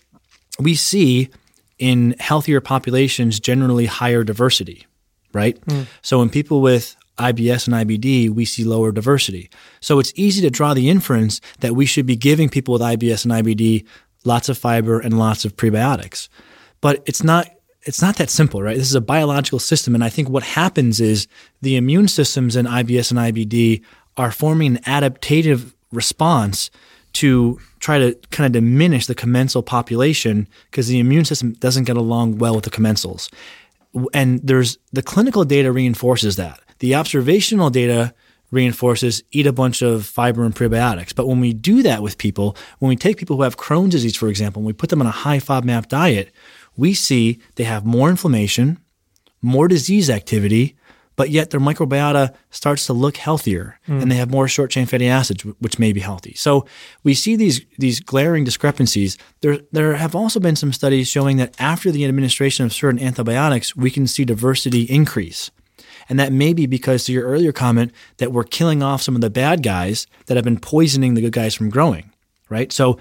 we 0.59 0.75
see 0.75 1.31
in 1.79 2.15
healthier 2.19 2.61
populations 2.61 3.41
generally 3.41 3.87
higher 3.87 4.23
diversity, 4.23 4.87
right? 5.33 5.59
Hmm. 5.69 5.83
So 6.03 6.21
in 6.21 6.29
people 6.29 6.61
with 6.61 6.95
IBS 7.19 7.67
and 7.67 7.89
IBD, 7.89 8.31
we 8.31 8.45
see 8.45 8.65
lower 8.65 8.93
diversity. 8.93 9.51
So 9.81 9.99
it's 9.99 10.13
easy 10.17 10.41
to 10.43 10.51
draw 10.51 10.75
the 10.75 10.89
inference 10.89 11.41
that 11.61 11.75
we 11.75 11.87
should 11.87 12.07
be 12.07 12.17
giving 12.17 12.49
people 12.49 12.73
with 12.73 12.83
IBS 12.83 13.25
and 13.25 13.33
IBD 13.33 13.87
lots 14.25 14.49
of 14.49 14.59
fiber 14.59 15.01
and 15.01 15.19
lots 15.19 15.45
of 15.45 15.57
prebiotics. 15.57 16.29
But 16.81 17.03
it's 17.07 17.23
not 17.23 17.49
it's 17.83 18.03
not 18.03 18.17
that 18.17 18.29
simple, 18.29 18.63
right? 18.63 18.77
This 18.77 18.89
is 18.89 18.95
a 18.95 19.01
biological 19.01 19.59
system 19.59 19.95
and 19.95 20.05
I 20.05 20.11
think 20.11 20.29
what 20.29 20.43
happens 20.43 21.01
is 21.01 21.27
the 21.63 21.77
immune 21.77 22.09
systems 22.09 22.57
in 22.57 22.67
IBS 22.67 23.11
and 23.11 23.21
IBD 23.21 23.83
are 24.17 24.31
forming 24.31 24.77
an 24.77 24.83
adaptive 24.87 25.75
response 25.93 26.71
to 27.13 27.59
try 27.81 27.99
to 27.99 28.15
kind 28.31 28.47
of 28.47 28.53
diminish 28.53 29.07
the 29.07 29.15
commensal 29.15 29.63
population 29.63 30.47
because 30.71 30.89
the 30.89 31.01
immune 31.01 31.25
system 31.25 31.53
doesn't 31.55 31.85
get 31.85 31.97
along 31.97 32.39
well 32.39 32.55
with 32.55 32.65
the 32.65 32.71
commensals. 32.71 33.33
And 34.15 34.41
there's 34.41 34.79
the 34.93 35.03
clinical 35.03 35.45
data 35.45 35.73
reinforces 35.73 36.37
that. 36.37 36.61
The 36.81 36.95
observational 36.95 37.71
data 37.71 38.15
reinforces 38.51 39.23
eat 39.31 39.47
a 39.47 39.53
bunch 39.53 39.81
of 39.81 40.05
fiber 40.05 40.45
and 40.45 40.55
prebiotics. 40.55 41.15
But 41.15 41.29
when 41.29 41.41
we 41.41 41.53
do 41.53 41.83
that 41.83 42.03
with 42.03 42.19
people, 42.19 42.57
when 42.81 42.89
we 42.89 42.97
take 42.97 43.17
people 43.17 43.37
who 43.37 43.43
have 43.43 43.57
Crohn's 43.57 43.91
disease, 43.91 44.17
for 44.17 44.29
example, 44.29 44.61
and 44.61 44.67
we 44.67 44.73
put 44.73 44.91
them 44.91 45.01
on 45.01 45.07
a 45.07 45.13
high 45.13 45.39
FODMAP 45.39 45.89
diet, 45.89 46.33
we 46.77 46.95
see 46.95 47.39
they 47.55 47.65
have 47.65 47.85
more 47.85 48.11
inflammation, 48.11 48.79
more 49.41 49.69
disease 49.69 50.11
activity, 50.11 50.77
but 51.17 51.31
yet 51.31 51.51
their 51.51 51.61
microbiota 51.61 52.35
starts 52.51 52.87
to 52.87 52.95
look 52.95 53.19
healthier 53.19 53.79
and 53.87 54.11
they 54.11 54.17
have 54.17 54.31
more 54.31 54.49
short 54.49 54.71
chain 54.71 54.87
fatty 54.87 55.07
acids, 55.07 55.45
which 55.59 55.79
may 55.79 55.93
be 55.93 56.01
healthy. 56.01 56.33
So 56.35 56.65
we 57.03 57.13
see 57.13 57.37
these 57.37 57.61
these 57.79 58.01
glaring 58.01 58.45
discrepancies. 58.45 59.19
There 59.43 59.59
there 59.71 59.97
have 59.97 60.15
also 60.15 60.41
been 60.41 60.57
some 60.57 60.73
studies 60.73 61.09
showing 61.09 61.37
that 61.37 61.55
after 61.61 61.93
the 61.93 62.07
administration 62.07 62.65
of 62.65 62.73
certain 62.73 63.01
antibiotics, 63.01 63.77
we 63.77 63.91
can 63.91 64.07
see 64.07 64.25
diversity 64.25 64.85
increase. 64.85 65.51
And 66.11 66.19
that 66.19 66.33
may 66.33 66.53
be 66.53 66.67
because 66.67 67.05
to 67.05 67.13
your 67.13 67.25
earlier 67.25 67.53
comment 67.53 67.93
that 68.19 68.33
we're 68.33 68.45
killing 68.45 68.83
off 68.83 69.01
some 69.01 69.15
of 69.15 69.23
the 69.23 69.31
bad 69.31 69.63
guys 69.63 70.07
that 70.27 70.37
have 70.37 70.45
been 70.45 70.59
poisoning 70.59 71.15
the 71.15 71.23
good 71.23 71.33
guys 71.33 71.55
from 71.55 71.71
growing, 71.71 72.13
right? 72.51 72.71
So 72.73 72.99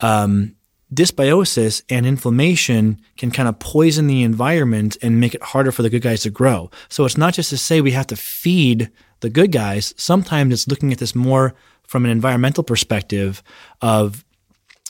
um, 0.00 0.54
dysbiosis 0.94 1.82
and 1.90 2.06
inflammation 2.06 3.00
can 3.16 3.30
kind 3.32 3.48
of 3.48 3.58
poison 3.58 4.06
the 4.06 4.22
environment 4.22 4.96
and 5.02 5.20
make 5.20 5.34
it 5.34 5.42
harder 5.42 5.72
for 5.72 5.82
the 5.82 5.90
good 5.90 6.02
guys 6.02 6.22
to 6.22 6.30
grow. 6.30 6.70
So 6.88 7.04
it's 7.04 7.18
not 7.18 7.34
just 7.34 7.50
to 7.50 7.58
say 7.58 7.80
we 7.80 7.90
have 7.90 8.06
to 8.06 8.16
feed 8.16 8.90
the 9.20 9.30
good 9.30 9.52
guys. 9.52 9.92
Sometimes 9.96 10.52
it's 10.54 10.68
looking 10.68 10.92
at 10.92 10.98
this 10.98 11.14
more 11.14 11.54
from 11.82 12.04
an 12.04 12.10
environmental 12.10 12.62
perspective 12.62 13.42
of 13.80 14.24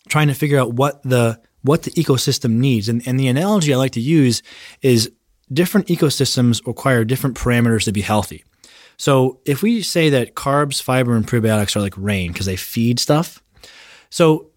trying 0.09 0.29
to 0.29 0.35
figure 0.35 0.61
out 0.61 0.75
what 0.75 1.03
the 1.03 1.41
what 1.63 1.85
the 1.85 1.93
ecosystem 1.93 2.53
needs. 2.55 2.89
And, 2.89 3.07
and 3.07 3.19
the 3.19 3.29
analogy 3.29 3.73
I 3.73 3.77
like 3.77 3.93
to 3.93 4.01
use 4.01 4.43
is 4.83 5.11
different 5.53 5.89
ecosystems 5.89 6.67
require 6.67 7.05
different 7.05 7.37
parameters 7.37 7.85
to 7.85 7.93
be 7.93 8.01
healthy. 8.01 8.45
So 8.97 9.41
if 9.45 9.63
we 9.63 9.83
say 9.83 10.11
that 10.11 10.35
carbs, 10.35 10.83
fiber, 10.83 11.17
and 11.17 11.27
prebiotics 11.27 11.75
are 11.75 11.81
like 11.81 11.95
rain 11.97 12.33
because 12.33 12.47
they 12.47 12.57
feed 12.57 13.01
stuff, 13.01 13.43
so 14.11 14.51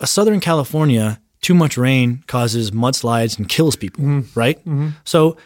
a 0.00 0.06
Southern 0.06 0.40
California, 0.40 1.20
too 1.40 1.54
much 1.54 1.76
rain 1.76 2.22
causes 2.26 2.70
mudslides 2.70 3.38
and 3.38 3.48
kills 3.48 3.76
people, 3.76 4.04
mm-hmm. 4.04 4.38
right? 4.38 4.58
Mm-hmm. 4.60 4.88
So 5.04 5.36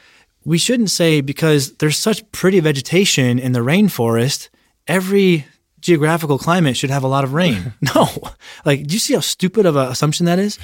we 0.44 0.58
shouldn't 0.58 0.90
say 0.90 1.20
because 1.20 1.74
there's 1.76 1.98
such 1.98 2.30
pretty 2.32 2.60
vegetation 2.60 3.38
in 3.38 3.52
the 3.52 3.60
rainforest, 3.60 4.48
every 4.88 5.46
geographical 5.82 6.38
climate 6.38 6.76
should 6.76 6.90
have 6.90 7.02
a 7.02 7.08
lot 7.08 7.24
of 7.24 7.34
rain. 7.34 7.74
no. 7.94 8.08
Like, 8.64 8.86
do 8.86 8.94
you 8.94 8.98
see 8.98 9.14
how 9.14 9.20
stupid 9.20 9.66
of 9.66 9.76
an 9.76 9.88
assumption 9.88 10.26
that 10.26 10.38
is? 10.38 10.58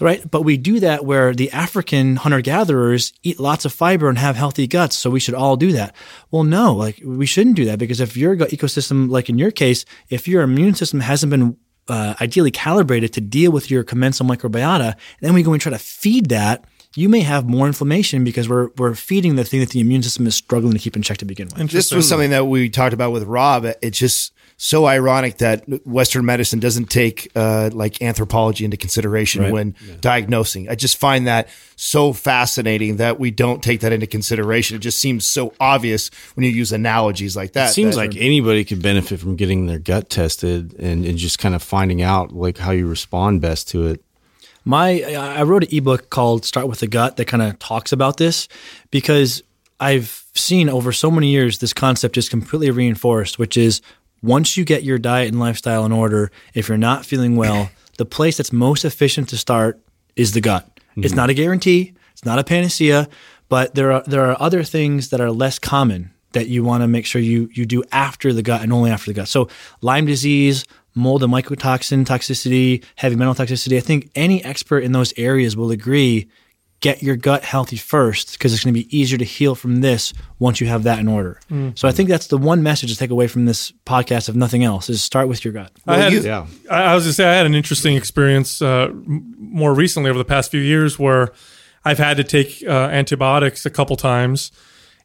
Right? 0.00 0.28
But 0.28 0.42
we 0.42 0.56
do 0.56 0.80
that 0.80 1.04
where 1.04 1.32
the 1.34 1.52
African 1.52 2.16
hunter 2.16 2.40
gatherers 2.40 3.12
eat 3.22 3.38
lots 3.38 3.64
of 3.64 3.72
fiber 3.72 4.08
and 4.08 4.18
have 4.18 4.36
healthy 4.36 4.66
guts. 4.66 4.96
So 4.96 5.10
we 5.10 5.20
should 5.20 5.34
all 5.34 5.56
do 5.56 5.72
that. 5.72 5.94
Well, 6.30 6.44
no, 6.44 6.74
like 6.74 7.00
we 7.04 7.26
shouldn't 7.26 7.56
do 7.56 7.66
that 7.66 7.78
because 7.78 8.00
if 8.00 8.16
your 8.16 8.34
gut 8.34 8.50
ecosystem, 8.50 9.08
like 9.10 9.28
in 9.28 9.38
your 9.38 9.50
case, 9.50 9.84
if 10.08 10.26
your 10.26 10.42
immune 10.42 10.74
system 10.74 11.00
hasn't 11.00 11.30
been 11.30 11.56
uh, 11.88 12.14
ideally 12.20 12.50
calibrated 12.50 13.12
to 13.12 13.20
deal 13.20 13.52
with 13.52 13.70
your 13.70 13.84
commensal 13.84 14.26
microbiota, 14.26 14.96
then 15.20 15.34
we 15.34 15.42
go 15.42 15.52
and 15.52 15.60
try 15.60 15.70
to 15.70 15.78
feed 15.78 16.30
that. 16.30 16.64
You 16.96 17.08
may 17.08 17.20
have 17.20 17.48
more 17.48 17.66
inflammation 17.66 18.22
because 18.24 18.48
we're 18.48 18.68
we're 18.76 18.94
feeding 18.94 19.36
the 19.36 19.44
thing 19.44 19.60
that 19.60 19.70
the 19.70 19.80
immune 19.80 20.02
system 20.02 20.26
is 20.26 20.34
struggling 20.34 20.72
to 20.74 20.78
keep 20.78 20.96
in 20.96 21.02
check 21.02 21.18
to 21.18 21.24
begin 21.24 21.46
with. 21.48 21.58
And 21.58 21.68
This 21.68 21.90
was 21.92 22.08
something 22.08 22.30
that 22.30 22.46
we 22.46 22.68
talked 22.68 22.94
about 22.94 23.10
with 23.12 23.24
Robb. 23.24 23.66
It's 23.82 23.98
just 23.98 24.32
so 24.56 24.86
ironic 24.86 25.38
that 25.38 25.64
Western 25.84 26.24
medicine 26.24 26.60
doesn't 26.60 26.86
take 26.88 27.28
uh, 27.34 27.70
like 27.72 28.00
anthropology 28.00 28.64
into 28.64 28.76
consideration 28.76 29.50
when 29.50 29.74
diagnosing. 30.00 30.68
I 30.68 30.76
just 30.76 30.96
find 30.96 31.26
that 31.26 31.48
so 31.74 32.12
fascinating 32.12 32.96
that 32.98 33.18
we 33.18 33.32
don't 33.32 33.62
take 33.64 33.80
that 33.80 33.92
into 33.92 34.06
consideration. 34.06 34.76
It 34.76 34.80
just 34.80 35.00
seems 35.00 35.26
so 35.26 35.52
obvious 35.58 36.08
when 36.34 36.44
you 36.44 36.50
use 36.52 36.70
analogies 36.72 37.34
like 37.36 37.54
that. 37.54 37.70
It 37.70 37.72
seems 37.72 37.96
that- 37.96 38.02
like 38.12 38.16
anybody 38.16 38.64
could 38.64 38.80
benefit 38.80 39.18
from 39.18 39.34
getting 39.34 39.66
their 39.66 39.80
gut 39.80 40.08
tested 40.08 40.74
and, 40.78 41.04
and 41.04 41.18
just 41.18 41.40
kind 41.40 41.56
of 41.56 41.62
finding 41.62 42.00
out 42.02 42.30
like 42.32 42.58
how 42.58 42.70
you 42.70 42.86
respond 42.86 43.40
best 43.40 43.68
to 43.70 43.88
it. 43.88 44.04
My 44.64 45.02
I 45.02 45.42
wrote 45.42 45.64
an 45.64 45.76
ebook 45.76 46.10
called 46.10 46.44
Start 46.44 46.68
with 46.68 46.80
the 46.80 46.86
Gut 46.86 47.16
that 47.16 47.26
kind 47.26 47.42
of 47.42 47.58
talks 47.58 47.92
about 47.92 48.16
this 48.16 48.48
because 48.90 49.42
I've 49.78 50.24
seen 50.34 50.68
over 50.68 50.92
so 50.92 51.10
many 51.10 51.28
years 51.28 51.58
this 51.58 51.72
concept 51.72 52.16
is 52.16 52.28
completely 52.28 52.70
reinforced, 52.70 53.38
which 53.38 53.56
is 53.56 53.82
once 54.22 54.56
you 54.56 54.64
get 54.64 54.82
your 54.82 54.98
diet 54.98 55.28
and 55.28 55.38
lifestyle 55.38 55.84
in 55.84 55.92
order, 55.92 56.30
if 56.54 56.68
you're 56.68 56.78
not 56.78 57.04
feeling 57.04 57.36
well, 57.36 57.70
the 57.98 58.06
place 58.06 58.38
that's 58.38 58.52
most 58.52 58.84
efficient 58.84 59.28
to 59.28 59.36
start 59.36 59.78
is 60.16 60.32
the 60.32 60.40
gut. 60.40 60.66
It's 60.96 61.08
mm-hmm. 61.08 61.16
not 61.16 61.30
a 61.30 61.34
guarantee, 61.34 61.92
it's 62.12 62.24
not 62.24 62.38
a 62.38 62.44
panacea, 62.44 63.08
but 63.48 63.74
there 63.74 63.92
are 63.92 64.02
there 64.06 64.24
are 64.24 64.40
other 64.40 64.62
things 64.62 65.10
that 65.10 65.20
are 65.20 65.30
less 65.30 65.58
common 65.58 66.12
that 66.32 66.48
you 66.48 66.64
want 66.64 66.82
to 66.82 66.88
make 66.88 67.06
sure 67.06 67.20
you 67.20 67.48
you 67.52 67.66
do 67.66 67.82
after 67.92 68.32
the 68.32 68.42
gut 68.42 68.62
and 68.62 68.72
only 68.72 68.90
after 68.90 69.10
the 69.10 69.14
gut. 69.14 69.28
So 69.28 69.48
Lyme 69.80 70.06
disease, 70.06 70.64
mold 70.94 71.22
and 71.22 71.32
mycotoxin 71.32 72.04
toxicity, 72.04 72.84
heavy 72.96 73.16
metal 73.16 73.34
toxicity. 73.34 73.76
I 73.76 73.80
think 73.80 74.10
any 74.14 74.42
expert 74.44 74.84
in 74.84 74.92
those 74.92 75.12
areas 75.16 75.56
will 75.56 75.70
agree. 75.70 76.28
Get 76.80 77.02
your 77.02 77.16
gut 77.16 77.44
healthy 77.44 77.76
first 77.78 78.32
because 78.32 78.52
it's 78.52 78.62
going 78.62 78.74
to 78.74 78.78
be 78.78 78.94
easier 78.94 79.16
to 79.16 79.24
heal 79.24 79.54
from 79.54 79.80
this 79.80 80.12
once 80.38 80.60
you 80.60 80.66
have 80.66 80.82
that 80.82 80.98
in 80.98 81.08
order. 81.08 81.40
So 81.76 81.88
I 81.88 81.92
think 81.92 82.10
that's 82.10 82.26
the 82.26 82.36
one 82.36 82.62
message 82.62 82.92
to 82.92 82.98
take 82.98 83.08
away 83.10 83.26
from 83.26 83.46
this 83.46 83.72
podcast, 83.86 84.28
if 84.28 84.34
nothing 84.34 84.64
else, 84.64 84.90
is 84.90 85.02
start 85.02 85.26
with 85.26 85.46
your 85.46 85.54
gut. 85.54 85.72
I 85.86 85.96
had, 85.96 86.12
Yeah. 86.12 86.46
I, 86.70 86.82
I 86.82 86.94
was 86.94 87.04
gonna 87.04 87.14
say 87.14 87.24
I 87.26 87.34
had 87.36 87.46
an 87.46 87.54
interesting 87.54 87.96
experience 87.96 88.60
uh, 88.60 88.90
more 88.92 89.72
recently 89.72 90.10
over 90.10 90.18
the 90.18 90.26
past 90.26 90.50
few 90.50 90.60
years 90.60 90.98
where 90.98 91.32
I've 91.86 91.96
had 91.98 92.18
to 92.18 92.24
take 92.24 92.62
uh, 92.66 92.70
antibiotics 92.70 93.64
a 93.64 93.70
couple 93.70 93.96
times, 93.96 94.52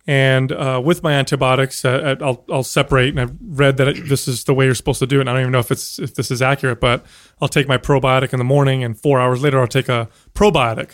and 0.08 0.52
uh, 0.52 0.82
with 0.84 1.04
my 1.04 1.14
antibiotics, 1.14 1.86
uh, 1.86 2.16
I'll 2.22 2.43
I'll 2.50 2.64
separate. 2.64 3.10
And 3.10 3.20
I've 3.20 3.36
read 3.41 3.78
that 3.78 3.88
it, 3.88 4.10
this 4.10 4.28
is 4.28 4.43
the 4.45 4.54
way 4.54 4.66
you're 4.66 4.76
supposed 4.76 5.00
to 5.00 5.08
do 5.08 5.18
it. 5.18 5.22
And 5.22 5.30
I 5.30 5.34
don't 5.34 5.41
even 5.41 5.52
know 5.52 5.60
if 5.60 5.72
it's 5.72 6.00
if 6.00 6.16
this 6.16 6.32
is 6.32 6.41
accurate, 6.41 6.80
but 6.80 7.06
I'll 7.41 7.47
take 7.47 7.68
my 7.68 7.78
probiotic 7.78 8.34
in 8.34 8.39
the 8.39 8.45
morning, 8.45 8.84
and 8.84 8.97
four 9.00 9.20
hours 9.20 9.41
later 9.41 9.60
I'll 9.60 9.68
take 9.68 9.89
a 9.89 10.10
probiotic, 10.34 10.91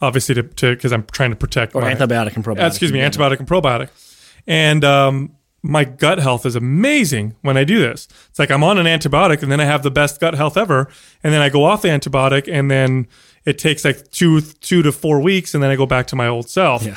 obviously 0.00 0.34
to 0.34 0.42
because 0.42 0.92
I'm 0.92 1.04
trying 1.04 1.30
to 1.30 1.36
protect 1.36 1.74
Or 1.74 1.82
my 1.82 1.94
antibiotic 1.94 2.36
and 2.36 2.44
probiotic. 2.44 2.66
excuse 2.66 2.92
me, 2.92 3.00
antibiotic 3.00 3.38
and 3.38 3.48
probiotic. 3.48 3.88
And 4.46 4.84
um, 4.84 5.36
my 5.62 5.84
gut 5.84 6.18
health 6.18 6.46
is 6.46 6.56
amazing 6.56 7.36
when 7.42 7.56
I 7.56 7.64
do 7.64 7.78
this. 7.78 8.08
It's 8.30 8.38
like 8.38 8.50
I'm 8.50 8.62
on 8.64 8.78
an 8.78 8.86
antibiotic 8.86 9.42
and 9.42 9.50
then 9.50 9.60
I 9.60 9.64
have 9.64 9.82
the 9.82 9.90
best 9.90 10.20
gut 10.20 10.34
health 10.34 10.56
ever. 10.56 10.88
And 11.22 11.32
then 11.34 11.42
I 11.42 11.48
go 11.48 11.64
off 11.64 11.82
the 11.82 11.88
antibiotic 11.88 12.50
and 12.52 12.70
then 12.70 13.08
it 13.44 13.58
takes 13.58 13.84
like 13.84 14.10
two 14.10 14.40
two 14.40 14.82
to 14.82 14.92
four 14.92 15.20
weeks 15.20 15.54
and 15.54 15.62
then 15.62 15.70
I 15.70 15.76
go 15.76 15.86
back 15.86 16.06
to 16.08 16.16
my 16.16 16.26
old 16.28 16.48
self. 16.48 16.84
Yeah. 16.84 16.96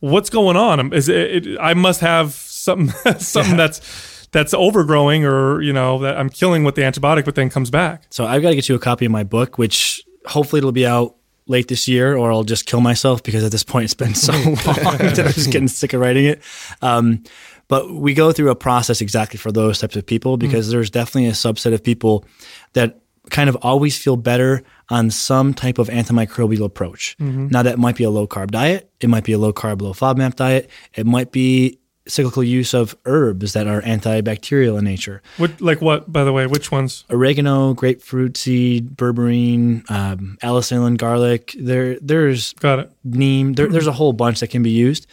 What's 0.00 0.30
going 0.30 0.56
on? 0.56 0.92
Is 0.92 1.08
it, 1.08 1.46
it, 1.46 1.58
I 1.60 1.74
must 1.74 2.00
have 2.00 2.32
something 2.32 3.18
something 3.18 3.56
that's 3.56 4.28
that's 4.32 4.52
overgrowing 4.52 5.24
or 5.24 5.60
you 5.62 5.72
know 5.72 5.98
that 6.00 6.16
I'm 6.16 6.28
killing 6.28 6.64
with 6.64 6.74
the 6.74 6.82
antibiotic, 6.82 7.24
but 7.24 7.34
then 7.34 7.50
comes 7.50 7.70
back. 7.70 8.06
So 8.10 8.26
I've 8.26 8.42
got 8.42 8.50
to 8.50 8.54
get 8.54 8.68
you 8.68 8.74
a 8.74 8.78
copy 8.78 9.06
of 9.06 9.12
my 9.12 9.24
book, 9.24 9.58
which 9.58 10.02
hopefully 10.26 10.58
it'll 10.58 10.72
be 10.72 10.86
out 10.86 11.16
late 11.46 11.68
this 11.68 11.88
year, 11.88 12.16
or 12.16 12.30
I'll 12.30 12.44
just 12.44 12.66
kill 12.66 12.80
myself 12.80 13.22
because 13.22 13.42
at 13.42 13.50
this 13.50 13.64
point 13.64 13.84
it's 13.84 13.94
been 13.94 14.14
so 14.14 14.32
long 14.44 14.54
that 14.54 15.18
I'm 15.18 15.32
just 15.32 15.50
getting 15.50 15.68
sick 15.68 15.94
of 15.94 16.00
writing 16.00 16.26
it. 16.26 16.42
Um, 16.82 17.24
but 17.68 17.90
we 17.90 18.14
go 18.14 18.32
through 18.32 18.50
a 18.50 18.54
process 18.54 19.00
exactly 19.00 19.38
for 19.38 19.52
those 19.52 19.78
types 19.78 19.96
of 19.96 20.06
people 20.06 20.36
because 20.38 20.70
there's 20.70 20.90
definitely 20.90 21.28
a 21.28 21.32
subset 21.32 21.74
of 21.74 21.84
people 21.84 22.24
that 22.72 23.00
kind 23.30 23.48
of 23.48 23.56
always 23.62 23.98
feel 23.98 24.16
better 24.16 24.62
on 24.88 25.10
some 25.10 25.54
type 25.54 25.78
of 25.78 25.88
antimicrobial 25.88 26.64
approach. 26.64 27.16
Mm-hmm. 27.18 27.48
Now 27.48 27.62
that 27.62 27.78
might 27.78 27.96
be 27.96 28.04
a 28.04 28.10
low 28.10 28.26
carb 28.26 28.50
diet, 28.50 28.90
it 29.00 29.08
might 29.08 29.24
be 29.24 29.32
a 29.32 29.38
low 29.38 29.52
carb, 29.52 29.82
low 29.82 29.92
FODMAP 29.92 30.36
diet, 30.36 30.70
it 30.94 31.06
might 31.06 31.32
be 31.32 31.78
cyclical 32.08 32.42
use 32.42 32.74
of 32.74 32.96
herbs 33.04 33.52
that 33.52 33.66
are 33.66 33.82
antibacterial 33.82 34.78
in 34.78 34.84
nature 34.84 35.22
What 35.36 35.60
like 35.60 35.80
what? 35.80 36.10
By 36.10 36.24
the 36.24 36.32
way, 36.32 36.46
which 36.46 36.72
ones? 36.72 37.04
oregano, 37.10 37.74
grapefruit 37.74 38.36
seed, 38.36 38.96
berberine, 38.96 39.88
um, 39.90 40.38
alisaline, 40.42 40.96
garlic. 40.96 41.54
There, 41.58 41.98
there's 42.00 42.54
Got 42.54 42.78
it. 42.80 42.92
neem. 43.04 43.52
There, 43.52 43.66
mm-hmm. 43.66 43.72
there's 43.72 43.86
a 43.86 43.92
whole 43.92 44.12
bunch 44.12 44.40
that 44.40 44.48
can 44.48 44.62
be 44.62 44.70
used, 44.70 45.06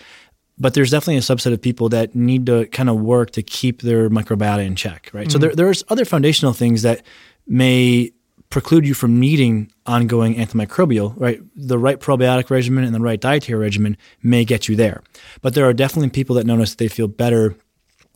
but 0.58 0.74
there's 0.74 0.92
definitely 0.92 1.18
a 1.18 1.20
subset 1.20 1.54
of 1.54 1.62
people 1.62 1.90
that 1.90 2.16
need 2.16 2.46
to 2.46 2.66
kind 2.68 2.90
of 2.90 3.00
work 3.00 3.32
to 3.32 3.44
keep 3.44 3.82
their 3.82 4.10
microbiota 4.10 4.66
in 4.66 4.76
check, 4.76 5.10
right? 5.14 5.30
So 5.32 5.38
mm-hmm. 5.38 5.48
there, 5.48 5.56
there's 5.56 5.84
other 5.90 6.06
foundational 6.06 6.54
things 6.54 6.82
that 6.84 7.06
may 7.48 8.12
preclude 8.50 8.88
you 8.88 8.94
from 8.94 9.20
needing 9.20 9.72
ongoing 9.86 10.36
antimicrobial, 10.36 11.14
right? 11.18 11.42
The 11.56 11.78
right 11.78 12.00
probiotic 12.00 12.50
regimen 12.50 12.84
and 12.84 12.96
the 12.96 13.00
right 13.00 13.20
dietary 13.20 13.60
regimen 13.60 13.98
may 14.24 14.46
get 14.46 14.68
you 14.68 14.76
there. 14.76 15.04
But 15.42 15.56
there 15.56 15.66
are 15.68 15.74
definitely 15.74 16.10
people 16.10 16.36
that 16.36 16.46
notice 16.46 16.72
that 16.72 16.78
they 16.78 16.88
feel 16.88 17.08
better 17.08 17.56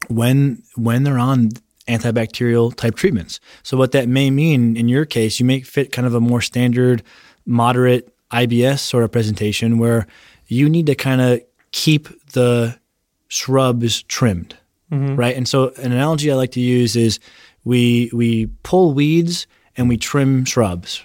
when 0.08 0.64
when 0.76 1.04
they're 1.04 1.20
on 1.20 1.50
antibacterial 1.88 2.74
type 2.74 2.96
treatments. 2.96 3.40
So 3.64 3.76
what 3.76 3.92
that 3.92 4.08
may 4.08 4.30
mean 4.30 4.78
in 4.78 4.88
your 4.88 5.06
case, 5.06 5.40
you 5.40 5.46
may 5.46 5.62
fit 5.62 5.92
kind 5.92 6.08
of 6.08 6.14
a 6.14 6.22
more 6.22 6.42
standard, 6.42 7.04
moderate 7.46 8.14
IBS 8.32 8.80
sort 8.80 9.04
of 9.04 9.12
presentation 9.12 9.80
where 9.80 10.08
you 10.48 10.70
need 10.70 10.86
to 10.86 10.96
kind 10.96 11.20
of 11.20 11.42
keep 11.72 12.08
the 12.32 12.80
shrubs 13.28 14.04
trimmed, 14.04 14.56
mm-hmm. 14.92 15.16
right? 15.16 15.36
And 15.36 15.48
so 15.48 15.70
an 15.78 15.92
analogy 15.92 16.32
I 16.32 16.36
like 16.36 16.52
to 16.52 16.62
use 16.62 16.96
is 16.96 17.20
we 17.64 18.10
we 18.14 18.48
pull 18.64 18.94
weeds 18.94 19.48
and 19.78 19.88
we 19.90 19.98
trim 19.98 20.46
shrubs, 20.46 21.04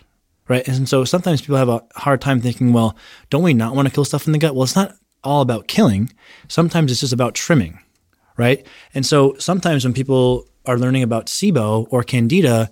right? 0.48 0.66
And 0.66 0.88
so 0.88 1.04
sometimes 1.04 1.40
people 1.40 1.56
have 1.56 1.68
a 1.68 1.82
hard 1.96 2.20
time 2.20 2.40
thinking, 2.40 2.72
well, 2.72 2.96
don't 3.30 3.42
we 3.42 3.54
not 3.54 3.74
want 3.74 3.88
to 3.88 3.94
kill 3.94 4.04
stuff 4.04 4.26
in 4.26 4.32
the 4.32 4.38
gut? 4.38 4.54
Well, 4.54 4.64
it's 4.64 4.76
not 4.76 4.96
all 5.22 5.40
about 5.40 5.68
killing. 5.68 6.12
Sometimes 6.48 6.90
it's 6.90 7.00
just 7.00 7.12
about 7.12 7.34
trimming, 7.34 7.78
right? 8.36 8.66
And 8.94 9.06
so 9.06 9.36
sometimes 9.38 9.84
when 9.84 9.94
people 9.94 10.46
are 10.66 10.78
learning 10.78 11.02
about 11.02 11.26
SIBO 11.26 11.86
or 11.90 12.02
Candida, 12.02 12.70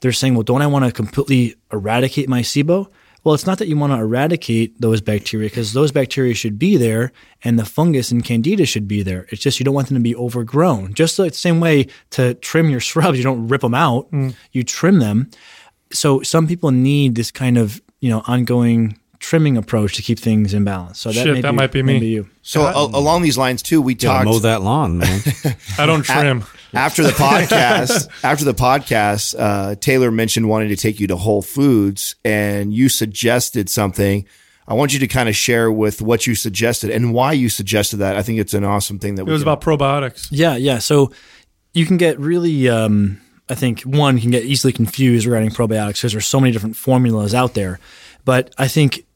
they're 0.00 0.12
saying, 0.12 0.34
well, 0.34 0.42
don't 0.42 0.62
I 0.62 0.66
want 0.66 0.84
to 0.84 0.92
completely 0.92 1.56
eradicate 1.72 2.28
my 2.28 2.42
SIBO? 2.42 2.88
Well, 3.24 3.34
it's 3.34 3.46
not 3.46 3.58
that 3.58 3.68
you 3.68 3.76
want 3.76 3.92
to 3.92 3.98
eradicate 3.98 4.80
those 4.80 5.00
bacteria 5.00 5.48
because 5.48 5.72
those 5.72 5.92
bacteria 5.92 6.34
should 6.34 6.58
be 6.58 6.76
there 6.76 7.12
and 7.42 7.58
the 7.58 7.64
fungus 7.64 8.10
and 8.10 8.24
candida 8.24 8.64
should 8.64 8.88
be 8.88 9.02
there. 9.02 9.26
It's 9.30 9.42
just 9.42 9.58
you 9.58 9.64
don't 9.64 9.74
want 9.74 9.88
them 9.88 9.96
to 9.96 10.02
be 10.02 10.16
overgrown. 10.16 10.94
Just 10.94 11.18
like 11.18 11.32
the 11.32 11.38
same 11.38 11.60
way 11.60 11.88
to 12.10 12.34
trim 12.34 12.70
your 12.70 12.80
shrubs, 12.88 13.18
you 13.18 13.24
don't 13.24 13.48
rip 13.48 13.60
them 13.60 13.74
out, 13.74 14.10
mm. 14.10 14.34
you 14.52 14.62
trim 14.62 14.98
them. 14.98 15.30
So 15.92 16.22
some 16.22 16.46
people 16.46 16.70
need 16.70 17.14
this 17.14 17.30
kind 17.30 17.58
of, 17.58 17.82
you 18.00 18.10
know, 18.10 18.22
ongoing 18.26 18.98
trimming 19.20 19.56
approach 19.56 19.96
to 19.96 20.02
keep 20.02 20.18
things 20.18 20.54
in 20.54 20.64
balance. 20.64 21.00
So 21.00 21.10
that, 21.10 21.24
Shit, 21.24 21.34
may 21.34 21.40
that 21.40 21.50
be, 21.50 21.56
might 21.56 21.72
be 21.72 21.82
me. 21.82 21.94
maybe 21.94 22.06
you. 22.06 22.28
So 22.42 22.62
a- 22.62 22.86
along 22.86 23.22
these 23.22 23.36
lines 23.36 23.62
too, 23.62 23.82
we 23.82 23.94
Gotta 23.94 24.24
talked 24.24 24.24
mow 24.26 24.38
that 24.40 24.62
lawn, 24.62 24.98
man. 24.98 25.20
I 25.78 25.86
don't 25.86 26.02
trim. 26.02 26.44
After 26.74 27.02
the 27.02 27.10
podcast. 27.10 28.08
after 28.22 28.44
the 28.44 28.54
podcast, 28.54 29.34
uh, 29.38 29.74
Taylor 29.76 30.10
mentioned 30.10 30.48
wanting 30.48 30.68
to 30.68 30.76
take 30.76 31.00
you 31.00 31.06
to 31.08 31.16
Whole 31.16 31.42
Foods, 31.42 32.16
and 32.24 32.72
you 32.72 32.88
suggested 32.88 33.68
something. 33.68 34.26
I 34.66 34.74
want 34.74 34.92
you 34.92 34.98
to 34.98 35.06
kind 35.06 35.28
of 35.30 35.36
share 35.36 35.72
with 35.72 36.02
what 36.02 36.26
you 36.26 36.34
suggested 36.34 36.90
and 36.90 37.14
why 37.14 37.32
you 37.32 37.48
suggested 37.48 37.98
that. 37.98 38.16
I 38.16 38.22
think 38.22 38.38
it's 38.38 38.52
an 38.52 38.64
awesome 38.64 38.98
thing 38.98 39.14
that 39.14 39.22
It 39.26 39.32
was 39.32 39.40
about 39.40 39.62
probiotics. 39.62 40.28
Yeah, 40.30 40.56
yeah. 40.56 40.78
So 40.78 41.10
you 41.72 41.86
can 41.86 41.96
get 41.96 42.20
really, 42.20 42.68
um, 42.68 43.18
I 43.48 43.54
think, 43.54 43.80
one, 43.82 44.20
can 44.20 44.30
get 44.30 44.44
easily 44.44 44.74
confused 44.74 45.24
regarding 45.24 45.50
probiotics 45.50 45.94
because 45.94 46.12
there's 46.12 46.26
so 46.26 46.38
many 46.38 46.52
different 46.52 46.76
formulas 46.76 47.34
out 47.34 47.54
there. 47.54 47.80
But 48.26 48.54
I 48.58 48.68
think 48.68 49.06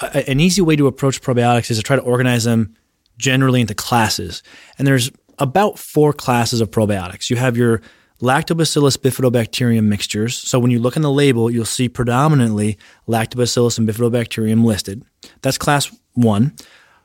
a, 0.00 0.28
an 0.28 0.38
easy 0.38 0.60
way 0.60 0.76
to 0.76 0.86
approach 0.86 1.22
probiotics 1.22 1.70
is 1.70 1.78
to 1.78 1.82
try 1.82 1.96
to 1.96 2.02
organize 2.02 2.44
them 2.44 2.76
generally 3.16 3.62
into 3.62 3.74
classes. 3.74 4.42
And 4.78 4.86
there's 4.86 5.10
about 5.40 5.78
four 5.78 6.12
classes 6.12 6.60
of 6.60 6.70
probiotics. 6.70 7.30
You 7.30 7.36
have 7.36 7.56
your 7.56 7.80
Lactobacillus 8.20 8.98
bifidobacterium 8.98 9.84
mixtures. 9.84 10.36
So 10.36 10.58
when 10.58 10.70
you 10.70 10.78
look 10.78 10.94
in 10.96 11.02
the 11.02 11.10
label, 11.10 11.50
you'll 11.50 11.64
see 11.64 11.88
predominantly 11.88 12.76
Lactobacillus 13.08 13.78
and 13.78 13.88
bifidobacterium 13.88 14.62
listed. 14.64 15.04
That's 15.40 15.56
class 15.56 15.90
one. 16.12 16.54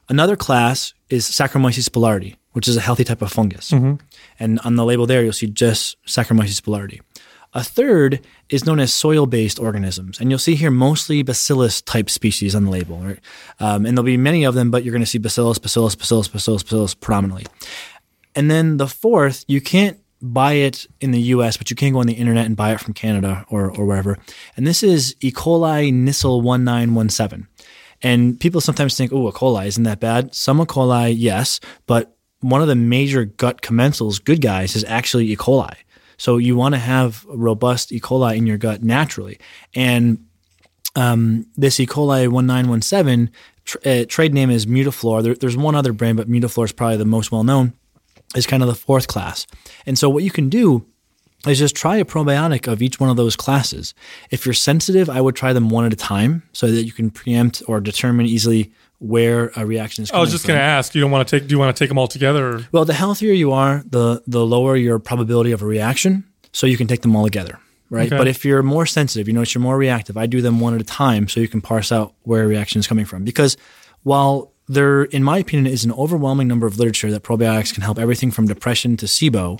Another 0.10 0.36
class 0.36 0.94
is 1.10 1.26
Saccharomyces 1.26 1.90
boulardii, 1.90 2.36
which 2.52 2.68
is 2.68 2.76
a 2.76 2.82
healthy 2.82 3.06
type 3.06 3.22
of 3.22 3.32
fungus. 3.32 3.72
And 4.40 4.60
on 4.60 4.76
the 4.76 4.84
label 4.84 5.06
there, 5.06 5.24
you'll 5.24 5.34
see 5.34 5.48
just 5.48 5.96
Saccharomyces 6.06 6.62
boulardii. 6.62 7.00
A 7.54 7.64
third 7.64 8.20
is 8.50 8.66
known 8.66 8.82
as 8.82 8.94
soil 8.94 9.26
based 9.26 9.58
organisms. 9.58 10.20
And 10.20 10.30
you'll 10.30 10.40
see 10.40 10.56
here 10.56 10.70
mostly 10.70 11.24
bacillus 11.24 11.82
type 11.82 12.10
species 12.10 12.54
on 12.54 12.66
the 12.66 12.72
label. 12.72 12.98
Right? 12.98 13.20
Um, 13.62 13.86
and 13.86 13.98
there'll 13.98 14.04
be 14.04 14.18
many 14.18 14.44
of 14.44 14.56
them, 14.56 14.70
but 14.70 14.84
you're 14.84 14.92
going 14.92 15.02
to 15.02 15.06
see 15.06 15.20
bacillus, 15.20 15.58
bacillus, 15.58 15.96
bacillus, 15.96 16.28
bacillus, 16.28 16.64
bacillus 16.64 16.94
predominantly. 16.94 17.46
And 18.36 18.52
then 18.52 18.78
the 18.78 18.88
fourth, 18.88 19.46
you 19.48 19.62
can't 19.62 20.00
buy 20.22 20.54
it 20.54 20.88
in 21.02 21.12
the 21.12 21.22
US, 21.22 21.58
but 21.58 21.70
you 21.70 21.76
can 21.76 21.94
go 21.94 22.00
on 22.00 22.08
the 22.08 22.14
internet 22.14 22.46
and 22.46 22.56
buy 22.56 22.74
it 22.74 22.80
from 22.80 22.94
Canada 22.94 23.46
or, 23.50 23.70
or 23.70 23.86
wherever. 23.86 24.18
And 24.58 24.66
this 24.66 24.84
is 24.84 25.16
E. 25.22 25.32
coli 25.32 25.92
Nissle 25.92 26.42
1917. 26.42 27.48
And 28.02 28.40
people 28.40 28.62
sometimes 28.62 28.98
think, 28.98 29.14
oh, 29.14 29.30
E. 29.30 29.32
coli, 29.32 29.68
isn't 29.68 29.84
that 29.84 30.00
bad? 30.00 30.34
Some 30.34 30.60
E. 30.60 30.66
coli, 30.66 31.14
yes, 31.16 31.60
but 31.86 32.16
one 32.42 32.62
of 32.62 32.68
the 32.68 32.76
major 32.76 33.26
gut 33.26 33.62
commensals, 33.62 34.24
good 34.24 34.42
guys, 34.42 34.76
is 34.76 34.84
actually 34.86 35.32
E. 35.32 35.36
coli. 35.36 35.74
So 36.18 36.38
you 36.38 36.56
want 36.56 36.76
to 36.76 36.80
have 36.80 37.26
robust 37.28 37.92
E. 37.92 38.00
coli 38.00 38.38
in 38.38 38.48
your 38.48 38.58
gut 38.58 38.84
naturally. 38.84 39.40
And 39.74 40.26
um, 40.96 41.46
this 41.56 41.80
E. 41.80 41.86
coli 41.86 42.32
1917, 42.32 43.32
tr- 43.66 43.78
uh, 43.86 44.06
trade 44.08 44.34
name 44.34 44.50
is 44.50 44.66
Mutaflor. 44.66 45.24
There, 45.24 45.36
there's 45.36 45.58
one 45.58 45.76
other 45.76 45.94
brand, 45.94 46.18
but 46.18 46.30
Mutaflor 46.30 46.66
is 46.66 46.72
probably 46.72 46.98
the 46.98 47.06
most 47.06 47.32
well 47.32 47.44
known, 47.44 47.74
is 48.36 48.48
kind 48.48 48.64
of 48.64 48.68
the 48.68 48.76
fourth 48.76 49.08
class. 49.08 49.48
And 49.86 49.98
so 49.98 50.10
what 50.10 50.24
you 50.24 50.32
can 50.32 50.50
do 50.50 50.86
is 51.48 51.60
just 51.60 51.76
try 51.76 51.98
a 51.98 52.06
probiotic 52.06 52.72
of 52.72 52.82
each 52.82 53.00
one 53.00 53.10
of 53.10 53.18
those 53.18 53.36
classes. 53.36 53.94
If 54.32 54.46
you're 54.46 54.54
sensitive, 54.54 55.10
I 55.10 55.22
would 55.22 55.36
try 55.36 55.54
them 55.54 55.70
one 55.70 55.86
at 55.86 55.94
a 55.94 55.98
time 55.98 56.44
so 56.54 56.70
that 56.72 56.84
you 56.84 56.92
can 56.92 57.12
preempt 57.12 57.62
or 57.68 57.80
determine 57.80 58.26
easily 58.26 58.72
where 59.00 59.52
a 59.56 59.66
reaction 59.66 60.04
is 60.04 60.12
I 60.12 60.20
was 60.20 60.32
just 60.32 60.48
going 60.48 60.58
to 60.58 60.64
ask. 60.64 60.96
You 60.96 61.02
don't 61.02 61.12
want 61.12 61.28
to 61.28 61.40
take? 61.40 61.48
Do 61.48 61.54
you 61.54 61.60
want 61.60 61.76
to 61.76 61.80
take 61.80 61.90
them 61.90 61.98
all 61.98 62.08
together? 62.08 62.56
Or? 62.56 62.68
Well, 62.72 62.86
the 62.86 62.94
healthier 62.94 63.34
you 63.34 63.52
are, 63.52 63.84
the 63.86 64.24
the 64.26 64.46
lower 64.46 64.76
your 64.76 65.00
probability 65.00 65.52
of 65.52 65.62
a 65.62 65.66
reaction. 65.66 66.24
So 66.54 66.66
you 66.66 66.78
can 66.78 66.88
take 66.88 67.02
them 67.02 67.16
all 67.16 67.26
together, 67.26 67.60
right? 67.90 68.08
Okay. 68.08 68.18
But 68.18 68.30
if 68.30 68.46
you're 68.46 68.64
more 68.64 68.86
sensitive, 68.86 69.28
you 69.28 69.34
notice 69.34 69.54
you're 69.54 69.62
more 69.62 69.78
reactive. 69.78 70.16
I 70.16 70.26
do 70.26 70.42
them 70.42 70.62
one 70.62 70.74
at 70.74 70.80
a 70.80 70.86
time, 70.86 71.28
so 71.28 71.42
you 71.42 71.50
can 71.50 71.60
parse 71.60 71.92
out 71.92 72.14
where 72.24 72.44
a 72.44 72.48
reaction 72.48 72.80
is 72.80 72.88
coming 72.88 73.04
from. 73.04 73.26
Because 73.26 73.58
while 74.04 74.54
there, 74.68 75.04
in 75.04 75.24
my 75.24 75.40
opinion, 75.40 75.72
is 75.72 75.86
an 75.86 75.92
overwhelming 75.92 76.48
number 76.48 76.68
of 76.68 76.78
literature 76.78 77.12
that 77.12 77.24
probiotics 77.24 77.74
can 77.74 77.84
help 77.84 78.00
everything 78.00 78.32
from 78.32 78.48
depression 78.48 78.98
to 78.98 79.06
SIBO, 79.06 79.60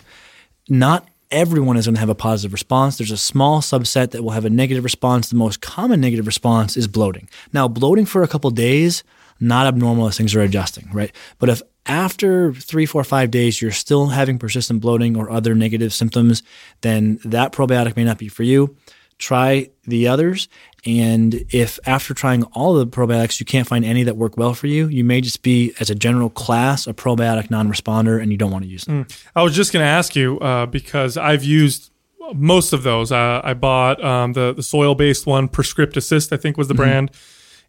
not 0.68 1.08
everyone 1.32 1.78
is 1.78 1.86
going 1.86 1.96
to 1.96 2.00
have 2.00 2.10
a 2.10 2.16
positive 2.16 2.54
response. 2.54 2.98
There's 2.98 3.12
a 3.12 3.18
small 3.18 3.62
subset 3.62 4.12
that 4.12 4.24
will 4.24 4.32
have 4.32 4.46
a 4.46 4.50
negative 4.50 4.84
response. 4.84 5.30
The 5.30 5.36
most 5.36 5.62
common 5.62 6.02
negative 6.02 6.28
response 6.28 6.78
is 6.78 6.88
bloating. 6.88 7.30
Now, 7.54 7.68
bloating 7.68 8.06
for 8.06 8.24
a 8.24 8.28
couple 8.28 8.50
days, 8.52 9.04
not 9.40 9.68
abnormal 9.68 10.08
as 10.08 10.18
things 10.18 10.36
are 10.36 10.42
adjusting, 10.42 10.90
right? 10.94 11.12
But 11.40 11.50
if 11.50 11.62
after 11.86 12.54
three, 12.54 12.86
four, 12.86 13.04
five 13.04 13.32
days 13.32 13.62
you're 13.62 13.72
still 13.72 14.08
having 14.08 14.40
persistent 14.40 14.82
bloating 14.82 15.16
or 15.16 15.30
other 15.30 15.54
negative 15.54 15.94
symptoms, 15.94 16.42
then 16.82 17.20
that 17.26 17.52
probiotic 17.52 17.96
may 17.96 18.04
not 18.04 18.18
be 18.18 18.28
for 18.28 18.44
you. 18.44 18.76
Try 19.18 19.70
the 19.84 20.08
others. 20.08 20.48
And 20.86 21.46
if 21.50 21.80
after 21.88 22.14
trying 22.14 22.44
all 22.54 22.76
the 22.76 22.86
probiotics 22.86 23.40
you 23.40 23.46
can't 23.46 23.68
find 23.68 23.84
any 23.84 24.04
that 24.04 24.18
work 24.18 24.38
well 24.38 24.54
for 24.54 24.68
you, 24.68 24.88
you 24.88 25.04
may 25.04 25.20
just 25.20 25.42
be, 25.42 25.74
as 25.80 25.90
a 25.90 25.96
general 25.96 26.30
class, 26.30 26.86
a 26.86 26.94
probiotic 26.94 27.50
non 27.50 27.68
responder 27.72 28.22
and 28.22 28.32
you 28.32 28.38
don't 28.38 28.52
want 28.52 28.64
to 28.66 28.70
use 28.70 28.86
them. 28.86 29.08
I 29.36 29.42
was 29.42 29.56
just 29.56 29.74
going 29.74 29.84
to 29.84 29.90
ask 29.90 30.16
you 30.16 30.40
uh, 30.40 30.68
because 30.68 31.18
I've 31.18 31.44
used 31.44 31.92
most 32.34 32.72
of 32.74 32.84
those. 32.84 33.12
Uh, 33.12 33.42
I 33.44 33.54
bought 33.56 34.04
um, 34.04 34.34
the 34.34 34.54
the 34.54 34.64
soil 34.64 34.94
based 34.96 35.26
one, 35.26 35.48
Prescript 35.48 35.98
Assist, 35.98 36.32
I 36.34 36.38
think 36.38 36.56
was 36.58 36.68
the 36.68 36.74
Mm-hmm. 36.76 36.84
brand, 36.84 37.12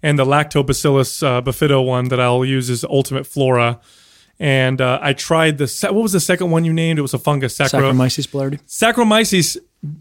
and 0.02 0.18
the 0.18 0.24
Lactobacillus 0.26 1.22
uh, 1.26 1.40
bifido 1.43 1.86
one 1.86 2.09
that 2.09 2.20
I'll 2.20 2.44
use 2.44 2.68
is 2.68 2.84
Ultimate 2.84 3.26
Flora. 3.26 3.80
And 4.38 4.82
uh, 4.82 4.98
I 5.01 5.14
tried 5.14 5.56
the 5.56 5.66
se- 5.66 5.88
what 5.90 6.02
was 6.02 6.12
the 6.12 6.20
second 6.20 6.51
one 6.51 6.66
you 6.66 6.72
named? 6.74 6.98
It 6.98 7.02
was 7.02 7.14
a 7.14 7.18
fungus, 7.18 7.56
Saccharomyces 7.56 8.28
boulardii. 8.28 8.60
Saccharomyces 8.66 9.56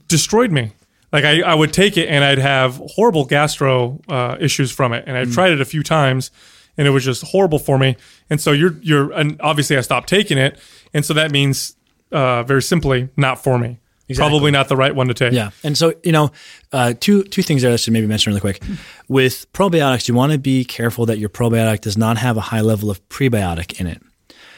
destroyed 0.10 0.52
me. 0.52 0.72
Like 1.12 1.24
I, 1.24 1.42
I 1.42 1.56
would 1.56 1.72
take 1.72 1.98
it 1.98 2.08
and 2.08 2.24
I'd 2.24 2.40
have 2.40 2.82
horrible 2.96 3.26
gastro 3.26 4.02
uh, 4.10 4.38
issues 4.40 4.72
from 4.72 4.94
it, 4.94 5.06
and 5.08 5.18
I 5.18 5.26
tried 5.26 5.52
it 5.52 5.62
a 5.62 5.66
few 5.66 5.84
times, 5.84 6.32
and 6.78 6.88
it 6.88 6.92
was 6.92 7.06
just 7.06 7.24
horrible 7.24 7.60
for 7.60 7.78
me. 7.78 7.96
And 8.30 8.42
so 8.42 8.52
you're 8.52 8.76
you're 8.82 9.12
and 9.12 9.40
obviously 9.42 9.78
I 9.78 9.82
stopped 9.82 10.10
taking 10.10 10.38
it, 10.38 10.60
and 10.94 11.06
so 11.06 11.14
that 11.14 11.32
means 11.32 11.76
uh, 12.12 12.44
very 12.44 12.62
simply 12.62 13.10
not 13.16 13.44
for 13.44 13.58
me. 13.58 13.80
Probably 14.18 14.52
not 14.52 14.70
the 14.70 14.76
right 14.76 14.94
one 14.94 15.08
to 15.08 15.16
take. 15.16 15.34
Yeah, 15.34 15.50
and 15.64 15.76
so 15.76 15.94
you 16.04 16.12
know, 16.12 16.32
uh, 16.72 16.94
two 17.00 17.24
two 17.24 17.42
things 17.42 17.62
there 17.64 17.74
I 17.74 17.76
should 17.78 17.94
maybe 17.94 18.08
mention 18.08 18.32
really 18.32 18.42
quick. 18.42 18.62
With 19.08 19.52
probiotics, 19.54 20.08
you 20.08 20.14
want 20.14 20.32
to 20.32 20.38
be 20.38 20.64
careful 20.64 21.08
that 21.08 21.18
your 21.18 21.30
probiotic 21.30 21.82
does 21.82 21.98
not 21.98 22.18
have 22.18 22.38
a 22.38 22.42
high 22.42 22.62
level 22.62 22.92
of 22.92 23.08
prebiotic 23.10 23.80
in 23.80 23.88
it. 23.88 24.02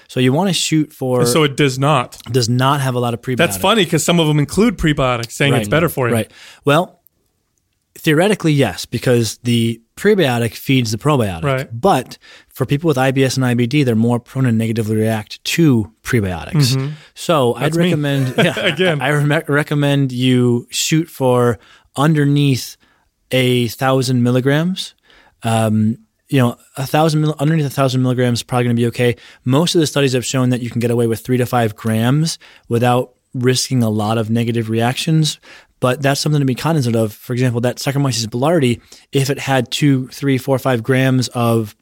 So 0.07 0.19
you 0.19 0.31
want 0.33 0.49
to 0.49 0.53
shoot 0.53 0.93
for 0.93 1.25
So 1.25 1.43
it 1.43 1.57
does 1.57 1.77
not. 1.77 2.17
does 2.31 2.47
not 2.49 2.79
have 2.81 2.95
a 2.95 2.99
lot 2.99 3.13
of 3.13 3.21
prebiotics. 3.21 3.37
That's 3.37 3.57
funny 3.57 3.83
because 3.83 4.03
some 4.03 4.19
of 4.19 4.27
them 4.27 4.39
include 4.39 4.77
prebiotics, 4.77 5.31
saying 5.33 5.53
it's 5.53 5.67
better 5.69 5.89
for 5.89 6.07
you. 6.07 6.13
Right. 6.13 6.31
Well, 6.65 7.01
theoretically, 7.95 8.53
yes, 8.53 8.85
because 8.85 9.37
the 9.39 9.81
prebiotic 9.95 10.53
feeds 10.55 10.91
the 10.91 10.97
probiotic. 10.97 11.43
Right. 11.43 11.69
But 11.81 12.17
for 12.49 12.65
people 12.65 12.87
with 12.87 12.97
IBS 12.97 13.37
and 13.37 13.45
IBD, 13.59 13.83
they're 13.83 13.95
more 13.95 14.19
prone 14.19 14.43
to 14.45 14.51
negatively 14.51 14.95
react 14.95 15.43
to 15.45 15.91
prebiotics. 16.03 16.93
So 17.15 17.55
I'd 17.55 17.71
Mm-hmm. 17.73 17.79
me. 17.79 17.85
recommend 17.85 18.33
yeah, 18.37 18.59
Again. 18.59 19.01
I, 19.01 19.09
re- 19.09 19.41
recommend 19.47 20.11
you 20.11 20.67
shoot 20.69 21.09
for 21.09 21.57
underneath 21.95 22.77
a 23.31 23.67
thousand 23.69 24.23
milligrams. 24.23 24.93
Um, 25.43 25.97
you 26.29 26.39
know, 26.39 26.57
a 26.75 26.85
thousand 26.85 27.21
mil- 27.21 27.35
underneath 27.39 27.65
a 27.65 27.69
thousand 27.69 28.01
milligrams 28.01 28.39
is 28.39 28.43
probably 28.43 28.65
going 28.65 28.75
to 28.75 28.79
be 28.81 28.87
okay. 28.87 29.15
Most 29.45 29.75
of 29.75 29.81
the 29.81 29.87
studies 29.87 30.13
have 30.13 30.25
shown 30.25 30.49
that 30.49 30.61
you 30.61 30.69
can 30.69 30.79
get 30.79 30.91
away 30.91 31.07
with 31.07 31.21
three 31.21 31.37
to 31.37 31.45
five 31.45 31.75
grams 31.75 32.37
without 32.67 33.13
risking 33.33 33.81
a 33.83 33.89
lot 33.89 34.17
of 34.17 34.29
negative 34.29 34.69
reactions. 34.69 35.39
But 35.79 36.01
that's 36.01 36.19
something 36.19 36.39
to 36.39 36.45
be 36.45 36.55
cognizant 36.55 36.95
of. 36.95 37.13
For 37.13 37.33
example, 37.33 37.61
that 37.61 37.77
Saccharomyces 37.77 38.25
boulardii, 38.25 38.81
if 39.11 39.29
it 39.29 39.37
had 39.39 39.71
two, 39.71 40.07
three, 40.07 40.37
four, 40.39 40.57
five 40.59 40.81
grams 40.81 41.27
of 41.29 41.75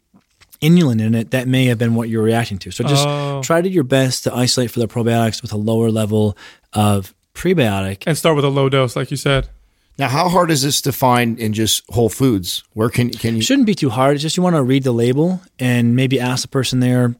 inulin 0.61 1.01
in 1.01 1.15
it, 1.15 1.31
that 1.31 1.47
may 1.47 1.65
have 1.65 1.77
been 1.77 1.95
what 1.95 2.09
you're 2.09 2.23
reacting 2.23 2.57
to. 2.59 2.72
So 2.72 2.84
just 2.84 3.07
Oh. 3.07 3.41
try 3.41 3.61
to 3.61 3.69
do 3.69 3.73
your 3.73 3.84
best 3.85 4.23
to 4.26 4.34
isolate 4.35 4.69
for 4.72 4.80
the 4.80 4.88
probiotics 4.88 5.41
with 5.41 5.51
a 5.53 5.57
lower 5.57 5.91
level 5.91 6.38
of 6.73 7.13
prebiotic. 7.34 8.03
And 8.05 8.17
start 8.17 8.35
with 8.35 8.45
a 8.45 8.49
low 8.49 8.69
dose, 8.69 8.95
like 8.95 9.11
you 9.11 9.17
said. 9.17 9.47
Now, 9.97 10.09
how 10.09 10.27
hard 10.30 10.51
is 10.51 10.61
this 10.61 10.81
to 10.81 10.91
find 10.91 11.39
in 11.39 11.53
just 11.53 11.84
Whole 11.89 12.09
Foods? 12.09 12.63
Where 12.73 12.89
can 12.89 13.09
can 13.11 13.34
you? 13.35 13.39
It 13.39 13.43
shouldn't 13.43 13.65
be 13.65 13.76
too 13.76 13.89
hard. 13.89 14.15
It's 14.15 14.22
just 14.22 14.35
you 14.38 14.43
want 14.43 14.55
to 14.55 14.63
read 14.63 14.84
the 14.84 14.91
label 14.91 15.41
and 15.57 15.95
maybe 15.95 16.19
ask 16.19 16.41
the 16.41 16.47
person 16.49 16.80
there, 16.81 17.15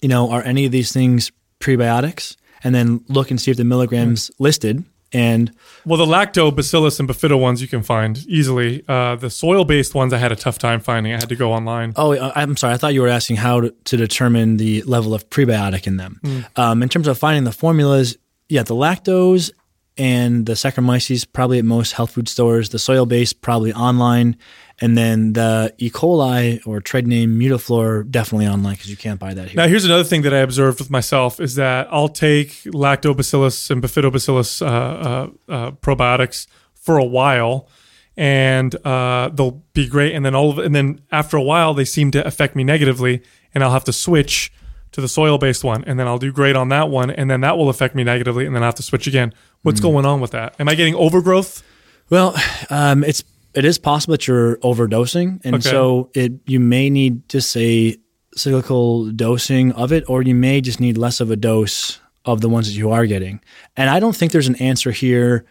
you 0.00 0.08
know, 0.08 0.30
are 0.30 0.42
any 0.42 0.64
of 0.64 0.72
these 0.72 0.92
things 0.92 1.30
prebiotics? 1.60 2.36
And 2.64 2.74
then 2.74 3.04
look 3.08 3.30
and 3.30 3.40
see 3.40 3.50
if 3.50 3.56
the 3.56 3.64
milligrams 3.64 4.30
listed. 4.38 4.84
And 5.12 5.52
Well, 5.86 5.96
the 5.96 6.04
lactobacillus 6.06 6.98
and 7.00 7.08
bifido 7.08 7.38
ones 7.40 7.62
you 7.62 7.68
can 7.68 7.82
find 7.82 8.18
easily. 8.26 8.82
Uh, 8.88 9.16
the 9.16 9.30
soil-based 9.30 9.94
ones 9.94 10.12
I 10.12 10.18
had 10.18 10.32
a 10.32 10.36
tough 10.36 10.58
time 10.58 10.80
finding. 10.80 11.12
I 11.12 11.16
had 11.16 11.28
to 11.30 11.36
go 11.36 11.52
online. 11.52 11.92
oh, 11.96 12.12
I- 12.14 12.42
I'm 12.42 12.56
sorry. 12.56 12.74
I 12.74 12.76
thought 12.78 12.92
you 12.94 13.00
were 13.02 13.08
asking 13.08 13.36
how 13.36 13.60
to, 13.62 13.70
to 13.84 13.96
determine 13.96 14.56
the 14.58 14.82
level 14.82 15.14
of 15.14 15.30
prebiotic 15.30 15.86
in 15.86 15.96
them. 15.98 16.20
Um, 16.56 16.82
in 16.82 16.88
terms 16.88 17.06
of 17.08 17.16
finding 17.16 17.44
the 17.44 17.52
formulas, 17.52 18.18
yeah, 18.50 18.64
the 18.64 18.74
lactose 18.74 19.50
and 19.98 20.46
the 20.46 20.52
Saccharomyces 20.52 21.26
probably 21.30 21.58
at 21.58 21.64
most 21.64 21.92
health 21.92 22.12
food 22.12 22.28
stores. 22.28 22.68
The 22.68 22.78
soil 22.78 23.04
based 23.04 23.42
probably 23.42 23.72
online, 23.72 24.36
and 24.80 24.96
then 24.96 25.32
the 25.32 25.74
E. 25.78 25.90
coli 25.90 26.64
or 26.66 26.80
trade 26.80 27.06
name 27.06 27.38
Mutaflor 27.38 28.08
definitely 28.08 28.46
online 28.46 28.74
because 28.74 28.90
you 28.90 28.96
can't 28.96 29.18
buy 29.18 29.34
that 29.34 29.48
here. 29.48 29.56
Now, 29.56 29.66
here's 29.66 29.84
another 29.84 30.04
thing 30.04 30.22
that 30.22 30.32
I 30.32 30.38
observed 30.38 30.78
with 30.78 30.88
myself 30.88 31.40
is 31.40 31.56
that 31.56 31.88
I'll 31.90 32.08
take 32.08 32.50
lactobacillus 32.62 33.70
and 33.70 33.82
bifidobacillus 33.82 34.62
uh, 34.62 34.66
uh, 34.66 35.30
uh, 35.48 35.70
probiotics 35.72 36.46
for 36.74 36.96
a 36.96 37.04
while, 37.04 37.68
and 38.16 38.74
uh, 38.86 39.30
they'll 39.30 39.62
be 39.74 39.88
great. 39.88 40.14
And 40.14 40.24
then 40.24 40.34
all 40.34 40.50
of, 40.50 40.58
and 40.58 40.74
then 40.74 41.00
after 41.10 41.36
a 41.36 41.42
while, 41.42 41.74
they 41.74 41.84
seem 41.84 42.12
to 42.12 42.24
affect 42.24 42.54
me 42.54 42.62
negatively, 42.62 43.22
and 43.52 43.64
I'll 43.64 43.72
have 43.72 43.84
to 43.84 43.92
switch 43.92 44.52
to 44.92 45.00
the 45.00 45.08
soil 45.08 45.38
based 45.38 45.64
one, 45.64 45.84
and 45.84 45.98
then 45.98 46.06
I'll 46.06 46.18
do 46.18 46.32
great 46.32 46.56
on 46.56 46.68
that 46.70 46.88
one, 46.90 47.10
and 47.10 47.30
then 47.30 47.40
that 47.42 47.56
will 47.58 47.68
affect 47.68 47.94
me 47.94 48.04
negatively, 48.04 48.46
and 48.46 48.54
then 48.54 48.62
I 48.62 48.66
have 48.66 48.74
to 48.76 48.82
switch 48.82 49.06
again. 49.06 49.32
What's 49.62 49.80
going 49.80 50.06
on 50.06 50.20
with 50.20 50.30
that? 50.30 50.54
Am 50.58 50.68
I 50.68 50.74
getting 50.74 50.94
overgrowth? 50.94 51.62
Well, 52.10 52.34
um, 52.70 53.04
it's 53.04 53.22
it 53.54 53.64
is 53.64 53.78
possible 53.78 54.12
that 54.12 54.26
you're 54.26 54.56
overdosing, 54.58 55.40
and 55.44 55.56
Okay. 55.56 55.68
so 55.68 56.10
it 56.14 56.32
you 56.46 56.60
may 56.60 56.90
need 56.90 57.28
just 57.28 57.56
a 57.56 57.96
cyclical 58.34 59.10
dosing 59.10 59.72
of 59.72 59.92
it, 59.92 60.04
or 60.08 60.22
you 60.22 60.34
may 60.34 60.60
just 60.60 60.80
need 60.80 60.96
less 60.96 61.20
of 61.20 61.30
a 61.30 61.36
dose 61.36 61.98
of 62.24 62.40
the 62.40 62.48
ones 62.48 62.66
that 62.68 62.74
you 62.74 62.90
are 62.90 63.06
getting. 63.06 63.40
And 63.76 63.90
I 63.90 64.00
don't 64.00 64.14
think 64.14 64.32
there's 64.32 64.48
an 64.48 64.56
answer 64.56 64.90
here. 64.90 65.44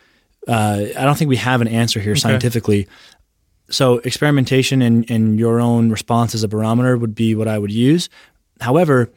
Uh, 0.48 0.86
I 0.98 1.04
don't 1.04 1.18
think 1.18 1.30
we 1.30 1.38
have 1.38 1.60
an 1.62 1.68
answer 1.68 2.00
here 2.00 2.16
scientifically. 2.16 2.88
So 3.70 3.98
experimentation 4.00 4.82
and, 4.82 5.10
and 5.12 5.38
your 5.38 5.60
own 5.60 5.90
response 5.90 6.34
as 6.34 6.44
a 6.44 6.48
barometer 6.48 6.96
would 6.98 7.14
be 7.16 7.36
what 7.36 7.48
I 7.50 7.58
would 7.58 7.72
use. 7.72 8.10
However, 8.62 9.12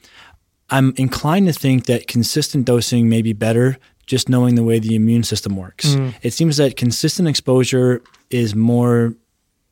I'm 0.69 0.93
inclined 0.97 1.47
to 1.49 1.53
think 1.53 1.87
that 1.87 2.07
consistent 2.07 2.65
dosing 2.65 3.09
may 3.09 3.23
be 3.23 3.33
better 3.33 3.77
just 4.07 4.29
knowing 4.29 4.55
the 4.57 4.63
way 4.65 4.79
the 4.79 4.95
immune 4.95 5.23
system 5.23 5.57
works. 5.57 5.95
It 6.23 6.33
seems 6.33 6.57
that 6.57 6.77
consistent 6.77 7.29
exposure 7.29 8.03
is 8.29 8.55
more 8.55 9.15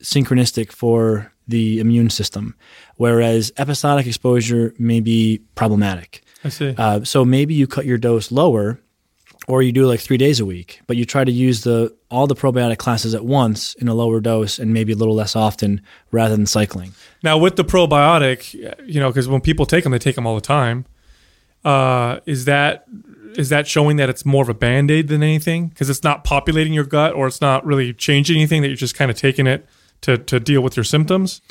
synchronistic 0.01 0.71
for 0.71 1.31
the 1.47 1.79
immune 1.79 2.09
system, 2.09 2.55
whereas 2.95 3.51
episodic 3.57 4.07
exposure 4.07 4.73
may 4.77 4.99
be 4.99 5.41
problematic. 5.55 6.23
I 6.43 6.49
see. 6.49 6.73
Uh, 6.77 7.03
so 7.03 7.25
maybe 7.25 7.53
you 7.53 7.67
cut 7.67 7.85
your 7.85 7.97
dose 7.97 8.31
lower, 8.31 8.79
or 9.49 9.63
you 9.63 9.71
do 9.71 9.87
like 9.87 9.99
three 9.99 10.15
days 10.15 10.39
a 10.39 10.45
week, 10.45 10.79
but 10.85 10.95
you 10.95 11.05
try 11.05 11.23
to 11.23 11.31
use 11.31 11.63
the 11.63 11.93
all 12.11 12.27
the 12.27 12.35
probiotic 12.35 12.77
classes 12.77 13.15
at 13.15 13.25
once 13.25 13.73
in 13.75 13.87
a 13.87 13.95
lower 13.95 14.19
dose 14.19 14.59
and 14.59 14.71
maybe 14.73 14.93
a 14.93 14.95
little 14.95 15.15
less 15.15 15.35
often 15.35 15.81
rather 16.11 16.35
than 16.35 16.45
cycling. 16.45 16.93
Now 17.23 17.35
with 17.39 17.55
the 17.55 17.65
probiotic, 17.65 18.53
you 18.85 18.99
know, 18.99 19.09
because 19.09 19.27
when 19.27 19.41
people 19.41 19.65
take 19.65 19.83
them, 19.83 19.91
they 19.91 19.97
take 19.97 20.13
them 20.13 20.27
all 20.27 20.35
the 20.35 20.41
time. 20.41 20.85
Uh, 21.65 22.19
is 22.27 22.45
that 22.45 22.85
is 23.35 23.49
that 23.49 23.67
showing 23.67 23.97
that 23.97 24.07
it's 24.07 24.23
more 24.23 24.43
of 24.43 24.49
a 24.49 24.53
band 24.53 24.91
aid 24.91 25.07
than 25.07 25.23
anything? 25.23 25.69
Because 25.69 25.89
it's 25.89 26.03
not 26.03 26.23
populating 26.23 26.71
your 26.71 26.85
gut, 26.85 27.13
or 27.13 27.25
it's 27.25 27.41
not 27.41 27.65
really 27.65 27.91
changing 27.91 28.37
anything. 28.37 28.61
That 28.61 28.67
you're 28.67 28.77
just 28.77 28.95
kind 28.95 29.09
of 29.09 29.17
taking 29.17 29.47
it 29.47 29.65
to 30.01 30.19
to 30.19 30.39
deal 30.39 30.61
with 30.61 30.77
your 30.77 30.83
symptoms. 30.83 31.41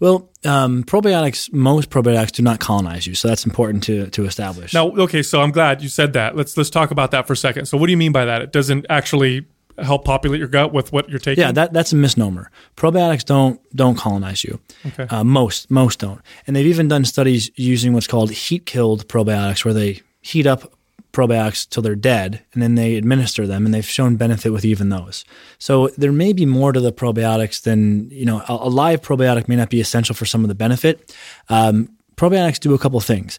Well, 0.00 0.30
um, 0.44 0.84
probiotics, 0.84 1.52
most 1.52 1.90
probiotics 1.90 2.32
do 2.32 2.42
not 2.42 2.60
colonize 2.60 3.06
you, 3.06 3.14
so 3.14 3.28
that's 3.28 3.44
important 3.44 3.82
to 3.84 4.08
to 4.10 4.24
establish. 4.24 4.72
Now, 4.72 4.88
okay, 4.90 5.22
so 5.22 5.40
I'm 5.40 5.50
glad 5.50 5.82
you 5.82 5.88
said 5.88 6.12
that. 6.12 6.36
Let's 6.36 6.56
let's 6.56 6.70
talk 6.70 6.90
about 6.90 7.10
that 7.10 7.26
for 7.26 7.32
a 7.32 7.36
second. 7.36 7.66
So, 7.66 7.76
what 7.76 7.86
do 7.86 7.92
you 7.92 7.96
mean 7.96 8.12
by 8.12 8.24
that? 8.24 8.42
It 8.42 8.52
doesn't 8.52 8.86
actually 8.88 9.46
help 9.78 10.04
populate 10.04 10.38
your 10.38 10.48
gut 10.48 10.72
with 10.72 10.92
what 10.92 11.08
you're 11.08 11.18
taking. 11.18 11.42
Yeah, 11.42 11.52
that, 11.52 11.72
that's 11.72 11.92
a 11.92 11.96
misnomer. 11.96 12.50
Probiotics 12.76 13.24
don't 13.24 13.60
don't 13.74 13.96
colonize 13.96 14.44
you. 14.44 14.60
Okay. 14.86 15.04
Uh, 15.04 15.24
most 15.24 15.70
most 15.70 15.98
don't, 15.98 16.20
and 16.46 16.54
they've 16.54 16.66
even 16.66 16.88
done 16.88 17.04
studies 17.04 17.50
using 17.56 17.92
what's 17.92 18.06
called 18.06 18.30
heat 18.30 18.66
killed 18.66 19.08
probiotics, 19.08 19.64
where 19.64 19.74
they 19.74 20.02
heat 20.20 20.46
up 20.46 20.72
probiotics 21.18 21.68
till 21.68 21.82
they're 21.82 21.96
dead, 22.14 22.44
and 22.52 22.62
then 22.62 22.74
they 22.74 22.96
administer 22.96 23.46
them, 23.46 23.64
and 23.64 23.74
they've 23.74 23.84
shown 23.98 24.16
benefit 24.16 24.50
with 24.52 24.64
even 24.64 24.88
those. 24.88 25.24
So 25.58 25.88
there 25.98 26.12
may 26.12 26.32
be 26.32 26.46
more 26.46 26.72
to 26.72 26.80
the 26.80 26.92
probiotics 26.92 27.62
than 27.62 28.10
you 28.10 28.24
know. 28.24 28.42
A, 28.48 28.52
a 28.52 28.70
live 28.82 29.00
probiotic 29.02 29.48
may 29.48 29.56
not 29.56 29.70
be 29.70 29.80
essential 29.80 30.14
for 30.14 30.26
some 30.26 30.44
of 30.44 30.48
the 30.48 30.54
benefit. 30.54 31.14
Um, 31.48 31.88
probiotics 32.16 32.60
do 32.60 32.74
a 32.74 32.78
couple 32.78 33.00
things. 33.00 33.38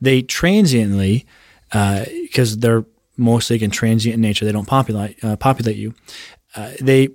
They 0.00 0.22
transiently, 0.22 1.26
because 1.72 2.58
they're 2.58 2.84
mostly 3.16 3.56
again 3.56 3.70
transient 3.70 4.14
in 4.14 4.20
nature, 4.20 4.44
they 4.44 4.52
don't 4.52 4.68
populate 4.68 5.22
uh, 5.24 5.36
populate 5.36 5.76
you. 5.76 5.94
Uh, 6.54 6.72
they 6.80 7.08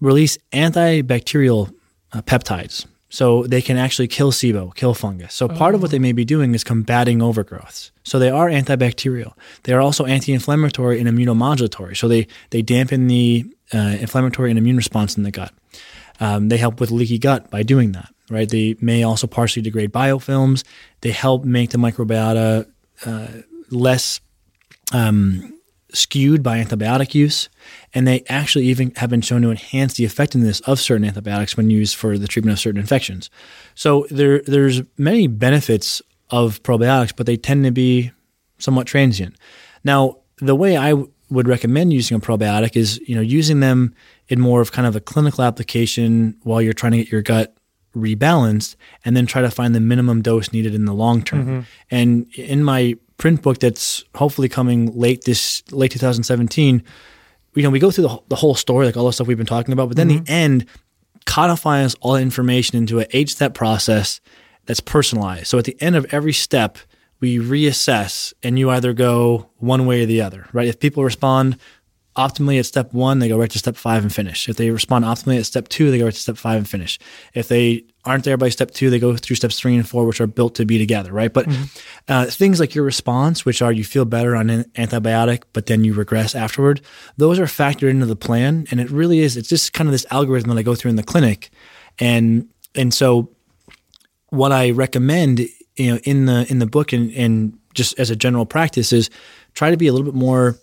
release 0.00 0.38
antibacterial 0.52 1.72
uh, 2.12 2.22
peptides. 2.22 2.86
So 3.08 3.44
they 3.44 3.62
can 3.62 3.76
actually 3.76 4.08
kill 4.08 4.32
SIBO, 4.32 4.74
kill 4.74 4.92
fungus. 4.92 5.32
So 5.32 5.48
part 5.48 5.74
of 5.74 5.82
what 5.82 5.92
they 5.92 5.98
may 6.00 6.12
be 6.12 6.24
doing 6.24 6.54
is 6.54 6.64
combating 6.64 7.20
overgrowths. 7.20 7.92
So 8.02 8.18
they 8.18 8.30
are 8.30 8.48
antibacterial. 8.48 9.34
They 9.62 9.72
are 9.72 9.80
also 9.80 10.06
anti-inflammatory 10.06 10.98
and 10.98 11.08
immunomodulatory. 11.08 11.96
So 11.96 12.08
they 12.08 12.26
they 12.50 12.62
dampen 12.62 13.06
the 13.06 13.46
uh, 13.72 13.96
inflammatory 14.00 14.50
and 14.50 14.58
immune 14.58 14.76
response 14.76 15.16
in 15.16 15.22
the 15.22 15.30
gut. 15.30 15.52
Um, 16.18 16.48
they 16.48 16.56
help 16.56 16.80
with 16.80 16.90
leaky 16.90 17.18
gut 17.18 17.50
by 17.50 17.62
doing 17.62 17.92
that. 17.92 18.12
Right. 18.28 18.48
They 18.48 18.76
may 18.80 19.04
also 19.04 19.28
partially 19.28 19.62
degrade 19.62 19.92
biofilms. 19.92 20.64
They 21.00 21.12
help 21.12 21.44
make 21.44 21.70
the 21.70 21.78
microbiota 21.78 22.66
uh, 23.04 23.28
less 23.70 24.20
skewed 25.96 26.42
by 26.42 26.62
antibiotic 26.62 27.14
use, 27.14 27.48
and 27.94 28.06
they 28.06 28.22
actually 28.28 28.66
even 28.66 28.92
have 28.96 29.10
been 29.10 29.20
shown 29.20 29.42
to 29.42 29.50
enhance 29.50 29.94
the 29.94 30.04
effectiveness 30.04 30.60
of 30.60 30.78
certain 30.78 31.04
antibiotics 31.04 31.56
when 31.56 31.70
used 31.70 31.96
for 31.96 32.18
the 32.18 32.28
treatment 32.28 32.52
of 32.52 32.60
certain 32.60 32.80
infections. 32.80 33.30
So 33.74 34.06
there, 34.10 34.42
there's 34.42 34.82
many 34.98 35.26
benefits 35.26 36.02
of 36.30 36.62
probiotics, 36.62 37.14
but 37.16 37.26
they 37.26 37.36
tend 37.36 37.64
to 37.64 37.70
be 37.70 38.12
somewhat 38.58 38.86
transient. 38.86 39.36
Now, 39.84 40.18
the 40.38 40.54
way 40.54 40.76
I 40.76 40.90
w- 40.90 41.10
would 41.30 41.48
recommend 41.48 41.92
using 41.92 42.16
a 42.16 42.20
probiotic 42.20 42.76
is, 42.76 43.00
you 43.08 43.14
know, 43.14 43.20
using 43.20 43.60
them 43.60 43.94
in 44.28 44.40
more 44.40 44.60
of 44.60 44.72
kind 44.72 44.86
of 44.86 44.96
a 44.96 45.00
clinical 45.00 45.44
application 45.44 46.36
while 46.42 46.60
you're 46.60 46.72
trying 46.72 46.92
to 46.92 46.98
get 46.98 47.12
your 47.12 47.22
gut 47.22 47.56
rebalanced 47.96 48.76
and 49.04 49.16
then 49.16 49.26
try 49.26 49.40
to 49.40 49.50
find 49.50 49.74
the 49.74 49.80
minimum 49.80 50.20
dose 50.20 50.52
needed 50.52 50.74
in 50.74 50.84
the 50.84 50.92
long 50.92 51.22
term. 51.22 51.46
Mm-hmm. 51.46 51.60
And 51.90 52.26
in 52.36 52.62
my 52.62 52.96
print 53.18 53.42
book 53.42 53.58
that's 53.58 54.04
hopefully 54.14 54.48
coming 54.48 54.96
late 54.98 55.24
this 55.24 55.62
late 55.72 55.90
2017, 55.92 56.82
you 57.54 57.62
know, 57.62 57.70
we 57.70 57.78
go 57.78 57.90
through 57.90 58.08
the, 58.08 58.18
the 58.28 58.36
whole 58.36 58.54
story, 58.54 58.86
like 58.86 58.96
all 58.96 59.06
the 59.06 59.12
stuff 59.12 59.26
we've 59.26 59.36
been 59.36 59.46
talking 59.46 59.72
about, 59.72 59.88
but 59.88 59.96
then 59.96 60.08
the 60.08 60.16
mm-hmm. 60.16 60.32
end 60.32 60.66
codifies 61.24 61.94
all 62.00 62.14
the 62.14 62.20
information 62.20 62.76
into 62.76 63.00
a 63.00 63.06
eight 63.10 63.30
step 63.30 63.54
process 63.54 64.20
that's 64.66 64.80
personalized. 64.80 65.46
So 65.46 65.58
at 65.58 65.64
the 65.64 65.80
end 65.80 65.96
of 65.96 66.06
every 66.10 66.32
step, 66.32 66.78
we 67.20 67.38
reassess 67.38 68.34
and 68.42 68.58
you 68.58 68.70
either 68.70 68.92
go 68.92 69.50
one 69.56 69.86
way 69.86 70.02
or 70.02 70.06
the 70.06 70.20
other, 70.20 70.46
right? 70.52 70.68
If 70.68 70.78
people 70.78 71.02
respond 71.02 71.58
optimally 72.16 72.58
at 72.58 72.66
step 72.66 72.92
one, 72.92 73.18
they 73.18 73.28
go 73.28 73.38
right 73.38 73.50
to 73.50 73.58
step 73.58 73.76
five 73.76 74.02
and 74.02 74.14
finish. 74.14 74.48
If 74.48 74.56
they 74.56 74.70
respond 74.70 75.04
optimally 75.04 75.38
at 75.38 75.46
step 75.46 75.68
two, 75.68 75.90
they 75.90 75.98
go 75.98 76.04
right 76.04 76.14
to 76.14 76.20
step 76.20 76.36
five 76.36 76.58
and 76.58 76.68
finish. 76.68 76.98
If 77.34 77.48
they 77.48 77.84
aren't 78.06 78.24
there 78.24 78.36
by 78.36 78.48
step 78.48 78.70
two, 78.70 78.88
they 78.88 78.98
go 78.98 79.16
through 79.16 79.36
steps 79.36 79.58
three 79.58 79.74
and 79.74 79.86
four, 79.86 80.06
which 80.06 80.20
are 80.20 80.26
built 80.26 80.54
to 80.54 80.64
be 80.64 80.78
together, 80.78 81.12
right? 81.12 81.32
But 81.32 81.46
uh, 82.08 82.26
things 82.26 82.60
like 82.60 82.74
your 82.74 82.84
response, 82.84 83.44
which 83.44 83.60
are 83.60 83.72
you 83.72 83.84
feel 83.84 84.04
better 84.04 84.36
on 84.36 84.48
an 84.48 84.64
antibiotic, 84.76 85.42
but 85.52 85.66
then 85.66 85.84
you 85.84 85.92
regress 85.92 86.34
afterward, 86.34 86.80
those 87.16 87.38
are 87.38 87.46
factored 87.46 87.90
into 87.90 88.06
the 88.06 88.16
plan. 88.16 88.66
And 88.70 88.80
it 88.80 88.90
really 88.90 89.18
is, 89.18 89.36
it's 89.36 89.48
just 89.48 89.72
kind 89.72 89.88
of 89.88 89.92
this 89.92 90.06
algorithm 90.10 90.48
that 90.50 90.58
I 90.58 90.62
go 90.62 90.74
through 90.74 90.90
in 90.90 90.96
the 90.96 91.02
clinic. 91.02 91.50
And, 91.98 92.48
and 92.74 92.94
so 92.94 93.30
what 94.28 94.52
I 94.52 94.70
recommend, 94.70 95.40
you 95.76 95.92
know, 95.92 95.98
in 96.04 96.26
the 96.26 96.46
in 96.48 96.58
the 96.58 96.66
book 96.66 96.92
and, 96.92 97.10
and 97.12 97.58
just 97.74 97.98
as 97.98 98.10
a 98.10 98.16
general 98.16 98.46
practice 98.46 98.92
is 98.92 99.10
try 99.54 99.70
to 99.70 99.76
be 99.76 99.86
a 99.86 99.92
little 99.92 100.10
bit 100.10 100.18
more 100.18 100.56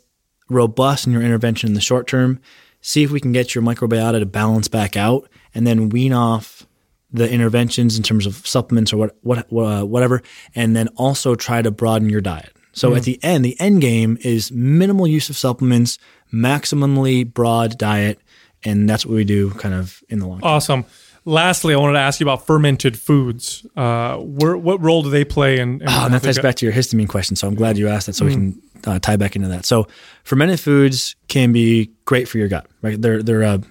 robust 0.50 1.06
in 1.08 1.14
your 1.14 1.22
intervention 1.22 1.68
in 1.68 1.74
the 1.74 1.82
short 1.82 2.08
term. 2.08 2.40
See 2.82 3.04
if 3.04 3.12
we 3.12 3.20
can 3.20 3.32
get 3.32 3.56
your 3.56 3.64
microbiota 3.64 4.20
to 4.20 4.26
balance 4.26 4.68
back 4.68 4.98
out, 4.98 5.30
and 5.56 5.66
then 5.66 5.90
wean 5.90 6.14
off 6.14 6.68
the 7.14 7.32
interventions 7.32 7.96
in 7.96 8.04
terms 8.04 8.26
of 8.26 8.46
supplements 8.46 8.92
or 8.92 8.98
what 8.98 9.16
what 9.22 9.48
uh, 9.52 9.86
whatever, 9.86 10.22
and 10.56 10.76
then 10.76 10.90
also 10.98 11.36
try 11.36 11.62
to 11.62 11.72
broaden 11.72 12.10
your 12.10 12.22
diet. 12.22 12.52
So 12.74 12.96
at 12.96 13.04
the 13.04 13.24
end, 13.24 13.46
the 13.46 13.56
end 13.60 13.82
game 13.82 14.18
is 14.22 14.52
minimal 14.52 15.06
use 15.06 15.30
of 15.30 15.38
supplements, 15.38 16.00
maximally 16.34 17.32
broad 17.32 17.78
diet, 17.78 18.20
and 18.64 18.90
that's 18.90 19.06
what 19.06 19.14
we 19.14 19.24
do 19.24 19.52
kind 19.52 19.76
of 19.76 20.04
in 20.10 20.18
the 20.18 20.28
long 20.28 20.42
term. 20.42 20.50
Awesome. 20.50 20.86
Lastly, 21.26 21.74
I 21.74 21.78
wanted 21.78 21.94
to 21.94 22.00
ask 22.00 22.20
you 22.20 22.26
about 22.26 22.46
fermented 22.46 23.00
foods. 23.00 23.66
Uh, 23.78 24.18
where, 24.18 24.58
what 24.58 24.82
role 24.82 25.04
do 25.04 25.10
they 25.10 25.24
play 25.24 25.60
in? 25.60 25.82
in 25.82 25.88
Oh, 25.88 26.06
and 26.06 26.14
that 26.14 26.24
ties 26.24 26.40
back 26.40 26.56
to 26.56 26.66
your 26.66 26.74
histamine 26.74 27.08
question. 27.08 27.36
So 27.36 27.48
I'm 27.48 27.56
glad 27.56 27.78
you 27.78 27.88
asked 27.88 28.08
that, 28.08 28.14
so 28.14 28.26
we 28.26 28.34
can 28.34 28.62
uh, 28.86 29.00
tie 29.00 29.16
back 29.16 29.36
into 29.36 29.48
that. 29.50 29.66
So 29.66 29.88
fermented 30.24 30.60
foods 30.60 31.16
can 31.28 31.54
be 31.54 31.92
great 32.06 32.28
for 32.28 32.40
your 32.40 32.50
gut. 32.50 32.68
Right? 32.82 33.02
They're 33.02 33.24
they're 33.24 33.44
a 33.44 33.62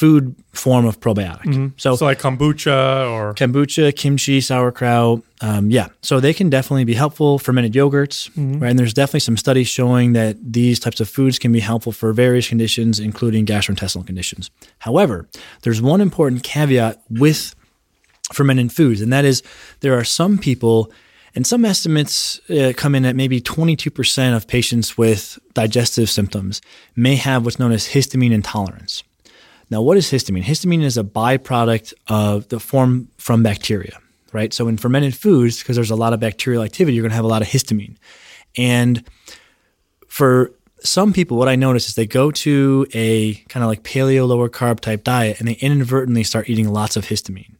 food 0.00 0.34
form 0.52 0.86
of 0.86 0.98
probiotic. 0.98 1.72
So, 1.76 1.94
So 1.96 2.04
like 2.06 2.18
kombucha 2.20 3.10
or 3.14 3.34
kombucha, 3.34 3.94
kimchi, 3.94 4.40
sauerkraut, 4.40 5.22
um, 5.42 5.70
yeah. 5.70 5.88
So 6.02 6.20
they 6.20 6.32
can 6.34 6.48
definitely 6.50 6.84
be 6.84 6.94
helpful. 6.94 7.38
Fermented 7.38 7.74
yogurts, 7.74 8.30
right? 8.60 8.70
And 8.70 8.78
there's 8.78 8.94
definitely 8.94 9.20
some 9.20 9.36
studies 9.36 9.68
showing 9.68 10.14
that 10.14 10.36
these 10.52 10.80
types 10.80 11.00
of 11.00 11.08
foods 11.08 11.38
can 11.38 11.52
be 11.52 11.60
helpful 11.60 11.92
for 11.92 12.12
various 12.14 12.48
conditions, 12.48 12.98
including 12.98 13.44
gastrointestinal 13.46 14.06
conditions. 14.06 14.50
However, 14.78 15.28
there's 15.62 15.80
one 15.82 16.00
important 16.00 16.42
caveat 16.42 17.02
with 17.10 17.54
fermented 18.32 18.72
foods, 18.72 19.00
and 19.02 19.12
that 19.12 19.24
is 19.24 19.42
there 19.80 19.94
are 19.98 20.04
some 20.04 20.38
people 20.38 20.90
And 21.36 21.46
some 21.46 21.64
estimates 21.64 22.40
uh, 22.50 22.72
come 22.76 22.96
in 22.98 23.04
at 23.04 23.14
maybe 23.14 23.40
22% 23.40 24.36
of 24.36 24.46
patients 24.46 24.98
with 24.98 25.38
digestive 25.54 26.08
symptoms 26.10 26.60
may 26.96 27.14
have 27.16 27.44
what's 27.44 27.58
known 27.60 27.72
as 27.72 27.86
histamine 27.94 28.32
intolerance. 28.32 29.04
Now, 29.70 29.82
what 29.82 29.96
is 29.96 30.10
histamine? 30.10 30.42
Histamine 30.42 30.82
is 30.82 30.98
a 30.98 31.04
byproduct 31.04 31.94
of 32.08 32.48
the 32.48 32.58
form 32.58 33.08
from 33.18 33.42
bacteria, 33.42 33.98
right? 34.32 34.52
So, 34.52 34.66
in 34.66 34.76
fermented 34.76 35.14
foods, 35.14 35.60
because 35.60 35.76
there's 35.76 35.92
a 35.92 35.96
lot 35.96 36.12
of 36.12 36.20
bacterial 36.20 36.62
activity, 36.62 36.96
you're 36.96 37.02
going 37.02 37.10
to 37.10 37.16
have 37.16 37.24
a 37.24 37.28
lot 37.28 37.42
of 37.42 37.48
histamine. 37.48 37.96
And 38.56 39.04
for 40.08 40.52
some 40.82 41.12
people, 41.12 41.36
what 41.36 41.48
I 41.48 41.56
notice 41.56 41.88
is 41.88 41.94
they 41.94 42.06
go 42.06 42.30
to 42.30 42.86
a 42.92 43.34
kind 43.48 43.62
of 43.62 43.68
like 43.68 43.82
paleo 43.82 44.26
lower 44.26 44.48
carb 44.48 44.80
type 44.80 45.04
diet 45.04 45.38
and 45.38 45.46
they 45.46 45.54
inadvertently 45.54 46.24
start 46.24 46.48
eating 46.48 46.68
lots 46.68 46.96
of 46.96 47.06
histamine. 47.06 47.54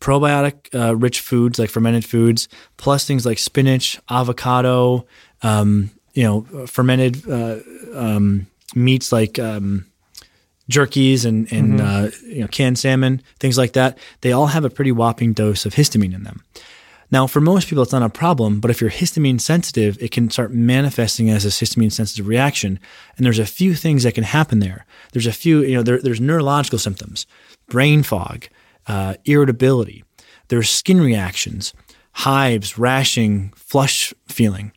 Probiotic 0.00 0.74
uh, 0.74 0.96
rich 0.96 1.20
foods 1.20 1.58
like 1.58 1.70
fermented 1.70 2.04
foods, 2.04 2.48
plus 2.76 3.06
things 3.06 3.26
like 3.26 3.38
spinach, 3.38 4.00
avocado, 4.08 5.06
um, 5.42 5.90
you 6.14 6.22
know, 6.22 6.66
fermented 6.66 7.28
uh, 7.28 7.58
um, 7.94 8.46
meats 8.74 9.12
like 9.12 9.38
um, 9.38 9.86
jerkies 10.70 11.24
and, 11.24 11.50
and 11.52 11.80
uh, 11.80 12.10
you 12.24 12.40
know, 12.40 12.48
canned 12.48 12.78
salmon, 12.78 13.22
things 13.38 13.58
like 13.58 13.72
that. 13.74 13.98
They 14.22 14.32
all 14.32 14.46
have 14.46 14.64
a 14.64 14.70
pretty 14.70 14.92
whopping 14.92 15.32
dose 15.32 15.66
of 15.66 15.74
histamine 15.74 16.14
in 16.14 16.22
them. 16.22 16.42
Now, 17.10 17.26
for 17.26 17.40
most 17.40 17.68
people, 17.68 17.82
it's 17.82 17.92
not 17.92 18.02
a 18.02 18.08
problem, 18.08 18.60
but 18.60 18.70
if 18.70 18.80
you're 18.80 18.90
histamine 18.90 19.40
sensitive, 19.40 20.02
it 20.02 20.10
can 20.10 20.30
start 20.30 20.52
manifesting 20.52 21.30
as 21.30 21.44
a 21.44 21.48
histamine 21.48 21.92
sensitive 21.92 22.26
reaction. 22.26 22.80
And 23.16 23.26
there's 23.26 23.38
a 23.38 23.46
few 23.46 23.74
things 23.74 24.02
that 24.02 24.14
can 24.14 24.24
happen 24.24 24.58
there. 24.58 24.86
There's 25.12 25.26
a 25.26 25.32
few, 25.32 25.62
you 25.62 25.76
know, 25.76 25.82
there, 25.82 26.00
there's 26.00 26.20
neurological 26.20 26.78
symptoms, 26.78 27.26
brain 27.68 28.02
fog, 28.02 28.46
uh, 28.86 29.14
irritability, 29.24 30.02
there's 30.48 30.68
skin 30.68 31.00
reactions, 31.00 31.72
hives, 32.12 32.78
rashing, 32.78 33.52
flush 33.56 34.12
feeling. 34.26 34.72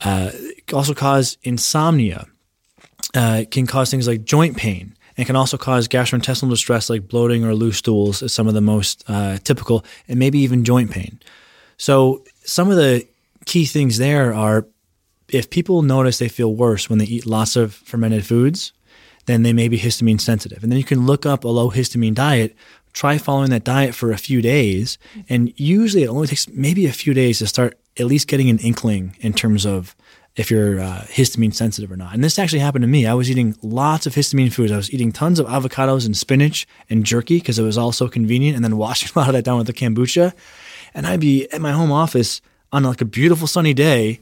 Uh, 0.00 0.30
also 0.72 0.94
cause 0.94 1.36
insomnia. 1.42 2.26
Uh, 3.14 3.38
it 3.42 3.50
can 3.50 3.66
cause 3.66 3.90
things 3.90 4.06
like 4.06 4.24
joint 4.24 4.56
pain 4.56 4.94
and 5.20 5.26
can 5.26 5.36
also 5.36 5.56
cause 5.56 5.86
gastrointestinal 5.86 6.50
distress 6.50 6.90
like 6.90 7.06
bloating 7.06 7.44
or 7.44 7.54
loose 7.54 7.76
stools 7.76 8.22
is 8.22 8.32
some 8.32 8.48
of 8.48 8.54
the 8.54 8.60
most 8.60 9.04
uh, 9.06 9.36
typical 9.44 9.84
and 10.08 10.18
maybe 10.18 10.38
even 10.38 10.64
joint 10.64 10.90
pain 10.90 11.20
so 11.76 12.24
some 12.44 12.70
of 12.70 12.76
the 12.76 13.06
key 13.44 13.64
things 13.64 13.98
there 13.98 14.34
are 14.34 14.66
if 15.32 15.50
people 15.50 15.82
notice 15.82 16.18
they 16.18 16.28
feel 16.28 16.54
worse 16.54 16.88
when 16.90 16.98
they 16.98 17.04
eat 17.04 17.26
lots 17.26 17.56
of 17.56 17.74
fermented 17.74 18.26
foods, 18.26 18.72
then 19.26 19.42
they 19.42 19.52
may 19.52 19.68
be 19.68 19.78
histamine 19.78 20.20
sensitive. 20.20 20.62
And 20.62 20.70
then 20.70 20.78
you 20.78 20.84
can 20.84 21.06
look 21.06 21.24
up 21.24 21.44
a 21.44 21.48
low 21.48 21.70
histamine 21.70 22.14
diet, 22.14 22.56
try 22.92 23.18
following 23.18 23.50
that 23.50 23.64
diet 23.64 23.94
for 23.94 24.12
a 24.12 24.18
few 24.18 24.42
days. 24.42 24.98
And 25.28 25.52
usually 25.58 26.04
it 26.04 26.08
only 26.08 26.26
takes 26.26 26.48
maybe 26.48 26.86
a 26.86 26.92
few 26.92 27.14
days 27.14 27.38
to 27.38 27.46
start 27.46 27.78
at 27.98 28.06
least 28.06 28.28
getting 28.28 28.50
an 28.50 28.58
inkling 28.58 29.16
in 29.20 29.32
terms 29.32 29.64
of 29.66 29.94
if 30.36 30.50
you're 30.50 30.80
uh, 30.80 31.04
histamine 31.08 31.52
sensitive 31.52 31.90
or 31.90 31.96
not. 31.96 32.14
And 32.14 32.22
this 32.22 32.38
actually 32.38 32.60
happened 32.60 32.82
to 32.82 32.88
me. 32.88 33.06
I 33.06 33.14
was 33.14 33.30
eating 33.30 33.56
lots 33.62 34.06
of 34.06 34.14
histamine 34.14 34.52
foods. 34.52 34.72
I 34.72 34.76
was 34.76 34.92
eating 34.92 35.12
tons 35.12 35.38
of 35.38 35.46
avocados 35.46 36.06
and 36.06 36.16
spinach 36.16 36.66
and 36.88 37.04
jerky 37.04 37.38
because 37.38 37.58
it 37.58 37.64
was 37.64 37.76
all 37.76 37.92
so 37.92 38.08
convenient, 38.08 38.56
and 38.56 38.64
then 38.64 38.76
washing 38.78 39.10
a 39.14 39.18
lot 39.18 39.28
of 39.28 39.34
that 39.34 39.44
down 39.44 39.58
with 39.58 39.66
the 39.66 39.72
kombucha 39.72 40.32
and 40.94 41.06
I'd 41.06 41.20
be 41.20 41.48
at 41.50 41.60
my 41.60 41.72
home 41.72 41.92
office 41.92 42.40
on 42.72 42.82
like 42.84 43.00
a 43.00 43.04
beautiful 43.04 43.46
sunny 43.46 43.74
day, 43.74 44.20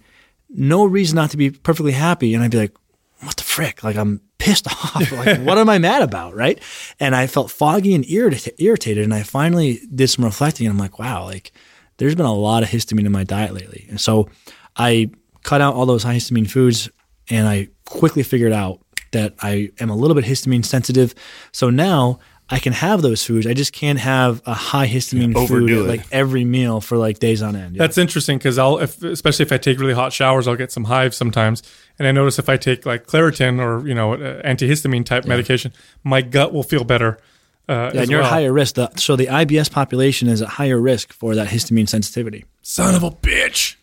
no 0.48 0.84
reason 0.84 1.16
not 1.16 1.30
to 1.30 1.36
be 1.36 1.50
perfectly 1.50 1.92
happy, 1.92 2.34
and 2.34 2.42
I'd 2.42 2.50
be 2.50 2.58
like, 2.58 2.74
"What 3.20 3.36
the 3.36 3.42
frick?" 3.42 3.82
Like 3.82 3.96
I'm 3.96 4.20
pissed 4.38 4.66
off. 4.70 5.12
Like 5.12 5.40
what 5.40 5.58
am 5.58 5.68
I 5.68 5.78
mad 5.78 6.02
about, 6.02 6.34
right? 6.34 6.58
And 6.98 7.14
I 7.14 7.26
felt 7.26 7.50
foggy 7.50 7.94
and 7.94 8.08
irritated, 8.08 9.04
and 9.04 9.14
I 9.14 9.22
finally 9.22 9.80
did 9.94 10.08
some 10.08 10.24
reflecting, 10.24 10.66
and 10.66 10.74
I'm 10.74 10.78
like, 10.78 10.98
"Wow, 10.98 11.24
like 11.24 11.52
there's 11.98 12.14
been 12.14 12.26
a 12.26 12.34
lot 12.34 12.62
of 12.62 12.68
histamine 12.68 13.06
in 13.06 13.12
my 13.12 13.24
diet 13.24 13.52
lately," 13.52 13.86
and 13.88 14.00
so 14.00 14.28
I 14.76 15.10
cut 15.42 15.60
out 15.60 15.74
all 15.74 15.86
those 15.86 16.02
high 16.02 16.16
histamine 16.16 16.50
foods, 16.50 16.88
and 17.30 17.46
I 17.46 17.68
quickly 17.84 18.22
figured 18.22 18.52
out 18.52 18.80
that 19.12 19.34
I 19.40 19.70
am 19.80 19.90
a 19.90 19.96
little 19.96 20.14
bit 20.14 20.24
histamine 20.24 20.64
sensitive. 20.64 21.14
So 21.52 21.70
now 21.70 22.18
I 22.50 22.58
can 22.58 22.72
have 22.72 23.02
those 23.02 23.24
foods. 23.24 23.46
I 23.46 23.52
just 23.52 23.72
can't 23.72 23.98
have 23.98 24.40
a 24.46 24.54
high 24.54 24.86
histamine 24.86 25.34
yeah, 25.34 25.46
food 25.46 25.70
at 25.70 25.84
like 25.84 26.06
every 26.10 26.44
meal 26.44 26.80
for 26.80 26.96
like 26.96 27.18
days 27.18 27.42
on 27.42 27.54
end. 27.54 27.76
Yeah. 27.76 27.80
That's 27.80 27.98
interesting 27.98 28.38
because 28.38 28.56
I'll, 28.56 28.78
if, 28.78 29.02
especially 29.02 29.44
if 29.44 29.52
I 29.52 29.58
take 29.58 29.78
really 29.78 29.92
hot 29.92 30.12
showers, 30.12 30.48
I'll 30.48 30.56
get 30.56 30.72
some 30.72 30.84
hives 30.84 31.16
sometimes. 31.16 31.62
And 31.98 32.08
I 32.08 32.12
notice 32.12 32.38
if 32.38 32.48
I 32.48 32.56
take 32.56 32.86
like 32.86 33.06
Claritin 33.06 33.60
or 33.60 33.86
you 33.86 33.94
know 33.94 34.14
uh, 34.14 34.42
antihistamine 34.42 35.04
type 35.04 35.24
yeah. 35.24 35.28
medication, 35.28 35.72
my 36.04 36.22
gut 36.22 36.52
will 36.54 36.62
feel 36.62 36.84
better. 36.84 37.18
Uh, 37.68 37.90
yeah, 37.92 38.00
and 38.00 38.10
you're 38.10 38.22
well. 38.22 38.30
higher 38.30 38.52
risk. 38.52 38.76
The, 38.76 38.90
so 38.96 39.14
the 39.14 39.26
IBS 39.26 39.70
population 39.70 40.26
is 40.28 40.40
at 40.40 40.48
higher 40.48 40.80
risk 40.80 41.12
for 41.12 41.34
that 41.34 41.48
histamine 41.48 41.88
sensitivity. 41.88 42.46
Son 42.62 42.94
of 42.94 43.02
a 43.02 43.10
bitch! 43.10 43.76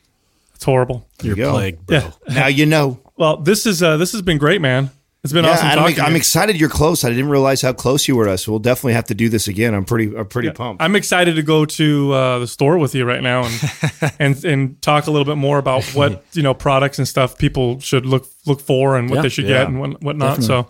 It's 0.56 0.64
horrible. 0.64 1.08
You're 1.22 1.38
you 1.38 1.50
plagued, 1.50 1.86
bro. 1.86 2.14
now 2.30 2.48
you 2.48 2.66
know. 2.66 3.02
Well, 3.18 3.38
this 3.38 3.66
is 3.66 3.82
uh, 3.82 3.96
this 3.96 4.12
has 4.12 4.22
been 4.22 4.38
great, 4.38 4.60
man. 4.60 4.90
It's 5.26 5.34
been 5.34 5.44
yeah, 5.44 5.54
awesome. 5.54 5.68
I'm, 5.70 6.02
I'm 6.02 6.16
excited 6.16 6.60
you're 6.60 6.70
close. 6.70 7.04
I 7.04 7.10
didn't 7.10 7.30
realize 7.30 7.60
how 7.60 7.74
close 7.74 8.08
you 8.08 8.16
were 8.16 8.26
to 8.26 8.34
us. 8.34 8.48
We'll 8.48 8.60
definitely 8.60 8.94
have 8.94 9.06
to 9.06 9.16
do 9.16 9.28
this 9.28 9.48
again. 9.48 9.74
I'm 9.74 9.84
pretty, 9.84 10.16
I'm 10.16 10.28
pretty 10.28 10.50
yeah, 10.50 10.54
pumped. 10.54 10.84
I'm 10.84 10.96
excited 10.96 11.38
to 11.38 11.42
go 11.42 11.66
to 11.66 12.14
uh, 12.14 12.40
the 12.40 12.48
store 12.48 12.78
with 12.78 12.94
you 12.94 13.06
right 13.06 13.24
now 13.24 13.46
and 13.46 14.14
and 14.20 14.46
and 14.46 14.82
talk 14.84 15.08
a 15.08 15.12
little 15.12 15.26
bit 15.26 15.38
more 15.38 15.58
about 15.58 15.84
what 15.96 16.24
you 16.34 16.44
know 16.44 16.54
products 16.54 17.00
and 17.00 17.08
stuff 17.08 17.40
people 17.40 17.80
should 17.80 18.06
look 18.06 18.28
look 18.46 18.62
for 18.62 18.98
and 18.98 19.10
what 19.10 19.16
yeah, 19.16 19.22
they 19.24 19.30
should 19.30 19.48
get 19.48 19.68
and 19.68 19.80
what, 19.80 20.04
whatnot. 20.04 20.38
Definitely. 20.38 20.68
So 20.68 20.70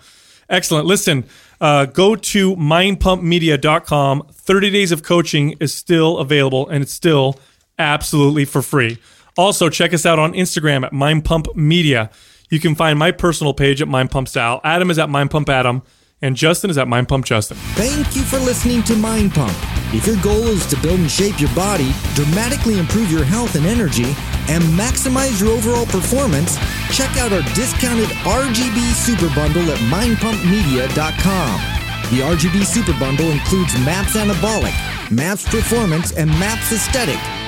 excellent. 0.50 0.86
Listen, 0.86 1.26
uh, 1.60 1.88
go 1.88 2.16
to 2.16 2.56
mindpumpmedia.com. 2.56 4.28
30 4.32 4.70
days 4.70 4.92
of 4.94 5.04
coaching 5.04 5.56
is 5.60 5.74
still 5.74 6.20
available 6.20 6.70
and 6.70 6.82
it's 6.82 6.94
still 6.94 7.38
absolutely 7.78 8.46
for 8.46 8.62
free. 8.62 9.00
Also, 9.38 9.70
check 9.70 9.94
us 9.94 10.06
out 10.06 10.20
on 10.20 10.34
Instagram 10.34 10.86
at 10.86 10.94
Mind 10.94 11.26
Pump 11.26 11.56
Media. 11.56 12.10
You 12.50 12.60
can 12.60 12.76
find 12.76 12.98
my 12.98 13.12
personal 13.12 13.54
page 13.54 13.82
at 13.82 13.88
Mind 13.88 14.12
Pump 14.12 14.28
Sal. 14.28 14.62
Adam 14.64 14.90
is 14.90 15.00
at 15.00 15.10
Mind 15.10 15.32
Pump 15.32 15.50
Adam. 15.50 15.84
And 16.22 16.36
Justin 16.36 16.70
is 16.70 16.78
at 16.78 16.88
Mind 16.88 17.10
Pump 17.10 17.26
Justin. 17.26 17.58
Thank 17.76 18.16
you 18.16 18.24
for 18.24 18.40
listening 18.40 18.84
to 18.84 18.96
Mind 18.96 19.34
Pump. 19.34 19.54
If 19.94 20.08
your 20.08 20.16
goal 20.24 20.48
is 20.48 20.66
to 20.68 20.78
build 20.82 21.00
and 21.00 21.12
shape 21.12 21.40
your 21.40 21.54
body, 21.54 21.92
dramatically 22.16 22.80
improve 22.80 23.12
your 23.12 23.26
health 23.26 23.56
and 23.56 23.66
energy, 23.66 24.16
and 24.48 24.64
maximize 24.80 25.42
your 25.42 25.52
overall 25.52 25.86
performance, 25.86 26.58
check 26.92 27.16
out 27.18 27.34
our 27.34 27.44
discounted 27.54 28.08
RGB 28.24 28.94
Super 28.94 29.34
Bundle 29.36 29.70
at 29.70 29.78
mindpumpmedia.com. 29.92 31.62
The 32.10 32.22
RGB 32.24 32.66
Super 32.66 32.98
Bundle 32.98 33.30
includes 33.32 33.78
MAPS 33.84 34.16
Anabolic, 34.16 35.12
MAPS 35.12 35.44
Performance, 35.50 36.14
and 36.14 36.30
MAPS 36.40 36.72
Aesthetic 36.72 37.20